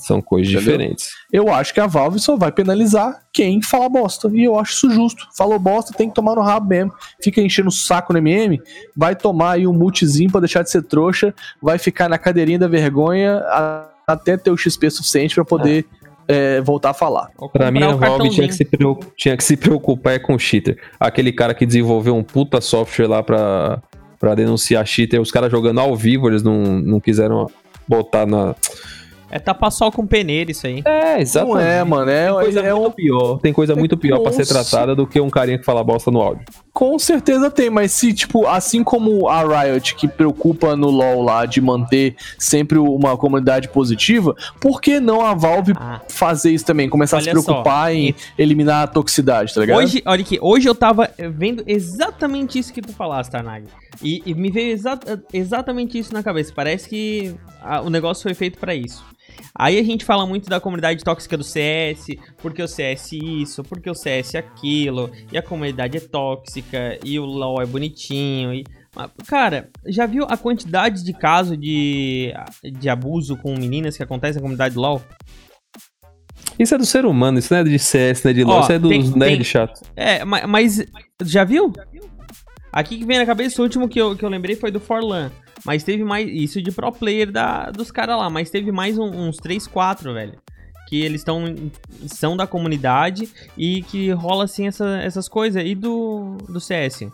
São 0.00 0.20
coisas 0.20 0.52
Entendeu? 0.52 0.72
diferentes. 0.72 1.10
Eu 1.32 1.52
acho 1.52 1.72
que 1.72 1.80
a 1.80 1.86
Valve 1.86 2.18
só 2.18 2.36
vai 2.36 2.52
penalizar 2.52 3.22
quem 3.32 3.62
fala 3.62 3.88
bosta. 3.88 4.30
E 4.34 4.44
eu 4.44 4.58
acho 4.58 4.72
isso 4.72 4.90
justo. 4.90 5.26
Falou 5.36 5.58
bosta, 5.58 5.92
tem 5.96 6.08
que 6.08 6.14
tomar 6.14 6.34
no 6.34 6.42
rabo 6.42 6.68
mesmo. 6.68 6.92
Fica 7.22 7.40
enchendo 7.40 7.68
o 7.68 7.72
saco 7.72 8.12
no 8.12 8.18
MM, 8.18 8.60
vai 8.96 9.16
tomar 9.16 9.52
aí 9.52 9.66
um 9.66 9.72
multizinho 9.72 10.30
pra 10.30 10.40
deixar 10.40 10.62
de 10.62 10.70
ser 10.70 10.82
trouxa, 10.82 11.34
vai 11.62 11.78
ficar 11.78 12.08
na 12.08 12.18
cadeirinha 12.18 12.58
da 12.58 12.68
vergonha 12.68 13.38
a- 13.46 13.88
até 14.06 14.36
ter 14.36 14.50
o 14.50 14.56
XP 14.56 14.90
suficiente 14.90 15.34
pra 15.34 15.44
poder 15.44 15.86
é, 16.30 16.60
voltar 16.60 16.90
a 16.90 16.94
falar. 16.94 17.30
Pra 17.54 17.70
mim, 17.70 17.82
a 17.82 17.94
Valve 17.94 18.28
tinha 18.28 18.46
que, 18.46 18.54
se 18.54 18.68
tinha 19.16 19.34
que 19.36 19.42
se 19.44 19.56
preocupar 19.56 20.12
é 20.14 20.18
com 20.18 20.34
o 20.34 20.38
cheater. 20.38 20.76
Aquele 21.00 21.32
cara 21.32 21.54
que 21.54 21.64
desenvolveu 21.64 22.14
um 22.14 22.22
puta 22.22 22.60
software 22.60 23.06
lá 23.06 23.22
pra, 23.22 23.82
pra 24.20 24.34
denunciar 24.34 24.86
cheater, 24.86 25.18
os 25.18 25.30
caras 25.30 25.50
jogando 25.50 25.80
ao 25.80 25.96
vivo, 25.96 26.28
eles 26.28 26.42
não, 26.42 26.62
não 26.80 27.00
quiseram 27.00 27.46
botar 27.88 28.26
na. 28.26 28.54
É 29.30 29.38
tapar 29.38 29.70
sol 29.70 29.92
com 29.92 30.06
peneira 30.06 30.50
isso 30.50 30.66
aí. 30.66 30.82
É, 30.84 31.22
Não 31.34 31.58
é, 31.58 31.84
mano. 31.84 32.10
É, 32.10 32.26
Tem 32.26 32.34
coisa 32.34 32.60
é 32.60 32.72
muito 32.74 32.86
um, 32.88 32.90
pior. 32.90 33.38
Tem 33.40 33.52
coisa 33.52 33.76
muito 33.76 33.96
pior 33.96 34.20
pra 34.20 34.32
ser 34.32 34.46
tratada 34.46 34.94
do 34.94 35.06
que 35.06 35.20
um 35.20 35.28
carinha 35.28 35.58
que 35.58 35.64
fala 35.64 35.84
bosta 35.84 36.10
no 36.10 36.20
áudio. 36.20 36.44
Com 36.72 36.98
certeza 36.98 37.50
tem, 37.50 37.68
mas 37.68 37.90
se, 37.92 38.12
tipo, 38.14 38.46
assim 38.46 38.84
como 38.84 39.28
a 39.28 39.42
Riot, 39.64 39.96
que 39.96 40.06
preocupa 40.06 40.76
no 40.76 40.88
LoL 40.90 41.22
lá 41.22 41.44
de 41.44 41.60
manter 41.60 42.14
sempre 42.38 42.78
uma 42.78 43.16
comunidade 43.16 43.68
positiva, 43.68 44.34
por 44.60 44.80
que 44.80 45.00
não 45.00 45.20
a 45.26 45.34
Valve 45.34 45.72
Ah. 45.76 46.00
fazer 46.08 46.50
isso 46.52 46.64
também? 46.64 46.88
Começar 46.88 47.18
a 47.18 47.20
se 47.20 47.28
Olha 47.30 47.38
só, 47.40 47.44
preocupar 47.44 47.92
em 47.92 48.14
eliminar 48.38 48.84
a 48.84 48.86
toxicidade, 48.86 49.52
tá 49.52 49.60
ligado? 49.60 49.78
Hoje, 49.78 50.02
olha 50.06 50.22
aqui, 50.22 50.38
hoje 50.40 50.68
eu 50.68 50.74
tava 50.74 51.10
vendo 51.18 51.64
exatamente 51.66 52.58
isso 52.58 52.72
que 52.72 52.80
tu 52.80 52.92
falaste, 52.92 53.30
Tarnag. 53.32 53.66
E, 54.02 54.22
e 54.24 54.32
me 54.34 54.50
veio 54.50 54.72
exa- 54.72 54.98
exatamente 55.32 55.98
isso 55.98 56.14
na 56.14 56.22
cabeça. 56.22 56.52
Parece 56.54 56.88
que 56.88 57.34
ah, 57.60 57.80
o 57.80 57.90
negócio 57.90 58.22
foi 58.22 58.34
feito 58.34 58.56
pra 58.58 58.72
isso. 58.74 59.04
Aí 59.54 59.78
a 59.78 59.82
gente 59.82 60.04
fala 60.04 60.26
muito 60.26 60.48
da 60.48 60.60
comunidade 60.60 61.02
tóxica 61.02 61.36
do 61.36 61.42
CS, 61.44 62.06
porque 62.38 62.62
o 62.62 62.68
CS 62.68 63.12
isso, 63.12 63.62
porque 63.64 63.90
o 63.90 63.94
CS 63.94 64.36
aquilo, 64.36 65.10
e 65.32 65.38
a 65.38 65.42
comunidade 65.42 65.96
é 65.96 66.00
tóxica, 66.00 66.98
e 67.04 67.18
o 67.18 67.24
LoL 67.24 67.60
é 67.62 67.66
bonitinho, 67.66 68.54
e... 68.54 68.64
Mas, 68.94 69.10
Cara, 69.26 69.68
já 69.86 70.06
viu 70.06 70.24
a 70.28 70.36
quantidade 70.36 71.04
de 71.04 71.12
casos 71.12 71.58
de, 71.58 72.32
de 72.78 72.88
abuso 72.88 73.36
com 73.36 73.52
meninas 73.56 73.96
que 73.96 74.02
acontece 74.02 74.36
na 74.36 74.42
comunidade 74.42 74.76
LoL? 74.76 75.02
Isso 76.58 76.74
é 76.74 76.78
do 76.78 76.86
ser 76.86 77.04
humano, 77.06 77.38
isso 77.38 77.52
não 77.52 77.60
é 77.60 77.64
de 77.64 77.78
CS, 77.78 78.24
não 78.24 78.30
é 78.30 78.34
de 78.34 78.44
LoL, 78.44 78.56
Ó, 78.58 78.60
isso 78.62 78.72
é 78.72 78.78
dos 78.78 78.90
tem- 78.90 79.00
nerds 79.02 79.36
tem- 79.36 79.44
chato. 79.44 79.80
É, 79.94 80.24
ma- 80.24 80.46
mas, 80.46 80.84
já 81.24 81.44
viu? 81.44 81.72
Aqui 82.72 82.98
que 82.98 83.04
vem 83.06 83.18
na 83.18 83.26
cabeça, 83.26 83.60
o 83.60 83.64
último 83.64 83.88
que 83.88 84.00
eu, 84.00 84.16
que 84.16 84.24
eu 84.24 84.28
lembrei 84.28 84.56
foi 84.56 84.70
do 84.70 84.80
Forlan. 84.80 85.30
Mas 85.64 85.82
teve 85.82 86.04
mais. 86.04 86.28
Isso 86.28 86.60
de 86.62 86.70
pro 86.70 86.90
player 86.92 87.30
da, 87.30 87.70
dos 87.70 87.90
caras 87.90 88.16
lá. 88.18 88.28
Mas 88.30 88.50
teve 88.50 88.70
mais 88.72 88.98
um- 88.98 89.28
uns 89.28 89.36
3, 89.38 89.66
4, 89.66 90.12
velho. 90.14 90.34
Que 90.88 91.00
eles 91.02 91.20
estão. 91.20 91.44
São 92.06 92.36
da 92.36 92.46
comunidade 92.46 93.28
e 93.56 93.82
que 93.82 94.10
rola 94.12 94.44
assim 94.44 94.66
essa- 94.68 94.98
essas 95.02 95.28
coisas. 95.28 95.62
E 95.64 95.74
do, 95.74 96.36
do 96.48 96.60
CS. 96.60 97.08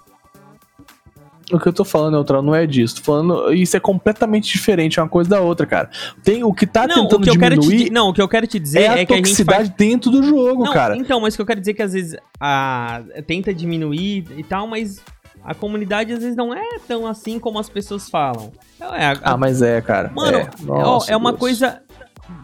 O 1.53 1.59
que 1.61 1.69
eu 1.69 1.73
tô 1.75 1.85
falando, 1.85 2.15
Neutral, 2.15 2.41
não 2.41 2.55
é 2.55 2.67
disso. 2.67 2.97
Tô 2.97 3.03
falando, 3.03 3.53
isso 3.53 3.77
é 3.77 3.81
completamente 3.81 4.51
diferente 4.51 4.99
uma 4.99 5.09
coisa 5.09 5.29
da 5.29 5.41
outra, 5.43 5.67
cara. 5.67 5.91
Tem 6.23 6.43
o 6.43 6.55
que 6.55 6.67
tá 6.67 6.87
não, 6.87 7.03
tentando 7.07 7.25
que 7.25 7.31
te, 7.33 7.39
diminuir 7.39 7.85
di- 7.85 7.91
não, 7.91 8.09
o 8.09 8.15
que 8.15 8.23
eu 8.23 8.29
quero 8.29 8.47
te 8.47 8.59
dizer 8.59 8.79
é 8.81 8.85
é, 8.85 9.03
a 9.03 9.07
que 9.07 9.13
a 9.13 9.17
toxicidade 9.19 9.67
faz. 9.69 9.77
dentro 9.77 10.11
do 10.11 10.23
jogo, 10.23 10.65
Não, 10.65 10.73
cara. 10.73 10.97
Então, 10.97 11.21
mas 11.21 11.35
o 11.35 11.37
que 11.37 11.43
eu 11.43 11.47
quero 11.47 11.61
dizer 11.61 11.73
é 11.73 11.75
que 11.75 11.83
às 11.83 11.93
vezes 11.93 12.17
a, 12.41 13.03
tenta 13.27 13.53
diminuir 13.53 14.25
e 14.39 14.43
tal, 14.43 14.67
mas 14.67 15.03
a 15.45 15.55
comunidade 15.55 16.13
às 16.13 16.21
vezes 16.21 16.37
não 16.37 16.55
é 16.55 16.79
tão 16.89 17.07
assim 17.07 17.39
como 17.39 17.59
as 17.59 17.69
pessoas 17.69 18.09
falam. 18.09 18.51
É, 18.81 19.07
a- 19.07 19.21
Ah, 19.23 19.37
mas 19.37 19.61
é, 19.63 19.81
cara. 19.81 20.11
Mano, 20.15 20.39
é, 20.39 20.49
ó, 20.69 20.83
Nossa, 20.83 21.13
é 21.13 21.17
uma 21.17 21.31
Deus. 21.33 21.41
coisa 21.41 21.81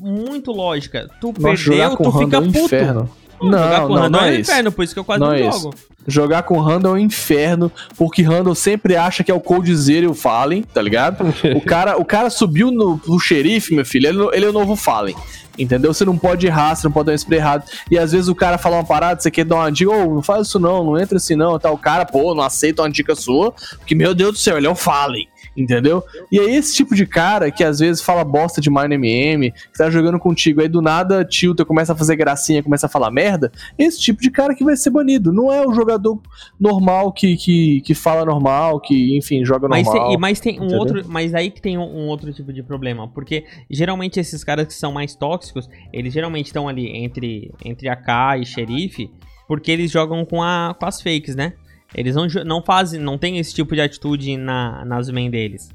muito 0.01 0.53
lógica. 0.53 1.09
Tu 1.21 1.35
Nossa, 1.39 1.65
perdeu, 1.65 1.97
com 1.97 2.05
tu 2.05 2.19
fica 2.19 2.37
é 2.37 2.41
um 2.41 2.47
puto. 2.53 2.59
inferno. 2.67 3.11
Pô, 3.39 3.47
jogar 3.47 3.81
Não, 3.81 3.89
com 3.89 3.95
não, 3.95 4.03
Randall 4.03 4.11
não 4.11 4.21
é 4.21 4.29
é 4.29 4.37
um 4.37 4.41
isso. 4.41 4.51
inferno, 4.51 4.73
por 4.73 4.85
isso 4.85 4.93
que 4.95 5.01
eu 5.01 5.05
quase 5.05 5.21
Não 5.21 5.29
não, 5.29 5.35
é 5.35 5.49
isso. 5.49 5.61
jogo. 5.63 5.75
Jogar 6.07 6.43
com 6.43 6.59
Randall 6.61 6.97
é 6.97 6.99
um 6.99 7.03
inferno, 7.03 7.71
porque 7.97 8.23
Randall 8.23 8.55
sempre 8.55 8.97
acha 8.97 9.23
que 9.25 9.31
é 9.31 9.35
o 9.35 9.41
Coldzera 9.41 10.05
e 10.05 10.09
o 10.09 10.15
Fallen, 10.15 10.63
tá 10.63 10.81
ligado? 10.83 11.25
o, 11.57 11.61
cara, 11.61 11.97
o 11.99 12.05
cara 12.05 12.29
subiu 12.31 12.71
no, 12.71 12.99
pro 12.99 13.19
xerife, 13.19 13.75
meu 13.75 13.85
filho, 13.85 14.09
ele, 14.09 14.29
ele 14.37 14.45
é 14.47 14.49
o 14.49 14.53
novo 14.53 14.77
Fallen. 14.77 15.15
Entendeu? 15.61 15.93
Você 15.93 16.05
não 16.05 16.17
pode 16.17 16.47
errar, 16.47 16.75
você 16.75 16.87
não 16.87 16.93
pode 16.93 17.07
dar 17.07 17.13
um 17.13 17.15
spray 17.15 17.39
errado. 17.39 17.71
E 17.91 17.99
às 17.99 18.13
vezes 18.13 18.29
o 18.29 18.35
cara 18.35 18.57
fala 18.57 18.77
uma 18.77 18.85
parada, 18.85 19.21
você 19.21 19.31
quer 19.31 19.45
dar 19.45 19.57
uma 19.57 19.71
dica, 19.71 19.91
ô, 19.91 20.15
não 20.15 20.23
faz 20.23 20.49
isso 20.49 20.59
não, 20.59 20.83
não 20.83 20.99
entra 20.99 21.19
assim 21.19 21.37
não, 21.37 21.59
tá? 21.59 21.71
O 21.71 21.77
cara, 21.77 22.07
pô, 22.07 22.35
não 22.35 22.43
aceita 22.43 22.83
uma 22.83 22.91
dica 22.91 23.15
sua, 23.15 23.53
porque, 23.79 23.95
meu 23.95 24.15
Deus 24.15 24.33
do 24.33 24.39
céu, 24.39 24.57
ele 24.57 24.67
é 24.67 24.71
o 24.71 24.75
Fallen. 24.75 25.29
Entendeu? 25.57 26.03
E 26.31 26.39
é 26.39 26.45
esse 26.55 26.75
tipo 26.77 26.95
de 26.95 27.05
cara 27.05 27.51
que 27.51 27.65
às 27.65 27.81
vezes 27.81 28.01
fala 28.01 28.23
bosta 28.25 28.61
de 28.61 28.71
Mine 28.71 28.95
MM, 28.95 29.51
que 29.51 29.77
tá 29.77 29.91
jogando 29.91 30.19
contigo, 30.19 30.61
aí 30.61 30.69
do 30.69 30.81
nada 30.81 31.25
tilta, 31.25 31.65
começa 31.65 31.93
a 31.93 31.97
fazer 31.97 32.15
gracinha, 32.17 32.63
começa 32.63 32.87
a 32.87 32.89
falar 32.89 33.11
merda. 33.11 33.51
Esse 33.77 34.01
tipo 34.01 34.23
de 34.23 34.31
cara 34.31 34.55
que 34.55 34.65
vai 34.65 34.77
ser 34.77 34.91
banido. 34.91 35.33
Não 35.33 35.53
é 35.53 35.67
o 35.67 35.75
jogador 35.75 36.21
normal 36.59 37.13
que, 37.13 37.37
que, 37.37 37.81
que 37.81 37.95
fala 37.95 38.25
normal, 38.25 38.81
que, 38.81 39.17
enfim, 39.17 39.45
joga 39.45 39.69
Mas 39.69 39.87
normal. 39.87 40.07
tem, 40.07 40.15
e- 40.15 40.19
mas 40.19 40.41
tem 40.41 40.53
um 40.61 40.65
entendeu? 40.65 40.79
outro. 40.79 41.05
Mas 41.09 41.35
aí 41.35 41.51
que 41.51 41.61
tem 41.61 41.77
um, 41.77 41.83
um 41.83 42.07
outro 42.07 42.33
tipo 42.33 42.53
de 42.53 42.63
problema. 42.63 43.09
Porque 43.09 43.45
geralmente 43.69 44.21
esses 44.21 44.45
caras 44.45 44.67
que 44.67 44.75
são 44.75 44.93
mais 44.93 45.15
tóxicos, 45.15 45.69
eles 45.93 46.13
geralmente 46.13 46.47
estão 46.47 46.69
ali 46.69 46.87
entre, 46.97 47.53
entre 47.65 47.89
AK 47.89 48.41
e 48.41 48.47
xerife, 48.47 49.11
porque 49.49 49.71
eles 49.71 49.91
jogam 49.91 50.25
com, 50.25 50.43
a, 50.43 50.77
com 50.79 50.87
as 50.87 51.03
fakes, 51.03 51.35
né? 51.35 51.55
Eles 51.95 52.15
não, 52.15 52.27
não 52.45 52.63
fazem, 52.63 53.01
não 53.01 53.19
tem 53.19 53.39
esse 53.39 53.53
tipo 53.55 53.75
de 53.75 53.81
atitude 53.81 54.37
na, 54.37 54.85
nas 54.85 55.11
main 55.11 55.31
deles. 55.31 55.71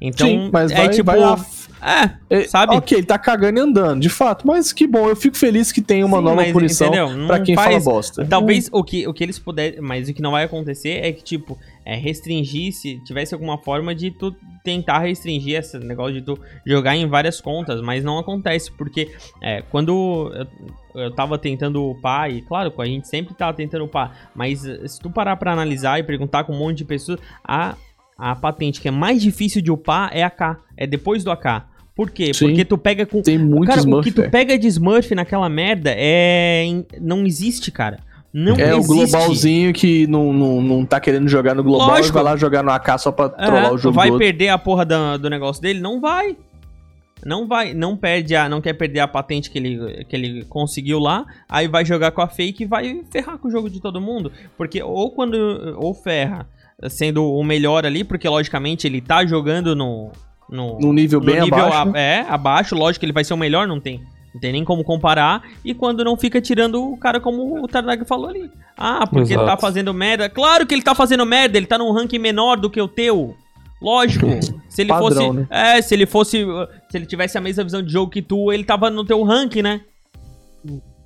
Então, 0.00 0.28
Sim, 0.28 0.50
mas 0.52 0.70
é 0.70 0.76
vai, 0.76 0.88
tipo. 0.90 1.04
vai 1.06 1.18
lá. 1.18 1.44
É, 1.82 2.10
É, 2.40 2.48
sabe? 2.48 2.74
Ok, 2.74 2.98
ele 2.98 3.06
tá 3.06 3.18
cagando 3.18 3.58
e 3.58 3.62
andando, 3.62 4.00
de 4.00 4.08
fato. 4.08 4.46
Mas 4.46 4.72
que 4.72 4.86
bom, 4.86 5.08
eu 5.08 5.16
fico 5.16 5.36
feliz 5.36 5.72
que 5.72 5.80
tem 5.80 6.04
uma 6.04 6.18
Sim, 6.18 6.24
nova 6.24 6.36
mas, 6.36 6.52
punição 6.52 6.90
pra 7.26 7.40
quem 7.40 7.54
faz- 7.54 7.68
fala 7.68 7.80
bosta. 7.96 8.24
Talvez 8.26 8.68
o 8.72 8.82
que, 8.84 9.06
o 9.08 9.12
que 9.14 9.24
eles 9.24 9.38
puderem. 9.38 9.80
Mas 9.80 10.08
o 10.08 10.14
que 10.14 10.20
não 10.22 10.32
vai 10.32 10.44
acontecer 10.44 11.00
é 11.04 11.12
que, 11.12 11.22
tipo, 11.24 11.58
é, 11.84 11.94
restringir, 11.96 12.72
se 12.72 12.98
tivesse 13.04 13.32
alguma 13.34 13.56
forma 13.58 13.94
de 13.94 14.10
tu 14.10 14.34
tentar 14.66 14.98
restringir 14.98 15.60
esse 15.60 15.78
negócio 15.78 16.14
de 16.14 16.22
tu 16.22 16.36
jogar 16.66 16.96
em 16.96 17.06
várias 17.06 17.40
contas, 17.40 17.80
mas 17.80 18.02
não 18.02 18.18
acontece, 18.18 18.72
porque 18.72 19.14
é, 19.40 19.62
quando 19.62 20.32
eu, 20.92 21.02
eu 21.02 21.10
tava 21.12 21.38
tentando 21.38 21.88
upar, 21.88 22.28
e 22.28 22.42
claro, 22.42 22.74
a 22.76 22.84
gente 22.84 23.06
sempre 23.06 23.32
tava 23.32 23.54
tentando 23.56 23.84
upar, 23.84 24.28
mas 24.34 24.62
se 24.62 24.98
tu 24.98 25.08
parar 25.08 25.36
pra 25.36 25.52
analisar 25.52 26.00
e 26.00 26.02
perguntar 26.02 26.42
com 26.42 26.52
um 26.52 26.58
monte 26.58 26.78
de 26.78 26.84
pessoas, 26.84 27.20
a, 27.44 27.76
a 28.18 28.34
patente 28.34 28.80
que 28.80 28.88
é 28.88 28.90
mais 28.90 29.22
difícil 29.22 29.62
de 29.62 29.70
upar 29.70 30.10
é 30.12 30.24
a 30.24 30.30
K, 30.30 30.58
é 30.76 30.84
depois 30.84 31.22
do 31.22 31.30
AK. 31.30 31.64
Por 31.94 32.10
quê? 32.10 32.34
Sim. 32.34 32.48
Porque 32.48 32.64
tu 32.64 32.76
pega 32.76 33.06
com 33.06 33.22
Tem 33.22 33.38
muito 33.38 33.68
cara, 33.68 33.78
o 33.78 33.84
Smurf, 33.84 34.04
que 34.04 34.14
tu 34.14 34.20
velho. 34.20 34.30
pega 34.32 34.58
de 34.58 34.66
Smurf 34.66 35.14
naquela 35.14 35.48
merda 35.48 35.94
é. 35.96 36.66
Não 37.00 37.24
existe, 37.24 37.70
cara. 37.70 38.00
Não 38.38 38.54
É 38.56 38.74
o 38.74 38.80
existe. 38.80 38.86
globalzinho 39.12 39.72
que 39.72 40.06
não, 40.08 40.30
não, 40.30 40.60
não 40.60 40.84
tá 40.84 41.00
querendo 41.00 41.26
jogar 41.26 41.54
no 41.54 41.62
global 41.62 41.88
Lógico. 41.88 42.08
e 42.08 42.12
vai 42.12 42.22
lá 42.22 42.36
jogar 42.36 42.62
no 42.62 42.70
AK 42.70 42.98
só 42.98 43.10
pra 43.10 43.32
É, 43.38 43.46
trollar 43.46 43.72
o 43.72 43.78
jogo 43.78 43.94
vai 43.96 44.10
do 44.10 44.18
perder 44.18 44.48
a 44.50 44.58
porra 44.58 44.84
da- 44.84 45.16
do 45.16 45.30
negócio 45.30 45.62
dele? 45.62 45.80
Não 45.80 46.00
vai. 46.02 46.36
Não 47.24 47.46
vai, 47.48 47.72
não 47.72 47.96
perde 47.96 48.36
a, 48.36 48.46
não 48.46 48.60
quer 48.60 48.74
perder 48.74 49.00
a 49.00 49.08
patente 49.08 49.50
que 49.50 49.56
ele, 49.56 50.04
que 50.04 50.14
ele 50.14 50.44
conseguiu 50.44 50.98
lá, 50.98 51.24
aí 51.48 51.66
vai 51.66 51.82
jogar 51.82 52.10
com 52.10 52.20
a 52.20 52.28
fake 52.28 52.64
e 52.64 52.66
vai 52.66 53.00
ferrar 53.10 53.38
com 53.38 53.48
o 53.48 53.50
jogo 53.50 53.70
de 53.70 53.80
todo 53.80 54.00
mundo, 54.02 54.30
porque 54.56 54.82
ou 54.82 55.10
quando 55.10 55.74
ou 55.78 55.94
ferra 55.94 56.46
sendo 56.90 57.24
o 57.24 57.42
melhor 57.42 57.86
ali, 57.86 58.04
porque 58.04 58.28
logicamente 58.28 58.86
ele 58.86 59.00
tá 59.00 59.24
jogando 59.24 59.74
no 59.74 60.10
no, 60.48 60.78
Num 60.78 60.92
nível 60.92 61.20
bem 61.20 61.40
abaixo, 61.40 61.88
a- 61.94 61.98
é, 61.98 62.20
abaixo, 62.28 62.74
lógico 62.76 63.00
que 63.00 63.06
ele 63.06 63.12
vai 63.14 63.24
ser 63.24 63.32
o 63.34 63.36
melhor, 63.36 63.66
não 63.66 63.80
tem 63.80 64.00
não 64.36 64.40
tem 64.40 64.52
nem 64.52 64.64
como 64.64 64.84
comparar, 64.84 65.42
e 65.64 65.72
quando 65.72 66.04
não 66.04 66.16
fica 66.16 66.40
tirando 66.40 66.92
o 66.92 66.96
cara 66.98 67.18
como 67.18 67.62
o 67.62 67.66
Tarnag 67.66 68.04
falou 68.04 68.28
ali. 68.28 68.50
Ah, 68.76 69.06
porque 69.06 69.32
ele 69.32 69.38
tá 69.38 69.44
Exato. 69.44 69.60
fazendo 69.62 69.94
merda. 69.94 70.28
Claro 70.28 70.66
que 70.66 70.74
ele 70.74 70.82
tá 70.82 70.94
fazendo 70.94 71.24
merda, 71.24 71.56
ele 71.56 71.66
tá 71.66 71.78
num 71.78 71.90
ranking 71.90 72.18
menor 72.18 72.56
do 72.58 72.68
que 72.68 72.80
o 72.80 72.86
teu. 72.86 73.34
Lógico. 73.80 74.26
Se 74.68 74.82
ele 74.82 74.90
Padrão, 74.90 75.08
fosse. 75.28 75.32
né? 75.32 75.46
É, 75.50 75.80
se 75.82 75.94
ele 75.94 76.04
fosse. 76.06 76.44
uh, 76.44 76.68
Se 76.90 76.98
ele 76.98 77.06
tivesse 77.06 77.38
a 77.38 77.40
mesma 77.40 77.64
visão 77.64 77.82
de 77.82 77.90
jogo 77.90 78.10
que 78.10 78.20
tu, 78.20 78.52
ele 78.52 78.62
tava 78.64 78.90
no 78.90 79.04
teu 79.04 79.22
ranking, 79.22 79.62
né? 79.62 79.80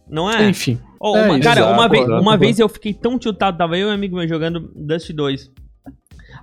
Não 0.08 0.28
é? 0.30 0.48
Enfim. 0.48 0.80
É, 1.02 1.06
uma- 1.08 1.38
cara, 1.40 1.60
exato, 1.60 1.72
uma, 1.74 1.88
vez, 1.88 2.02
exato, 2.02 2.20
uma 2.20 2.30
exato. 2.32 2.38
vez 2.40 2.58
eu 2.58 2.68
fiquei 2.68 2.92
tão 2.92 3.16
tiltado, 3.18 3.56
tava 3.56 3.78
eu 3.78 3.88
e 3.88 3.90
um 3.90 3.94
amigo 3.94 4.16
meu 4.16 4.26
jogando 4.28 4.70
Dust 4.74 5.10
2. 5.12 5.50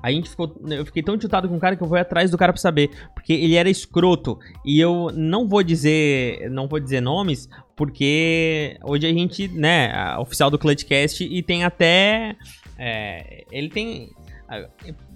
A 0.02 0.12
gente 0.12 0.30
ficou. 0.30 0.56
Eu 0.70 0.86
fiquei 0.86 1.04
tão 1.04 1.18
tiltado 1.18 1.48
com 1.50 1.58
o 1.58 1.60
cara 1.60 1.76
que 1.76 1.84
eu 1.84 1.88
fui 1.88 2.00
atrás 2.00 2.32
do 2.32 2.38
cara 2.38 2.54
pra 2.54 2.62
saber. 2.62 2.90
Porque 3.14 3.34
ele 3.34 3.56
era 3.56 3.70
escroto. 3.70 4.40
E 4.66 4.80
eu 4.80 5.12
não 5.14 5.48
vou 5.48 5.64
dizer. 5.64 6.50
Não 6.50 6.68
vou 6.68 6.80
dizer 6.80 7.02
nomes. 7.02 7.50
Porque 7.76 8.78
hoje 8.84 9.06
a 9.06 9.14
gente, 9.14 9.48
né, 9.48 9.92
a 9.94 10.20
oficial 10.20 10.50
do 10.50 10.58
Clutchcast 10.58 11.24
e 11.24 11.44
tem 11.44 11.64
até. 11.64 12.36
é, 12.78 13.44
ele 13.52 13.70
tem. 13.70 14.10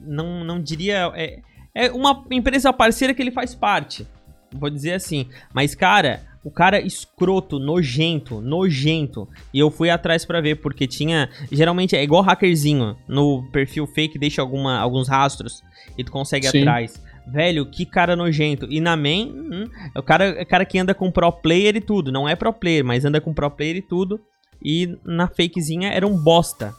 Não, 0.02 0.44
não 0.44 0.62
diria. 0.62 1.12
É, 1.16 1.40
é 1.74 1.92
uma 1.92 2.26
empresa 2.32 2.74
parceira 2.74 3.14
que 3.14 3.22
ele 3.22 3.32
faz 3.32 3.56
parte. 3.56 4.08
Vou 4.54 4.70
dizer 4.70 4.94
assim. 4.94 5.30
Mas, 5.54 5.74
cara, 5.74 6.22
o 6.44 6.50
cara 6.50 6.82
escroto, 6.82 7.60
nojento, 7.60 8.42
nojento. 8.42 9.28
E 9.54 9.60
eu 9.60 9.70
fui 9.70 9.90
atrás 9.90 10.26
pra 10.26 10.42
ver, 10.42 10.56
porque 10.56 10.88
tinha. 10.88 11.30
Geralmente 11.52 11.96
é 11.96 12.04
igual 12.04 12.24
hackerzinho. 12.24 12.96
No 13.08 13.44
perfil 13.52 13.86
fake 13.86 14.18
deixa 14.18 14.42
alguma, 14.42 14.80
alguns 14.80 15.08
rastros 15.08 15.62
e 15.98 16.04
tu 16.04 16.12
consegue 16.12 16.48
Sim. 16.48 16.60
atrás. 16.60 17.02
Velho, 17.28 17.66
que 17.66 17.86
cara 17.86 18.16
nojento. 18.16 18.66
E 18.70 18.82
na 18.82 18.98
main, 18.98 19.32
hum, 19.32 19.70
é 19.94 20.00
o 20.00 20.04
cara, 20.04 20.26
é 20.26 20.42
o 20.42 20.46
cara 20.46 20.66
que 20.66 20.80
anda 20.80 20.94
com 20.94 21.12
pro 21.12 21.32
player 21.32 21.76
e 21.76 21.82
tudo. 21.82 22.12
Não 22.12 22.28
é 22.28 22.36
pro 22.36 22.52
player, 22.52 22.84
mas 22.84 23.06
anda 23.06 23.22
com 23.22 23.34
pro 23.34 23.52
player 23.52 23.78
e 23.78 23.82
tudo. 23.82 24.20
E 24.64 24.98
na 25.06 25.28
fakezinha 25.28 25.90
era 25.90 26.06
um 26.06 26.18
bosta. 26.18 26.74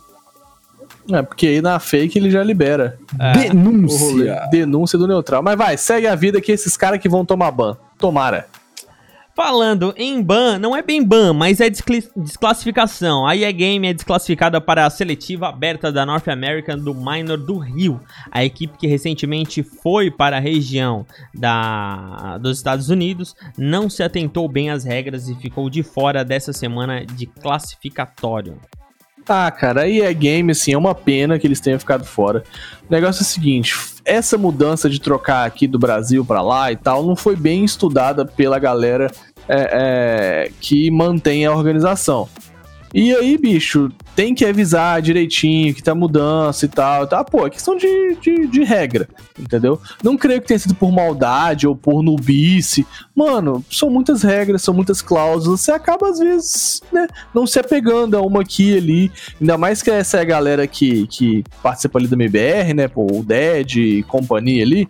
É, 1.11 1.23
porque 1.23 1.47
aí 1.47 1.63
na 1.63 1.79
fake 1.79 2.19
ele 2.19 2.31
já 2.31 2.43
libera. 2.43 2.99
É. 3.19 3.33
Denúncia. 3.33 4.49
Denúncia 4.51 4.99
do 4.99 5.07
neutral. 5.07 5.43
Mas 5.43 5.57
vai, 5.57 5.77
segue 5.77 6.07
a 6.07 6.15
vida 6.15 6.41
que 6.41 6.51
esses 6.51 6.77
caras 6.77 7.01
que 7.01 7.09
vão 7.09 7.25
tomar 7.25 7.51
ban. 7.53 7.77
Tomara. 7.99 8.47
Falando 9.35 9.95
em 9.97 10.23
ban, 10.23 10.59
não 10.59 10.77
é 10.77 10.83
bem 10.83 11.03
ban, 11.03 11.33
mas 11.33 11.59
é 11.59 11.71
desclassificação. 11.71 13.27
A 13.27 13.35
EA 13.35 13.51
Game 13.51 13.87
é 13.87 13.95
desclassificada 13.95 14.61
para 14.61 14.85
a 14.85 14.91
seletiva 14.91 15.49
aberta 15.49 15.91
da 15.91 16.05
North 16.05 16.29
American 16.29 16.79
do 16.79 16.95
Minor 16.95 17.39
do 17.39 17.57
Rio. 17.57 17.99
A 18.31 18.45
equipe 18.45 18.77
que 18.77 18.87
recentemente 18.87 19.63
foi 19.63 20.11
para 20.11 20.37
a 20.37 20.41
região 20.41 21.07
da, 21.35 22.37
dos 22.39 22.59
Estados 22.59 22.91
Unidos 22.91 23.35
não 23.57 23.89
se 23.89 24.03
atentou 24.03 24.47
bem 24.49 24.69
às 24.69 24.85
regras 24.85 25.27
e 25.29 25.35
ficou 25.37 25.71
de 25.71 25.83
fora 25.83 26.23
dessa 26.23 26.53
semana 26.53 27.07
de 27.07 27.25
classificatório. 27.25 28.61
Ah, 29.29 29.51
cara, 29.51 29.83
aí 29.83 30.01
é 30.01 30.13
game, 30.13 30.51
assim, 30.53 30.73
é 30.73 30.79
uma 30.79 30.95
pena 30.95 31.39
que 31.39 31.47
eles 31.47 31.61
tenham 31.61 31.79
ficado 31.79 32.05
fora. 32.05 32.43
O 32.89 32.93
negócio 32.93 33.21
é 33.21 33.25
o 33.25 33.27
seguinte: 33.27 33.75
essa 34.05 34.37
mudança 34.37 34.91
de 34.91 35.01
trocar 35.01 35.47
aqui 35.47 35.67
do 35.67 35.79
Brasil 35.79 36.25
pra 36.25 36.43
lá 36.43 36.73
e 36.73 36.77
tal 36.77 37.05
não 37.05 37.17
foi 37.17 37.37
bem 37.37 37.65
estudada 37.65 38.25
pela 38.25 38.59
galera 38.59 39.11
é, 39.49 39.69
é, 39.73 40.51
que 40.61 40.91
mantém 40.91 41.47
a 41.47 41.53
organização. 41.53 42.29
E 42.95 43.15
aí, 43.15 43.39
bicho, 43.39 43.91
tem 44.15 44.35
que 44.35 44.45
avisar 44.45 45.01
direitinho 45.01 45.75
que 45.75 45.83
tá 45.83 45.95
mudança 45.95 46.65
e 46.67 46.69
tal. 46.69 47.07
Tá, 47.07 47.25
pô, 47.25 47.47
é 47.47 47.51
questão 47.51 47.77
de, 47.77 48.17
de, 48.21 48.47
de 48.47 48.65
regra, 48.65 49.09
entendeu? 49.39 49.81
Não 50.03 50.17
creio 50.17 50.41
que 50.41 50.49
tenha 50.49 50.59
sido 50.59 50.75
por 50.75 50.93
maldade 50.93 51.67
ou 51.67 51.75
por 51.75 52.03
nubice. 52.03 52.87
Mano, 53.15 53.65
são 53.71 53.91
muitas 53.91 54.23
regras, 54.23 54.63
são 54.63 54.75
muitas 54.75 55.01
cláusulas. 55.01 55.61
Você 55.61 55.73
acaba, 55.73 56.09
às 56.09 56.19
vezes, 56.19 56.83
né, 56.93 57.07
não 57.35 57.47
se 57.47 57.59
apegando 57.59 58.17
a 58.17 58.21
uma 58.21 58.43
aqui 58.43 58.73
e 58.73 58.77
ali. 58.77 59.13
Ainda 59.41 59.57
mais 59.57 59.83
que 59.83 59.91
essa 59.91 60.19
é 60.19 60.21
a 60.21 60.25
galera 60.25 60.67
que, 60.67 61.07
que 61.07 61.45
participa 61.63 61.99
ali 61.99 62.09
da 62.09 62.15
MBR, 62.15 62.75
né? 62.75 62.89
Pô, 62.89 63.07
o 63.07 63.25
Dead 63.25 63.77
e 63.77 64.03
companhia 64.05 64.63
ali. 64.63 64.89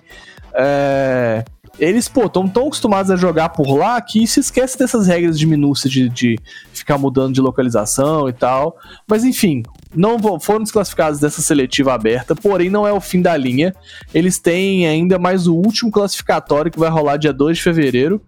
É 0.54 1.44
eles, 1.78 2.08
pô, 2.08 2.26
estão 2.26 2.46
tão 2.46 2.66
acostumados 2.66 3.10
a 3.10 3.16
jogar 3.16 3.48
por 3.50 3.76
lá 3.76 4.00
que 4.00 4.26
se 4.26 4.40
esquece 4.40 4.78
dessas 4.78 5.06
regras 5.06 5.38
de 5.38 5.46
minúcia 5.46 5.88
de, 5.88 6.08
de 6.08 6.38
ficar 6.72 6.98
mudando 6.98 7.34
de 7.34 7.40
localização 7.40 8.28
e 8.28 8.32
tal. 8.32 8.76
Mas 9.08 9.24
enfim, 9.24 9.62
não 9.94 10.18
vão, 10.18 10.38
foram 10.38 10.62
desclassificados 10.62 11.18
dessa 11.18 11.40
seletiva 11.40 11.94
aberta, 11.94 12.34
porém 12.34 12.68
não 12.68 12.86
é 12.86 12.92
o 12.92 13.00
fim 13.00 13.22
da 13.22 13.36
linha. 13.36 13.74
Eles 14.12 14.38
têm 14.38 14.86
ainda 14.86 15.18
mais 15.18 15.46
o 15.46 15.54
último 15.54 15.90
classificatório 15.90 16.70
que 16.70 16.78
vai 16.78 16.90
rolar 16.90 17.16
dia 17.16 17.32
2 17.32 17.56
de 17.56 17.62
fevereiro. 17.62 18.20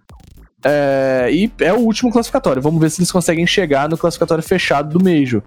É, 0.64 1.28
e 1.30 1.52
é 1.60 1.72
o 1.74 1.80
último 1.80 2.10
classificatório. 2.10 2.62
Vamos 2.62 2.80
ver 2.80 2.90
se 2.90 3.00
eles 3.00 3.12
conseguem 3.12 3.46
chegar 3.46 3.88
no 3.88 3.98
classificatório 3.98 4.42
fechado 4.42 4.98
do 4.98 5.04
Major. 5.04 5.42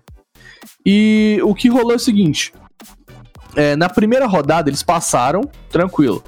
E 0.86 1.40
o 1.44 1.56
que 1.56 1.68
rolou 1.68 1.94
é 1.94 1.96
o 1.96 2.00
seguinte: 2.00 2.54
é, 3.56 3.76
na 3.76 3.90
primeira 3.90 4.28
rodada 4.28 4.70
eles 4.70 4.84
passaram, 4.84 5.42
tranquilo. 5.70 6.24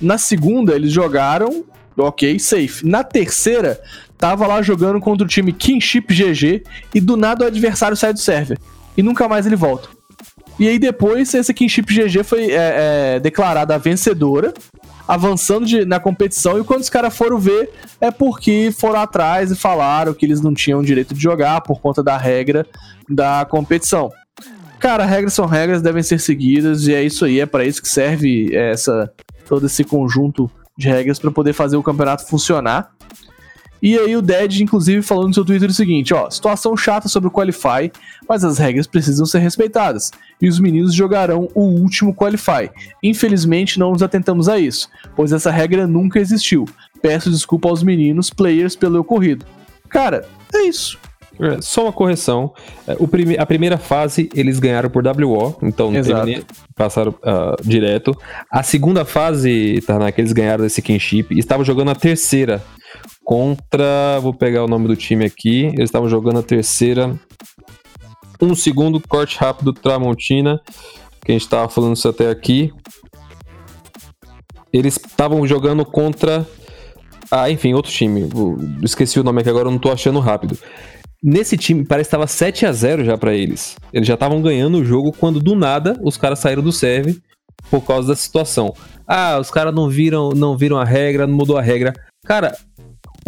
Na 0.00 0.18
segunda, 0.18 0.74
eles 0.74 0.92
jogaram, 0.92 1.64
ok, 1.96 2.38
safe. 2.38 2.86
Na 2.86 3.02
terceira, 3.02 3.80
tava 4.16 4.46
lá 4.46 4.62
jogando 4.62 5.00
contra 5.00 5.24
o 5.24 5.28
time 5.28 5.52
Kinship 5.52 6.06
GG 6.08 6.62
e 6.94 7.00
do 7.00 7.16
nada 7.16 7.44
o 7.44 7.48
adversário 7.48 7.96
sai 7.96 8.12
do 8.12 8.18
server. 8.18 8.58
E 8.96 9.02
nunca 9.02 9.28
mais 9.28 9.46
ele 9.46 9.56
volta. 9.56 9.88
E 10.58 10.66
aí 10.66 10.78
depois, 10.78 11.32
essa 11.34 11.54
Kinship 11.54 11.86
GG 11.86 12.24
foi 12.24 12.50
é, 12.50 13.14
é, 13.16 13.20
declarada 13.20 13.78
vencedora, 13.78 14.52
avançando 15.06 15.64
de, 15.64 15.84
na 15.84 16.00
competição. 16.00 16.58
E 16.58 16.64
quando 16.64 16.80
os 16.80 16.90
caras 16.90 17.16
foram 17.16 17.38
ver, 17.38 17.70
é 18.00 18.10
porque 18.10 18.72
foram 18.76 19.00
atrás 19.00 19.52
e 19.52 19.56
falaram 19.56 20.12
que 20.12 20.26
eles 20.26 20.40
não 20.40 20.52
tinham 20.52 20.82
direito 20.82 21.14
de 21.14 21.20
jogar 21.20 21.60
por 21.60 21.80
conta 21.80 22.02
da 22.02 22.16
regra 22.16 22.66
da 23.08 23.46
competição. 23.48 24.10
Cara, 24.78 25.04
regras 25.04 25.34
são 25.34 25.46
regras, 25.46 25.82
devem 25.82 26.02
ser 26.02 26.20
seguidas, 26.20 26.86
e 26.86 26.94
é 26.94 27.02
isso 27.02 27.24
aí, 27.24 27.40
é 27.40 27.46
para 27.46 27.64
isso 27.64 27.82
que 27.82 27.88
serve 27.88 28.54
essa 28.54 29.12
todo 29.46 29.66
esse 29.66 29.82
conjunto 29.82 30.50
de 30.76 30.88
regras 30.88 31.18
para 31.18 31.30
poder 31.30 31.52
fazer 31.52 31.76
o 31.76 31.82
campeonato 31.82 32.26
funcionar. 32.26 32.92
E 33.80 33.96
aí 33.96 34.16
o 34.16 34.22
Dead, 34.22 34.60
inclusive, 34.60 35.02
falou 35.02 35.26
no 35.26 35.34
seu 35.34 35.44
Twitter 35.44 35.70
o 35.70 35.74
seguinte, 35.74 36.12
ó, 36.12 36.28
situação 36.30 36.76
chata 36.76 37.08
sobre 37.08 37.28
o 37.28 37.30
Qualify, 37.30 37.90
mas 38.28 38.44
as 38.44 38.58
regras 38.58 38.86
precisam 38.86 39.24
ser 39.24 39.38
respeitadas, 39.38 40.10
e 40.40 40.48
os 40.48 40.58
meninos 40.58 40.94
jogarão 40.94 41.48
o 41.54 41.62
último 41.62 42.14
Qualify. 42.14 42.70
Infelizmente 43.02 43.78
não 43.78 43.92
nos 43.92 44.02
atentamos 44.02 44.48
a 44.48 44.58
isso, 44.58 44.88
pois 45.16 45.32
essa 45.32 45.50
regra 45.50 45.86
nunca 45.86 46.18
existiu. 46.18 46.64
Peço 47.00 47.30
desculpa 47.30 47.68
aos 47.68 47.82
meninos, 47.82 48.30
players, 48.30 48.74
pelo 48.74 49.00
ocorrido. 49.00 49.46
Cara, 49.88 50.26
é 50.52 50.62
isso. 50.62 50.98
É, 51.40 51.60
só 51.60 51.84
uma 51.84 51.92
correção. 51.92 52.52
É, 52.86 52.96
o 52.98 53.06
prime 53.06 53.36
a 53.38 53.46
primeira 53.46 53.78
fase 53.78 54.28
eles 54.34 54.58
ganharam 54.58 54.90
por 54.90 55.04
WO, 55.06 55.56
então 55.62 55.90
nem, 55.90 56.42
passaram 56.74 57.12
uh, 57.12 57.62
direto. 57.62 58.16
A 58.50 58.62
segunda 58.62 59.04
fase, 59.04 59.80
tá, 59.86 60.10
que 60.10 60.20
eles 60.20 60.32
ganharam 60.32 60.64
desse 60.64 60.82
kinship, 60.82 61.38
estavam 61.38 61.64
jogando 61.64 61.90
a 61.90 61.94
terceira 61.94 62.62
contra. 63.24 64.18
Vou 64.20 64.32
pegar 64.32 64.64
o 64.64 64.68
nome 64.68 64.88
do 64.88 64.96
time 64.96 65.24
aqui. 65.24 65.66
Eles 65.66 65.88
estavam 65.88 66.08
jogando 66.08 66.38
a 66.38 66.42
terceira. 66.42 67.14
Um 68.40 68.54
segundo, 68.54 69.00
corte 69.06 69.36
rápido 69.38 69.72
Tramontina. 69.72 70.60
Que 71.24 71.32
a 71.32 71.34
gente 71.34 71.42
estava 71.42 71.68
falando 71.68 71.94
isso 71.94 72.08
até 72.08 72.30
aqui. 72.30 72.72
Eles 74.72 74.96
estavam 74.96 75.46
jogando 75.46 75.84
contra. 75.84 76.46
Ah, 77.30 77.50
enfim, 77.50 77.74
outro 77.74 77.92
time. 77.92 78.28
Esqueci 78.82 79.20
o 79.20 79.24
nome 79.24 79.40
aqui 79.40 79.50
agora, 79.50 79.68
eu 79.68 79.72
não 79.72 79.78
tô 79.78 79.90
achando 79.90 80.18
rápido. 80.20 80.58
Nesse 81.22 81.56
time, 81.56 81.84
parece 81.84 82.08
que 82.08 82.14
estava 82.14 82.26
7 82.28 82.64
a 82.64 82.72
0 82.72 83.04
já 83.04 83.18
para 83.18 83.34
eles. 83.34 83.76
Eles 83.92 84.06
já 84.06 84.14
estavam 84.14 84.40
ganhando 84.40 84.78
o 84.78 84.84
jogo 84.84 85.12
quando 85.12 85.40
do 85.40 85.56
nada 85.56 85.98
os 86.02 86.16
caras 86.16 86.38
saíram 86.38 86.62
do 86.62 86.72
serve 86.72 87.20
por 87.70 87.84
causa 87.84 88.08
da 88.08 88.16
situação. 88.16 88.72
Ah, 89.06 89.38
os 89.40 89.50
caras 89.50 89.74
não 89.74 89.88
viram, 89.88 90.30
não 90.30 90.56
viram 90.56 90.78
a 90.78 90.84
regra, 90.84 91.26
não 91.26 91.34
mudou 91.34 91.56
a 91.56 91.62
regra. 91.62 91.92
Cara, 92.24 92.56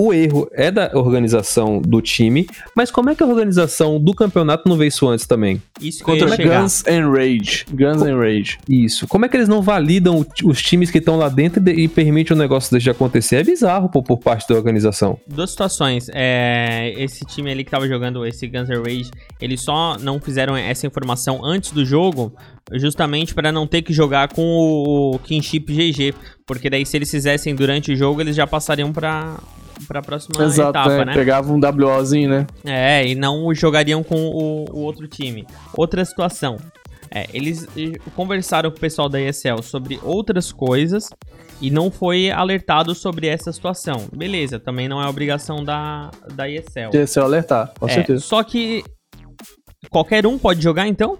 o 0.00 0.14
erro 0.14 0.48
é 0.52 0.70
da 0.70 0.92
organização 0.94 1.78
do 1.78 2.00
time, 2.00 2.46
mas 2.74 2.90
como 2.90 3.10
é 3.10 3.14
que 3.14 3.22
a 3.22 3.26
organização 3.26 4.00
do 4.00 4.14
campeonato 4.14 4.66
não 4.66 4.74
vê 4.74 4.86
isso 4.86 5.06
antes 5.06 5.26
também? 5.26 5.60
Isso 5.78 6.02
Contra 6.02 6.26
Guns 6.38 6.82
and 6.86 7.10
Rage. 7.10 7.66
Guns 7.70 8.00
and 8.00 8.16
Rage. 8.16 8.58
Isso. 8.66 9.06
Como 9.06 9.26
é 9.26 9.28
que 9.28 9.36
eles 9.36 9.46
não 9.46 9.60
validam 9.60 10.24
os 10.42 10.62
times 10.62 10.90
que 10.90 10.96
estão 10.96 11.18
lá 11.18 11.28
dentro 11.28 11.62
e 11.68 11.86
permitem 11.86 12.34
o 12.34 12.40
negócio 12.40 12.78
de 12.78 12.88
acontecer? 12.88 13.36
É 13.36 13.44
bizarro 13.44 13.90
pô, 13.90 14.02
por 14.02 14.16
parte 14.16 14.48
da 14.48 14.54
organização. 14.54 15.18
Duas 15.28 15.50
situações. 15.50 16.06
É, 16.14 16.94
esse 16.96 17.26
time 17.26 17.50
ali 17.50 17.62
que 17.62 17.70
tava 17.70 17.86
jogando 17.86 18.24
esse 18.24 18.46
Guns 18.46 18.70
and 18.70 18.82
Rage, 18.82 19.10
eles 19.38 19.60
só 19.60 19.98
não 20.00 20.18
fizeram 20.18 20.56
essa 20.56 20.86
informação 20.86 21.44
antes 21.44 21.72
do 21.72 21.84
jogo, 21.84 22.32
justamente 22.72 23.34
para 23.34 23.52
não 23.52 23.66
ter 23.66 23.82
que 23.82 23.92
jogar 23.92 24.28
com 24.28 24.42
o 24.42 25.18
Kinship 25.18 25.66
GG, 25.68 26.14
porque 26.46 26.70
daí 26.70 26.86
se 26.86 26.96
eles 26.96 27.10
fizessem 27.10 27.54
durante 27.54 27.92
o 27.92 27.96
jogo, 27.96 28.22
eles 28.22 28.34
já 28.34 28.46
passariam 28.46 28.92
para 28.94 29.38
pra 29.86 30.02
próxima 30.02 30.44
Exato, 30.44 30.70
etapa, 30.70 30.92
é, 30.92 31.04
né? 31.04 31.14
Pegava 31.14 31.52
um 31.52 31.60
WOzinho, 31.60 32.28
né? 32.30 32.46
É, 32.64 33.06
e 33.06 33.14
não 33.14 33.52
jogariam 33.54 34.02
com 34.02 34.16
o, 34.16 34.64
o 34.70 34.80
outro 34.80 35.06
time. 35.08 35.46
Outra 35.76 36.04
situação. 36.04 36.56
É, 37.12 37.26
eles 37.34 37.66
conversaram 38.14 38.70
com 38.70 38.76
o 38.76 38.80
pessoal 38.80 39.08
da 39.08 39.20
ESL 39.20 39.62
sobre 39.62 39.98
outras 40.02 40.52
coisas 40.52 41.08
e 41.60 41.68
não 41.68 41.90
foi 41.90 42.30
alertado 42.30 42.94
sobre 42.94 43.26
essa 43.26 43.52
situação. 43.52 44.06
Beleza, 44.14 44.60
também 44.60 44.88
não 44.88 45.02
é 45.02 45.08
obrigação 45.08 45.64
da, 45.64 46.10
da 46.34 46.48
ESL. 46.48 46.90
ESL 46.94 47.20
alertar, 47.22 47.72
com 47.80 47.88
É, 47.88 47.94
certeza. 47.94 48.20
Só 48.22 48.44
que 48.44 48.84
qualquer 49.90 50.24
um 50.26 50.38
pode 50.38 50.62
jogar 50.62 50.86
então? 50.86 51.18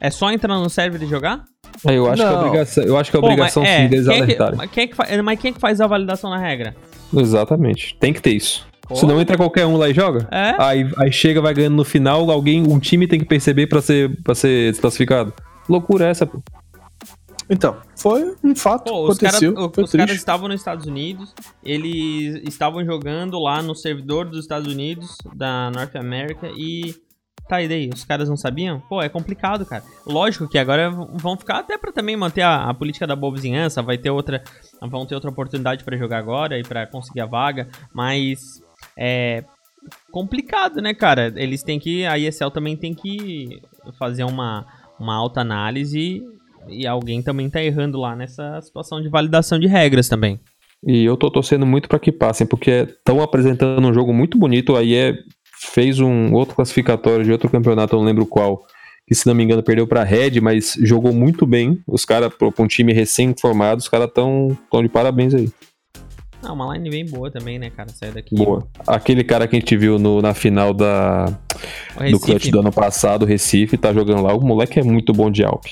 É 0.00 0.10
só 0.10 0.30
entrar 0.30 0.58
no 0.58 0.68
server 0.68 1.02
e 1.02 1.06
jogar? 1.06 1.42
Aí 1.86 1.96
eu 1.96 2.06
acho 2.06 2.16
que 2.22 2.28
é 2.28 2.30
Não. 2.30 2.40
obrigação, 2.46 2.84
eu 2.84 2.96
acho 2.98 3.10
que 3.10 3.16
é 3.16 3.20
Pô, 3.20 3.26
obrigação 3.26 3.62
mas, 3.62 3.72
sim 3.72 3.82
é, 3.84 3.88
deles 3.88 4.06
quem 4.06 4.14
é 4.14 4.16
que- 4.18 4.22
alertarem. 4.24 4.56
mas 4.58 4.70
quem 4.70 4.84
é 4.84 4.86
que 4.86 5.22
mas 5.22 5.40
quem 5.40 5.50
é 5.50 5.54
que 5.54 5.60
faz 5.60 5.80
a 5.80 5.86
validação 5.86 6.28
na 6.30 6.38
regra? 6.38 6.76
Exatamente. 7.14 7.96
Tem 7.98 8.12
que 8.12 8.20
ter 8.22 8.32
isso. 8.32 8.66
Se 8.94 9.04
não 9.04 9.20
entra 9.20 9.36
qualquer 9.36 9.66
um 9.66 9.76
lá 9.76 9.88
e 9.90 9.92
joga, 9.94 10.26
É? 10.30 10.54
aí, 10.58 10.90
aí 10.96 11.12
chega, 11.12 11.42
vai 11.42 11.52
ganhando 11.52 11.76
no 11.76 11.84
final, 11.84 12.30
alguém, 12.30 12.66
um 12.66 12.78
time 12.78 13.06
tem 13.06 13.18
que 13.18 13.26
perceber 13.26 13.66
pra 13.66 13.82
ser, 13.82 14.18
pra 14.22 14.34
ser 14.34 14.70
desclassificado. 14.70 15.32
Loucura 15.68 16.06
essa, 16.06 16.24
pô. 16.26 16.42
Então, 17.50 17.76
foi 17.96 18.34
um 18.44 18.54
fato, 18.54 18.90
Pô, 18.90 19.08
os, 19.08 19.18
cara, 19.18 19.36
aconteceu, 19.36 19.52
os 19.52 19.72
caras 19.74 19.90
triste. 19.90 20.16
estavam 20.16 20.48
nos 20.48 20.60
Estados 20.60 20.86
Unidos, 20.86 21.34
eles 21.64 22.42
estavam 22.46 22.84
jogando 22.84 23.38
lá 23.38 23.62
no 23.62 23.74
servidor 23.74 24.26
dos 24.26 24.40
Estados 24.40 24.70
Unidos, 24.72 25.16
da 25.34 25.70
North 25.70 25.94
America, 25.96 26.50
e. 26.56 26.94
Tá, 27.48 27.62
e 27.62 27.68
daí? 27.68 27.88
Os 27.92 28.04
caras 28.04 28.28
não 28.28 28.36
sabiam? 28.36 28.80
Pô, 28.88 29.00
é 29.00 29.08
complicado, 29.08 29.64
cara. 29.64 29.82
Lógico 30.06 30.46
que 30.46 30.58
agora 30.58 30.90
vão 30.90 31.36
ficar 31.36 31.60
até 31.60 31.78
pra 31.78 31.90
também 31.90 32.14
manter 32.14 32.42
a, 32.42 32.68
a 32.68 32.74
política 32.74 33.06
da 33.06 33.16
boa 33.16 33.32
vizinhança, 33.32 33.82
vai 33.82 33.96
ter 33.96 34.10
outra. 34.10 34.42
Vão 34.82 35.06
ter 35.06 35.14
outra 35.14 35.30
oportunidade 35.30 35.82
pra 35.82 35.96
jogar 35.96 36.18
agora 36.18 36.58
e 36.58 36.62
pra 36.62 36.86
conseguir 36.86 37.22
a 37.22 37.26
vaga, 37.26 37.68
mas. 37.92 38.62
É. 38.96 39.44
Complicado, 40.10 40.82
né, 40.82 40.92
cara? 40.92 41.32
Eles 41.36 41.62
têm 41.62 41.80
que. 41.80 42.04
A 42.04 42.18
ESL 42.18 42.50
também 42.50 42.76
tem 42.76 42.92
que 42.92 43.62
fazer 43.98 44.24
uma, 44.24 44.66
uma 45.00 45.14
alta 45.14 45.40
análise 45.40 46.22
e 46.68 46.86
alguém 46.86 47.22
também 47.22 47.48
tá 47.48 47.62
errando 47.62 47.98
lá 47.98 48.14
nessa 48.14 48.60
situação 48.60 49.00
de 49.00 49.08
validação 49.08 49.58
de 49.58 49.66
regras 49.66 50.08
também. 50.08 50.38
E 50.86 51.04
eu 51.04 51.16
tô 51.16 51.30
torcendo 51.30 51.66
muito 51.66 51.88
pra 51.88 51.98
que 51.98 52.12
passem, 52.12 52.46
porque 52.46 52.70
estão 52.70 53.20
apresentando 53.20 53.86
um 53.86 53.92
jogo 53.92 54.12
muito 54.12 54.38
bonito. 54.38 54.76
Aí 54.76 54.94
é 54.94 55.18
fez 55.60 56.00
um 56.00 56.32
outro 56.32 56.54
classificatório 56.54 57.24
de 57.24 57.32
outro 57.32 57.48
campeonato, 57.50 57.94
eu 57.94 57.98
não 58.00 58.06
lembro 58.06 58.26
qual, 58.26 58.64
que 59.06 59.14
se 59.14 59.26
não 59.26 59.34
me 59.34 59.42
engano 59.44 59.62
perdeu 59.62 59.86
pra 59.86 60.04
Red, 60.04 60.40
mas 60.40 60.74
jogou 60.82 61.12
muito 61.12 61.46
bem. 61.46 61.80
Os 61.86 62.04
caras, 62.04 62.32
pra 62.34 62.50
um 62.58 62.66
time 62.66 62.92
recém-formado, 62.92 63.80
os 63.80 63.88
caras 63.88 64.10
tão, 64.14 64.56
tão 64.70 64.82
de 64.82 64.88
parabéns 64.88 65.34
aí. 65.34 65.48
Ah, 66.42 66.52
uma 66.52 66.76
line 66.76 66.88
bem 66.88 67.04
boa 67.04 67.30
também, 67.30 67.58
né, 67.58 67.68
cara? 67.68 67.88
Sair 67.88 68.12
daqui. 68.12 68.34
Boa. 68.36 68.66
Aquele 68.86 69.24
cara 69.24 69.48
que 69.48 69.56
a 69.56 69.58
gente 69.58 69.76
viu 69.76 69.98
no- 69.98 70.22
na 70.22 70.34
final 70.34 70.72
da, 70.72 71.24
do 72.12 72.20
clutch 72.20 72.48
do 72.50 72.60
ano 72.60 72.70
passado, 72.72 73.22
o 73.22 73.26
Recife, 73.26 73.76
tá 73.76 73.92
jogando 73.92 74.22
lá. 74.22 74.32
O 74.34 74.40
moleque 74.40 74.78
é 74.78 74.82
muito 74.84 75.12
bom 75.12 75.30
de 75.32 75.42
Alp. 75.44 75.64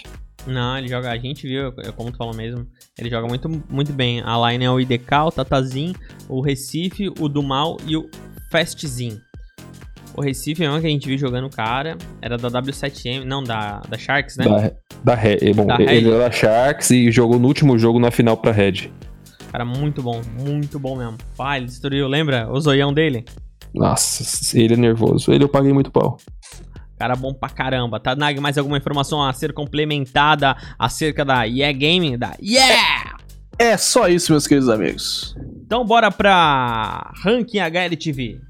Não, 0.44 0.76
ele 0.76 0.88
joga. 0.88 1.10
A 1.10 1.16
gente 1.18 1.46
viu, 1.46 1.68
é 1.78 1.92
como 1.92 2.10
tu 2.10 2.16
falou 2.18 2.34
mesmo. 2.34 2.66
Ele 2.98 3.08
joga 3.10 3.28
muito, 3.28 3.48
muito 3.70 3.92
bem. 3.92 4.20
A 4.24 4.50
line 4.50 4.64
é 4.64 4.70
o 4.70 4.80
IDK, 4.80 5.12
o 5.26 5.30
Tatazin, 5.30 5.92
o 6.28 6.40
Recife, 6.40 7.10
o 7.20 7.28
Dumal 7.28 7.76
e 7.86 7.96
o 7.96 8.08
Fastzin. 8.50 9.20
O 10.14 10.20
Recife 10.22 10.64
é 10.64 10.70
um 10.70 10.80
que 10.80 10.86
a 10.86 10.90
gente 10.90 11.06
viu 11.08 11.18
jogando 11.18 11.46
o 11.46 11.50
cara. 11.50 11.96
Era 12.22 12.36
da 12.38 12.50
W7M, 12.50 13.24
não, 13.24 13.42
da, 13.42 13.80
da 13.88 13.98
Sharks, 13.98 14.36
né? 14.36 14.44
Da, 14.44 14.72
da 15.04 15.14
Red. 15.14 15.38
é, 15.42 15.52
Bom, 15.52 15.66
Da 15.66 15.80
ele 15.80 16.08
era 16.08 16.20
da 16.20 16.30
Sharks 16.30 16.90
e 16.90 17.10
jogou 17.10 17.38
no 17.38 17.46
último 17.48 17.78
jogo 17.78 17.98
na 17.98 18.10
final 18.10 18.36
pra 18.36 18.52
Red. 18.52 18.90
Cara, 19.52 19.64
muito 19.64 20.02
bom, 20.02 20.20
muito 20.38 20.78
bom 20.78 20.96
mesmo. 20.96 21.16
Pai, 21.36 21.58
ele 21.58 21.66
destruiu, 21.66 22.08
lembra? 22.08 22.50
O 22.50 22.60
zoião 22.60 22.92
dele? 22.92 23.24
Nossa, 23.74 24.58
ele 24.58 24.74
é 24.74 24.76
nervoso. 24.76 25.32
Ele 25.32 25.44
eu 25.44 25.48
paguei 25.48 25.72
muito 25.72 25.90
pau. 25.90 26.16
Cara 26.98 27.14
bom 27.14 27.34
pra 27.34 27.50
caramba, 27.50 28.00
tá? 28.00 28.16
Nag, 28.16 28.40
mais 28.40 28.56
alguma 28.56 28.78
informação 28.78 29.22
a 29.22 29.32
ser 29.32 29.52
complementada 29.52 30.56
acerca 30.78 31.24
da 31.24 31.44
Yeah 31.44 31.76
Game? 31.76 32.16
Da 32.16 32.34
Yeah! 32.42 33.16
É 33.58 33.76
só 33.76 34.08
isso, 34.08 34.32
meus 34.32 34.46
queridos 34.46 34.68
amigos. 34.68 35.34
Então 35.64 35.84
bora 35.84 36.10
pra 36.10 37.12
ranking 37.22 37.58
HLTV. 37.58 38.40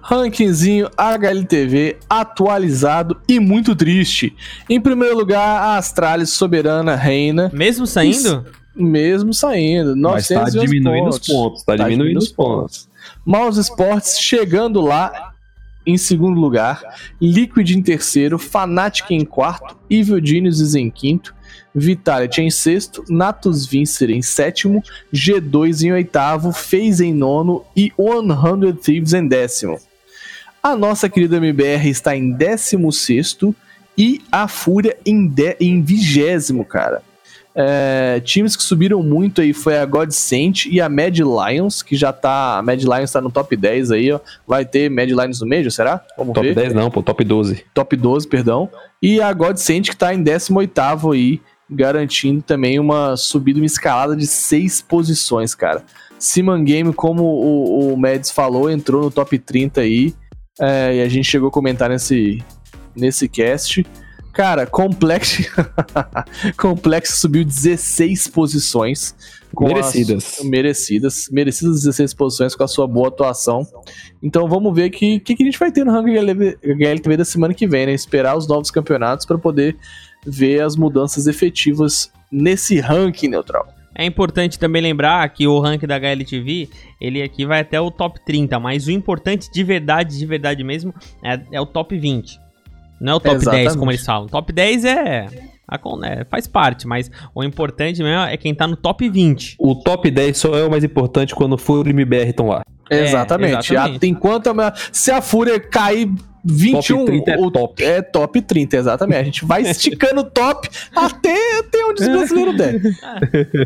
Rankingzinho 0.00 0.90
HLTV 0.96 1.96
atualizado 2.08 3.20
e 3.28 3.40
muito 3.40 3.74
triste. 3.74 4.34
Em 4.68 4.80
primeiro 4.80 5.16
lugar, 5.16 5.62
a 5.62 5.76
Astralis 5.76 6.30
Soberana 6.30 6.94
Reina, 6.94 7.50
Mesmo 7.52 7.86
saindo? 7.86 8.44
mesmo 8.74 9.32
saindo. 9.32 9.96
Mas 9.96 10.28
tá 10.28 10.34
911 10.34 10.66
diminuindo 10.66 11.08
os 11.08 11.18
pontos, 11.18 11.62
tá 11.62 11.76
diminuindo 11.76 12.18
os 12.18 12.32
pontos. 12.32 12.88
Mouse 13.24 13.60
Sports 13.60 14.18
chegando 14.18 14.80
lá 14.80 15.32
em 15.86 15.96
segundo 15.98 16.40
lugar, 16.40 16.82
Liquid 17.20 17.70
em 17.70 17.82
terceiro, 17.82 18.38
Fnatic 18.38 19.10
em 19.10 19.24
quarto, 19.24 19.76
Evil 19.88 20.24
Geniuses 20.24 20.74
em 20.74 20.90
quinto, 20.90 21.33
Vitality 21.74 22.40
em 22.42 22.50
sexto, 22.50 23.04
Natus 23.08 23.66
Vincer 23.66 24.10
em 24.10 24.22
sétimo, 24.22 24.82
G2 25.12 25.82
em 25.82 25.92
oitavo, 25.92 26.52
FaZe 26.52 27.04
em 27.06 27.12
nono 27.12 27.64
e 27.76 27.92
100 27.96 28.72
Thieves 28.74 29.12
em 29.12 29.26
décimo. 29.26 29.78
A 30.62 30.76
nossa 30.76 31.08
querida 31.08 31.36
MBR 31.38 31.88
está 31.88 32.16
em 32.16 32.30
décimo 32.30 32.92
sexto 32.92 33.54
e 33.98 34.22
a 34.30 34.48
Fúria 34.48 34.96
em, 35.04 35.26
de- 35.26 35.56
em 35.60 35.82
vigésimo, 35.82 36.64
cara. 36.64 37.02
É, 37.56 38.20
times 38.24 38.56
que 38.56 38.62
subiram 38.64 39.00
muito 39.00 39.40
aí 39.40 39.52
foi 39.52 39.78
a 39.78 39.84
Godsent 39.86 40.66
e 40.66 40.80
a 40.80 40.88
Mad 40.88 41.16
Lions, 41.18 41.82
que 41.82 41.94
já 41.94 42.12
tá. 42.12 42.58
A 42.58 42.62
Mad 42.62 42.82
Lions 42.82 43.12
tá 43.12 43.20
no 43.20 43.30
top 43.30 43.56
10 43.56 43.92
aí, 43.92 44.10
ó. 44.10 44.18
Vai 44.44 44.64
ter 44.64 44.90
Mad 44.90 45.08
Lions 45.08 45.40
no 45.40 45.46
meio, 45.46 45.70
será? 45.70 46.04
Vamos 46.18 46.34
Top 46.34 46.44
ver. 46.48 46.54
10 46.54 46.74
não, 46.74 46.90
pô, 46.90 47.00
top 47.00 47.22
12. 47.22 47.64
Top 47.72 47.94
12, 47.96 48.26
perdão. 48.26 48.68
E 49.00 49.20
a 49.20 49.32
Godsent 49.32 49.88
que 49.90 49.96
tá 49.96 50.12
em 50.12 50.20
18 50.20 51.12
aí, 51.12 51.40
garantindo 51.74 52.40
também 52.42 52.78
uma 52.78 53.16
subida, 53.16 53.58
uma 53.58 53.66
escalada 53.66 54.16
de 54.16 54.26
seis 54.26 54.80
posições, 54.80 55.54
cara. 55.54 55.82
Siman 56.18 56.64
Game, 56.64 56.92
como 56.92 57.22
o, 57.24 57.92
o 57.92 57.96
Mads 57.96 58.30
falou, 58.30 58.70
entrou 58.70 59.02
no 59.02 59.10
top 59.10 59.38
30 59.38 59.80
aí. 59.82 60.14
é, 60.60 60.96
e 60.96 61.02
a 61.02 61.08
gente 61.08 61.28
chegou 61.28 61.48
a 61.48 61.52
comentar 61.52 61.90
nesse, 61.90 62.42
nesse 62.96 63.28
cast. 63.28 63.84
Cara, 64.32 64.66
Complex. 64.66 65.48
Complex 66.58 67.18
subiu 67.18 67.44
16 67.44 68.28
posições. 68.28 69.14
Merecidas. 69.56 70.38
as- 70.40 70.44
merecidas. 70.44 71.28
Merecidas 71.30 71.76
16 71.82 72.14
posições 72.14 72.56
com 72.56 72.64
a 72.64 72.68
sua 72.68 72.86
boa 72.88 73.08
atuação. 73.08 73.64
Então 74.22 74.48
vamos 74.48 74.74
ver 74.74 74.88
o 74.88 74.90
que, 74.90 75.20
que, 75.20 75.36
que 75.36 75.42
a 75.42 75.46
gente 75.46 75.58
vai 75.58 75.70
ter 75.70 75.84
no 75.84 75.92
ranking 75.92 76.16
HLTV 76.16 77.16
da 77.16 77.24
semana 77.24 77.54
que 77.54 77.66
vem, 77.66 77.86
né? 77.86 77.92
Esperar 77.92 78.36
os 78.36 78.48
novos 78.48 78.70
campeonatos 78.70 79.24
para 79.24 79.38
poder 79.38 79.76
ver 80.26 80.62
as 80.62 80.76
mudanças 80.76 81.26
efetivas 81.26 82.12
nesse 82.30 82.80
ranking 82.80 83.28
neutral. 83.28 83.66
É 83.94 84.04
importante 84.04 84.58
também 84.58 84.82
lembrar 84.82 85.28
que 85.28 85.46
o 85.46 85.60
ranking 85.60 85.86
da 85.86 85.96
HLTV, 85.96 86.68
ele 87.00 87.22
aqui 87.22 87.46
vai 87.46 87.60
até 87.60 87.80
o 87.80 87.90
top 87.92 88.18
30, 88.26 88.58
mas 88.58 88.88
o 88.88 88.90
importante 88.90 89.50
de 89.52 89.62
verdade, 89.62 90.18
de 90.18 90.26
verdade 90.26 90.64
mesmo, 90.64 90.92
é, 91.22 91.40
é 91.52 91.60
o 91.60 91.66
top 91.66 91.96
20. 91.96 92.40
Não 93.00 93.12
é 93.12 93.16
o 93.16 93.20
top 93.20 93.34
10, 93.36 93.42
Exatamente. 93.42 93.78
como 93.78 93.90
eles 93.92 94.04
falam. 94.04 94.26
Top 94.26 94.52
10 94.52 94.84
é, 94.84 95.26
é, 96.04 96.24
faz 96.24 96.48
parte, 96.48 96.86
mas 96.88 97.10
o 97.34 97.44
importante 97.44 98.02
mesmo 98.02 98.24
é 98.24 98.36
quem 98.36 98.54
tá 98.54 98.66
no 98.66 98.76
top 98.76 99.08
20. 99.08 99.56
O 99.60 99.76
top 99.76 100.10
10 100.10 100.36
só 100.36 100.56
é 100.56 100.64
o 100.64 100.70
mais 100.70 100.82
importante 100.82 101.34
quando 101.34 101.56
Fúria 101.56 101.90
e 101.90 101.92
MBR 101.92 102.30
estão 102.30 102.48
lá. 102.48 102.62
É, 102.90 103.04
exatamente. 103.04 103.72
exatamente. 103.72 104.04
A- 104.04 104.08
enquanto 104.08 104.48
a- 104.48 104.72
se 104.92 105.10
a 105.10 105.20
Fúria 105.20 105.58
cair 105.60 106.10
21, 106.44 106.98
Top 106.98 107.06
30 107.06 107.30
é 107.30 107.38
o- 107.38 107.50
top. 107.50 107.82
é 107.84 108.02
top 108.02 108.42
30, 108.42 108.76
exatamente. 108.76 109.18
A 109.20 109.24
gente 109.24 109.44
vai 109.44 109.62
esticando 109.68 110.20
o 110.20 110.24
top 110.24 110.68
até, 110.94 111.58
até 111.58 111.84
onde 111.86 112.02
os 112.02 112.08
brasileiros 112.08 112.56
der. 112.58 112.80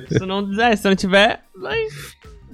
Se 0.08 0.24
não, 0.26 0.62
é, 0.62 0.76
se 0.76 0.88
não 0.88 0.94
tiver, 0.94 1.40
vai, 1.60 1.78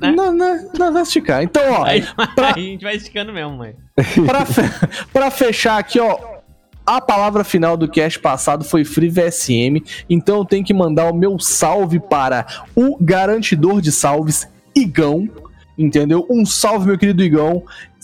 Né? 0.01 0.11
Não, 0.13 0.33
não, 0.33 0.71
não 0.79 0.93
vai 0.93 1.03
esticar. 1.03 1.43
Então, 1.43 1.63
ó, 1.73 1.85
aí, 1.85 2.03
pra- 2.35 2.55
aí 2.57 2.67
a 2.67 2.71
gente 2.71 2.83
vai 2.83 2.97
esticando 2.97 3.33
mesmo, 3.33 3.57
mãe. 3.59 3.75
pra, 4.27 4.45
fe- 4.47 4.89
pra 5.13 5.31
fechar 5.31 5.79
aqui, 5.79 6.01
ó. 6.01 6.19
A 6.87 7.01
palavra 7.01 7.45
final 7.45 7.77
do 7.79 7.89
cast 7.89 8.19
passado 8.19 8.63
foi 8.63 8.85
Free 8.85 9.09
VSM, 9.09 9.83
então 10.09 10.37
eu 10.37 10.45
tenho 10.45 10.63
que 10.65 10.75
mandar 10.75 11.11
o 11.11 11.15
meu 11.17 11.39
salve 11.39 11.99
para 11.99 12.45
o 12.77 12.99
garantidor 13.01 13.81
de 13.81 13.91
salves, 13.91 14.47
Igão, 14.77 15.27
entendeu? 15.77 16.27
Um 16.31 16.45
salve, 16.47 16.87
meu 16.87 16.99
querido 16.99 17.23
Igão, 17.23 17.63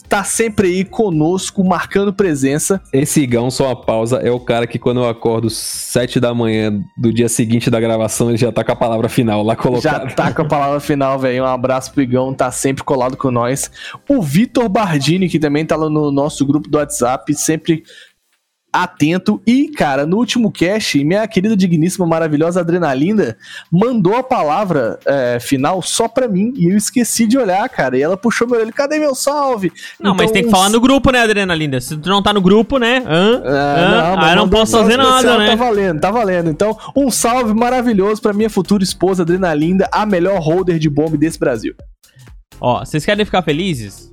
tá 0.09 0.25
sempre 0.25 0.67
aí 0.67 0.85
conosco, 0.85 1.63
marcando 1.63 2.13
presença. 2.13 2.83
Esse 2.93 3.21
Igão, 3.21 3.49
só 3.51 3.67
uma 3.67 3.77
pausa, 3.77 4.17
é 4.17 4.31
o 4.31 4.41
cara 4.41 4.67
que 4.67 4.79
quando 4.79 5.01
eu 5.01 5.09
acordo 5.09 5.49
7 5.49 6.19
da 6.19 6.35
manhã 6.35 6.83
do 6.97 7.13
dia 7.13 7.29
seguinte 7.29 7.71
da 7.71 7.79
gravação, 7.79 8.29
ele 8.29 8.37
já 8.37 8.51
tá 8.51 8.65
com 8.65 8.73
a 8.73 8.77
palavra 8.77 9.09
final 9.09 9.43
lá 9.45 9.55
Já 9.55 9.61
colocada. 9.61 10.11
tá 10.15 10.33
com 10.33 10.43
a 10.43 10.47
palavra 10.47 10.81
final, 10.81 11.19
velho. 11.19 11.45
Um 11.45 11.47
abraço 11.47 11.93
pro 11.93 12.03
Igão, 12.03 12.35
tá 12.35 12.51
sempre 12.51 12.83
colado 12.83 13.17
com 13.17 13.31
nós. 13.31 13.71
O 14.09 14.21
Vitor 14.21 14.69
Bardini, 14.69 15.29
que 15.29 15.39
também 15.39 15.65
tá 15.65 15.77
lá 15.77 15.89
no 15.89 16.11
nosso 16.11 16.45
grupo 16.45 16.69
do 16.69 16.79
WhatsApp, 16.79 17.33
sempre 17.35 17.85
atento. 18.73 19.41
E, 19.47 19.69
cara, 19.69 20.07
no 20.07 20.17
último 20.17 20.51
cast, 20.51 21.03
minha 21.05 21.27
querida, 21.27 21.57
digníssima, 21.57 22.07
maravilhosa 22.07 22.61
Adrenalina 22.61 23.37
mandou 23.71 24.17
a 24.17 24.23
palavra 24.23 24.99
é, 25.05 25.39
final 25.41 25.83
só 25.83 26.09
pra 26.09 26.29
mim. 26.29 26.53
E 26.57 26.71
eu 26.71 26.77
esqueci 26.77 27.27
de 27.27 27.37
olhar, 27.39 27.69
cara. 27.69 27.99
E 27.99 28.03
ela 28.03 28.17
puxou 28.17 28.49
meu 28.49 28.61
olho, 28.61 28.73
cadê 28.73 28.99
meu 28.99 29.15
salve? 29.15 29.73
Não, 29.99 30.15
mas 30.15 30.31
Então, 30.31 30.35
tem 30.35 30.45
que 30.45 30.51
falar 30.51 30.69
no 30.69 30.81
grupo, 30.81 31.11
né, 31.11 31.21
Adrenalina? 31.21 31.81
Se 31.81 31.97
tu 31.97 32.09
não 32.09 32.23
tá 32.23 32.33
no 32.33 32.41
grupo, 32.41 32.79
né? 32.79 33.03
Hã? 33.07 33.43
É, 33.45 33.49
Hã? 33.49 34.17
mas 34.17 34.25
Aí 34.25 34.33
eu 34.33 34.37
não 34.37 34.49
posso 34.49 34.77
fazer 34.77 34.97
nada, 34.97 35.39
né? 35.39 35.51
Tá 35.51 35.55
valendo, 35.57 36.01
tá 36.01 36.11
valendo. 36.11 36.51
Então, 36.51 36.77
um 36.97 37.11
salve 37.11 37.55
maravilhoso 37.55 38.21
pra 38.23 38.33
minha 38.33 38.51
futura 38.51 38.83
esposa, 38.83 39.23
Adrenalinda, 39.23 39.89
a 39.93 40.07
melhor 40.07 40.41
holder 40.41 40.79
de 40.79 40.89
bomba 40.89 41.17
desse 41.17 41.39
Brasil. 41.39 41.75
Ó, 42.61 42.85
vocês 42.85 43.05
querem 43.05 43.25
ficar 43.25 43.43
felizes? 43.43 44.10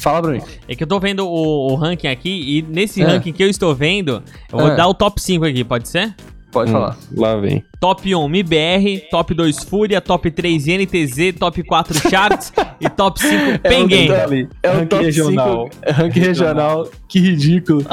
Fala 0.00 0.22
pra 0.22 0.32
mim. 0.32 0.40
É 0.68 0.74
que 0.74 0.82
eu 0.82 0.86
tô 0.88 0.98
vendo 0.98 1.26
o, 1.26 1.72
o 1.72 1.74
ranking 1.76 2.08
aqui 2.08 2.58
e 2.58 2.62
nesse 2.62 3.02
É. 3.02 3.04
ranking 3.06 3.32
que 3.32 3.42
eu 3.42 3.48
estou 3.50 3.74
vendo, 3.74 4.22
eu 4.52 4.58
vou 4.58 4.68
É. 4.72 4.76
dar 4.76 4.88
o 4.88 4.94
top 4.94 5.20
5 5.20 5.44
aqui, 5.44 5.62
pode 5.62 5.88
ser? 5.88 6.14
Pode 6.52 6.70
Hum, 6.70 6.72
falar. 6.72 6.96
Lá 7.16 7.36
vem. 7.36 7.64
Top 7.80 8.12
1 8.12 8.24
MBR, 8.26 9.04
top 9.08 9.32
2 9.34 9.62
Fúria, 9.62 10.00
top 10.00 10.30
3 10.32 10.66
NTZ, 10.66 11.34
top 11.38 11.62
4 11.62 12.10
Charts 12.10 12.52
e 12.80 12.88
top 12.88 13.20
5 13.20 13.58
Penguin. 13.60 14.08
É 14.10 14.16
o, 14.18 14.22
Ali, 14.24 14.48
é 14.64 14.68
o 14.70 14.72
ranking 14.72 14.86
top 14.88 15.04
regional. 15.04 15.68
5. 15.72 15.76
É 15.82 15.90
ranking 15.92 16.20
regional. 16.20 16.88
Que 17.08 17.20
ridículo. 17.20 17.86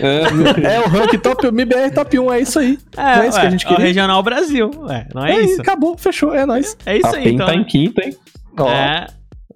é 0.00 0.80
o 0.86 0.88
ranking 0.88 1.18
top 1.18 1.46
MBR 1.48 1.90
top 1.94 2.18
1, 2.18 2.32
é 2.32 2.40
isso 2.40 2.58
aí. 2.58 2.78
É, 2.96 3.02
não 3.16 3.22
é 3.22 3.28
isso 3.28 3.36
ué, 3.36 3.40
que 3.42 3.46
a 3.46 3.50
gente 3.50 3.64
é 3.64 3.68
o 3.68 3.70
queria? 3.72 3.86
Regional 3.86 4.22
Brasil. 4.22 4.70
Ué, 4.88 5.06
não 5.14 5.26
é, 5.26 5.32
É 5.32 5.40
isso? 5.42 5.60
acabou, 5.60 5.96
fechou, 5.98 6.34
é 6.34 6.46
nóis. 6.46 6.76
É 6.86 6.96
isso 6.96 7.06
A 7.08 7.16
aí, 7.16 7.24
PEN 7.24 7.34
então. 7.34 7.46
tá 7.46 7.52
né? 7.52 7.58
em 7.58 7.64
quinto, 7.64 8.00
hein? 8.02 8.16
Ó, 8.58 8.68
É. 8.70 9.06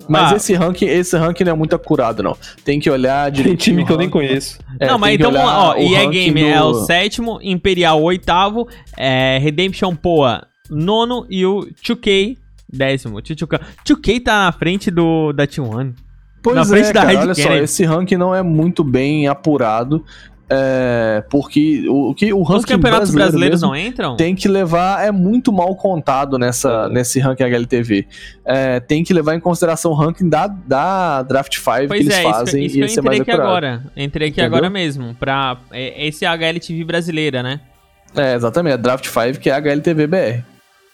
Mas 0.09 0.32
Ah. 0.32 0.36
esse 0.36 0.55
ranking, 0.55 0.86
esse 0.86 1.16
ranking 1.16 1.44
não 1.44 1.52
é 1.52 1.56
muito 1.56 1.74
acurado, 1.77 2.22
não. 2.22 2.36
Tem 2.64 2.81
que 2.81 2.90
olhar 2.90 3.24
Tem 3.31 3.43
direitinho. 3.43 3.77
time 3.77 3.86
que 3.86 3.93
eu 3.93 3.97
nem 3.97 4.10
conheço. 4.10 4.59
É, 4.78 4.86
não, 4.89 4.98
mas 4.98 5.16
tem 5.16 5.27
então 5.28 5.32
ó. 5.44 5.77
EA 5.77 5.98
ranking 6.05 6.10
Game 6.10 6.40
do- 6.40 6.47
é 6.48 6.62
o 6.62 6.74
sétimo, 6.85 7.39
Imperial 7.43 8.02
oitavo, 8.02 8.66
é, 8.97 9.39
Redemption 9.39 9.94
Poa 9.94 10.47
nono 10.68 11.27
e 11.31 11.44
o 11.47 11.66
2K 11.85 12.36
décimo. 12.72 13.20
2K 13.20 13.60
2K 13.85 14.20
tá 14.20 14.44
na 14.47 14.52
frente 14.52 14.90
do 14.90 15.32
da 15.32 15.47
T1. 15.47 15.93
Pois 16.43 16.56
na 16.56 16.62
é, 16.62 16.64
frente 16.64 16.93
da 16.93 17.02
cara, 17.05 17.20
olha 17.20 17.35
só, 17.35 17.43
Kennedy. 17.43 17.64
esse 17.64 17.85
ranking 17.85 18.16
não 18.16 18.35
é 18.35 18.43
muito 18.43 18.82
bem 18.82 19.28
apurado. 19.28 20.05
É, 20.52 21.22
porque 21.31 21.89
o, 21.89 22.10
o 22.10 22.14
que 22.14 22.32
o 22.32 22.43
Os 22.43 22.48
ranking 22.48 22.72
campeonatos 22.72 23.10
brasileiro 23.12 23.56
brasileiros 23.56 23.62
não 23.62 23.77
entram? 23.77 24.16
tem 24.16 24.35
que 24.35 24.48
levar 24.48 25.06
é 25.06 25.12
muito 25.12 25.52
mal 25.52 25.77
contado 25.77 26.39
nessa 26.39 26.89
nesse 26.89 27.20
ranking 27.20 27.44
HLTV. 27.44 28.05
É, 28.44 28.81
tem 28.81 29.05
que 29.05 29.14
levar 29.14 29.36
em 29.36 29.40
consideração 29.40 29.93
o 29.93 29.94
ranking 29.94 30.28
da, 30.28 30.48
da 30.48 31.22
Draft 31.22 31.55
5 31.55 31.70
que 31.82 31.86
Pois 31.86 32.01
eles 32.01 32.14
é, 32.14 32.22
isso, 32.22 32.31
fazem 32.31 32.64
isso 32.64 32.74
e 32.74 32.78
que 32.78 32.81
eu 32.81 32.85
é 32.85 32.93
entrei 32.93 33.20
aqui 33.20 33.31
agora. 33.31 33.85
Entrei 33.97 34.28
aqui 34.28 34.40
Entendeu? 34.40 34.56
agora 34.56 34.70
mesmo. 34.70 35.14
Pra, 35.14 35.56
é, 35.70 36.06
esse 36.09 36.24
é 36.24 36.28
a 36.28 36.32
HLTV 36.32 36.82
brasileira, 36.82 37.44
né? 37.44 37.60
É, 38.16 38.35
exatamente, 38.35 38.74
a 38.74 38.77
Draft 38.77 39.06
5 39.06 39.39
que 39.39 39.51
é 39.51 39.52
a 39.52 39.59
HLTV 39.59 40.06
BR. 40.09 40.43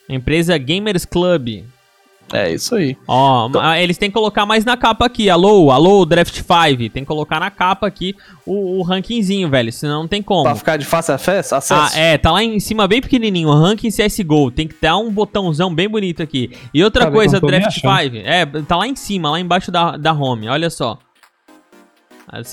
Empresa 0.07 0.59
Gamers 0.59 1.07
Club. 1.07 1.65
É 2.33 2.53
isso 2.53 2.75
aí. 2.75 2.97
Ó, 3.07 3.47
Então- 3.49 3.63
ma- 3.63 3.79
eles 3.79 3.97
têm 3.97 4.11
que 4.11 4.15
colocar 4.15 4.45
mais 4.45 4.65
na 4.65 4.77
capa 4.77 5.07
aqui. 5.07 5.31
Alô, 5.31 5.71
alô, 5.71 6.05
Draft 6.05 6.35
5. 6.35 6.91
Tem 6.93 7.05
que 7.05 7.07
colocar 7.07 7.39
na 7.39 7.51
capa 7.53 7.87
aqui 7.87 8.17
o, 8.45 8.79
o 8.79 8.83
rankingzinho, 8.83 9.49
velho. 9.49 9.73
Senão 9.73 10.01
não 10.03 10.09
tem 10.09 10.21
como. 10.21 10.43
Pra 10.43 10.57
ficar 10.57 10.77
de 10.77 10.85
fácil 10.85 11.15
acesso, 11.15 11.55
acesso. 11.55 11.95
Ah, 11.97 11.99
é, 11.99 12.19
tá 12.19 12.33
lá 12.33 12.43
em 12.43 12.59
cima 12.59 12.89
bem 12.89 13.01
pequenininho, 13.01 13.49
ranking 13.51 13.91
CSGO. 13.91 14.51
Tem 14.51 14.67
que 14.67 14.75
ter 14.75 14.93
um 14.93 15.11
botãozão 15.11 15.73
bem 15.73 15.89
bonito 15.89 16.21
aqui. 16.21 16.51
E 16.75 16.83
outra 16.83 17.11
coisa, 17.13 17.41
Draft 17.41 17.67
achando. 17.69 18.15
5. 18.15 18.17
É, 18.27 18.45
tá 18.67 18.77
lá 18.77 18.89
em 18.89 18.97
cima, 18.97 19.31
lá 19.31 19.39
embaixo 19.39 19.71
da, 19.71 19.97
da 19.97 20.13
home. 20.13 20.49
Olha 20.49 20.69
só. 20.69 20.99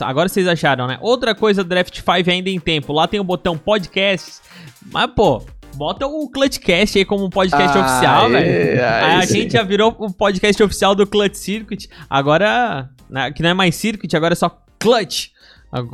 Agora 0.02 0.30
vocês 0.30 0.48
acharam, 0.48 0.86
né? 0.86 1.00
Outra 1.02 1.34
coisa, 1.34 1.64
Draft 1.64 1.96
5 2.00 2.30
ainda 2.30 2.48
em 2.50 2.60
tempo. 2.60 2.94
Lá 2.94 3.08
tem 3.08 3.20
o 3.20 3.24
botão 3.24 3.58
podcast. 3.58 4.34
Mas, 4.92 5.08
pô, 5.16 5.42
bota 5.76 6.08
o 6.08 6.30
Clutchcast 6.30 6.98
aí 6.98 7.06
como 7.06 7.26
um 7.26 7.30
podcast 7.30 7.78
Ah, 7.78 7.82
oficial, 7.82 8.26
é, 8.28 8.30
velho. 8.30 8.86
Aí 8.86 9.16
a 9.16 9.26
gente 9.26 9.54
já 9.54 9.64
virou 9.64 9.96
o 10.00 10.12
podcast 10.12 10.62
oficial 10.62 10.96
do 10.96 11.06
Clutch 11.06 11.36
Circuit. 11.36 11.90
Agora, 12.10 12.90
né, 13.10 13.32
que 13.32 13.42
não 13.42 13.50
é 13.50 13.54
mais 13.54 13.76
Circuit, 13.76 14.16
agora 14.16 14.34
é 14.34 14.36
só 14.36 14.50
Clutch. 14.80 15.30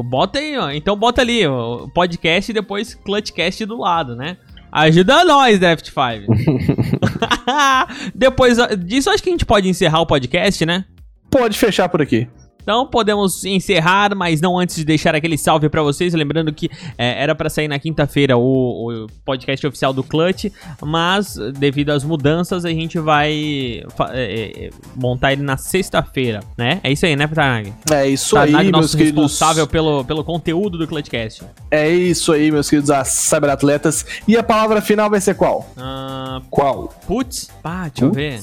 Bota 0.05 0.39
aí, 0.39 0.57
ó. 0.57 0.71
Então 0.71 0.95
bota 0.95 1.21
ali, 1.21 1.47
o 1.47 1.89
podcast 1.93 2.51
e 2.51 2.53
depois 2.53 2.95
Clutchcast 2.95 3.65
do 3.65 3.77
lado, 3.77 4.15
né? 4.15 4.37
Ajuda 4.71 5.23
nós, 5.23 5.57
Daft 5.59 5.89
5. 5.89 6.33
depois 8.13 8.57
disso, 8.79 9.09
acho 9.09 9.23
que 9.23 9.29
a 9.29 9.31
gente 9.31 9.45
pode 9.45 9.67
encerrar 9.67 10.01
o 10.01 10.05
podcast, 10.05 10.65
né? 10.65 10.85
Pode 11.29 11.57
fechar 11.57 11.89
por 11.89 12.01
aqui. 12.01 12.27
Então 12.61 12.85
podemos 12.85 13.43
encerrar, 13.45 14.15
mas 14.15 14.41
não 14.41 14.57
antes 14.57 14.75
de 14.75 14.85
deixar 14.85 15.15
aquele 15.15 15.37
salve 15.37 15.69
para 15.69 15.81
vocês. 15.81 16.13
Lembrando 16.13 16.53
que 16.53 16.69
é, 16.97 17.23
era 17.23 17.33
para 17.33 17.49
sair 17.49 17.67
na 17.67 17.79
quinta-feira 17.79 18.37
o, 18.37 19.05
o, 19.05 19.07
podcast 19.25 19.65
oficial 19.65 19.93
do 19.93 20.03
Clutch, 20.03 20.45
mas 20.81 21.35
devido 21.57 21.89
às 21.89 22.03
mudanças 22.03 22.65
a 22.65 22.69
gente 22.69 22.99
vai 22.99 23.83
é, 24.11 24.65
é, 24.65 24.69
montar 24.95 25.33
ele 25.33 25.41
na 25.41 25.57
sexta-feira, 25.57 26.41
né? 26.57 26.79
É 26.83 26.91
isso 26.91 27.05
aí, 27.05 27.15
né, 27.15 27.27
Tarnag? 27.27 27.73
É 27.91 28.07
isso 28.07 28.35
Tarnag, 28.35 28.65
aí, 28.65 28.71
nosso 28.71 28.97
meus 28.97 29.07
responsável 29.07 29.67
queridos... 29.67 29.71
pelo, 29.71 30.05
pelo 30.05 30.23
conteúdo 30.23 30.77
do 30.77 30.87
Clutchcast. 30.87 31.43
É 31.71 31.89
isso 31.89 32.31
aí, 32.31 32.51
meus 32.51 32.69
queridos 32.69 32.91
cyberatletas. 33.07 34.05
E 34.27 34.37
a 34.37 34.43
palavra 34.43 34.81
final 34.81 35.09
vai 35.09 35.21
ser 35.21 35.35
qual? 35.35 35.69
Uh, 35.77 36.41
qual? 36.49 36.93
Putz? 37.07 37.49
Pá, 37.61 37.89
deixa 37.89 38.01
putz? 38.01 38.03
eu 38.03 38.11
ver. 38.11 38.39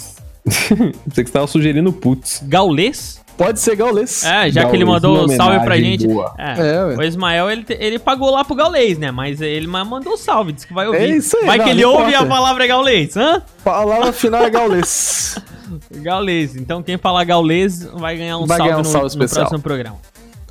Você 1.06 1.22
que 1.22 1.28
estava 1.28 1.46
sugerindo 1.46 1.92
putz. 1.92 2.42
Gaulês? 2.44 3.25
Pode 3.36 3.60
ser 3.60 3.76
Gaulês. 3.76 4.24
É, 4.24 4.50
já 4.50 4.62
Gaulês, 4.62 4.70
que 4.70 4.76
ele 4.76 4.84
mandou 4.84 5.24
um 5.24 5.28
salve 5.28 5.60
pra 5.60 5.76
gente. 5.76 6.06
É, 6.38 6.92
é, 6.92 6.96
o 6.96 7.02
Ismael, 7.02 7.50
ele, 7.50 7.66
ele 7.68 7.98
pagou 7.98 8.30
lá 8.30 8.44
pro 8.44 8.54
Gaulês, 8.54 8.98
né? 8.98 9.10
Mas 9.10 9.40
ele 9.40 9.66
mandou 9.66 10.16
salve, 10.16 10.52
disse 10.52 10.66
que 10.66 10.72
vai 10.72 10.86
ouvir. 10.86 11.00
É 11.00 11.06
isso 11.08 11.36
aí, 11.36 11.46
vai 11.46 11.58
não, 11.58 11.64
que 11.64 11.70
ele 11.70 11.84
ouve 11.84 12.14
a 12.14 12.24
palavra 12.24 12.66
Gaulês, 12.66 13.16
hã? 13.16 13.42
Palavra 13.62 14.12
final 14.12 14.44
é 14.44 14.50
Gaulês. 14.50 15.36
Gaulês. 15.96 16.56
Então 16.56 16.82
quem 16.82 16.96
falar 16.96 17.24
Gaulês 17.24 17.84
vai 17.84 18.16
ganhar 18.16 18.38
um 18.38 18.46
vai 18.46 18.56
salve, 18.56 18.70
ganhar 18.70 18.80
um 18.80 18.84
no, 18.84 18.88
salve 18.88 19.16
no 19.16 19.28
próximo 19.28 19.60
programa. 19.60 19.96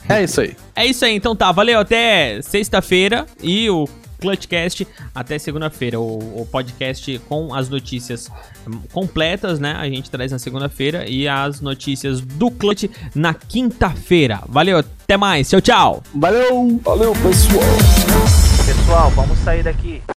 É 0.07 0.23
isso 0.23 0.41
aí. 0.41 0.55
É 0.75 0.85
isso 0.85 1.03
aí, 1.03 1.15
então 1.15 1.35
tá. 1.35 1.51
Valeu, 1.51 1.79
até 1.79 2.39
sexta-feira. 2.41 3.25
E 3.41 3.69
o 3.69 3.87
Clutchcast 4.19 4.87
até 5.13 5.37
segunda-feira. 5.37 5.99
O, 5.99 6.41
o, 6.41 6.47
podcast 6.51 7.19
com 7.27 7.53
as 7.53 7.69
notícias 7.69 8.29
completas, 8.91 9.59
né? 9.59 9.73
A 9.73 9.87
gente 9.87 10.09
traz 10.09 10.31
na 10.31 10.39
segunda-feira 10.39 11.07
e 11.07 11.27
as 11.27 11.61
notícias 11.61 12.21
do 12.21 12.51
Clutch 12.51 12.85
na 13.13 13.33
quinta-feira. 13.33 14.41
Valeu, 14.47 14.77
até 14.77 15.17
mais. 15.17 15.49
Tchau, 15.49 15.61
tchau. 15.61 16.03
Valeu. 16.15 16.79
Valeu, 16.83 17.13
pessoal. 17.13 17.63
Pessoal, 18.65 19.11
vamos 19.11 19.37
sair 19.39 19.63
daqui. 19.63 20.01